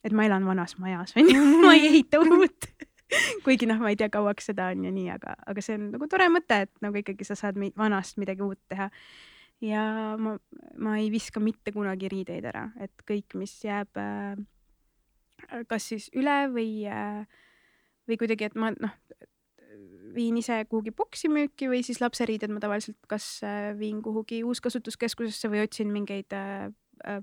et 0.04 0.14
ma 0.14 0.26
elan 0.28 0.46
vanas 0.46 0.76
majas 0.78 1.16
onju 1.18 1.40
ma 1.64 1.72
ei 1.74 1.88
ehita 1.90 2.20
uut 2.22 2.68
kuigi 3.44 3.68
noh, 3.68 3.80
ma 3.82 3.92
ei 3.92 3.98
tea, 3.98 4.10
kauaks 4.12 4.50
seda 4.50 4.70
on 4.72 4.84
ja 4.86 4.92
nii, 4.94 5.08
aga, 5.14 5.36
aga 5.50 5.64
see 5.64 5.76
on 5.78 5.88
nagu 5.94 6.08
tore 6.10 6.28
mõte, 6.32 6.64
et 6.66 6.72
nagu 6.84 7.00
ikkagi 7.00 7.26
sa 7.26 7.36
saad 7.38 7.58
vanast 7.78 8.18
midagi 8.22 8.44
uut 8.44 8.60
teha. 8.70 8.90
ja 9.64 9.84
ma, 10.20 10.36
ma 10.82 10.96
ei 11.00 11.10
viska 11.12 11.40
mitte 11.40 11.72
kunagi 11.74 12.10
riideid 12.12 12.46
ära, 12.50 12.68
et 12.82 13.04
kõik, 13.08 13.36
mis 13.40 13.54
jääb 13.64 14.00
äh, 14.00 14.38
kas 15.70 15.90
siis 15.92 16.08
üle 16.16 16.44
või 16.52 16.84
äh, 16.90 17.24
või 18.08 18.18
kuidagi, 18.20 18.48
et 18.48 18.56
ma 18.58 18.72
noh, 18.74 18.94
viin 20.14 20.38
ise 20.38 20.60
kuhugi 20.70 20.94
boksi 20.94 21.28
müüki 21.32 21.68
või 21.70 21.82
siis 21.86 22.00
lapseriided 22.02 22.52
ma 22.54 22.62
tavaliselt 22.62 22.98
kas 23.10 23.26
äh, 23.46 23.72
viin 23.78 24.02
kuhugi 24.02 24.42
uuskasutuskeskusesse 24.46 25.50
või 25.50 25.64
otsin 25.64 25.90
mingeid 25.92 26.36
äh, 26.36 26.68
äh, 27.08 27.22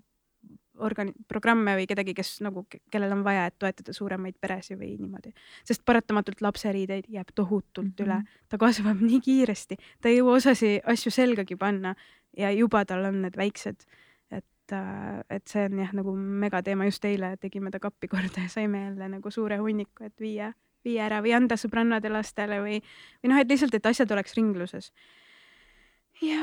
organi-, 0.81 1.15
programme 1.27 1.75
või 1.79 1.87
kedagi, 1.89 2.15
kes 2.17 2.39
nagu, 2.45 2.65
kellel 2.91 3.15
on 3.15 3.23
vaja, 3.23 3.47
et 3.47 3.57
toetada 3.61 3.95
suuremaid 3.95 4.37
peresid 4.41 4.79
või 4.79 4.95
niimoodi. 4.99 5.33
sest 5.67 5.85
paratamatult 5.85 6.41
lapseriideid 6.41 7.09
jääb 7.09 7.31
tohutult 7.35 7.85
mm 7.85 7.93
-hmm. 7.95 8.05
üle, 8.05 8.45
ta 8.49 8.57
kasvab 8.57 9.01
nii 9.01 9.21
kiiresti, 9.21 9.77
ta 10.01 10.09
ei 10.09 10.19
jõua 10.19 10.39
osasi 10.41 10.79
asju 10.83 11.11
selgagi 11.11 11.55
panna 11.55 11.95
ja 12.37 12.51
juba 12.51 12.85
tal 12.85 13.05
on 13.05 13.21
need 13.21 13.37
väiksed 13.37 13.87
et, 14.31 14.73
äh, 14.73 15.23
et 15.29 15.47
see 15.47 15.65
on 15.65 15.79
jah, 15.79 15.93
nagu 15.93 16.15
megateema, 16.15 16.85
just 16.85 17.05
eile 17.05 17.35
tegime 17.41 17.71
ta 17.71 17.79
kappi 17.79 18.07
korda 18.07 18.45
ja 18.45 18.49
saime 18.49 18.83
jälle 18.85 19.09
nagu 19.09 19.31
suure 19.31 19.57
hunniku, 19.57 20.03
et 20.03 20.19
viia 20.19 20.53
viia 20.85 21.07
ära 21.07 21.21
või 21.23 21.35
anda 21.37 21.57
sõbrannade 21.59 22.11
lastele 22.11 22.61
või, 22.63 22.79
või 23.21 23.33
noh, 23.33 23.41
et 23.41 23.51
lihtsalt, 23.51 23.75
et 23.77 23.91
asjad 23.91 24.11
oleks 24.11 24.37
ringluses. 24.37 24.91
ja 26.21 26.41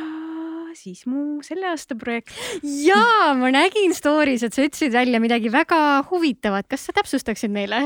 siis 0.78 1.05
mu 1.07 1.41
selle 1.47 1.70
aasta 1.70 1.97
projekt. 1.99 2.34
ja 2.84 3.34
ma 3.39 3.51
nägin 3.55 3.95
story's, 3.97 4.45
et 4.47 4.55
sa 4.55 4.64
ütlesid 4.66 4.95
välja 4.95 5.20
midagi 5.22 5.53
väga 5.53 6.05
huvitavat, 6.11 6.68
kas 6.70 6.89
sa 6.89 6.97
täpsustaksid 6.97 7.53
meile? 7.55 7.82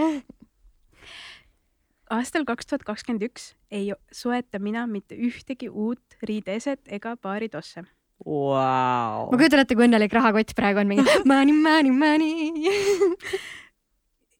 aastal 2.13 2.45
kaks 2.49 2.69
tuhat 2.69 2.85
kakskümmend 2.87 3.25
üks 3.31 3.53
ei 3.73 3.93
soeta 4.13 4.61
mina 4.61 4.85
mitte 4.87 5.17
ühtegi 5.17 5.71
uut 5.71 6.19
riideeset 6.29 6.91
ega 6.93 7.15
baaritosse 7.17 7.85
wow.. 8.27 9.31
ma 9.31 9.39
kujutan 9.39 9.63
ette, 9.63 9.77
kui 9.79 9.87
õnnelik 9.89 10.13
rahakott 10.13 10.53
praegu 10.59 10.83
on 10.83 10.91
mingi 10.91 11.07
money, 11.31 11.57
money, 11.57 11.93
money 11.93 12.69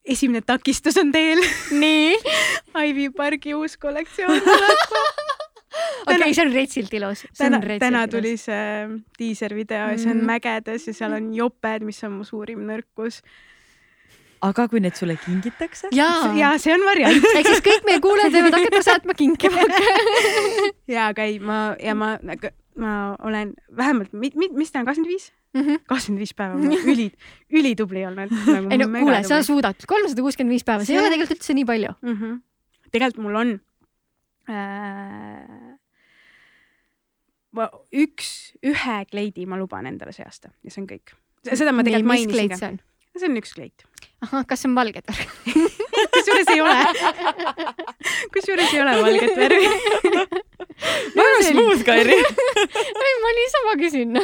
esimene 0.05 0.43
takistus 0.47 0.99
on 1.01 1.13
teel. 1.13 1.43
nii 1.71 2.17
Ivy 2.89 3.11
Pargi 3.17 3.55
uus 3.55 3.77
kollektsioon 3.81 4.41
tuleb 4.41 4.97
okei 6.07 6.17
okay,, 6.17 6.35
see 6.35 6.45
on 6.47 6.53
retsilt 6.53 6.95
ilus. 6.95 7.25
täna, 7.39 7.63
täna 7.81 8.07
tuli 8.11 8.37
see 8.41 8.99
diiservideo 9.19 9.93
ja 9.95 9.97
see 9.99 10.13
on 10.13 10.21
mm. 10.21 10.29
mägedes 10.35 10.91
ja 10.91 10.95
seal 10.97 11.17
on 11.17 11.33
joped, 11.35 11.87
mis 11.87 12.03
on 12.05 12.19
mu 12.19 12.29
suurim 12.29 12.65
nõrkus 12.69 13.23
aga 14.43 14.67
kui 14.71 14.83
need 14.83 14.99
sulle 14.99 15.17
kingitakse? 15.23 15.93
jaa 15.95 16.33
ja, 16.39 16.55
see 16.63 16.75
on 16.75 16.85
variant 16.87 17.29
ehk 17.33 17.53
siis 17.53 17.63
kõik 17.65 17.87
meie 17.89 18.03
kuulajad 18.03 18.35
võivad 18.37 18.59
hakata 18.59 18.83
saatma 18.89 19.17
kinke 19.19 19.51
ja, 20.95 21.09
aga 21.09 21.29
ei, 21.29 21.39
ma 21.39 21.63
ja 21.81 21.95
ma, 21.99 22.17
ma 22.81 23.15
olen 23.23 23.55
vähemalt, 23.77 24.13
mis 24.17 24.73
ta 24.73 24.81
on, 24.81 24.87
kakskümmend 24.89 25.13
viis? 25.13 25.33
Mhm. 25.53 25.83
kakskümmend 25.89 26.23
viis 26.23 26.33
päeva, 26.37 26.57
üli, 26.89 27.11
ülitubli 27.53 28.07
olnud 28.09 28.33
nagu. 28.33 28.71
ei 28.73 28.81
no 28.81 28.89
kuule, 28.89 29.21
sa 29.29 29.43
suudad, 29.45 29.85
kolmsada 29.89 30.25
kuuskümmend 30.25 30.57
viis 30.57 30.65
päeva, 30.65 30.87
see 30.89 30.97
ei 30.97 31.03
ole 31.03 31.13
tegelikult 31.13 31.37
üldse 31.37 31.57
nii 31.59 31.69
palju 31.69 31.93
mm. 32.01 32.17
-hmm. 32.17 32.39
tegelikult 32.95 33.27
mul 33.27 33.41
on 33.43 33.53
äh, 34.49 35.77
üks, 38.05 38.31
ühe 38.65 38.97
kleidi 39.11 39.45
ma 39.47 39.61
luban 39.61 39.87
endale 39.91 40.17
see 40.17 40.25
aasta 40.25 40.55
ja 40.65 40.73
see 40.73 40.83
on 40.85 40.89
kõik. 40.95 41.13
seda 41.53 41.73
ma 41.77 41.85
tegelikult 41.85 42.15
mainisin 42.15 42.57
ka. 42.57 42.73
See 43.19 43.29
on 43.29 43.37
üks 43.41 43.53
kleit. 43.57 43.85
ahah, 44.25 44.45
kas 44.49 44.63
see 44.63 44.71
on 44.71 44.77
valget 44.79 45.07
värvi 45.09 45.27
kusjuures 46.15 46.51
ei 46.55 46.61
ole. 46.65 46.79
kusjuures 48.35 48.73
ei 48.73 48.81
ole 48.85 48.93
valget 49.03 49.35
värvi 49.37 49.67
väga 51.17 51.43
smooth, 51.49 51.85
Kairi. 51.87 52.19
ei, 53.07 53.15
ma 53.25 53.35
niisama 53.39 53.75
küsin 53.81 54.11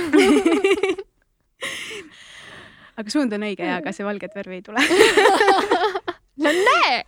aga 2.98 3.08
suund 3.12 3.34
on 3.36 3.46
õige 3.48 3.66
ja, 3.66 3.78
aga 3.82 3.94
see 3.94 4.06
valget 4.06 4.32
värvi 4.38 4.60
ei 4.60 4.64
tule 4.66 4.80
no 6.38 6.54
näe, 6.54 7.02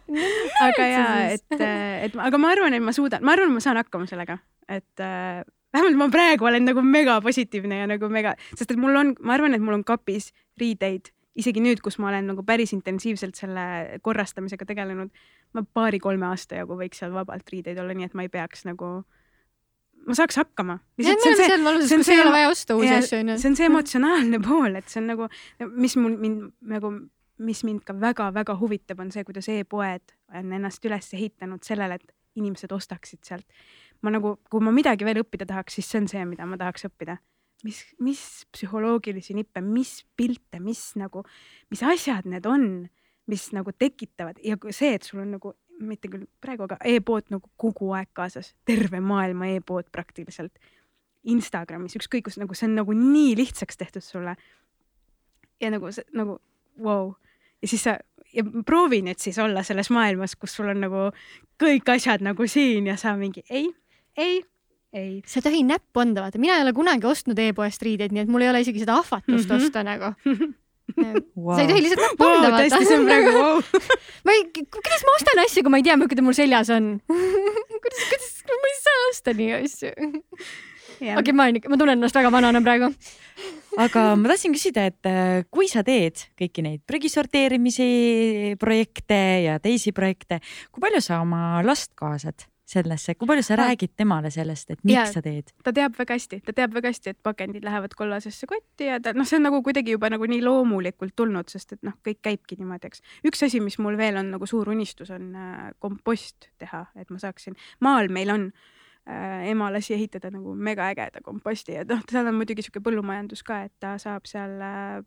aga 0.66 0.90
ja, 0.90 1.06
et, 1.36 1.48
et 1.60 2.18
aga 2.18 2.42
ma 2.42 2.50
arvan, 2.54 2.74
et 2.74 2.82
ma 2.82 2.92
suudan, 2.94 3.22
ma 3.24 3.36
arvan, 3.36 3.52
et 3.52 3.56
ma 3.60 3.62
saan 3.62 3.78
hakkama 3.78 4.08
sellega, 4.10 4.40
et 4.66 5.02
äh, 5.04 5.46
vähemalt 5.74 5.98
ma 6.00 6.08
praegu 6.10 6.48
olen 6.50 6.66
nagu 6.66 6.82
mega 6.82 7.20
positiivne 7.22 7.78
ja 7.82 7.86
nagu 7.90 8.10
mega, 8.10 8.34
sest 8.58 8.74
et 8.74 8.80
mul 8.80 8.98
on, 8.98 9.14
ma 9.22 9.36
arvan, 9.36 9.54
et 9.54 9.62
mul 9.62 9.78
on 9.78 9.86
kapis 9.86 10.32
riideid 10.60 11.12
isegi 11.38 11.62
nüüd, 11.62 11.80
kus 11.84 11.98
ma 12.02 12.10
olen 12.10 12.26
nagu 12.32 12.42
päris 12.46 12.72
intensiivselt 12.74 13.38
selle 13.38 14.00
korrastamisega 14.02 14.66
tegelenud, 14.66 15.12
ma 15.54 15.62
paari-kolme 15.78 16.26
aasta 16.30 16.58
jagu 16.62 16.78
võiks 16.78 17.02
seal 17.02 17.14
vabalt 17.14 17.48
riideid 17.52 17.78
olla, 17.78 17.94
nii 17.94 18.08
et 18.10 18.16
ma 18.18 18.26
ei 18.26 18.32
peaks 18.32 18.66
nagu 18.68 19.00
ma 20.06 20.16
saaks 20.16 20.40
hakkama. 20.40 20.78
see 21.00 21.12
on 21.12 21.22
see, 21.22 21.36
seal 21.38 21.64
valuses, 21.64 21.94
kus 22.02 22.10
ei 22.12 22.20
ole 22.22 22.34
vaja 22.34 22.50
osta 22.50 22.76
uusi 22.76 22.92
asju 22.96 23.22
onju. 23.22 23.38
see 23.40 23.50
on 23.52 23.58
see 23.58 23.70
emotsionaalne 23.70 24.40
pool, 24.48 24.78
et 24.80 24.88
see 24.90 25.02
on 25.02 25.10
nagu, 25.12 25.28
mis 25.74 25.96
mul 26.00 26.16
mind 26.20 26.46
nagu, 26.74 26.92
mis 27.40 27.62
mind 27.64 27.84
ka 27.88 27.96
väga-väga 27.96 28.56
huvitab, 28.60 29.02
on 29.04 29.12
see, 29.14 29.24
kuidas 29.28 29.48
e-poed 29.52 30.16
on 30.36 30.56
ennast 30.56 30.84
üles 30.88 31.12
ehitanud 31.16 31.64
sellele, 31.66 32.00
et 32.00 32.40
inimesed 32.40 32.72
ostaksid 32.72 33.22
sealt. 33.26 33.46
ma 34.00 34.12
nagu, 34.14 34.38
kui 34.50 34.64
ma 34.64 34.72
midagi 34.72 35.04
veel 35.04 35.22
õppida 35.22 35.46
tahaks, 35.48 35.76
siis 35.76 35.90
see 35.90 36.00
on 36.00 36.08
see, 36.08 36.24
mida 36.28 36.46
ma 36.48 36.56
tahaks 36.60 36.86
õppida. 36.88 37.18
Mis, 37.66 37.82
mis 38.00 38.22
psühholoogilisi 38.54 39.36
nippe, 39.36 39.62
mis 39.64 40.00
pilte, 40.16 40.60
mis 40.62 40.82
nagu, 41.00 41.24
mis 41.72 41.82
asjad 41.86 42.28
need 42.30 42.46
on, 42.48 42.66
mis 43.30 43.50
nagu 43.54 43.72
tekitavad 43.76 44.40
ja 44.44 44.58
see, 44.74 44.94
et 44.96 45.06
sul 45.06 45.22
on 45.24 45.36
nagu 45.36 45.54
mitte 45.80 46.10
küll 46.12 46.26
praegu, 46.42 46.66
aga 46.66 46.76
e-pood 46.88 47.30
nagu 47.32 47.48
kogu 47.60 47.92
aeg 47.96 48.10
kaasas, 48.16 48.52
terve 48.68 49.00
maailma 49.00 49.48
e-pood 49.54 49.88
praktiliselt. 49.92 50.52
Instagramis, 51.30 51.96
ükskõik 51.98 52.24
kus, 52.28 52.38
nagu 52.40 52.56
see 52.56 52.64
on 52.70 52.78
nagu 52.78 52.94
nii 52.96 53.34
lihtsaks 53.36 53.76
tehtud 53.80 54.04
sulle. 54.04 54.36
ja 55.60 55.68
nagu 55.68 55.90
see 55.92 56.06
nagu 56.16 56.38
vau 56.80 57.02
wow. 57.04 57.10
ja 57.60 57.68
siis 57.68 57.82
sa 57.84 57.98
ja 58.32 58.44
proovi 58.66 59.02
nüüd 59.04 59.20
siis 59.20 59.38
olla 59.42 59.62
selles 59.66 59.90
maailmas, 59.92 60.36
kus 60.36 60.54
sul 60.56 60.70
on 60.72 60.80
nagu 60.84 61.10
kõik 61.60 61.90
asjad 61.92 62.24
nagu 62.24 62.46
siin 62.48 62.88
ja 62.88 62.96
sa 63.00 63.12
mingi 63.18 63.42
ei, 63.50 63.68
ei, 64.16 64.40
ei. 64.92 65.20
sa 65.26 65.40
ei 65.40 65.46
tohi 65.46 65.62
näppu 65.66 66.02
anda, 66.02 66.24
vaata, 66.24 66.40
mina 66.42 66.58
ei 66.58 66.64
ole 66.66 66.74
kunagi 66.76 67.08
ostnud 67.10 67.38
e-poest 67.38 67.82
riideid, 67.86 68.14
nii 68.14 68.24
et 68.24 68.32
mul 68.32 68.46
ei 68.46 68.50
ole 68.52 68.64
isegi 68.64 68.82
seda 68.82 68.98
ahvatlust 69.00 69.48
mm 69.48 69.56
-hmm. 69.56 69.66
osta 69.66 69.84
nagu 69.86 70.12
wow.. 71.36 71.54
sa 71.54 71.62
ei 71.62 71.68
tohi 71.68 71.84
lihtsalt 71.84 72.04
näppu 72.06 72.26
anda 72.26 72.48
wow,, 72.48 72.56
vaata. 72.56 72.64
tõesti, 72.64 72.88
see 72.88 72.98
on 72.98 73.06
praegu 73.10 73.36
wow. 73.36 73.62
ma 74.26 74.38
ei, 74.38 74.48
kuidas 74.78 75.06
ma 75.06 75.16
ostan 75.18 75.44
asju, 75.44 75.62
kui 75.62 75.70
ma 75.70 75.82
ei 75.82 75.86
tea, 75.86 75.96
milline 76.00 76.16
ta 76.16 76.26
mul 76.26 76.38
seljas 76.38 76.72
on 76.74 76.90
kuidas, 77.82 78.02
kuidas, 78.10 78.34
ma 78.50 78.72
ei 78.72 78.82
saa 78.82 79.06
osta 79.10 79.36
nii 79.38 79.52
asju 79.60 79.94
okei 81.00 81.32
ma 81.32 81.46
olen 81.46 81.60
ikka, 81.60 81.70
ma 81.72 81.78
tunnen 81.80 81.98
ennast 81.98 82.16
väga 82.16 82.32
vanana 82.32 82.60
praegu. 82.64 82.90
aga 83.80 84.04
ma 84.18 84.32
tahtsin 84.32 84.54
küsida, 84.54 84.86
et 84.90 85.08
äh, 85.08 85.44
kui 85.52 85.68
sa 85.70 85.84
teed 85.86 86.26
kõiki 86.38 86.64
neid 86.66 86.82
prügi 86.88 87.10
sorteerimise 87.12 87.86
projekte 88.60 89.20
ja 89.46 89.58
teisi 89.62 89.94
projekte, 89.96 90.40
kui 90.70 90.82
palju 90.82 91.02
sa 91.04 91.22
oma 91.24 91.62
last 91.66 91.94
kaasad? 91.98 92.49
Sellesse, 92.70 93.14
kui 93.18 93.28
palju 93.30 93.44
sa 93.46 93.58
räägid 93.60 93.94
temale 93.98 94.30
sellest, 94.34 94.70
et 94.74 94.82
miks 94.84 94.96
ja, 94.96 95.06
sa 95.10 95.22
teed? 95.24 95.52
ta 95.66 95.74
teab 95.76 95.96
väga 95.98 96.16
hästi, 96.18 96.40
ta 96.46 96.54
teab 96.56 96.74
väga 96.76 96.92
hästi, 96.92 97.14
et 97.14 97.20
pakendid 97.26 97.66
lähevad 97.66 97.94
kollasesse 97.98 98.48
kotti 98.50 98.90
ja 98.90 99.00
ta 99.02 99.14
noh, 99.16 99.28
see 99.28 99.40
on 99.40 99.48
nagu 99.48 99.62
kuidagi 99.66 99.96
juba 99.96 100.10
nagu 100.12 100.28
nii 100.30 100.42
loomulikult 100.44 101.16
tulnud, 101.18 101.50
sest 101.52 101.76
et 101.76 101.82
noh, 101.86 101.96
kõik 102.06 102.22
käibki 102.26 102.60
niimoodi, 102.60 102.90
eks. 102.90 103.04
üks 103.26 103.46
asi, 103.46 103.62
mis 103.64 103.78
mul 103.82 103.98
veel 104.00 104.20
on 104.20 104.34
nagu 104.36 104.48
suur 104.50 104.70
unistus, 104.72 105.12
on 105.14 105.32
äh, 105.36 105.70
kompost 105.82 106.50
teha, 106.62 106.86
et 107.00 107.10
ma 107.10 107.22
saaksin, 107.22 107.58
maal 107.84 108.12
meil 108.12 108.34
on 108.34 108.50
Äh, 108.50 108.79
ema 109.50 109.70
lasi 109.72 109.94
ehitada 109.94 110.30
nagu 110.32 110.54
megaägeda 110.54 111.22
komposti 111.24 111.74
ja 111.74 111.84
noh, 111.88 112.02
seal 112.10 112.28
on 112.28 112.36
muidugi 112.38 112.64
sihuke 112.64 112.82
põllumajandus 112.84 113.42
ka, 113.46 113.62
et 113.68 113.74
ta 113.82 113.94
saab 114.02 114.28
seal 114.30 114.56
äh, 114.64 115.00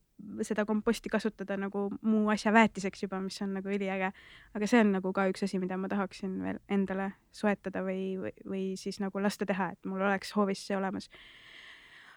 seda 0.46 0.66
komposti 0.66 1.12
kasutada 1.12 1.58
nagu 1.60 1.86
muu 2.02 2.30
asja 2.34 2.54
väetiseks 2.56 3.06
juba, 3.06 3.20
mis 3.24 3.42
on 3.42 3.54
nagu 3.58 3.70
üliäge. 3.70 4.12
aga 4.54 4.70
see 4.70 4.84
on 4.84 4.94
nagu 4.98 5.14
ka 5.14 5.28
üks 5.32 5.46
asi, 5.48 5.60
mida 5.60 5.78
ma 5.78 5.90
tahaksin 5.92 6.36
veel 6.44 6.60
endale 6.70 7.12
soetada 7.32 7.84
või, 7.86 8.18
või, 8.22 8.34
või 8.50 8.64
siis 8.80 9.00
nagu 9.04 9.24
lasta 9.24 9.46
teha, 9.50 9.72
et 9.74 9.90
mul 9.90 10.02
oleks 10.02 10.34
hoovis 10.38 10.68
see 10.68 10.78
olemas. 10.78 11.10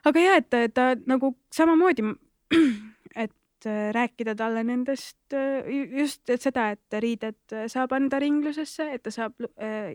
aga 0.05 0.23
ja, 0.23 0.37
et 0.43 0.75
ta 0.75 0.95
nagu 1.07 1.35
samamoodi, 1.55 2.07
et 3.25 3.35
Äh, 3.65 3.93
rääkida 3.93 4.35
talle 4.37 4.61
nendest 4.65 5.33
äh, 5.33 5.65
just 5.99 6.29
et 6.29 6.43
seda, 6.45 6.69
et 6.75 6.97
riided 7.01 7.55
äh, 7.57 7.65
saab 7.73 7.95
anda 7.97 8.19
ringlusesse, 8.21 8.85
et 8.93 9.03
ta 9.03 9.11
saab 9.11 9.33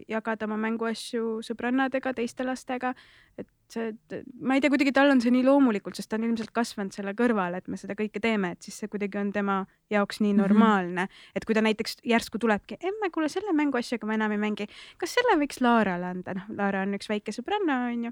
jagada 0.09 0.47
oma 0.47 0.57
mänguasju 0.63 1.43
sõbrannadega, 1.45 2.15
teiste 2.17 2.43
lastega. 2.47 2.95
et 3.37 3.47
see, 3.71 3.93
ma 4.41 4.57
ei 4.57 4.63
tea, 4.63 4.71
kuidagi 4.73 4.91
tal 4.97 5.13
on 5.13 5.21
see 5.21 5.31
nii 5.31 5.45
loomulikult, 5.45 5.95
sest 5.95 6.09
ta 6.09 6.17
on 6.17 6.25
ilmselt 6.25 6.49
kasvanud 6.51 6.91
selle 6.95 7.13
kõrval, 7.13 7.55
et 7.59 7.69
me 7.69 7.77
seda 7.77 7.93
kõike 7.95 8.19
teeme, 8.19 8.51
et 8.55 8.65
siis 8.65 8.81
see 8.81 8.89
kuidagi 8.91 9.21
on 9.21 9.31
tema 9.31 9.61
jaoks 9.93 10.23
nii 10.25 10.33
mhm. 10.33 10.41
normaalne 10.41 11.05
mm, 11.05 11.13
-hmm. 11.13 11.37
et 11.37 11.45
kui 11.45 11.55
ta 11.55 11.61
näiteks 11.61 12.01
järsku 12.03 12.41
tulebki, 12.41 12.81
emme, 12.81 13.13
kuule 13.13 13.29
selle 13.29 13.53
mänguasjaga 13.53 14.09
ma 14.09 14.17
enam 14.17 14.35
ei 14.35 14.41
mängi, 14.41 14.67
kas 14.97 15.15
selle 15.19 15.37
võiks 15.37 15.61
Laarale 15.61 16.11
anda, 16.15 16.33
noh, 16.33 16.49
Laara 16.57 16.81
on 16.81 16.97
üks 16.97 17.13
väike 17.13 17.31
sõbranna, 17.31 17.85
onju. 17.93 18.11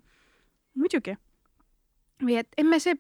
muidugi. 0.76 1.18
või 2.22 2.38
et 2.38 2.54
emme, 2.58 2.80
see 2.80 2.96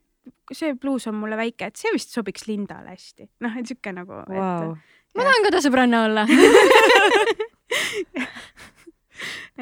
see 0.54 0.76
pluus 0.80 1.08
on 1.12 1.16
mulle 1.20 1.38
väike, 1.40 1.70
et 1.70 1.78
see 1.80 1.92
vist 1.96 2.16
sobiks 2.16 2.48
Lindale 2.50 2.96
hästi. 2.96 3.30
noh, 3.46 3.54
et 3.60 3.66
sihuke 3.70 3.94
nagu 3.96 4.14
wow.. 4.28 4.76
ma 5.16 5.22
tahan 5.28 5.46
ka 5.46 5.54
ta 5.56 5.64
sõbranna 5.66 5.98
olla 6.10 6.24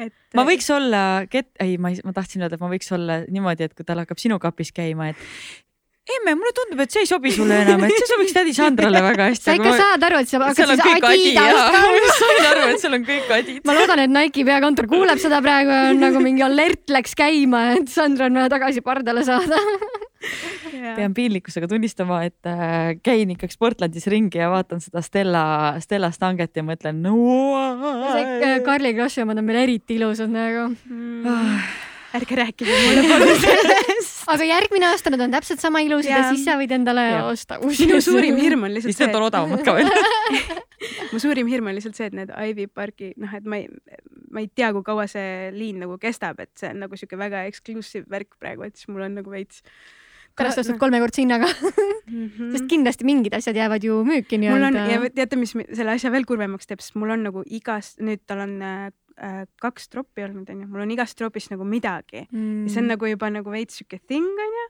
et. 0.04 0.14
ma 0.36 0.44
võiks 0.48 0.68
olla, 0.74 1.04
ei, 1.62 1.78
ma 1.80 1.92
ei, 1.92 2.02
ma 2.06 2.12
tahtsin 2.16 2.44
öelda, 2.44 2.58
et 2.58 2.64
ma 2.64 2.70
võiks 2.72 2.92
olla 2.94 3.22
niimoodi, 3.26 3.68
et 3.68 3.74
kui 3.76 3.86
tal 3.86 4.02
hakkab 4.02 4.20
sinu 4.20 4.38
kapis 4.42 4.70
käima, 4.74 5.10
et 5.12 5.18
emme, 6.08 6.34
mulle 6.38 6.52
tundub, 6.56 6.80
et 6.82 6.92
see 6.92 7.04
ei 7.04 7.08
sobi 7.08 7.32
sulle 7.34 7.60
enam, 7.64 7.82
et 7.84 7.92
see 7.92 8.08
sobiks 8.08 8.34
tädi 8.36 8.54
Sandrale 8.56 9.02
väga 9.04 9.28
hästi. 9.28 9.44
sa 9.44 9.56
ikka 9.58 9.68
ma... 9.68 9.76
saad 9.82 10.06
aru, 10.08 10.20
et 10.22 10.30
sa 10.30 10.40
hakkad 10.42 10.72
siis 10.72 10.84
Adidast 11.10 11.72
kandma. 11.76 12.12
sain 12.22 12.48
aru, 12.50 12.66
et 12.72 12.84
seal 12.84 12.98
on 12.98 13.06
kõik 13.08 13.32
Adid. 13.38 13.62
ma 13.68 13.76
loodan, 13.76 14.04
et 14.04 14.14
Nike'i 14.14 14.46
peakontor 14.48 14.88
kuuleb 14.90 15.22
seda 15.22 15.42
praegu 15.44 15.74
ja 15.74 15.88
on 15.92 16.04
nagu 16.06 16.22
mingi 16.24 16.44
alert 16.46 16.94
läks 16.94 17.16
käima, 17.18 17.64
et 17.76 17.92
Sandra 17.92 18.30
on 18.30 18.40
vaja 18.40 18.54
tagasi 18.56 18.84
pardale 18.84 19.26
saada 19.28 19.60
pean 20.96 21.14
piinlikkusega 21.14 21.68
tunnistama, 21.70 22.22
et 22.26 22.48
äh, 22.48 22.96
käin 23.02 23.30
ikkagi 23.34 23.54
Sportlandis 23.54 24.08
ringi 24.10 24.40
ja 24.40 24.50
vaatan 24.52 24.82
seda 24.82 25.02
Stella, 25.04 25.44
Stella 25.84 26.10
Stanget 26.14 26.58
ja 26.58 26.64
mõtlen 26.66 27.02
no,. 27.04 27.14
see 28.12 28.58
Carly 28.66 28.94
Krossi 28.96 29.22
omad 29.22 29.38
on 29.38 29.46
veel 29.50 29.62
eriti 29.66 29.98
ilusad 30.00 30.32
nagu 30.34 30.72
mm 30.74 31.86
ärge 32.14 32.36
rääkige 32.36 32.72
mulle 32.72 33.02
palun 33.08 33.40
sellest. 33.42 34.22
aga 34.32 34.44
järgmine 34.48 34.86
aasta 34.88 35.10
nad 35.12 35.20
on 35.20 35.34
täpselt 35.34 35.60
sama 35.60 35.82
ilusad 35.84 36.10
ja, 36.10 36.22
ja 36.22 36.30
siis 36.32 36.46
sa 36.46 36.56
võid 36.60 36.72
endale 36.72 37.04
ja. 37.04 37.24
osta 37.28 37.58
uusi. 37.60 37.86
minu 37.86 38.00
suurim 38.08 38.38
hirm 38.40 38.64
on 38.64 38.74
lihtsalt 38.74 38.94
see. 38.94 39.02
siis 39.02 39.12
need 39.12 39.18
on 39.18 39.26
odavamad 39.28 39.64
ka 39.66 39.74
veel 39.76 39.92
mu 41.12 41.20
suurim 41.22 41.50
hirm 41.50 41.68
on 41.68 41.76
lihtsalt 41.76 41.98
see, 41.98 42.08
et 42.08 42.16
need 42.16 42.32
Ivy 42.32 42.68
Parki, 42.72 43.12
noh, 43.20 43.34
et 43.36 43.44
ma 43.48 43.60
ei, 43.60 43.68
ma 44.32 44.44
ei 44.44 44.48
tea, 44.48 44.72
kui 44.76 44.86
kaua 44.86 45.08
see 45.10 45.50
liin 45.56 45.82
nagu 45.84 45.98
kestab, 46.00 46.40
et 46.44 46.52
see 46.60 46.72
on 46.72 46.84
nagu 46.86 46.96
sihuke 46.96 47.18
väga 47.20 47.44
exclusive 47.50 48.08
värk 48.10 48.38
praegu, 48.40 48.64
et 48.68 48.78
siis 48.78 48.88
mul 48.92 49.04
on 49.08 49.18
nagu 49.20 49.32
veits 49.32 49.62
pärast 50.38 50.62
ostud 50.62 50.78
kolmekordse 50.80 51.22
hinnaga 51.22 51.48
mm. 51.48 52.12
-hmm. 52.12 52.52
sest 52.54 52.68
kindlasti 52.70 53.08
mingid 53.08 53.34
asjad 53.38 53.56
jäävad 53.56 53.84
ju 53.84 54.00
müüki 54.06 54.40
nii-öelda. 54.40 54.70
mul 54.70 54.80
on 54.84 54.90
ja 54.92 55.10
teate, 55.14 55.40
mis 55.40 55.52
selle 55.52 55.96
asja 55.96 56.12
veel 56.14 56.26
kurvemaks 56.28 56.66
teeb, 56.70 56.80
sest 56.84 56.96
mul 56.96 57.14
on 57.16 57.26
nagu 57.28 57.44
igast, 57.46 57.98
nüüd 58.00 58.24
tal 58.26 58.44
on 58.46 58.54
äh, 58.62 58.86
äh, 59.22 59.42
kaks 59.60 59.88
troppi 59.88 60.24
olnud, 60.26 60.48
onju, 60.50 60.68
mul 60.68 60.86
on 60.86 60.94
igast 60.94 61.18
tropist 61.18 61.50
nagu 61.54 61.64
midagi 61.64 62.26
mm. 62.30 62.66
ja 62.66 62.74
see 62.74 62.84
on 62.84 62.94
nagu 62.94 63.10
juba 63.10 63.30
nagu 63.30 63.50
veits 63.50 63.80
siuke 63.80 64.00
thing, 64.06 64.46
onju 64.46 64.68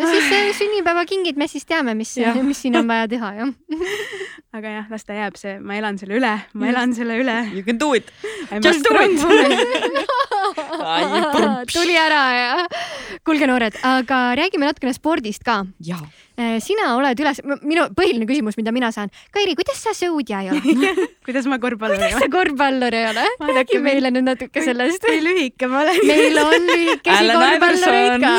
no 0.00 0.04
siis 0.10 0.26
äh, 0.32 0.50
sünnipäevakingid, 0.58 1.36
me 1.40 1.46
siis 1.50 1.64
teame, 1.68 1.92
mis, 1.98 2.10
mis 2.50 2.60
siin 2.64 2.74
on 2.80 2.86
vaja 2.90 3.04
teha, 3.10 3.28
jah 3.40 3.48
aga 4.56 4.66
jah, 4.78 4.86
las 4.90 5.02
ta 5.06 5.12
jääb 5.16 5.34
see, 5.40 5.54
ma 5.62 5.72
elan 5.78 5.96
selle 6.00 6.14
üle, 6.18 6.34
ma 6.58 6.64
elan 6.70 6.90
selle 6.96 7.14
üle. 7.22 7.36
You 7.54 7.62
can 7.66 7.76
do 7.78 7.88
it. 7.94 8.06
Just 8.64 8.82
do 8.86 8.92
it 8.98 9.10
tuli 11.70 11.94
ära 11.98 12.22
ja. 12.34 12.66
kuulge, 13.26 13.46
noored, 13.46 13.74
aga 13.86 14.16
räägime 14.38 14.66
natukene 14.66 14.92
spordist 14.96 15.42
ka. 15.46 15.56
Äh, 16.40 16.56
sina 16.64 16.84
oled 16.96 17.20
üles, 17.20 17.40
minu 17.62 17.82
põhiline 17.94 18.26
küsimus, 18.26 18.56
mida 18.58 18.72
mina 18.74 18.90
saan. 18.94 19.10
Kairi, 19.34 19.54
kuidas 19.58 19.78
sa 19.84 19.90
sõudja 19.96 20.36
ei 20.42 20.48
ole 20.54 20.60
kuidas 21.30 21.46
ma 21.46 21.60
korvpallur 21.62 21.94
ei 21.94 22.00
ole? 22.00 22.08
kuidas 22.10 22.24
sa 22.24 22.28
korvpallur 22.32 22.94
ei 22.96 23.04
ole? 23.10 23.24
räägi 23.54 23.78
meile 23.84 24.08
nüüd 24.14 24.26
natuke 24.26 24.58
sellest. 24.64 25.02
kui 25.06 25.20
lühike 25.22 25.66
ma 25.70 25.76
olen. 25.84 25.98
meil 26.10 26.36
on 26.42 26.60
lühikesi 26.72 27.26
korvpallureid 27.38 28.14
ka 28.24 28.32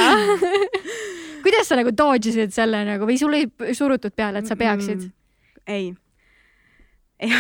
kuidas 1.44 1.70
sa 1.70 1.80
nagu 1.80 1.94
dodge 1.96 2.32
isid 2.32 2.54
selle 2.56 2.84
nagu 2.88 3.08
või 3.10 3.18
sul 3.22 3.36
ei 3.38 3.50
surutud 3.78 4.16
peale, 4.16 4.42
et 4.42 4.50
sa 4.50 4.58
peaksid 4.60 5.00
mm,? 5.00 5.12
ei 5.72 5.92
ei 7.22 7.32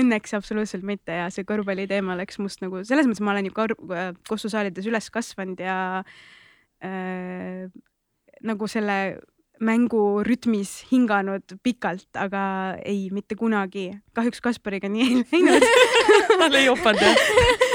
Õnneks 0.00 0.34
absoluutselt 0.34 0.82
mitte 0.86 1.14
ja 1.14 1.28
see 1.30 1.46
korvpalli 1.46 1.86
teema 1.90 2.16
läks 2.18 2.40
must 2.42 2.62
nagu 2.62 2.82
selles 2.86 3.06
mõttes, 3.06 3.22
ma 3.22 3.34
olen 3.34 3.46
ju 3.46 3.54
kor-, 3.54 3.76
Kossu 4.28 4.50
saalides 4.50 4.86
üles 4.90 5.06
kasvanud 5.14 5.60
ja 5.62 5.76
äh, 6.82 7.68
nagu 8.46 8.70
selle 8.70 8.98
mängu 9.60 10.22
rütmis 10.24 10.72
hinganud 10.90 11.58
pikalt, 11.62 12.08
aga 12.16 12.42
ei, 12.80 13.10
mitte 13.12 13.36
kunagi. 13.36 13.90
kahjuks 14.16 14.40
Kaspariga 14.40 14.88
nii 14.88 15.04
ei 15.04 15.18
läinud 15.20 15.66
tal 16.40 16.56
ei 16.56 16.66
jopanud 16.66 17.04
jah? 17.04 17.66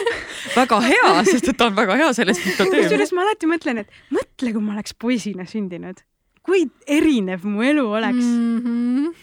väga 0.56 0.80
hea, 0.86 1.12
sest 1.28 1.52
et 1.52 1.58
ta 1.60 1.70
on 1.70 1.78
väga 1.78 1.98
hea 2.02 2.14
selles, 2.18 2.40
mis 2.46 2.58
ta 2.58 2.66
teeb. 2.68 2.86
kusjuures 2.86 3.14
ma 3.16 3.26
alati 3.26 3.50
mõtlen, 3.50 3.84
et 3.84 3.90
mõtle, 4.14 4.54
kui 4.56 4.64
ma 4.64 4.76
oleks 4.78 4.96
poisina 4.98 5.46
sündinud, 5.50 6.02
kui 6.46 6.66
erinev 6.88 7.46
mu 7.48 7.64
elu 7.66 7.86
oleks 8.00 8.26
mm. 8.26 8.60
-hmm. 8.64 9.14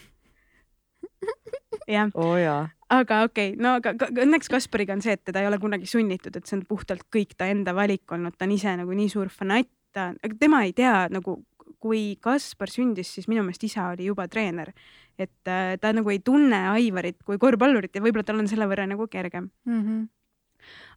jah 1.89 2.11
oh,. 2.15 2.37
jaa 2.41 2.71
aga 2.93 3.23
okei 3.27 3.53
okay,, 3.53 3.61
no 3.63 3.77
aga 3.81 3.95
õnneks 4.11 4.51
Kaspariga 4.53 4.97
on 4.97 5.03
see, 5.05 5.17
et 5.17 5.25
teda 5.25 5.43
ei 5.43 5.49
ole 5.49 5.59
kunagi 5.63 5.89
sunnitud, 5.89 6.37
et 6.37 6.49
see 6.49 6.59
on 6.59 6.67
puhtalt 6.69 7.07
kõik 7.15 7.37
ta 7.39 7.49
enda 7.53 7.75
valik 7.77 8.13
olnud, 8.13 8.37
ta 8.37 8.47
on 8.49 8.55
ise 8.57 8.75
nagu 8.77 8.97
nii 8.97 9.09
suur 9.13 9.33
fanatt, 9.33 9.71
ta, 9.95 10.11
aga 10.13 10.39
tema 10.41 10.63
ei 10.67 10.75
tea 10.77 11.07
nagu, 11.13 11.39
kui 11.83 12.17
Kaspar 12.23 12.71
sündis, 12.71 13.11
siis 13.17 13.29
minu 13.31 13.43
meelest 13.43 13.65
isa 13.67 13.89
oli 13.95 14.07
juba 14.11 14.29
treener. 14.31 14.73
et 15.19 15.49
äh, 15.49 15.77
ta 15.81 15.93
nagu 15.93 16.09
ei 16.11 16.23
tunne 16.25 16.57
Aivarit 16.73 17.19
kui 17.23 17.37
korvpallurit 17.39 17.95
ja 17.95 18.01
võib-olla 18.01 18.25
tal 18.25 18.41
on 18.41 18.49
selle 18.49 18.65
võrra 18.67 18.87
nagu 18.89 19.07
kergem 19.13 19.51
mm. 19.67 19.81
-hmm 19.83 20.09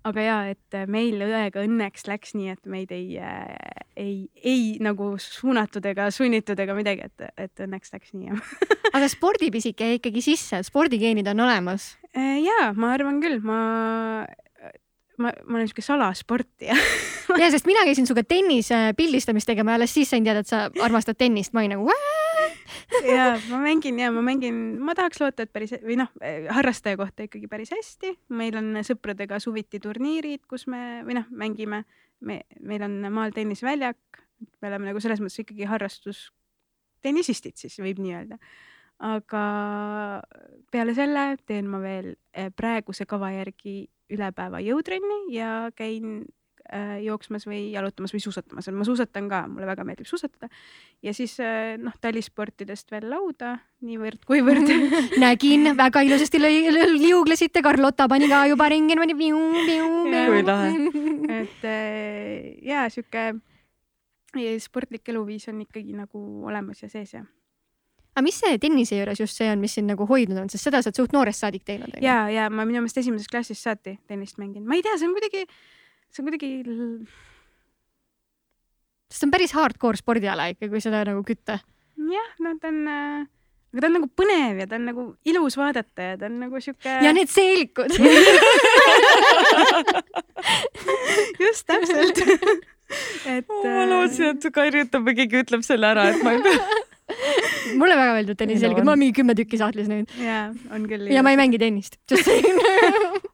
aga 0.06 0.26
ja, 0.26 0.38
et 0.53 0.77
meil 0.91 1.22
õega 1.26 1.64
õnneks 1.65 2.06
läks 2.10 2.36
nii, 2.38 2.53
et 2.53 2.69
meid 2.69 2.94
ei, 2.95 3.18
ei, 3.98 4.15
ei 4.44 4.64
nagu 4.84 5.15
suunatud 5.22 5.86
ega 5.90 6.10
sunnitud 6.14 6.60
ega 6.61 6.77
midagi, 6.77 7.10
et, 7.10 7.27
et 7.48 7.65
õnneks 7.65 7.94
läks 7.95 8.14
nii 8.14 8.36
aga 8.95 9.10
spordipisik 9.11 9.82
jäi 9.82 9.99
ikkagi 9.99 10.23
sisse, 10.26 10.61
spordigeenid 10.68 11.27
on 11.34 11.45
olemas? 11.48 11.95
Äh, 12.15 12.40
ja 12.45 12.72
ma 12.77 12.94
arvan 12.95 13.22
küll, 13.23 13.41
ma 13.44 13.60
ma, 15.18 15.32
ma 15.48 15.60
olen 15.60 15.69
siuke 15.72 15.86
salasportija. 15.86 16.77
Ja, 17.36 17.49
sest 17.52 17.65
mina 17.68 17.82
käisin 17.84 18.06
sinuga 18.06 18.22
tennis 18.23 18.69
pildistamist 18.95 19.49
tegema 19.49 19.73
ja 19.73 19.80
alles 19.80 19.91
siis 19.91 20.07
sain 20.14 20.23
teada, 20.23 20.44
et 20.45 20.48
sa 20.48 20.69
armastad 20.86 21.18
tennist, 21.19 21.52
ma 21.52 21.64
olin 21.64 21.73
nagu 21.73 21.90
ja 23.16 23.36
ma 23.50 23.60
mängin 23.64 24.00
ja 24.02 24.12
ma 24.14 24.24
mängin, 24.26 24.60
ma 24.82 24.96
tahaks 24.98 25.22
loota, 25.22 25.46
et 25.46 25.54
päris 25.54 25.76
või 25.84 26.00
noh, 26.02 26.12
harrastaja 26.56 26.98
kohta 27.00 27.28
ikkagi 27.28 27.50
päris 27.52 27.74
hästi. 27.76 28.16
meil 28.30 28.58
on 28.60 28.82
sõpradega 28.86 29.40
suviti 29.44 29.82
turniirid, 29.84 30.46
kus 30.50 30.68
me 30.72 31.04
või 31.08 31.20
noh, 31.20 31.28
mängime. 31.32 31.84
me, 32.26 32.42
meil 32.62 32.86
on 32.88 33.02
maal 33.14 33.36
tennisväljak, 33.36 34.24
me 34.62 34.70
oleme 34.72 34.90
nagu 34.90 35.02
selles 35.04 35.22
mõttes 35.22 35.44
ikkagi 35.44 35.68
harrastus 35.70 36.30
tennisistid 37.04 37.60
siis 37.60 37.78
võib 37.84 38.00
nii 38.02 38.16
öelda 38.18 38.40
aga 39.04 39.44
peale 40.72 40.96
selle 40.96 41.26
teen 41.48 41.68
ma 41.68 41.82
veel 41.84 42.14
eh, 42.32 42.50
praeguse 42.56 43.06
kava 43.10 43.32
järgi 43.36 43.84
üle 44.16 44.30
päeva 44.36 44.62
jõutrenni 44.64 45.34
ja 45.34 45.72
käin 45.76 46.24
äh, 46.74 46.98
jooksmas 47.06 47.46
või 47.48 47.72
jalutamas 47.74 48.14
või 48.16 48.22
suusatamas, 48.24 48.70
ma 48.74 48.88
suusatan 48.88 49.30
ka, 49.32 49.44
mulle 49.52 49.70
väga 49.70 49.86
meeldib 49.88 50.10
suusatada. 50.10 50.50
ja 51.04 51.14
siis 51.14 51.38
äh, 51.44 51.76
noh, 51.82 51.94
talisportidest 52.02 52.92
veel 52.92 53.10
lauda 53.10 53.58
niivõrd-kuivõrd 53.86 54.74
nägin, 55.26 55.72
väga 55.78 56.06
ilusasti 56.08 56.42
liuglesite, 56.42 57.64
Carlotta 57.66 58.10
pani 58.12 58.30
ka 58.32 58.46
juba 58.52 58.70
ringi 58.70 58.96
niimoodi 58.96 59.18
kui 60.30 60.44
lahe. 60.46 60.74
et 61.42 61.70
äh, 61.70 62.52
ja 62.66 62.88
sihuke 62.90 63.34
sportlik 64.60 65.08
eluviis 65.10 65.48
on 65.48 65.62
ikkagi 65.64 65.96
nagu 65.96 66.20
olemas 66.46 66.82
ja 66.84 66.90
sees 66.92 67.14
ja 67.16 67.24
aga 68.16 68.24
mis 68.24 68.38
see 68.40 68.60
tennise 68.64 68.96
juures 68.96 69.20
just 69.20 69.36
see 69.36 69.48
on, 69.52 69.60
mis 69.60 69.76
sind 69.76 69.92
nagu 69.92 70.08
hoidnud 70.08 70.40
on, 70.40 70.52
sest 70.52 70.70
seda 70.70 70.80
sa 70.82 70.90
oled 70.90 71.00
suht 71.02 71.16
noorest 71.16 71.44
saadik 71.44 71.66
teinud? 71.68 71.98
ja, 72.04 72.26
ja 72.32 72.48
ma 72.50 72.64
minu 72.68 72.80
meelest 72.80 73.02
esimesest 73.04 73.32
klassist 73.32 73.66
saati 73.66 73.98
tennist 74.08 74.40
mängin, 74.42 74.64
ma 74.68 74.78
ei 74.78 74.86
tea, 74.86 74.96
see 75.00 75.10
on 75.10 75.16
kuidagi, 75.18 75.44
see 76.16 76.24
on 76.24 76.30
kuidagi. 76.30 76.52
sest 79.12 79.20
see 79.20 79.28
on 79.28 79.36
päris 79.36 79.56
hardcore 79.56 80.00
spordiala 80.00 80.50
ikka, 80.54 80.72
kui 80.72 80.84
seda 80.84 81.04
nagu 81.08 81.24
kütta. 81.28 81.60
jah, 82.16 82.30
no 82.44 82.56
ta 82.62 82.72
on 82.72 82.80
äh, 82.88 83.26
aga 83.76 83.84
ta 83.84 83.90
on 83.90 83.98
nagu 83.98 84.08
põnev 84.22 84.62
ja 84.64 84.66
ta 84.72 84.78
on 84.80 84.86
nagu 84.88 85.04
ilus 85.28 85.58
vaadata 85.60 86.12
ja 86.12 86.16
ta 86.22 86.30
on 86.30 86.40
nagu 86.46 86.62
sihuke. 86.64 86.94
ja 87.04 87.12
need 87.16 87.30
seelikud 87.32 87.92
just 91.44 91.68
täpselt 91.68 92.18
et 93.36 93.48
oh,. 93.50 93.66
ma 93.66 93.84
lootsin, 93.90 94.38
et 94.38 94.48
Kairi 94.56 94.86
ütleb 94.86 95.04
või 95.10 95.16
keegi 95.20 95.42
ütleb 95.44 95.66
selle 95.68 95.92
ära, 95.92 96.08
et 96.14 96.24
ma 96.24 96.38
ei 96.38 96.44
pea 96.46 96.58
mulle 97.80 97.96
väga 98.00 98.16
meeldib 98.16 98.38
tenniselged, 98.40 98.86
ma 98.86 98.94
olen 98.94 99.04
mingi 99.04 99.18
kümme 99.20 99.36
tükki 99.38 99.60
sahtlis 99.60 99.90
nüüd. 99.92 100.08
jaa, 100.22 100.48
on 100.72 100.88
küll. 100.90 101.12
ja 101.12 101.26
ma 101.26 101.36
ei 101.36 101.40
mängi 101.42 101.60
tennist, 101.62 102.00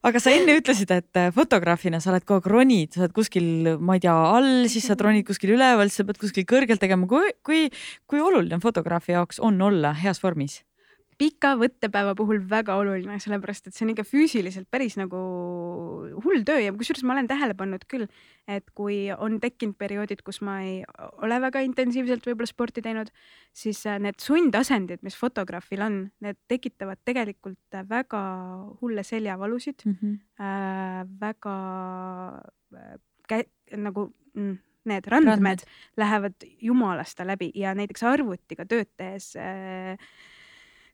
aga 0.08 0.22
sa 0.22 0.34
enne 0.34 0.56
ütlesid, 0.58 0.92
et 0.96 1.20
äh, 1.20 1.30
fotograafina 1.36 2.02
sa 2.02 2.12
oled 2.14 2.26
kogu 2.26 2.42
aeg 2.42 2.50
ronid, 2.54 2.96
sa 2.96 3.04
oled 3.06 3.16
kuskil, 3.16 3.76
ma 3.80 3.98
ei 3.98 4.04
tea, 4.06 4.16
all, 4.16 4.66
siis 4.72 4.88
sa 4.90 4.98
ronid 5.00 5.28
kuskil 5.28 5.56
üleval, 5.58 5.92
siis 5.92 6.02
sa 6.02 6.08
pead 6.10 6.22
kuskil 6.22 6.48
kõrgelt 6.50 6.82
tegema. 6.82 7.10
kui, 7.10 7.34
kui, 7.46 7.70
kui 8.10 8.24
oluline 8.24 8.62
fotograafi 8.64 9.16
jaoks 9.18 9.42
on 9.44 9.62
olla 9.62 9.94
heas 10.02 10.24
vormis? 10.24 10.62
Pika 11.22 11.52
võttepäeva 11.60 12.16
puhul 12.18 12.40
väga 12.50 12.76
oluline, 12.82 13.20
sellepärast 13.22 13.70
et 13.70 13.76
see 13.76 13.86
on 13.86 13.92
ikka 13.94 14.06
füüsiliselt 14.08 14.66
päris 14.74 14.96
nagu 14.98 15.20
hull 16.24 16.46
töö 16.48 16.58
ja 16.64 16.72
kusjuures 16.74 17.04
ma 17.06 17.14
olen 17.14 17.30
tähele 17.30 17.54
pannud 17.58 17.86
küll, 17.92 18.08
et 18.50 18.72
kui 18.78 19.04
on 19.14 19.38
tekkinud 19.44 19.78
perioodid, 19.82 20.24
kus 20.26 20.42
ma 20.46 20.58
ei 20.66 20.80
ole 21.22 21.38
väga 21.44 21.62
intensiivselt 21.68 22.26
võib-olla 22.26 22.50
sporti 22.50 22.82
teinud, 22.86 23.12
siis 23.54 23.84
äh, 23.90 24.00
need 24.02 24.18
sundasendid, 24.24 25.04
mis 25.06 25.18
fotograafil 25.20 25.86
on, 25.86 26.02
need 26.26 26.40
tekitavad 26.50 27.02
tegelikult 27.06 27.80
väga 27.92 28.24
hulle 28.82 29.06
seljavalusid 29.06 29.86
mm, 29.86 29.96
-hmm. 30.02 30.18
äh, 30.42 31.06
väga 31.22 31.56
äh, 32.82 33.46
nagu 33.78 34.10
mm, 34.34 34.58
need 34.90 35.08
randmed, 35.08 35.38
randmed 35.38 35.64
lähevad 35.98 36.50
jumalast 36.62 37.20
läbi 37.26 37.52
ja 37.56 37.76
näiteks 37.78 38.04
arvutiga 38.04 38.66
tööd 38.66 38.90
tehes 38.98 39.36
äh, 39.38 39.98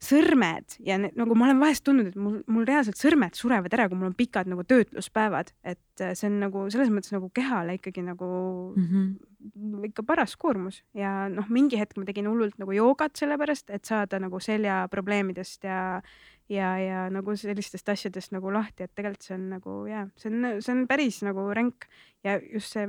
sõrmed 0.04 0.78
ja 0.86 0.98
need, 1.02 1.16
nagu 1.18 1.36
ma 1.38 1.48
olen 1.48 1.62
vahest 1.62 1.84
tundnud, 1.88 2.12
et 2.12 2.20
mul, 2.22 2.38
mul 2.52 2.68
reaalselt 2.68 3.00
sõrmed 3.00 3.38
surevad 3.38 3.74
ära, 3.74 3.88
kui 3.90 3.98
mul 3.98 4.12
on 4.12 4.18
pikad 4.18 4.50
nagu 4.50 4.66
töötluspäevad, 4.68 5.54
et 5.66 6.04
äh, 6.04 6.14
see 6.18 6.30
on 6.30 6.38
nagu 6.44 6.68
selles 6.74 6.92
mõttes 6.94 7.16
nagu 7.16 7.32
kehale 7.34 7.78
ikkagi 7.80 8.04
nagu 8.06 8.30
mm 8.76 8.88
-hmm. 8.92 9.86
ikka 9.90 10.04
paras 10.04 10.36
koormus. 10.38 10.84
Ja 10.94 11.30
noh, 11.30 11.50
mingi 11.50 11.80
hetk 11.80 11.98
ma 11.98 12.06
tegin 12.06 12.30
hullult 12.30 12.58
nagu 12.58 12.72
joogat 12.72 13.16
sellepärast, 13.16 13.70
et 13.70 13.86
saada 13.86 14.20
nagu 14.20 14.40
seljaprobleemidest 14.40 15.64
ja 15.64 16.02
ja, 16.50 16.78
ja 16.80 17.10
nagu 17.10 17.36
sellistest 17.36 17.90
asjadest 17.90 18.32
nagu 18.32 18.52
lahti, 18.54 18.84
et 18.84 18.96
tegelikult 18.96 19.24
see 19.24 19.36
on 19.36 19.50
nagu 19.50 19.86
ja 19.86 20.08
see 20.16 20.32
on, 20.32 20.62
see 20.62 20.74
on 20.74 20.88
päris 20.88 21.22
nagu 21.24 21.54
ränk. 21.54 21.90
Ja 22.24 22.40
just 22.54 22.72
see 22.72 22.88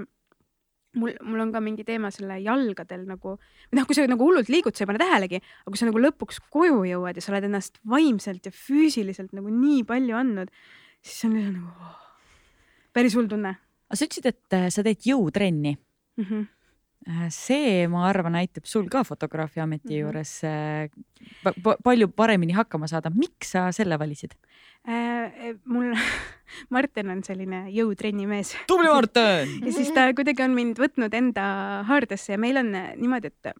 mul, 0.96 1.14
mul 1.22 1.44
on 1.44 1.52
ka 1.52 1.60
mingi 1.64 1.84
teema 1.86 2.10
selle 2.14 2.38
jalgadel 2.44 3.04
nagu, 3.08 3.36
või 3.68 3.80
noh, 3.80 3.86
kui 3.88 3.96
sa 3.96 4.06
nagu 4.08 4.24
hullult 4.24 4.50
liigud, 4.52 4.76
sa 4.76 4.84
ei 4.84 4.90
pane 4.90 5.02
tähelegi, 5.02 5.40
aga 5.62 5.72
kui 5.72 5.80
sa 5.80 5.88
nagu 5.88 6.02
lõpuks 6.02 6.42
koju 6.54 6.82
jõuad 6.88 7.18
ja 7.18 7.24
sa 7.24 7.32
oled 7.34 7.48
ennast 7.50 7.80
vaimselt 7.88 8.48
ja 8.48 8.54
füüsiliselt 8.54 9.34
nagu 9.36 9.52
nii 9.52 9.82
palju 9.88 10.18
andnud, 10.18 10.52
siis 11.04 11.24
on 11.28 11.36
nagu 11.38 11.72
oh, 11.72 11.96
päris 12.96 13.16
hull 13.18 13.30
tunne. 13.30 13.56
aga 13.88 13.98
sa 13.98 14.08
ütlesid, 14.08 14.30
et 14.32 14.56
äh, 14.56 14.68
sa 14.74 14.84
teed 14.86 15.04
jõutrenni 15.08 15.76
mm. 15.76 16.24
-hmm 16.24 16.46
see, 17.32 17.86
ma 17.88 18.06
arvan, 18.08 18.36
aitab 18.36 18.66
sul 18.68 18.88
ka 18.92 19.04
fotograafia 19.04 19.62
ameti 19.64 19.88
mm 19.88 19.94
-hmm. 19.94 20.00
juures 20.00 20.44
äh, 20.44 20.90
palju 21.84 22.08
paremini 22.08 22.52
hakkama 22.52 22.86
saada. 22.86 23.10
miks 23.10 23.50
sa 23.50 23.72
selle 23.72 23.98
valisid 23.98 24.34
äh,? 24.88 25.56
mul 25.64 25.94
Martin 26.74 27.10
on 27.10 27.22
selline 27.24 27.66
jõutrenni 27.70 28.26
mees. 28.26 28.56
tubli 28.66 28.88
Martin 28.88 29.48
ja 29.66 29.72
siis 29.72 29.90
ta 29.90 30.12
kuidagi 30.14 30.42
on 30.42 30.54
mind 30.54 30.78
võtnud 30.78 31.14
enda 31.14 31.84
haardesse 31.84 32.32
ja 32.32 32.38
meil 32.38 32.56
on 32.56 32.72
niimoodi, 32.72 33.26
et 33.26 33.54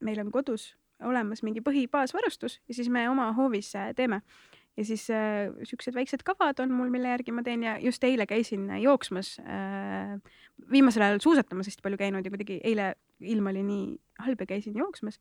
meil 0.00 0.20
on 0.20 0.30
kodus 0.30 0.76
olemas 1.04 1.42
mingi 1.46 1.62
põhibaasvarustus 1.64 2.58
ja 2.68 2.74
siis 2.74 2.88
me 2.88 3.08
oma 3.10 3.32
hoovis 3.32 3.74
äh, 3.76 3.92
teeme. 3.94 4.22
ja 4.76 4.84
siis 4.84 5.08
äh, 5.10 5.50
siuksed 5.64 5.94
väiksed 5.94 6.22
kavad 6.22 6.60
on 6.60 6.72
mul, 6.72 6.90
mille 6.90 7.08
järgi 7.08 7.32
ma 7.32 7.42
teen 7.42 7.62
ja 7.62 7.78
just 7.82 8.04
eile 8.04 8.26
käisin 8.26 8.70
jooksmas 8.82 9.38
äh,. 9.40 10.18
Viimasel 10.72 11.04
ajal 11.06 11.22
suusatamas 11.22 11.70
hästi 11.70 11.84
palju 11.84 12.00
käinud 12.00 12.26
ja 12.26 12.32
kuidagi 12.32 12.58
eile 12.66 12.92
ilm 13.20 13.46
oli 13.52 13.62
nii 13.66 13.86
halb 14.24 14.42
ja 14.42 14.50
käisin 14.54 14.76
jooksmas 14.78 15.20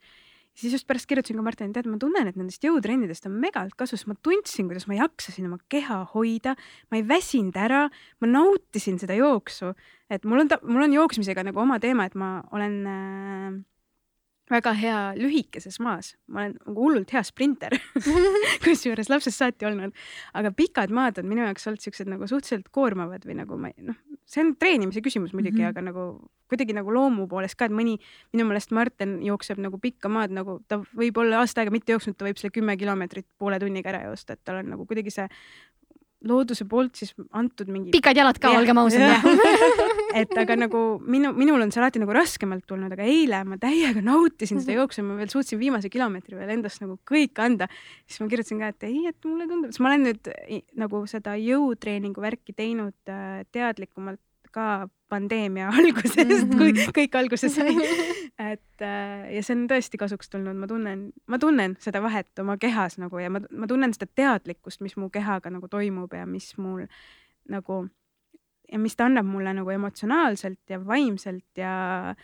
siis 0.58 0.74
just 0.74 0.88
pärast 0.90 1.06
kirjutasin 1.10 1.38
ka 1.38 1.46
Martinile, 1.46 1.76
tead, 1.76 1.90
ma 1.90 2.00
tunnen, 2.02 2.30
et 2.30 2.38
nendest 2.40 2.64
jõutrennidest 2.66 3.28
on 3.30 3.36
megalt 3.42 3.76
kasu, 3.78 3.98
sest 3.98 4.10
ma 4.10 4.16
tundsin, 4.26 4.70
kuidas 4.70 4.88
ma 4.90 4.98
jaksasin 4.98 5.50
oma 5.50 5.60
keha 5.70 6.00
hoida, 6.16 6.56
ma 6.90 6.98
ei 7.00 7.06
väsinud 7.08 7.58
ära, 7.62 7.86
ma 8.24 8.30
nautisin 8.32 8.98
seda 9.02 9.18
jooksu, 9.20 9.74
et 10.14 10.26
mul 10.26 10.46
on, 10.46 10.54
mul 10.66 10.88
on 10.88 10.98
jooksmisega 10.98 11.46
nagu 11.46 11.62
oma 11.62 11.78
teema, 11.84 12.08
et 12.10 12.18
ma 12.18 12.40
olen 12.58 12.78
äh, 12.90 13.60
väga 14.52 14.74
hea 14.80 15.00
lühikeses 15.18 15.80
maas, 15.84 16.14
ma 16.32 16.46
olen 16.46 16.56
nagu 16.70 16.86
hullult 16.86 17.12
hea 17.14 17.24
sprinter. 17.28 17.76
Kusjuures 18.64 19.12
lapsest 19.12 19.42
saati 19.42 19.68
olnud, 19.68 19.96
aga 20.38 20.54
pikad 20.56 20.94
maad 20.94 21.20
on 21.22 21.28
minu 21.30 21.44
jaoks 21.46 21.68
olnud 21.68 21.84
siuksed 21.84 22.10
nagu 22.12 22.30
suhteliselt 22.30 22.72
koormavad 22.72 23.28
või 23.28 23.38
nagu 23.42 23.60
ma 23.60 23.74
noh, 23.78 24.00
see 24.28 24.44
on 24.44 24.56
treenimise 24.60 25.04
küsimus 25.04 25.36
muidugi 25.36 25.60
mm, 25.60 25.64
-hmm. 25.66 25.76
aga 25.76 25.86
nagu 25.90 26.08
kuidagi 26.48 26.76
nagu 26.76 26.92
loomu 26.94 27.28
poolest 27.28 27.58
ka, 27.60 27.68
et 27.68 27.76
mõni 27.76 27.98
minu 28.34 28.46
meelest 28.48 28.72
Martin 28.72 29.18
jookseb 29.26 29.60
nagu 29.60 29.80
pikka 29.84 30.12
maad, 30.12 30.32
nagu 30.36 30.62
ta 30.68 30.80
võib 30.96 31.20
olla 31.20 31.42
aasta 31.44 31.62
aega 31.62 31.74
mitte 31.76 31.92
jooksnud, 31.92 32.16
ta 32.16 32.28
võib 32.28 32.40
selle 32.40 32.56
kümme 32.56 32.78
kilomeetrit 32.80 33.28
poole 33.38 33.60
tunniga 33.60 33.92
ära 33.92 34.06
joosta, 34.08 34.38
et 34.38 34.44
tal 34.48 34.62
on 34.62 34.72
nagu 34.76 34.88
kuidagi 34.88 35.12
see 35.12 35.28
looduse 36.26 36.66
poolt 36.70 36.98
siis 36.98 37.14
antud 37.38 37.70
mingi. 37.70 37.92
pikad 37.94 38.18
jalad 38.18 38.40
ka, 38.42 38.50
olgem 38.58 38.80
ausad 38.82 39.04
et 40.22 40.34
aga 40.42 40.58
nagu 40.58 40.82
minu, 41.06 41.30
minul 41.38 41.62
on 41.62 41.74
see 41.74 41.82
alati 41.82 42.02
nagu 42.02 42.16
raskemalt 42.16 42.66
tulnud, 42.70 42.94
aga 42.96 43.06
eile 43.06 43.44
ma 43.46 43.60
täiega 43.62 44.02
nautisin 44.02 44.62
seda 44.62 44.74
mhm. 44.74 44.80
jooksu, 44.82 45.06
ma 45.06 45.18
veel 45.20 45.32
suutsin 45.34 45.62
viimase 45.62 45.92
kilomeetri 45.94 46.40
veel 46.40 46.56
endast 46.58 46.82
nagu 46.82 46.98
kõik 47.08 47.38
anda. 47.44 47.70
siis 48.08 48.24
ma 48.24 48.30
kirjutasin 48.32 48.64
ka, 48.64 48.72
et 48.74 48.88
ei, 48.90 49.04
et 49.12 49.30
mulle 49.30 49.50
tundub, 49.50 49.74
sest 49.74 49.84
ma 49.84 49.94
olen 49.94 50.08
nüüd 50.10 50.32
nagu 50.82 51.04
seda 51.12 51.38
jõutreeningu 51.42 52.24
värki 52.24 52.58
teinud 52.58 53.14
äh, 53.14 53.44
teadlikumalt 53.54 54.22
ka 54.54 54.88
pandeemia 55.10 55.70
algusest, 55.80 56.50
kui 56.52 56.72
mhm. 56.74 56.96
kõik 56.96 57.20
alguse 57.20 57.50
sai. 57.52 57.76
et 58.52 58.86
äh, 58.86 59.28
ja 59.36 59.44
see 59.44 59.56
on 59.58 59.68
tõesti 59.72 60.00
kasuks 60.00 60.34
tulnud, 60.34 60.58
ma 60.60 60.70
tunnen, 60.70 61.08
ma 61.28 61.40
tunnen 61.42 61.78
seda 61.84 62.02
vahet 62.04 62.44
oma 62.44 62.58
kehas 62.62 63.00
nagu 63.02 63.22
ja 63.22 63.32
ma, 63.34 63.42
ma 63.52 63.70
tunnen 63.70 63.96
seda 63.96 64.10
teadlikkust, 64.20 64.84
mis 64.86 64.98
mu 65.00 65.12
kehaga 65.14 65.52
nagu 65.54 65.70
toimub 65.72 66.14
ja 66.14 66.26
mis 66.30 66.52
mul 66.62 66.86
nagu 67.52 67.86
ja 68.72 68.80
mis 68.80 68.98
ta 69.00 69.08
annab 69.08 69.28
mulle 69.28 69.54
nagu 69.56 69.72
emotsionaalselt 69.72 70.70
ja 70.70 70.80
vaimselt 70.84 71.60
ja 71.60 72.16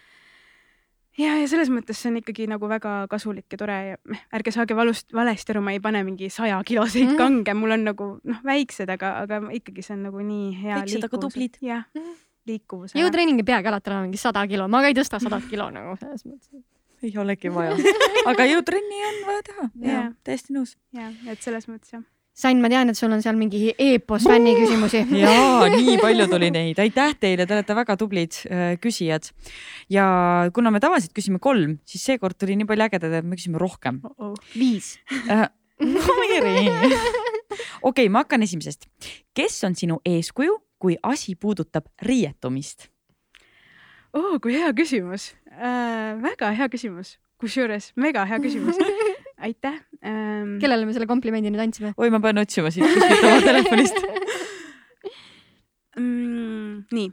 ja, 1.19 1.35
ja 1.39 1.47
selles 1.49 1.71
mõttes 1.73 1.99
see 1.99 2.11
on 2.11 2.19
ikkagi 2.21 2.47
nagu 2.49 2.67
väga 2.69 2.95
kasulik 3.11 3.53
ja 3.53 3.59
tore 3.59 3.77
ja 3.91 4.19
ärge 4.35 4.53
saage 4.55 4.77
valust, 4.77 5.09
valesti 5.15 5.53
aru, 5.53 5.63
ma 5.65 5.75
ei 5.75 5.81
pane 5.83 6.03
mingi 6.07 6.29
sajakiloseid 6.33 7.13
mm. 7.13 7.17
kange, 7.19 7.55
mul 7.57 7.75
on 7.77 7.87
nagu 7.89 8.09
noh, 8.19 8.43
väiksed, 8.45 8.89
aga, 8.93 9.15
aga 9.23 9.41
ikkagi 9.59 9.85
see 9.85 9.97
on 9.97 10.05
nagu 10.09 10.23
nii 10.23 10.51
hea. 10.61 10.77
väiksed, 10.81 11.07
aga 11.09 11.23
tublid. 11.25 11.59
jah 11.63 11.85
mm., 11.95 12.13
liikuvus. 12.49 12.95
jõutreening 12.99 13.41
ei 13.43 13.47
peagi 13.47 13.71
alati 13.71 13.91
olema 13.91 14.07
mingi 14.07 14.21
sada 14.21 14.45
kilo, 14.49 14.67
ma 14.71 14.83
ka 14.83 14.93
ei 14.93 14.97
tõsta 14.97 15.21
sadat 15.23 15.45
kilo 15.51 15.69
nagu 15.73 15.97
selles 16.01 16.25
mõttes. 16.27 16.63
ei 17.03 17.13
olegi 17.19 17.51
vaja, 17.53 17.77
aga 18.31 18.49
jõutrenni 18.49 19.05
on 19.11 19.21
vaja 19.29 19.45
teha 19.51 19.69
ja 19.91 20.07
täiesti 20.23 20.57
nõus. 20.57 20.77
ja, 20.95 21.11
et 21.29 21.45
selles 21.45 21.69
mõttes 21.71 21.95
jah 21.95 22.03
Sain, 22.33 22.57
ma 22.63 22.69
tean, 22.71 22.89
et 22.89 22.97
sul 22.97 23.11
on 23.13 23.21
seal 23.21 23.37
mingi 23.37 23.75
eepos 23.77 24.23
fänni 24.25 24.55
küsimusi. 24.57 25.03
jaa, 25.21 25.67
nii 25.69 25.99
palju 26.01 26.25
tuli 26.31 26.47
neid, 26.53 26.79
aitäh 26.81 27.11
teile, 27.21 27.45
te 27.45 27.53
olete 27.53 27.75
väga 27.77 27.95
tublid 28.01 28.39
äh, 28.49 28.71
küsijad. 28.81 29.29
ja 29.93 30.05
kuna 30.53 30.71
me 30.73 30.81
tavaliselt 30.81 31.13
küsime 31.13 31.37
kolm, 31.37 31.77
siis 31.85 32.01
seekord 32.09 32.39
tuli 32.41 32.57
nii 32.57 32.65
palju 32.69 32.87
ägedaid, 32.87 33.19
et 33.19 33.27
me 33.27 33.37
küsime 33.37 33.61
rohkem 33.61 34.01
oh. 34.01 34.33
-oh. 34.33 34.39
viis 34.57 34.95
äh,. 35.29 35.45
okei 37.89 38.09
ma 38.09 38.23
hakkan 38.23 38.41
esimesest. 38.41 38.89
kes 39.37 39.63
on 39.63 39.75
sinu 39.75 39.99
eeskuju, 40.05 40.57
kui 40.79 40.97
asi 41.03 41.35
puudutab 41.35 41.85
riietumist? 42.01 42.89
oo 44.13 44.33
oh,, 44.33 44.41
kui 44.41 44.57
hea 44.57 44.73
küsimus 44.73 45.35
äh,. 45.53 46.17
väga 46.17 46.49
hea 46.57 46.69
küsimus, 46.69 47.19
kusjuures 47.37 47.91
mega 47.95 48.25
hea 48.25 48.41
küsimus 48.41 48.81
aitäh 49.43 49.79
ähm.... 50.05 50.57
kellele 50.63 50.87
me 50.87 50.95
selle 50.95 51.09
komplimendi 51.09 51.51
nüüd 51.53 51.63
andsime? 51.63 51.93
oi, 51.97 52.09
ma 52.13 52.21
pean 52.23 52.41
otsima 52.41 52.71
siit 52.73 52.87
kuskilt 52.87 53.27
oma 53.29 53.41
telefonist 53.49 53.99
mm,. 55.99 56.85
nii. 56.91 57.09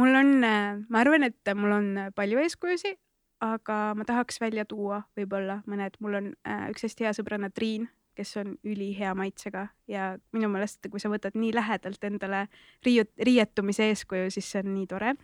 mul 0.00 0.18
on, 0.22 0.34
ma 0.40 1.04
arvan, 1.04 1.26
et 1.28 1.54
mul 1.56 1.76
on 1.76 1.88
palju 2.16 2.42
eeskujusid, 2.44 2.98
aga 3.44 3.78
ma 3.96 4.06
tahaks 4.08 4.40
välja 4.42 4.66
tuua 4.68 5.02
võib-olla 5.18 5.60
mõned, 5.70 5.96
mul 6.04 6.20
on 6.20 6.28
äh, 6.48 6.68
üks 6.72 6.86
hästi 6.86 7.08
hea 7.08 7.14
sõbranna 7.16 7.50
Triin, 7.54 7.88
kes 8.18 8.34
on 8.40 8.54
ülihea 8.66 9.14
maitsega 9.16 9.68
ja 9.88 10.12
minu 10.36 10.50
meelest, 10.52 10.82
kui 10.92 11.00
sa 11.00 11.10
võtad 11.12 11.36
nii 11.38 11.54
lähedalt 11.56 12.04
endale 12.04 12.46
riiut-, 12.86 13.14
riietumise 13.16 13.88
eeskuju, 13.92 14.32
siis 14.34 14.50
see 14.50 14.64
on 14.64 14.74
nii 14.74 14.90
tore 14.90 15.14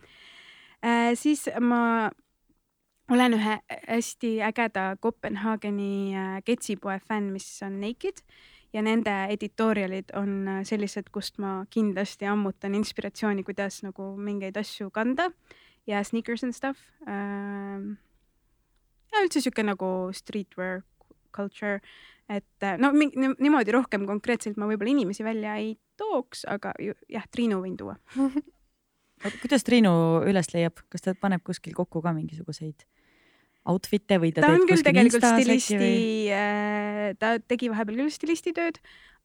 äh,. 0.81 1.13
siis 1.19 1.45
ma 1.61 2.09
olen 3.11 3.33
ühe 3.37 3.59
hästi 3.87 4.37
ägeda 4.43 4.95
Kopenhaageni 4.99 6.15
äh, 6.15 6.37
ketsipoe 6.45 6.99
fänn, 7.07 7.31
mis 7.33 7.47
on 7.65 7.79
Naked 7.81 8.23
ja 8.73 8.83
nende 8.83 9.13
editorialid 9.33 10.11
on 10.17 10.33
äh, 10.47 10.59
sellised, 10.67 11.11
kust 11.15 11.39
ma 11.41 11.61
kindlasti 11.73 12.27
ammutan 12.27 12.75
inspiratsiooni, 12.75 13.45
kuidas 13.47 13.81
nagu 13.85 14.11
mingeid 14.19 14.57
asju 14.59 14.91
kanda 14.91 15.29
ja 15.87 16.03
sneakers 16.03 16.43
and 16.43 16.55
stuff. 16.55 16.83
Ähm, 17.07 17.95
ja 19.11 19.23
üldse 19.23 19.41
sihuke 19.41 19.63
nagu 19.63 20.11
streetwear 20.13 20.83
culture, 21.35 21.79
et 22.29 22.63
äh, 22.63 22.75
no 22.81 22.91
niimoodi 22.91 23.71
rohkem 23.75 24.07
konkreetselt 24.09 24.59
ma 24.59 24.67
võib-olla 24.67 24.91
inimesi 24.97 25.23
välja 25.23 25.55
ei 25.61 25.77
tooks, 25.97 26.43
aga 26.49 26.75
jah, 27.09 27.25
Triinu 27.31 27.61
võin 27.63 27.77
tuua 27.79 27.95
kuidas 29.41 29.63
Triinu 29.65 29.93
üles 30.27 30.51
leiab, 30.53 30.83
kas 30.91 31.05
ta 31.05 31.15
paneb 31.17 31.41
kuskil 31.45 31.73
kokku 31.77 32.03
ka 32.03 32.13
mingisuguseid 32.13 32.83
outfit'e 33.71 34.21
või 34.21 34.31
ta, 34.35 34.45
ta 34.45 34.53
on 34.55 34.65
küll 34.69 34.85
tegelikult 34.85 35.27
stilisti 35.27 35.77
või..., 35.81 35.99
äh, 36.33 37.11
ta 37.19 37.37
tegi 37.43 37.69
vahepeal 37.71 38.01
küll 38.03 38.13
stilisti 38.13 38.53
tööd, 38.55 38.79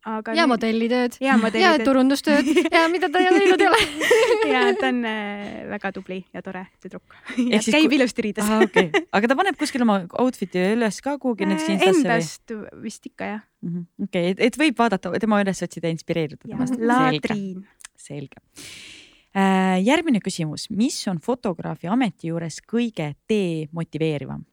aga. 0.08 0.34
ja 0.36 0.46
modellitööd 0.50 1.16
ja, 1.22 1.36
ja 1.58 1.72
turundustööd 1.82 2.48
ja 2.74 2.84
mida 2.92 3.10
ta 3.12 3.22
ei 3.22 3.30
teinud 3.36 3.62
ei 3.62 3.68
ole 3.70 3.80
ja 4.52 4.62
ta 4.78 4.90
on 4.90 5.02
äh, 5.08 5.60
väga 5.72 5.92
tubli 5.96 6.20
ja 6.34 6.42
tore 6.44 6.64
tüdruk. 6.82 7.16
ja 7.54 7.60
käib 7.62 7.88
kui... 7.88 7.98
ilusti 7.98 8.26
riides 8.28 8.48
ah,. 8.48 8.64
Okay. 8.66 8.90
aga 9.16 9.30
ta 9.30 9.38
paneb 9.38 9.58
kuskil 9.60 9.86
oma 9.86 10.02
outfit'i 10.22 10.64
üles 10.76 11.02
ka 11.04 11.16
kuhugi 11.22 11.48
näiteks 11.50 11.68
äh, 11.68 11.76
Instasse 11.76 12.02
või? 12.02 12.08
Endast 12.08 12.82
vist 12.86 13.12
ikka 13.12 13.30
jah 13.34 13.44
-hmm.. 13.44 14.08
okei 14.08 14.34
et 14.50 14.58
võib 14.58 14.78
vaadata 14.78 15.14
tema 15.22 15.42
üles 15.44 15.62
otsida 15.62 15.90
ja 15.90 15.98
inspireeruda 15.98 16.48
temast. 16.48 16.78
Laadriin. 16.80 17.62
selge 17.98 18.42
järgmine 19.34 20.20
küsimus, 20.20 20.68
mis 20.70 20.98
on 21.08 21.20
fotograafi 21.24 21.88
ameti 21.88 22.28
juures 22.28 22.60
kõige 22.68 23.14
demotiveerivam? 23.30 24.44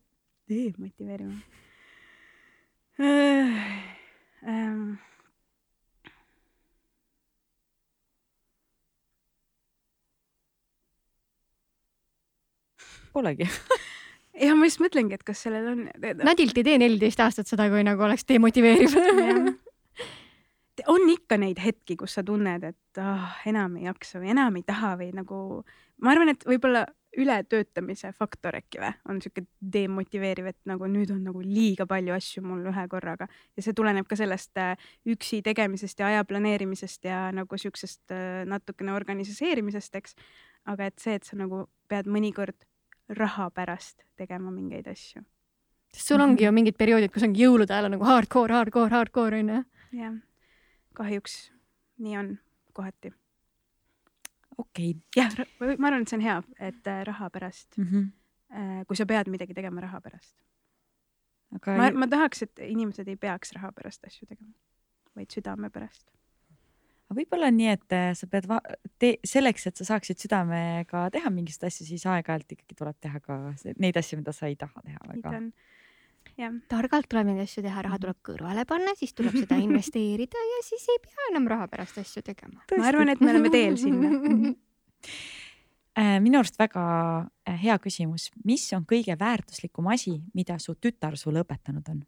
demotiveerivam 0.50 1.38
äh,? 3.00 3.86
Ähm. 4.48 4.98
Polegi 13.12 13.48
ja 14.46 14.56
ma 14.56 14.68
just 14.70 14.82
mõtlengi, 14.84 15.18
et 15.18 15.26
kas 15.28 15.42
sellel 15.46 15.72
on. 15.74 15.88
Nadilt 16.24 16.58
ei 16.60 16.68
tee 16.68 16.78
neliteist 16.82 17.20
aastat 17.24 17.50
seda, 17.50 17.68
kui 17.72 17.84
nagu 17.84 18.06
oleks 18.06 18.28
demotiveeriv 18.30 18.96
on 20.88 21.10
ikka 21.10 21.38
neid 21.42 21.60
hetki, 21.64 21.98
kus 22.00 22.18
sa 22.18 22.24
tunned, 22.24 22.64
et 22.64 23.02
oh, 23.02 23.28
enam 23.50 23.78
ei 23.80 23.88
jaksa 23.88 24.22
või 24.22 24.34
enam 24.36 24.56
ei 24.60 24.66
taha 24.68 24.96
või 25.00 25.12
nagu 25.16 25.40
ma 26.04 26.14
arvan, 26.14 26.34
et 26.34 26.46
võib-olla 26.48 26.86
ületöötamise 27.18 28.12
faktor 28.14 28.56
äkki 28.60 28.82
või 28.82 28.92
on 29.10 29.22
sihuke 29.24 29.44
demotiveeriv, 29.74 30.52
et 30.52 30.60
nagu 30.70 30.88
nüüd 30.92 31.10
on 31.14 31.24
nagu 31.26 31.42
liiga 31.42 31.88
palju 31.90 32.14
asju 32.14 32.44
mul 32.46 32.68
ühe 32.70 32.86
korraga 32.92 33.26
ja 33.58 33.66
see 33.66 33.74
tuleneb 33.78 34.08
ka 34.10 34.18
sellest 34.20 34.62
äh, 34.62 34.76
üksi 35.10 35.42
tegemisest 35.46 36.00
ja 36.00 36.12
aja 36.12 36.28
planeerimisest 36.30 37.10
ja 37.10 37.24
nagu 37.36 37.58
siuksest 37.58 38.14
äh, 38.14 38.44
natukene 38.50 38.94
organiseerimisest, 38.94 39.98
eks. 39.98 40.16
aga 40.70 40.92
et 40.92 41.02
see, 41.02 41.18
et 41.18 41.26
sa 41.26 41.40
nagu 41.40 41.66
pead 41.90 42.08
mõnikord 42.08 42.58
raha 43.18 43.50
pärast 43.50 44.06
tegema 44.20 44.54
mingeid 44.54 44.88
asju. 44.94 45.26
sest 45.90 46.14
sul 46.14 46.22
ongi 46.22 46.46
ju 46.46 46.54
mingid 46.54 46.78
perioodid, 46.78 47.12
kus 47.14 47.26
ongi 47.26 47.48
jõulude 47.48 47.74
ajal 47.74 47.90
on 47.90 47.98
nagu 47.98 48.06
hardcore, 48.06 48.54
hardcore, 48.54 48.94
hardcore 48.94 49.42
onju. 49.42 49.64
jah 49.98 50.18
kahjuks 50.98 51.40
nii 52.00 52.18
on 52.18 52.38
kohati. 52.74 53.14
okei 54.58 54.92
okay.. 54.92 55.02
jah, 55.16 55.34
ma 55.78 55.88
arvan, 55.88 56.02
et 56.02 56.12
see 56.12 56.20
on 56.20 56.26
hea, 56.26 56.38
et 56.60 56.88
äh, 56.88 57.02
raha 57.08 57.30
pärast 57.30 57.78
mm, 57.78 57.90
-hmm. 57.90 58.86
kui 58.88 58.96
sa 58.96 59.06
pead 59.06 59.30
midagi 59.32 59.54
tegema 59.54 59.82
raha 59.82 60.02
pärast. 60.02 60.36
aga 61.56 61.78
ma, 61.78 61.92
ma 61.92 62.08
tahaks, 62.08 62.44
et 62.44 62.60
inimesed 62.60 63.08
ei 63.08 63.16
peaks 63.16 63.54
raha 63.58 63.72
pärast 63.72 64.06
asju 64.06 64.28
tegema, 64.28 64.54
vaid 65.16 65.32
südame 65.36 65.70
pärast 65.70 66.10
aga 67.10 67.18
võib-olla 67.18 67.50
on 67.50 67.58
nii, 67.58 67.72
et 67.74 67.94
äh, 67.98 68.12
sa 68.14 68.28
pead 68.28 68.46
selleks, 69.26 69.68
et 69.68 69.82
sa 69.82 69.86
saaksid 69.94 70.22
südamega 70.22 71.10
teha 71.14 71.30
mingisuguseid 71.34 71.74
asju, 71.74 71.86
siis 71.86 72.06
aeg-ajalt 72.06 72.54
ikkagi 72.54 72.78
tuleb 72.78 73.00
teha 73.02 73.20
ka 73.20 73.40
neid 73.78 73.98
asju, 73.98 74.22
mida 74.22 74.34
sa 74.36 74.48
ei 74.48 74.56
taha 74.56 74.86
teha 74.86 75.00
väga 75.14 75.40
targalt 76.72 77.10
tuleb 77.12 77.28
neid 77.30 77.42
asju 77.44 77.64
teha, 77.66 77.82
raha 77.84 77.98
mhm. 77.98 78.04
tuleb 78.06 78.20
kõrvale 78.26 78.66
panna, 78.70 78.94
siis 79.00 79.16
tuleb 79.18 79.36
seda 79.36 79.58
investeerida 79.68 80.46
ja 80.52 80.62
siis 80.68 80.86
ei 80.94 81.02
pea 81.04 81.32
enam 81.32 81.50
raha 81.52 81.68
pärast 81.72 82.00
asju 82.02 82.24
tegema. 82.26 82.64
ma 82.78 82.88
arvan, 82.92 83.12
et 83.14 83.24
me 83.24 83.34
oleme 83.34 83.52
teel 83.54 83.78
sinna 83.80 84.14
äh, 86.00 86.16
minu 86.24 86.40
arust 86.42 86.60
väga 86.60 86.86
äh, 87.48 87.60
hea 87.66 87.76
küsimus, 87.84 88.30
mis 88.46 88.68
on 88.78 88.88
kõige 88.90 89.18
väärtuslikum 89.20 89.92
asi, 89.92 90.16
mida 90.34 90.60
su 90.60 90.78
tütar 90.80 91.18
sulle 91.20 91.44
õpetanud 91.46 91.94
on? 91.96 92.02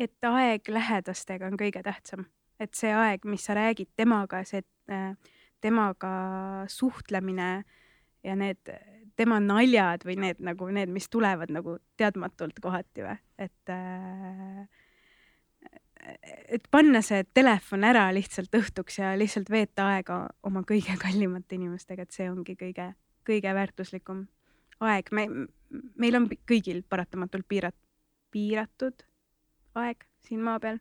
et 0.00 0.24
aeg 0.24 0.68
lähedastega 0.72 1.48
on 1.50 1.58
kõige 1.60 1.82
tähtsam, 1.84 2.24
et 2.60 2.72
see 2.76 2.92
aeg, 2.94 3.26
mis 3.28 3.42
sa 3.44 3.56
räägid 3.56 3.90
temaga, 4.00 4.40
see 4.48 4.62
äh, 4.92 5.12
temaga 5.60 6.12
suhtlemine 6.68 7.50
ja 8.24 8.36
need 8.36 8.72
tema 9.16 9.40
naljad 9.40 10.04
või 10.08 10.16
need 10.20 10.40
nagu 10.44 10.68
need, 10.72 10.92
mis 10.92 11.08
tulevad 11.12 11.52
nagu 11.52 11.76
teadmatult 12.00 12.60
kohati 12.62 13.04
või, 13.04 13.16
et 13.38 13.72
äh, 13.72 14.64
et 16.48 16.64
panna 16.72 17.02
see 17.04 17.24
telefon 17.36 17.84
ära 17.84 18.06
lihtsalt 18.14 18.54
õhtuks 18.56 19.00
ja 19.02 19.12
lihtsalt 19.18 19.50
veeta 19.52 19.90
aega 19.94 20.22
oma 20.46 20.62
kõige 20.66 20.96
kallimate 21.00 21.58
inimestega, 21.58 22.06
et 22.06 22.16
see 22.16 22.30
ongi 22.30 22.56
kõige, 22.60 22.90
kõige 23.28 23.54
väärtuslikum 23.54 24.24
aeg. 24.80 25.12
me, 25.12 25.26
meil 26.00 26.16
on 26.16 26.28
kõigil 26.48 26.82
paratamatult 26.88 27.48
piirat-, 27.48 27.82
piiratud 28.32 29.04
aeg 29.80 30.06
siin 30.26 30.42
maa 30.44 30.60
peal. 30.60 30.80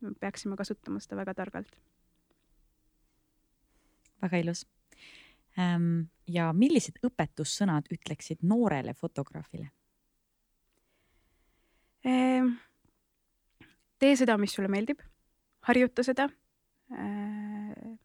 me 0.00 0.12
peaksime 0.20 0.56
kasutama 0.56 1.00
seda 1.00 1.16
väga 1.22 1.34
targalt 1.34 1.78
väga 4.22 4.40
ilus. 4.42 4.66
Ja 6.28 6.50
millised 6.52 6.98
õpetussõnad 7.06 7.86
ütleksid 7.94 8.42
noorele 8.44 8.92
fotograafile? 8.94 9.70
Ehm, 12.06 12.52
tee 13.98 14.16
seda, 14.18 14.36
mis 14.38 14.54
sulle 14.54 14.68
meeldib, 14.70 15.00
harjuta 15.66 16.04
seda. 16.06 16.28
Ehm, 16.92 17.96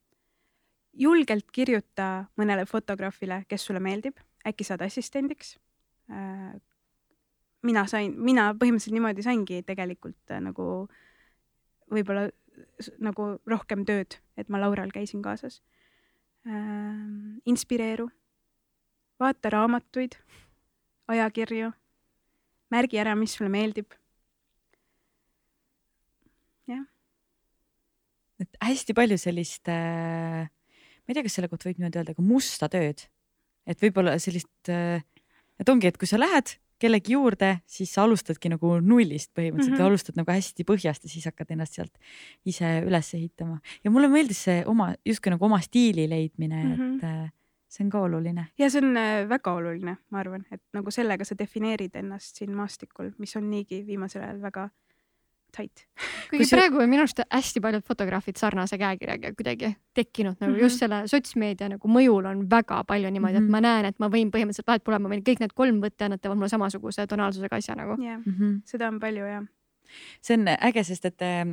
julgelt 0.97 1.51
kirjuta 1.53 2.27
mõnele 2.39 2.65
fotograafile, 2.69 3.43
kes 3.49 3.67
sulle 3.67 3.81
meeldib, 3.83 4.17
äkki 4.47 4.67
saad 4.67 4.81
assistendiks. 4.87 5.57
mina 7.61 7.85
sain, 7.87 8.15
mina 8.19 8.49
põhimõtteliselt 8.57 8.95
niimoodi 8.95 9.23
saingi 9.23 9.61
tegelikult 9.63 10.31
äh, 10.33 10.39
nagu 10.41 10.89
võib-olla 11.93 12.25
nagu 12.99 13.27
rohkem 13.47 13.85
tööd, 13.85 14.17
et 14.35 14.49
ma 14.49 14.59
Laural 14.59 14.89
käisin 14.91 15.21
kaasas 15.21 15.61
äh, 15.61 15.80
inspireeru, 16.41 18.07
vaata 19.21 19.51
raamatuid, 19.53 20.15
ajakirju, 21.11 21.69
märgi 22.73 23.01
ära, 23.01 23.13
mis 23.19 23.35
sulle 23.37 23.51
meeldib. 23.53 23.93
jah. 26.71 26.81
et 28.41 28.57
hästi 28.63 28.95
palju 28.97 29.19
sellist 29.21 29.69
äh,, 29.69 30.49
ma 30.49 31.07
ei 31.11 31.13
tea, 31.13 31.25
kas 31.27 31.37
selle 31.37 31.49
kohta 31.51 31.69
võib 31.69 31.81
niimoodi 31.81 32.01
öelda, 32.01 32.15
aga 32.17 32.25
musta 32.25 32.69
tööd, 32.73 33.05
et 33.69 33.81
võib-olla 33.85 34.17
sellist 34.17 34.73
äh, 34.73 35.05
et 35.61 35.69
ongi, 35.69 35.89
et 35.89 35.99
kui 35.99 36.09
sa 36.09 36.19
lähed 36.19 36.55
kellegi 36.81 37.15
juurde, 37.15 37.51
siis 37.69 37.93
sa 37.93 38.05
alustadki 38.05 38.51
nagu 38.51 38.77
nullist 38.81 39.31
põhimõtteliselt 39.37 39.75
mm, 39.75 39.81
-hmm. 39.81 39.91
alustad 39.91 40.17
nagu 40.19 40.33
hästi 40.33 40.65
põhjast 40.67 41.05
ja 41.05 41.11
siis 41.11 41.27
hakkad 41.29 41.53
ennast 41.55 41.77
sealt 41.77 41.93
ise 42.45 42.71
üles 42.87 43.13
ehitama. 43.17 43.59
ja 43.83 43.91
mulle 43.91 44.09
meeldis 44.11 44.43
see 44.49 44.63
oma, 44.65 44.93
justkui 45.05 45.35
nagu 45.35 45.45
oma 45.45 45.61
stiili 45.61 46.09
leidmine 46.09 46.63
mm, 46.63 46.73
-hmm. 46.73 46.95
et 46.95 47.03
mhm. 47.03 47.25
äh, 47.25 47.31
see 47.71 47.85
on 47.85 47.89
ka 47.89 48.01
oluline. 48.07 48.47
ja 48.59 48.69
see 48.69 48.83
on 48.83 48.97
äh, 48.97 49.29
väga 49.29 49.53
oluline, 49.53 49.97
ma 50.09 50.19
arvan, 50.19 50.45
et 50.51 50.63
nagu 50.73 50.91
sellega 50.91 51.25
sa 51.25 51.37
defineerid 51.37 51.95
ennast 51.95 52.41
siin 52.41 52.55
maastikul, 52.55 53.11
mis 53.17 53.35
on 53.35 53.49
niigi 53.49 53.83
viimasel 53.87 54.23
ajal 54.23 54.41
väga 54.41 54.69
tight. 55.57 55.85
kuigi 56.29 56.45
see... 56.45 56.57
praegu 56.57 56.81
on 56.81 56.89
minu 56.89 57.05
arust 57.05 57.21
hästi 57.27 57.61
paljud 57.61 57.85
fotograafid 57.87 58.39
sarnase 58.41 58.77
käekirjaga 58.81 59.33
kuidagi 59.37 59.73
tekkinud 59.93 60.35
nagu 60.39 60.51
mm 60.51 60.57
-hmm. 60.57 60.63
just 60.63 60.79
selle 60.79 61.01
sotsmeedia 61.07 61.69
nagu 61.75 61.87
mõjul 61.87 62.27
on 62.31 62.43
väga 62.49 62.83
palju 62.87 63.09
niimoodi 63.11 63.33
mm, 63.33 63.37
-hmm. 63.37 63.43
et 63.43 63.49
mhm. 63.49 63.51
ma 63.51 63.61
näen, 63.61 63.85
et 63.85 63.99
ma 63.99 64.09
võin 64.09 64.31
põhimõtteliselt 64.33 64.67
vahet 64.67 64.83
pole, 64.83 64.99
ma 64.99 65.09
võin 65.09 65.23
kõik 65.23 65.39
need 65.39 65.53
kolm 65.53 65.81
võtta 65.81 66.05
ja 66.05 66.09
nad 66.09 66.21
teevad 66.21 66.37
mulle 66.37 66.49
samasuguse 66.49 67.07
tonaalsusega 67.07 67.55
asja 67.55 67.75
nagu. 67.75 68.01
jah 68.01 68.05
yeah. 68.05 68.21
mm 68.25 68.33
-hmm., 68.33 68.61
seda 68.65 68.87
on 68.87 68.99
palju 68.99 69.25
jah 69.25 69.43
see 70.21 70.37
on 70.37 70.47
äge, 70.53 70.83
sest 70.87 71.07
et 71.09 71.25
äh, 71.25 71.43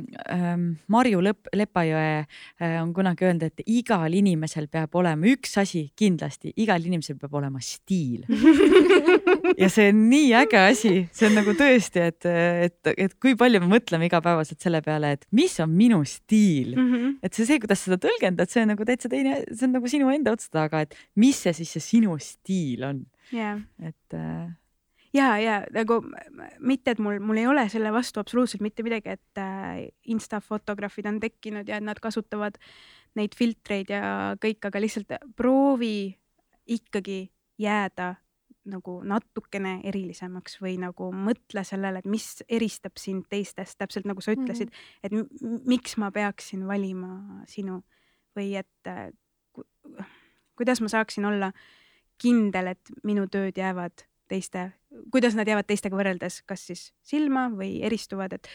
Marju 0.91 1.21
Lõpp, 1.25 1.49
Lepajõe 1.55 2.23
äh, 2.23 2.77
on 2.81 2.93
kunagi 2.95 3.27
öelnud, 3.27 3.47
et 3.49 3.63
igal 3.65 4.13
inimesel 4.15 4.69
peab 4.71 4.95
olema 4.99 5.29
üks 5.29 5.57
asi 5.61 5.87
kindlasti, 5.99 6.53
igal 6.61 6.83
inimesel 6.85 7.19
peab 7.19 7.39
olema 7.41 7.61
stiil. 7.63 8.25
Ja 9.59 9.67
see 9.71 9.89
on 9.91 10.03
nii 10.11 10.29
äge 10.39 10.59
asi, 10.61 10.93
see 11.15 11.27
on 11.29 11.37
nagu 11.39 11.53
tõesti, 11.57 12.03
et, 12.11 12.27
et, 12.69 12.91
et 12.93 13.15
kui 13.21 13.35
palju 13.39 13.61
me 13.63 13.69
mõtleme 13.73 14.07
igapäevaselt 14.07 14.61
selle 14.63 14.81
peale, 14.85 15.13
et 15.17 15.25
mis 15.35 15.55
on 15.63 15.71
minu 15.73 15.99
stiil. 16.07 16.75
Mm, 16.75 16.89
-hmm. 16.91 17.15
et 17.23 17.33
see, 17.33 17.47
see, 17.49 17.59
kuidas 17.59 17.83
seda 17.85 17.99
tõlgendad, 18.01 18.51
see 18.51 18.63
on 18.63 18.73
nagu 18.73 18.85
täitsa 18.87 19.11
teine, 19.11 19.41
see 19.51 19.67
on 19.67 19.75
nagu 19.79 19.91
sinu 19.91 20.11
enda 20.13 20.35
otsa 20.37 20.51
taga, 20.61 20.83
et 20.85 20.95
mis 21.15 21.37
see 21.43 21.53
siis 21.53 21.73
see 21.75 21.85
sinu 21.93 22.17
stiil 22.23 22.85
on. 22.87 23.05
Yeah.. 23.29 23.59
et 23.85 24.13
äh, 24.17 24.49
ja, 25.13 25.27
ja 25.41 25.57
nagu 25.73 25.99
mitte, 26.59 26.93
et 26.93 27.01
mul, 27.01 27.19
mul 27.23 27.41
ei 27.41 27.47
ole 27.49 27.65
selle 27.71 27.91
vastu 27.93 28.21
absoluutselt 28.21 28.63
mitte 28.65 28.85
midagi, 28.85 29.17
et 29.17 29.41
äh, 29.41 29.89
Insta 30.11 30.41
fotograafid 30.43 31.09
on 31.09 31.19
tekkinud 31.19 31.69
ja 31.69 31.79
nad 31.81 31.99
kasutavad 32.01 32.59
neid 33.17 33.35
filtreid 33.37 33.91
ja 33.93 34.35
kõik, 34.41 34.63
aga 34.69 34.81
lihtsalt 34.81 35.15
proovi 35.37 36.11
ikkagi 36.69 37.23
jääda 37.59 38.13
nagu 38.69 38.99
natukene 39.07 39.79
erilisemaks 39.87 40.59
või 40.61 40.75
nagu 40.81 41.09
mõtle 41.15 41.63
sellele, 41.65 42.01
et 42.01 42.09
mis 42.09 42.43
eristab 42.51 42.99
sind 43.01 43.25
teistest, 43.31 43.79
täpselt 43.79 44.05
nagu 44.09 44.21
sa 44.21 44.35
ütlesid 44.35 44.69
mm, 44.69 44.75
-hmm. 45.09 45.57
et 45.57 45.65
miks 45.67 45.97
ma 45.97 46.11
peaksin 46.13 46.67
valima 46.67 47.43
sinu 47.49 47.81
või 48.37 48.53
et 48.59 48.87
äh, 48.87 49.09
ku, 49.53 49.65
kuidas 50.59 50.81
ma 50.81 50.91
saaksin 50.91 51.25
olla 51.25 51.51
kindel, 52.19 52.75
et 52.75 52.91
minu 53.03 53.25
tööd 53.31 53.57
jäävad 53.57 54.08
teiste 54.29 54.69
kuidas 55.11 55.35
nad 55.37 55.47
jäävad 55.47 55.67
teistega 55.69 55.97
võrreldes, 55.97 56.41
kas 56.47 56.65
siis 56.69 56.85
silma 57.05 57.47
või 57.53 57.79
eristuvad, 57.85 58.35
et 58.37 58.49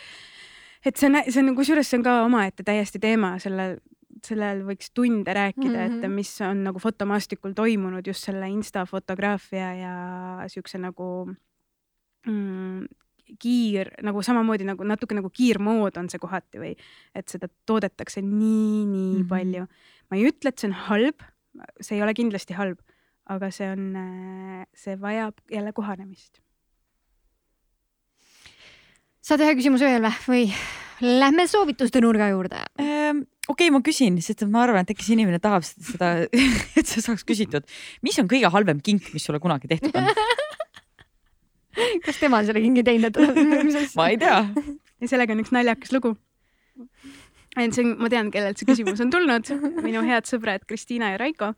et 0.84 0.98
see 1.00 1.08
on, 1.08 1.20
see 1.28 1.40
on 1.40 1.54
kusjuures 1.56 1.88
see 1.88 1.98
on 2.00 2.06
ka 2.06 2.16
omaette 2.26 2.64
täiesti 2.66 3.00
teema, 3.00 3.34
sellel, 3.40 3.78
sellel 4.24 4.64
võiks 4.68 4.90
tunde 4.94 5.32
rääkida 5.34 5.70
mm, 5.70 5.78
-hmm. 5.78 5.96
et 5.96 6.08
mhm. 6.08 6.18
mis 6.20 6.34
on 6.44 6.64
nagu 6.68 6.82
fotomaastikul 6.82 7.54
toimunud 7.56 8.06
just 8.06 8.26
selle 8.28 8.48
insta 8.50 8.86
fotograafia 8.86 9.74
ja 9.74 9.94
siukse 10.48 10.78
nagu 10.78 11.30
mm, 12.26 12.86
kiir 13.40 13.90
nagu 14.02 14.22
samamoodi 14.22 14.64
nagu 14.68 14.84
natuke 14.84 15.14
nagu 15.14 15.30
kiirmood 15.30 15.96
on 15.96 16.10
see 16.10 16.20
kohati 16.20 16.60
või 16.60 16.74
et 17.14 17.28
seda 17.28 17.48
toodetakse 17.66 18.20
nii, 18.22 18.84
nii 18.84 19.12
mm 19.14 19.22
-hmm. 19.22 19.28
palju. 19.28 19.66
ma 20.10 20.16
ei 20.16 20.28
ütle, 20.28 20.48
et 20.48 20.58
see 20.58 20.68
on 20.68 20.76
halb, 20.88 21.22
see 21.80 21.96
ei 21.96 22.02
ole 22.02 22.14
kindlasti 22.14 22.54
halb 22.54 22.78
aga 23.32 23.50
see 23.54 23.68
on, 23.72 23.84
äh, 23.96 24.64
see 24.76 24.96
vajab 25.00 25.38
jälle 25.52 25.72
kohanemist. 25.72 26.40
saad 29.24 29.40
ühe 29.40 29.54
küsimuse 29.56 29.88
veel 29.88 30.04
või, 30.04 30.42
või 31.00 31.14
lähme 31.22 31.46
soovituste 31.48 32.02
nurga 32.04 32.28
juurde 32.28 32.60
ähm,? 32.80 33.24
okei 33.48 33.68
okay,, 33.68 33.72
ma 33.72 33.80
küsin, 33.84 34.18
sest 34.24 34.44
ma 34.48 34.64
arvan, 34.64 34.84
et 34.84 34.92
äkki 34.92 35.06
see 35.06 35.16
inimene 35.16 35.40
tahab 35.40 35.64
seda, 35.64 36.26
et 36.78 36.86
see 36.86 37.04
saaks 37.04 37.24
küsitud. 37.24 37.64
mis 38.04 38.18
on 38.20 38.28
kõige 38.28 38.50
halvem 38.52 38.82
kink, 38.84 39.08
mis 39.16 39.24
sulle 39.24 39.40
kunagi 39.40 39.70
tehtud 39.72 39.96
on 39.96 40.10
kas 42.04 42.20
tema 42.20 42.42
on 42.42 42.48
selle 42.48 42.62
kingi 42.62 42.84
teinud 42.86 43.16
ma 43.98 44.10
ei 44.12 44.20
tea. 44.20 44.42
ja 45.00 45.10
sellega 45.10 45.34
on 45.34 45.40
üks 45.42 45.54
naljakas 45.56 45.94
lugu. 45.96 46.14
et 47.56 47.72
see 47.72 47.86
on, 47.86 47.96
ma 48.04 48.12
tean, 48.12 48.28
kellelt 48.34 48.60
see 48.60 48.68
küsimus 48.68 49.00
on 49.00 49.12
tulnud, 49.14 49.48
minu 49.80 50.04
head 50.04 50.28
sõbrad 50.28 50.68
Kristiina 50.68 51.14
ja 51.14 51.22
Raiko 51.24 51.54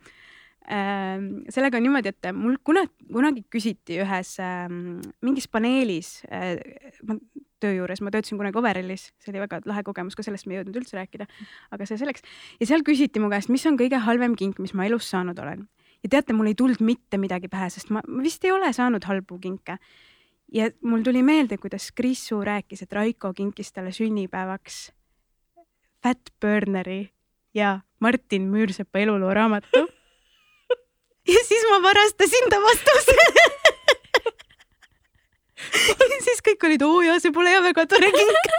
sellega 0.66 1.78
on 1.78 1.84
niimoodi, 1.86 2.10
et 2.10 2.28
mul 2.34 2.56
kunagi, 2.66 2.90
kunagi 3.12 3.44
küsiti 3.52 4.00
ühes 4.02 4.32
ähm, 4.42 4.98
mingis 5.22 5.46
paneelis 5.50 6.24
äh,, 6.26 6.56
ma 7.06 7.18
töö 7.62 7.76
juures, 7.78 8.02
ma 8.04 8.12
töötasin 8.12 8.38
kunagi 8.40 8.58
Overellis, 8.60 9.08
see 9.22 9.32
oli 9.32 9.40
väga 9.44 9.60
lahe 9.68 9.84
kogemus, 9.86 10.16
ka 10.16 10.24
sellest 10.26 10.48
me 10.48 10.56
ei 10.56 10.60
jõudnud 10.60 10.80
üldse 10.80 10.98
rääkida, 10.98 11.28
aga 11.72 11.88
see 11.88 12.00
selleks. 12.00 12.24
ja 12.60 12.68
seal 12.68 12.84
küsiti 12.86 13.22
mu 13.22 13.30
käest, 13.32 13.50
mis 13.52 13.64
on 13.68 13.78
kõige 13.80 14.00
halvem 14.04 14.36
kink, 14.38 14.60
mis 14.62 14.74
ma 14.76 14.88
elus 14.88 15.08
saanud 15.12 15.38
olen. 15.40 15.64
ja 16.02 16.12
teate, 16.16 16.36
mul 16.36 16.50
ei 16.50 16.58
tulnud 16.58 16.82
mitte 16.84 17.20
midagi 17.20 17.48
pähe, 17.52 17.70
sest 17.72 17.90
ma, 17.94 18.02
ma 18.06 18.22
vist 18.24 18.44
ei 18.44 18.52
ole 18.52 18.72
saanud 18.76 19.06
halbu 19.08 19.38
kinke. 19.40 19.78
ja 20.52 20.70
mul 20.82 21.06
tuli 21.06 21.22
meelde, 21.22 21.58
kuidas 21.62 21.92
Krissu 21.92 22.42
rääkis, 22.44 22.82
et 22.82 22.92
Raiko 22.92 23.32
kinkis 23.32 23.72
talle 23.72 23.92
sünnipäevaks 23.94 24.90
Fat 26.02 26.34
Burneri 26.40 27.06
ja 27.54 27.80
Martin 28.00 28.50
Müürsepa 28.52 29.00
eluloo 29.00 29.32
raamatu 29.34 29.86
ja 31.34 31.42
siis 31.48 31.64
ma 31.70 31.80
varastasin 31.88 32.50
ta 32.52 32.62
vastuse. 32.62 33.16
Ja 35.76 36.18
siis 36.22 36.38
kõik 36.44 36.62
olid, 36.68 36.82
oo 36.86 37.00
jaa, 37.02 37.16
see 37.20 37.32
pole 37.34 37.50
jah 37.50 37.62
väga 37.64 37.82
tore 37.90 38.08
kink. 38.14 38.50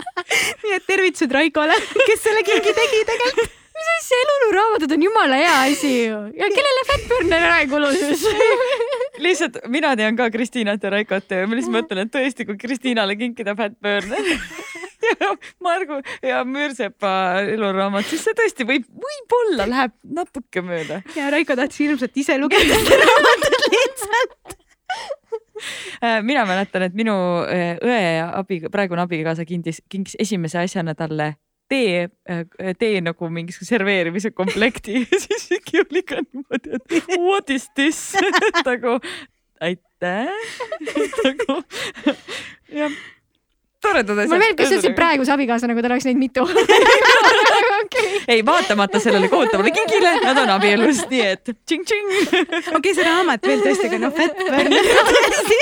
Nii 0.64 0.74
et 0.76 0.84
tervitused 0.88 1.32
Raikole, 1.32 1.76
kes 2.08 2.24
selle 2.24 2.42
kingi 2.46 2.72
tegi 2.76 3.02
tegelikult. 3.08 3.54
Mis 3.76 3.88
asja, 3.92 4.18
eluluraamatud 4.24 4.94
on 4.96 5.04
jumala 5.04 5.38
hea 5.40 5.54
asi 5.68 5.92
ju. 6.08 6.20
Ja 6.36 6.48
kellele 6.52 6.84
Fat 6.88 7.06
Burner 7.10 7.46
ära 7.48 7.58
ei 7.62 7.68
kulu 7.70 7.90
siis? 7.92 8.24
Lihtsalt 9.22 9.60
mina 9.72 9.92
tean 10.00 10.16
ka 10.18 10.30
Kristiinat 10.32 10.84
ja 10.84 10.92
Raikot 10.96 11.36
ja 11.36 11.46
ma 11.46 11.58
lihtsalt 11.58 11.76
mõtlen, 11.76 12.06
et 12.06 12.14
tõesti, 12.16 12.48
kui 12.48 12.58
Kristiinale 12.60 13.18
kinkida 13.20 13.56
Fat 13.58 13.76
Burner 13.84 14.32
Margu 15.64 16.00
ja 16.24 16.42
Müürsepa 16.48 17.12
eluraamat, 17.54 18.06
siis 18.10 18.24
see 18.26 18.36
tõesti 18.36 18.66
võib, 18.68 18.86
võib-olla 19.06 19.68
läheb 19.70 19.96
natuke 20.18 20.62
mööda. 20.64 21.00
ja 21.16 21.30
Raiko 21.32 21.56
tahtis 21.58 21.82
hirmsalt 21.84 22.22
ise 22.22 22.38
lugeda 22.40 22.80
seda 22.82 23.00
raamatut 23.04 23.66
lihtsalt. 23.72 24.56
Äh, 26.02 26.20
mina 26.22 26.44
mäletan, 26.48 26.84
et 26.86 26.96
minu 26.96 27.14
äh, 27.48 27.78
õe 27.80 28.20
abi, 28.26 28.60
praegune 28.72 29.06
abikaasa 29.06 29.46
kinkis, 29.48 29.80
kinkis 29.88 30.18
esimese 30.20 30.60
asjana 30.60 30.94
talle 30.98 31.32
tee, 31.70 32.06
äh, 32.28 32.44
tee 32.78 33.00
nagu 33.04 33.30
mingisuguse 33.32 33.74
serveerimise 33.74 34.32
komplekti. 34.36 35.00
Ja 35.10 35.22
siis 35.22 35.48
ikka 35.56 35.82
oli 35.86 36.04
ka 36.06 36.20
niimoodi, 36.22 36.76
et 36.76 37.18
what 37.18 37.50
is 37.50 37.70
this? 37.74 38.12
Nagu 38.66 38.98
aitäh. 39.64 40.30
Nagu 41.24 41.60
jah 42.76 43.02
toredad 43.86 44.18
asjad. 44.18 44.32
mulle 44.32 44.42
meeldib, 44.44 44.60
kas 44.60 44.72
sa 44.72 44.78
ütlesid 44.80 44.98
praeguse 44.98 45.34
abikaasa, 45.36 45.70
nagu 45.70 45.84
tal 45.84 45.96
oleks 45.96 46.08
neid 46.08 46.20
mitu 46.20 46.44
okay. 46.46 48.16
ei, 48.32 48.42
vaatamata 48.46 49.00
sellele 49.02 49.30
kohutavale 49.32 49.72
kingile, 49.74 50.16
nad 50.24 50.42
on 50.42 50.54
abielus, 50.56 51.04
nii 51.10 51.24
et 51.32 51.52
tšing-tšing. 51.54 52.12
okei 52.16 52.78
okay,, 52.80 52.94
see 52.94 53.06
raamat 53.06 53.46
veel 53.46 53.64
tõesti, 53.64 53.90
aga 53.90 54.02
noh, 54.06 54.12
burner 54.16 54.82
tõesti 55.14 55.60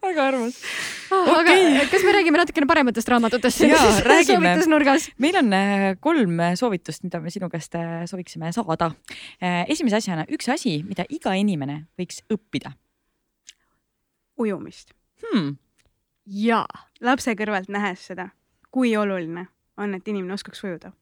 väga 0.00 0.26
armas 0.30 0.56
oh,. 1.12 1.30
aga 1.38 1.54
kas 1.92 2.04
me 2.06 2.14
räägime 2.16 2.40
natukene 2.40 2.68
parematest 2.68 3.08
raamatutest? 3.12 3.64
jaa, 3.68 3.88
räägime. 4.12 4.56
meil 5.18 5.40
on 5.42 5.52
äh, 5.56 5.88
kolm 6.00 6.42
soovitust, 6.56 7.04
mida 7.06 7.20
me 7.20 7.30
sinu 7.30 7.50
käest 7.52 7.74
äh, 7.78 8.04
sooviksime 8.10 8.52
saada. 8.56 8.92
Äh, 9.42 9.64
esimese 9.68 10.00
asjana 10.00 10.26
üks 10.32 10.48
asi, 10.52 10.80
mida 10.86 11.04
iga 11.08 11.34
inimene 11.36 11.84
võiks 12.00 12.24
õppida 12.32 12.74
ujumist 14.40 14.94
hmm.. 15.22 15.56
jaa. 16.44 16.66
lapse 17.00 17.34
kõrvalt 17.38 17.70
nähes 17.72 18.06
seda, 18.10 18.30
kui 18.70 18.94
oluline 18.96 19.46
on, 19.80 19.94
et 19.96 20.08
inimene 20.08 20.36
oskaks 20.36 20.64
ujuda. 20.64 20.92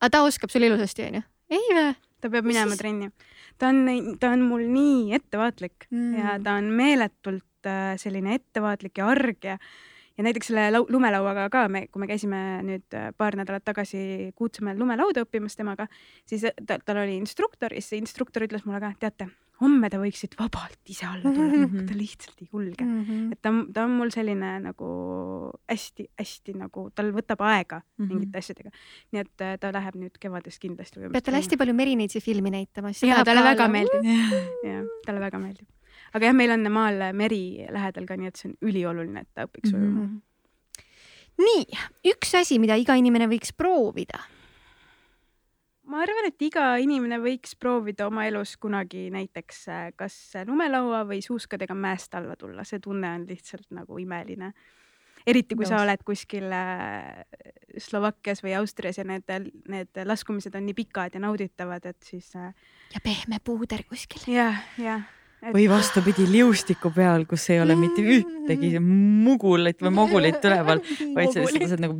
aga 0.00 0.12
ta 0.14 0.22
oskab 0.26 0.52
sul 0.54 0.68
ilusasti, 0.68 1.08
onju? 1.10 1.24
ei 1.58 1.74
vä? 1.74 1.90
ta 2.20 2.30
peab 2.30 2.48
minema 2.48 2.74
siis... 2.74 2.82
trenni. 2.82 3.10
ta 3.58 3.72
on, 3.72 4.16
ta 4.20 4.32
on 4.34 4.46
mul 4.48 4.64
nii 4.70 5.14
ettevaatlik 5.18 5.90
mm. 5.90 6.16
ja 6.18 6.38
ta 6.42 6.58
on 6.60 6.72
meeletult 6.78 7.68
äh, 7.68 7.94
selline 8.00 8.38
ettevaatlik 8.38 8.98
ja 8.98 9.12
arg 9.14 9.52
ja 9.52 9.58
ja 10.18 10.24
näiteks 10.26 10.50
selle 10.50 10.82
lumelauaga 10.90 11.46
ka 11.50 11.68
me, 11.70 11.84
kui 11.86 12.02
me 12.02 12.08
käisime 12.10 12.38
nüüd 12.66 12.96
äh, 12.98 13.10
paar 13.16 13.36
nädalat 13.38 13.64
tagasi 13.64 14.32
Kuutsemäel 14.38 14.78
lumelauda 14.80 15.22
õppimas 15.26 15.54
temaga, 15.56 15.86
siis 16.26 16.48
äh, 16.48 16.56
ta, 16.66 16.80
tal 16.82 17.04
oli 17.04 17.16
instruktor 17.20 17.74
ja 17.74 17.82
siis 17.82 17.94
see 17.94 18.02
instruktor 18.02 18.46
ütles 18.46 18.66
mulle 18.66 18.82
ka, 18.82 18.92
teate, 18.98 19.28
homme 19.62 19.88
ta 19.90 19.98
võiks 20.00 20.20
siit 20.22 20.36
vabalt 20.38 20.90
ise 20.92 21.06
alla 21.08 21.22
tulla 21.24 21.46
mm, 21.48 21.64
-hmm. 21.64 21.86
ta 21.88 21.96
lihtsalt 21.98 22.42
ei 22.42 22.48
julge 22.52 22.84
mm. 22.84 23.00
-hmm. 23.04 23.32
et 23.32 23.40
ta, 23.42 23.52
ta 23.74 23.86
on 23.88 23.96
mul 23.98 24.12
selline 24.14 24.52
nagu 24.62 24.90
hästi-hästi 25.70 26.54
nagu, 26.58 26.88
tal 26.94 27.10
võtab 27.16 27.42
aega 27.46 27.80
mm 27.80 28.04
-hmm. 28.04 28.12
mingite 28.12 28.38
asjadega. 28.38 28.70
nii 29.12 29.24
et 29.24 29.46
äh, 29.46 29.56
ta 29.58 29.72
läheb 29.74 29.98
nüüd 30.04 30.20
kevadest 30.20 30.62
kindlasti. 30.62 31.00
pead 31.00 31.24
talle 31.24 31.42
hästi 31.42 31.56
palju 31.56 31.74
Merineitsi 31.74 32.20
filmi 32.20 32.50
näitama. 32.50 32.94
ja 33.02 33.24
talle 33.24 33.42
väga 33.42 33.68
meeldib. 33.68 34.04
jah, 34.70 34.86
talle 35.06 35.20
väga 35.20 35.38
meeldib. 35.38 35.68
aga 36.14 36.26
jah, 36.26 36.34
meil 36.34 36.50
on 36.50 36.72
maal 36.72 37.12
meri 37.12 37.66
lähedal 37.70 38.06
ka, 38.06 38.16
nii 38.16 38.28
et 38.28 38.36
see 38.36 38.50
on 38.50 38.56
ülioluline, 38.62 39.20
et 39.20 39.30
ta 39.34 39.46
õpiks 39.50 39.74
ujuma 39.74 40.06
mm. 40.06 40.06
-hmm. 40.06 40.20
nii, 41.38 42.12
üks 42.14 42.34
asi, 42.34 42.58
mida 42.58 42.76
iga 42.76 42.94
inimene 42.94 43.26
võiks 43.26 43.52
proovida 43.56 44.22
ma 45.88 46.02
arvan, 46.04 46.28
et 46.28 46.42
iga 46.44 46.70
inimene 46.82 47.18
võiks 47.22 47.54
proovida 47.60 48.06
oma 48.08 48.26
elus 48.28 48.56
kunagi 48.60 49.08
näiteks 49.14 49.60
äh, 49.72 49.84
kas 49.98 50.16
lumelaua 50.48 51.04
või 51.08 51.22
suuskadega 51.24 51.76
mäest 51.76 52.14
alla 52.18 52.36
tulla, 52.38 52.66
see 52.68 52.82
tunne 52.84 53.10
on 53.16 53.26
lihtsalt 53.28 53.68
nagu 53.74 53.98
imeline. 54.00 54.52
eriti 55.26 55.56
kui 55.56 55.66
Nõus. 55.66 55.74
sa 55.74 55.82
oled 55.84 56.04
kuskil 56.06 56.48
äh, 56.52 57.24
Slovakkias 57.78 58.42
või 58.44 58.56
Austrias 58.58 58.98
ja 58.98 59.04
need, 59.04 59.28
need 59.68 60.02
laskumised 60.04 60.54
on 60.54 60.66
nii 60.68 60.76
pikad 60.78 61.14
ja 61.14 61.20
nauditavad, 61.20 61.84
et 61.86 62.02
siis. 62.02 62.34
Äh, 62.36 62.52
ja 62.94 63.04
pehme 63.04 63.40
puuder 63.44 63.84
kuskil. 63.88 64.24
jah, 64.32 64.60
jah 64.78 65.06
et.... 65.42 65.52
või 65.54 65.68
vastupidi, 65.70 66.26
liustiku 66.30 66.92
peal, 66.94 67.26
kus 67.28 67.48
ei 67.52 67.62
ole 67.62 67.76
mitte 67.78 68.02
ühtegi 68.02 68.76
mugulit 68.82 69.80
või 69.84 69.94
mogulit 70.02 70.44
üleval, 70.44 70.82
vaid 71.14 71.34
sellised 71.36 71.82
nagu 71.82 71.98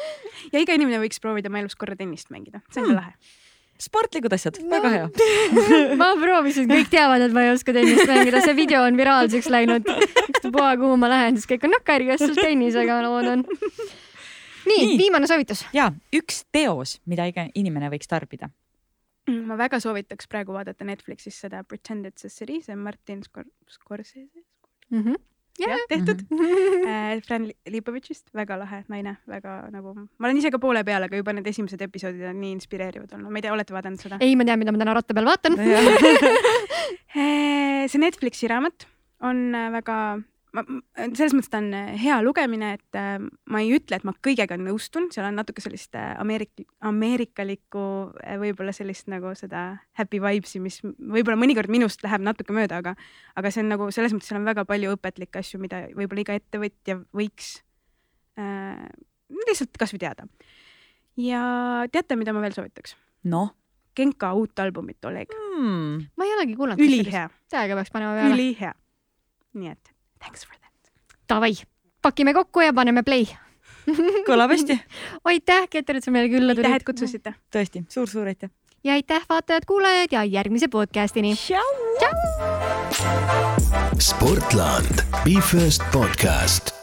ja 0.52 0.62
iga 0.62 0.76
inimene 0.78 1.02
võiks 1.02 1.22
proovida 1.22 1.52
oma 1.52 1.62
elus 1.62 1.78
korra 1.78 1.96
tennist 1.98 2.30
mängida, 2.34 2.64
see 2.70 2.82
on 2.82 2.90
hmm. 2.90 2.96
ka 2.96 3.00
lahe 3.04 3.38
sportlikud 3.80 4.32
asjad 4.36 4.60
no., 4.60 4.70
väga 4.70 4.90
hea 4.94 5.06
ma 6.00 6.12
proovisin, 6.20 6.68
kõik 6.70 6.90
teavad, 6.92 7.24
et 7.24 7.34
ma 7.36 7.46
ei 7.46 7.54
oska 7.54 7.74
tennist 7.76 8.06
mängida, 8.10 8.42
see 8.44 8.56
video 8.58 8.82
on 8.86 8.98
viraalseks 9.00 9.50
läinud. 9.52 9.88
ükspuha, 10.26 10.74
kuhu 10.80 10.98
ma 11.00 11.10
lähen, 11.12 11.38
siis 11.38 11.48
kõik 11.50 11.66
on 11.68 11.74
nakari, 11.76 12.08
kes 12.10 12.24
sul 12.26 12.36
tennisega 12.38 13.00
lood 13.06 13.30
on. 13.34 13.44
nii, 14.68 14.76
nii., 14.76 14.98
viimane 15.00 15.30
soovitus. 15.30 15.64
ja 15.76 15.90
üks 16.16 16.44
teos, 16.52 16.98
mida 17.10 17.28
iga 17.30 17.48
inimene 17.54 17.90
võiks 17.92 18.10
tarbida. 18.10 18.50
Mm, 19.28 19.44
ma 19.50 19.56
väga 19.60 19.80
soovitaks 19.82 20.28
praegu 20.30 20.54
vaadata 20.56 20.84
Netflixis 20.88 21.36
seda 21.44 21.62
Pretend 21.64 22.08
it's 22.08 22.24
a 22.24 22.32
city, 22.32 22.60
see 22.64 22.74
on 22.76 22.84
Martin 22.84 23.20
Skor-, 23.26 23.48
Scorsese 23.68 24.28
mm. 24.90 25.02
-hmm 25.02 25.29
jah, 25.60 25.84
tehtud 25.90 26.22
mm. 26.26 26.38
-hmm. 26.38 27.22
Fran 27.26 27.50
Lipovitšist, 27.68 28.28
väga 28.34 28.58
lahe 28.60 28.82
naine, 28.88 29.16
väga 29.28 29.56
nagu, 29.74 29.94
ma 29.94 30.28
olen 30.28 30.40
ise 30.40 30.50
ka 30.50 30.58
poole 30.62 30.84
peal, 30.84 31.02
aga 31.06 31.16
juba 31.20 31.32
need 31.36 31.46
esimesed 31.46 31.80
episoodid 31.88 32.24
on 32.30 32.40
nii 32.40 32.52
inspireerivad 32.58 33.12
olnud, 33.16 33.30
ma 33.30 33.38
ei 33.38 33.46
tea, 33.46 33.52
olete 33.56 33.76
vaadanud 33.76 34.00
seda? 34.00 34.20
ei, 34.20 34.36
ma 34.36 34.44
tean, 34.48 34.58
mida 34.62 34.72
ma 34.72 34.82
täna 34.82 34.96
ratta 34.96 35.14
peal 35.14 35.28
vaatan 35.30 35.58
äh, 37.20 37.86
see 37.90 38.00
Netflixi 38.00 38.48
raamat 38.50 38.86
on 39.20 39.54
äh, 39.54 39.70
väga 39.72 39.96
ma, 40.56 40.64
selles 41.16 41.34
mõttes 41.36 41.50
ta 41.52 41.60
on 41.60 41.68
äh, 41.76 41.92
hea 42.00 42.16
lugemine, 42.24 42.72
et 42.78 42.98
äh, 42.98 43.18
ma 43.50 43.62
ei 43.62 43.72
ütle, 43.76 43.98
et 43.98 44.06
ma 44.06 44.14
kõigega 44.26 44.58
nõustun, 44.60 45.08
seal 45.14 45.28
on 45.28 45.38
natuke 45.40 45.62
sellist 45.64 45.96
äh, 45.98 46.12
Ameerik-, 46.20 46.64
ameerikalikku 46.86 47.84
võib-olla 48.42 48.74
sellist 48.76 49.10
nagu 49.12 49.32
seda 49.38 49.64
happy 49.98 50.20
vibes'i, 50.22 50.62
mis 50.62 50.80
võib-olla 50.82 51.38
mõnikord 51.40 51.72
minust 51.72 52.02
läheb 52.06 52.24
natuke 52.26 52.56
mööda, 52.56 52.80
aga, 52.82 52.96
aga 53.38 53.52
see 53.52 53.64
on 53.64 53.70
nagu 53.74 53.90
selles 53.94 54.14
mõttes, 54.16 54.30
seal 54.30 54.40
on 54.40 54.48
väga 54.48 54.66
palju 54.68 54.96
õpetlikke 54.96 55.42
asju, 55.42 55.60
mida 55.62 55.84
võib-olla 55.94 56.26
iga 56.26 56.40
ettevõtja 56.40 56.98
võiks 57.16 57.54
äh, 58.40 58.88
lihtsalt 59.46 59.78
kasvõi 59.80 60.02
teada. 60.02 60.26
ja 61.20 61.42
teate, 61.92 62.18
mida 62.18 62.34
ma 62.36 62.44
veel 62.44 62.56
soovitaks? 62.56 62.96
noh? 63.30 63.54
Genka 63.96 64.30
uut 64.38 64.60
albumit, 64.62 65.02
Oleg 65.04 65.32
hmm.. 65.34 66.10
ma 66.16 66.26
ei 66.26 66.34
olegi 66.36 66.54
kuulanud. 66.56 66.82
ülihea. 66.82 67.26
täiega 67.50 67.78
peaks 67.78 67.90
panema 67.94 68.14
peale. 68.18 68.36
ülihea. 68.36 68.74
nii 69.58 69.72
et 69.72 69.89
Thanks 70.20 70.44
for 70.46 70.56
that. 70.60 70.92
Davai, 71.28 71.54
pakime 72.02 72.34
kokku 72.34 72.60
ja 72.60 72.72
paneme 72.72 73.02
play 73.02 73.26
kõlab 74.28 74.54
hästi 74.54 74.78
aitäh, 75.30 75.68
Keter, 75.70 76.00
et 76.00 76.06
sa 76.06 76.14
meile 76.14 76.30
külla 76.32 76.54
tulid. 76.54 76.66
aitäh, 76.66 76.80
et 76.82 76.88
kutsusite. 76.88 77.34
tõesti 77.52 77.84
suur,, 77.86 78.06
suur-suur 78.06 78.32
aitäh. 78.32 78.50
ja 78.84 78.98
aitäh, 78.98 79.24
vaatajad-kuulajad 79.28 80.18
ja 80.18 80.24
järgmise 80.24 80.68
podcastini. 80.68 81.36
sportland, 84.00 85.06
Be 85.24 85.40
First 85.40 85.82
podcast 85.92 86.79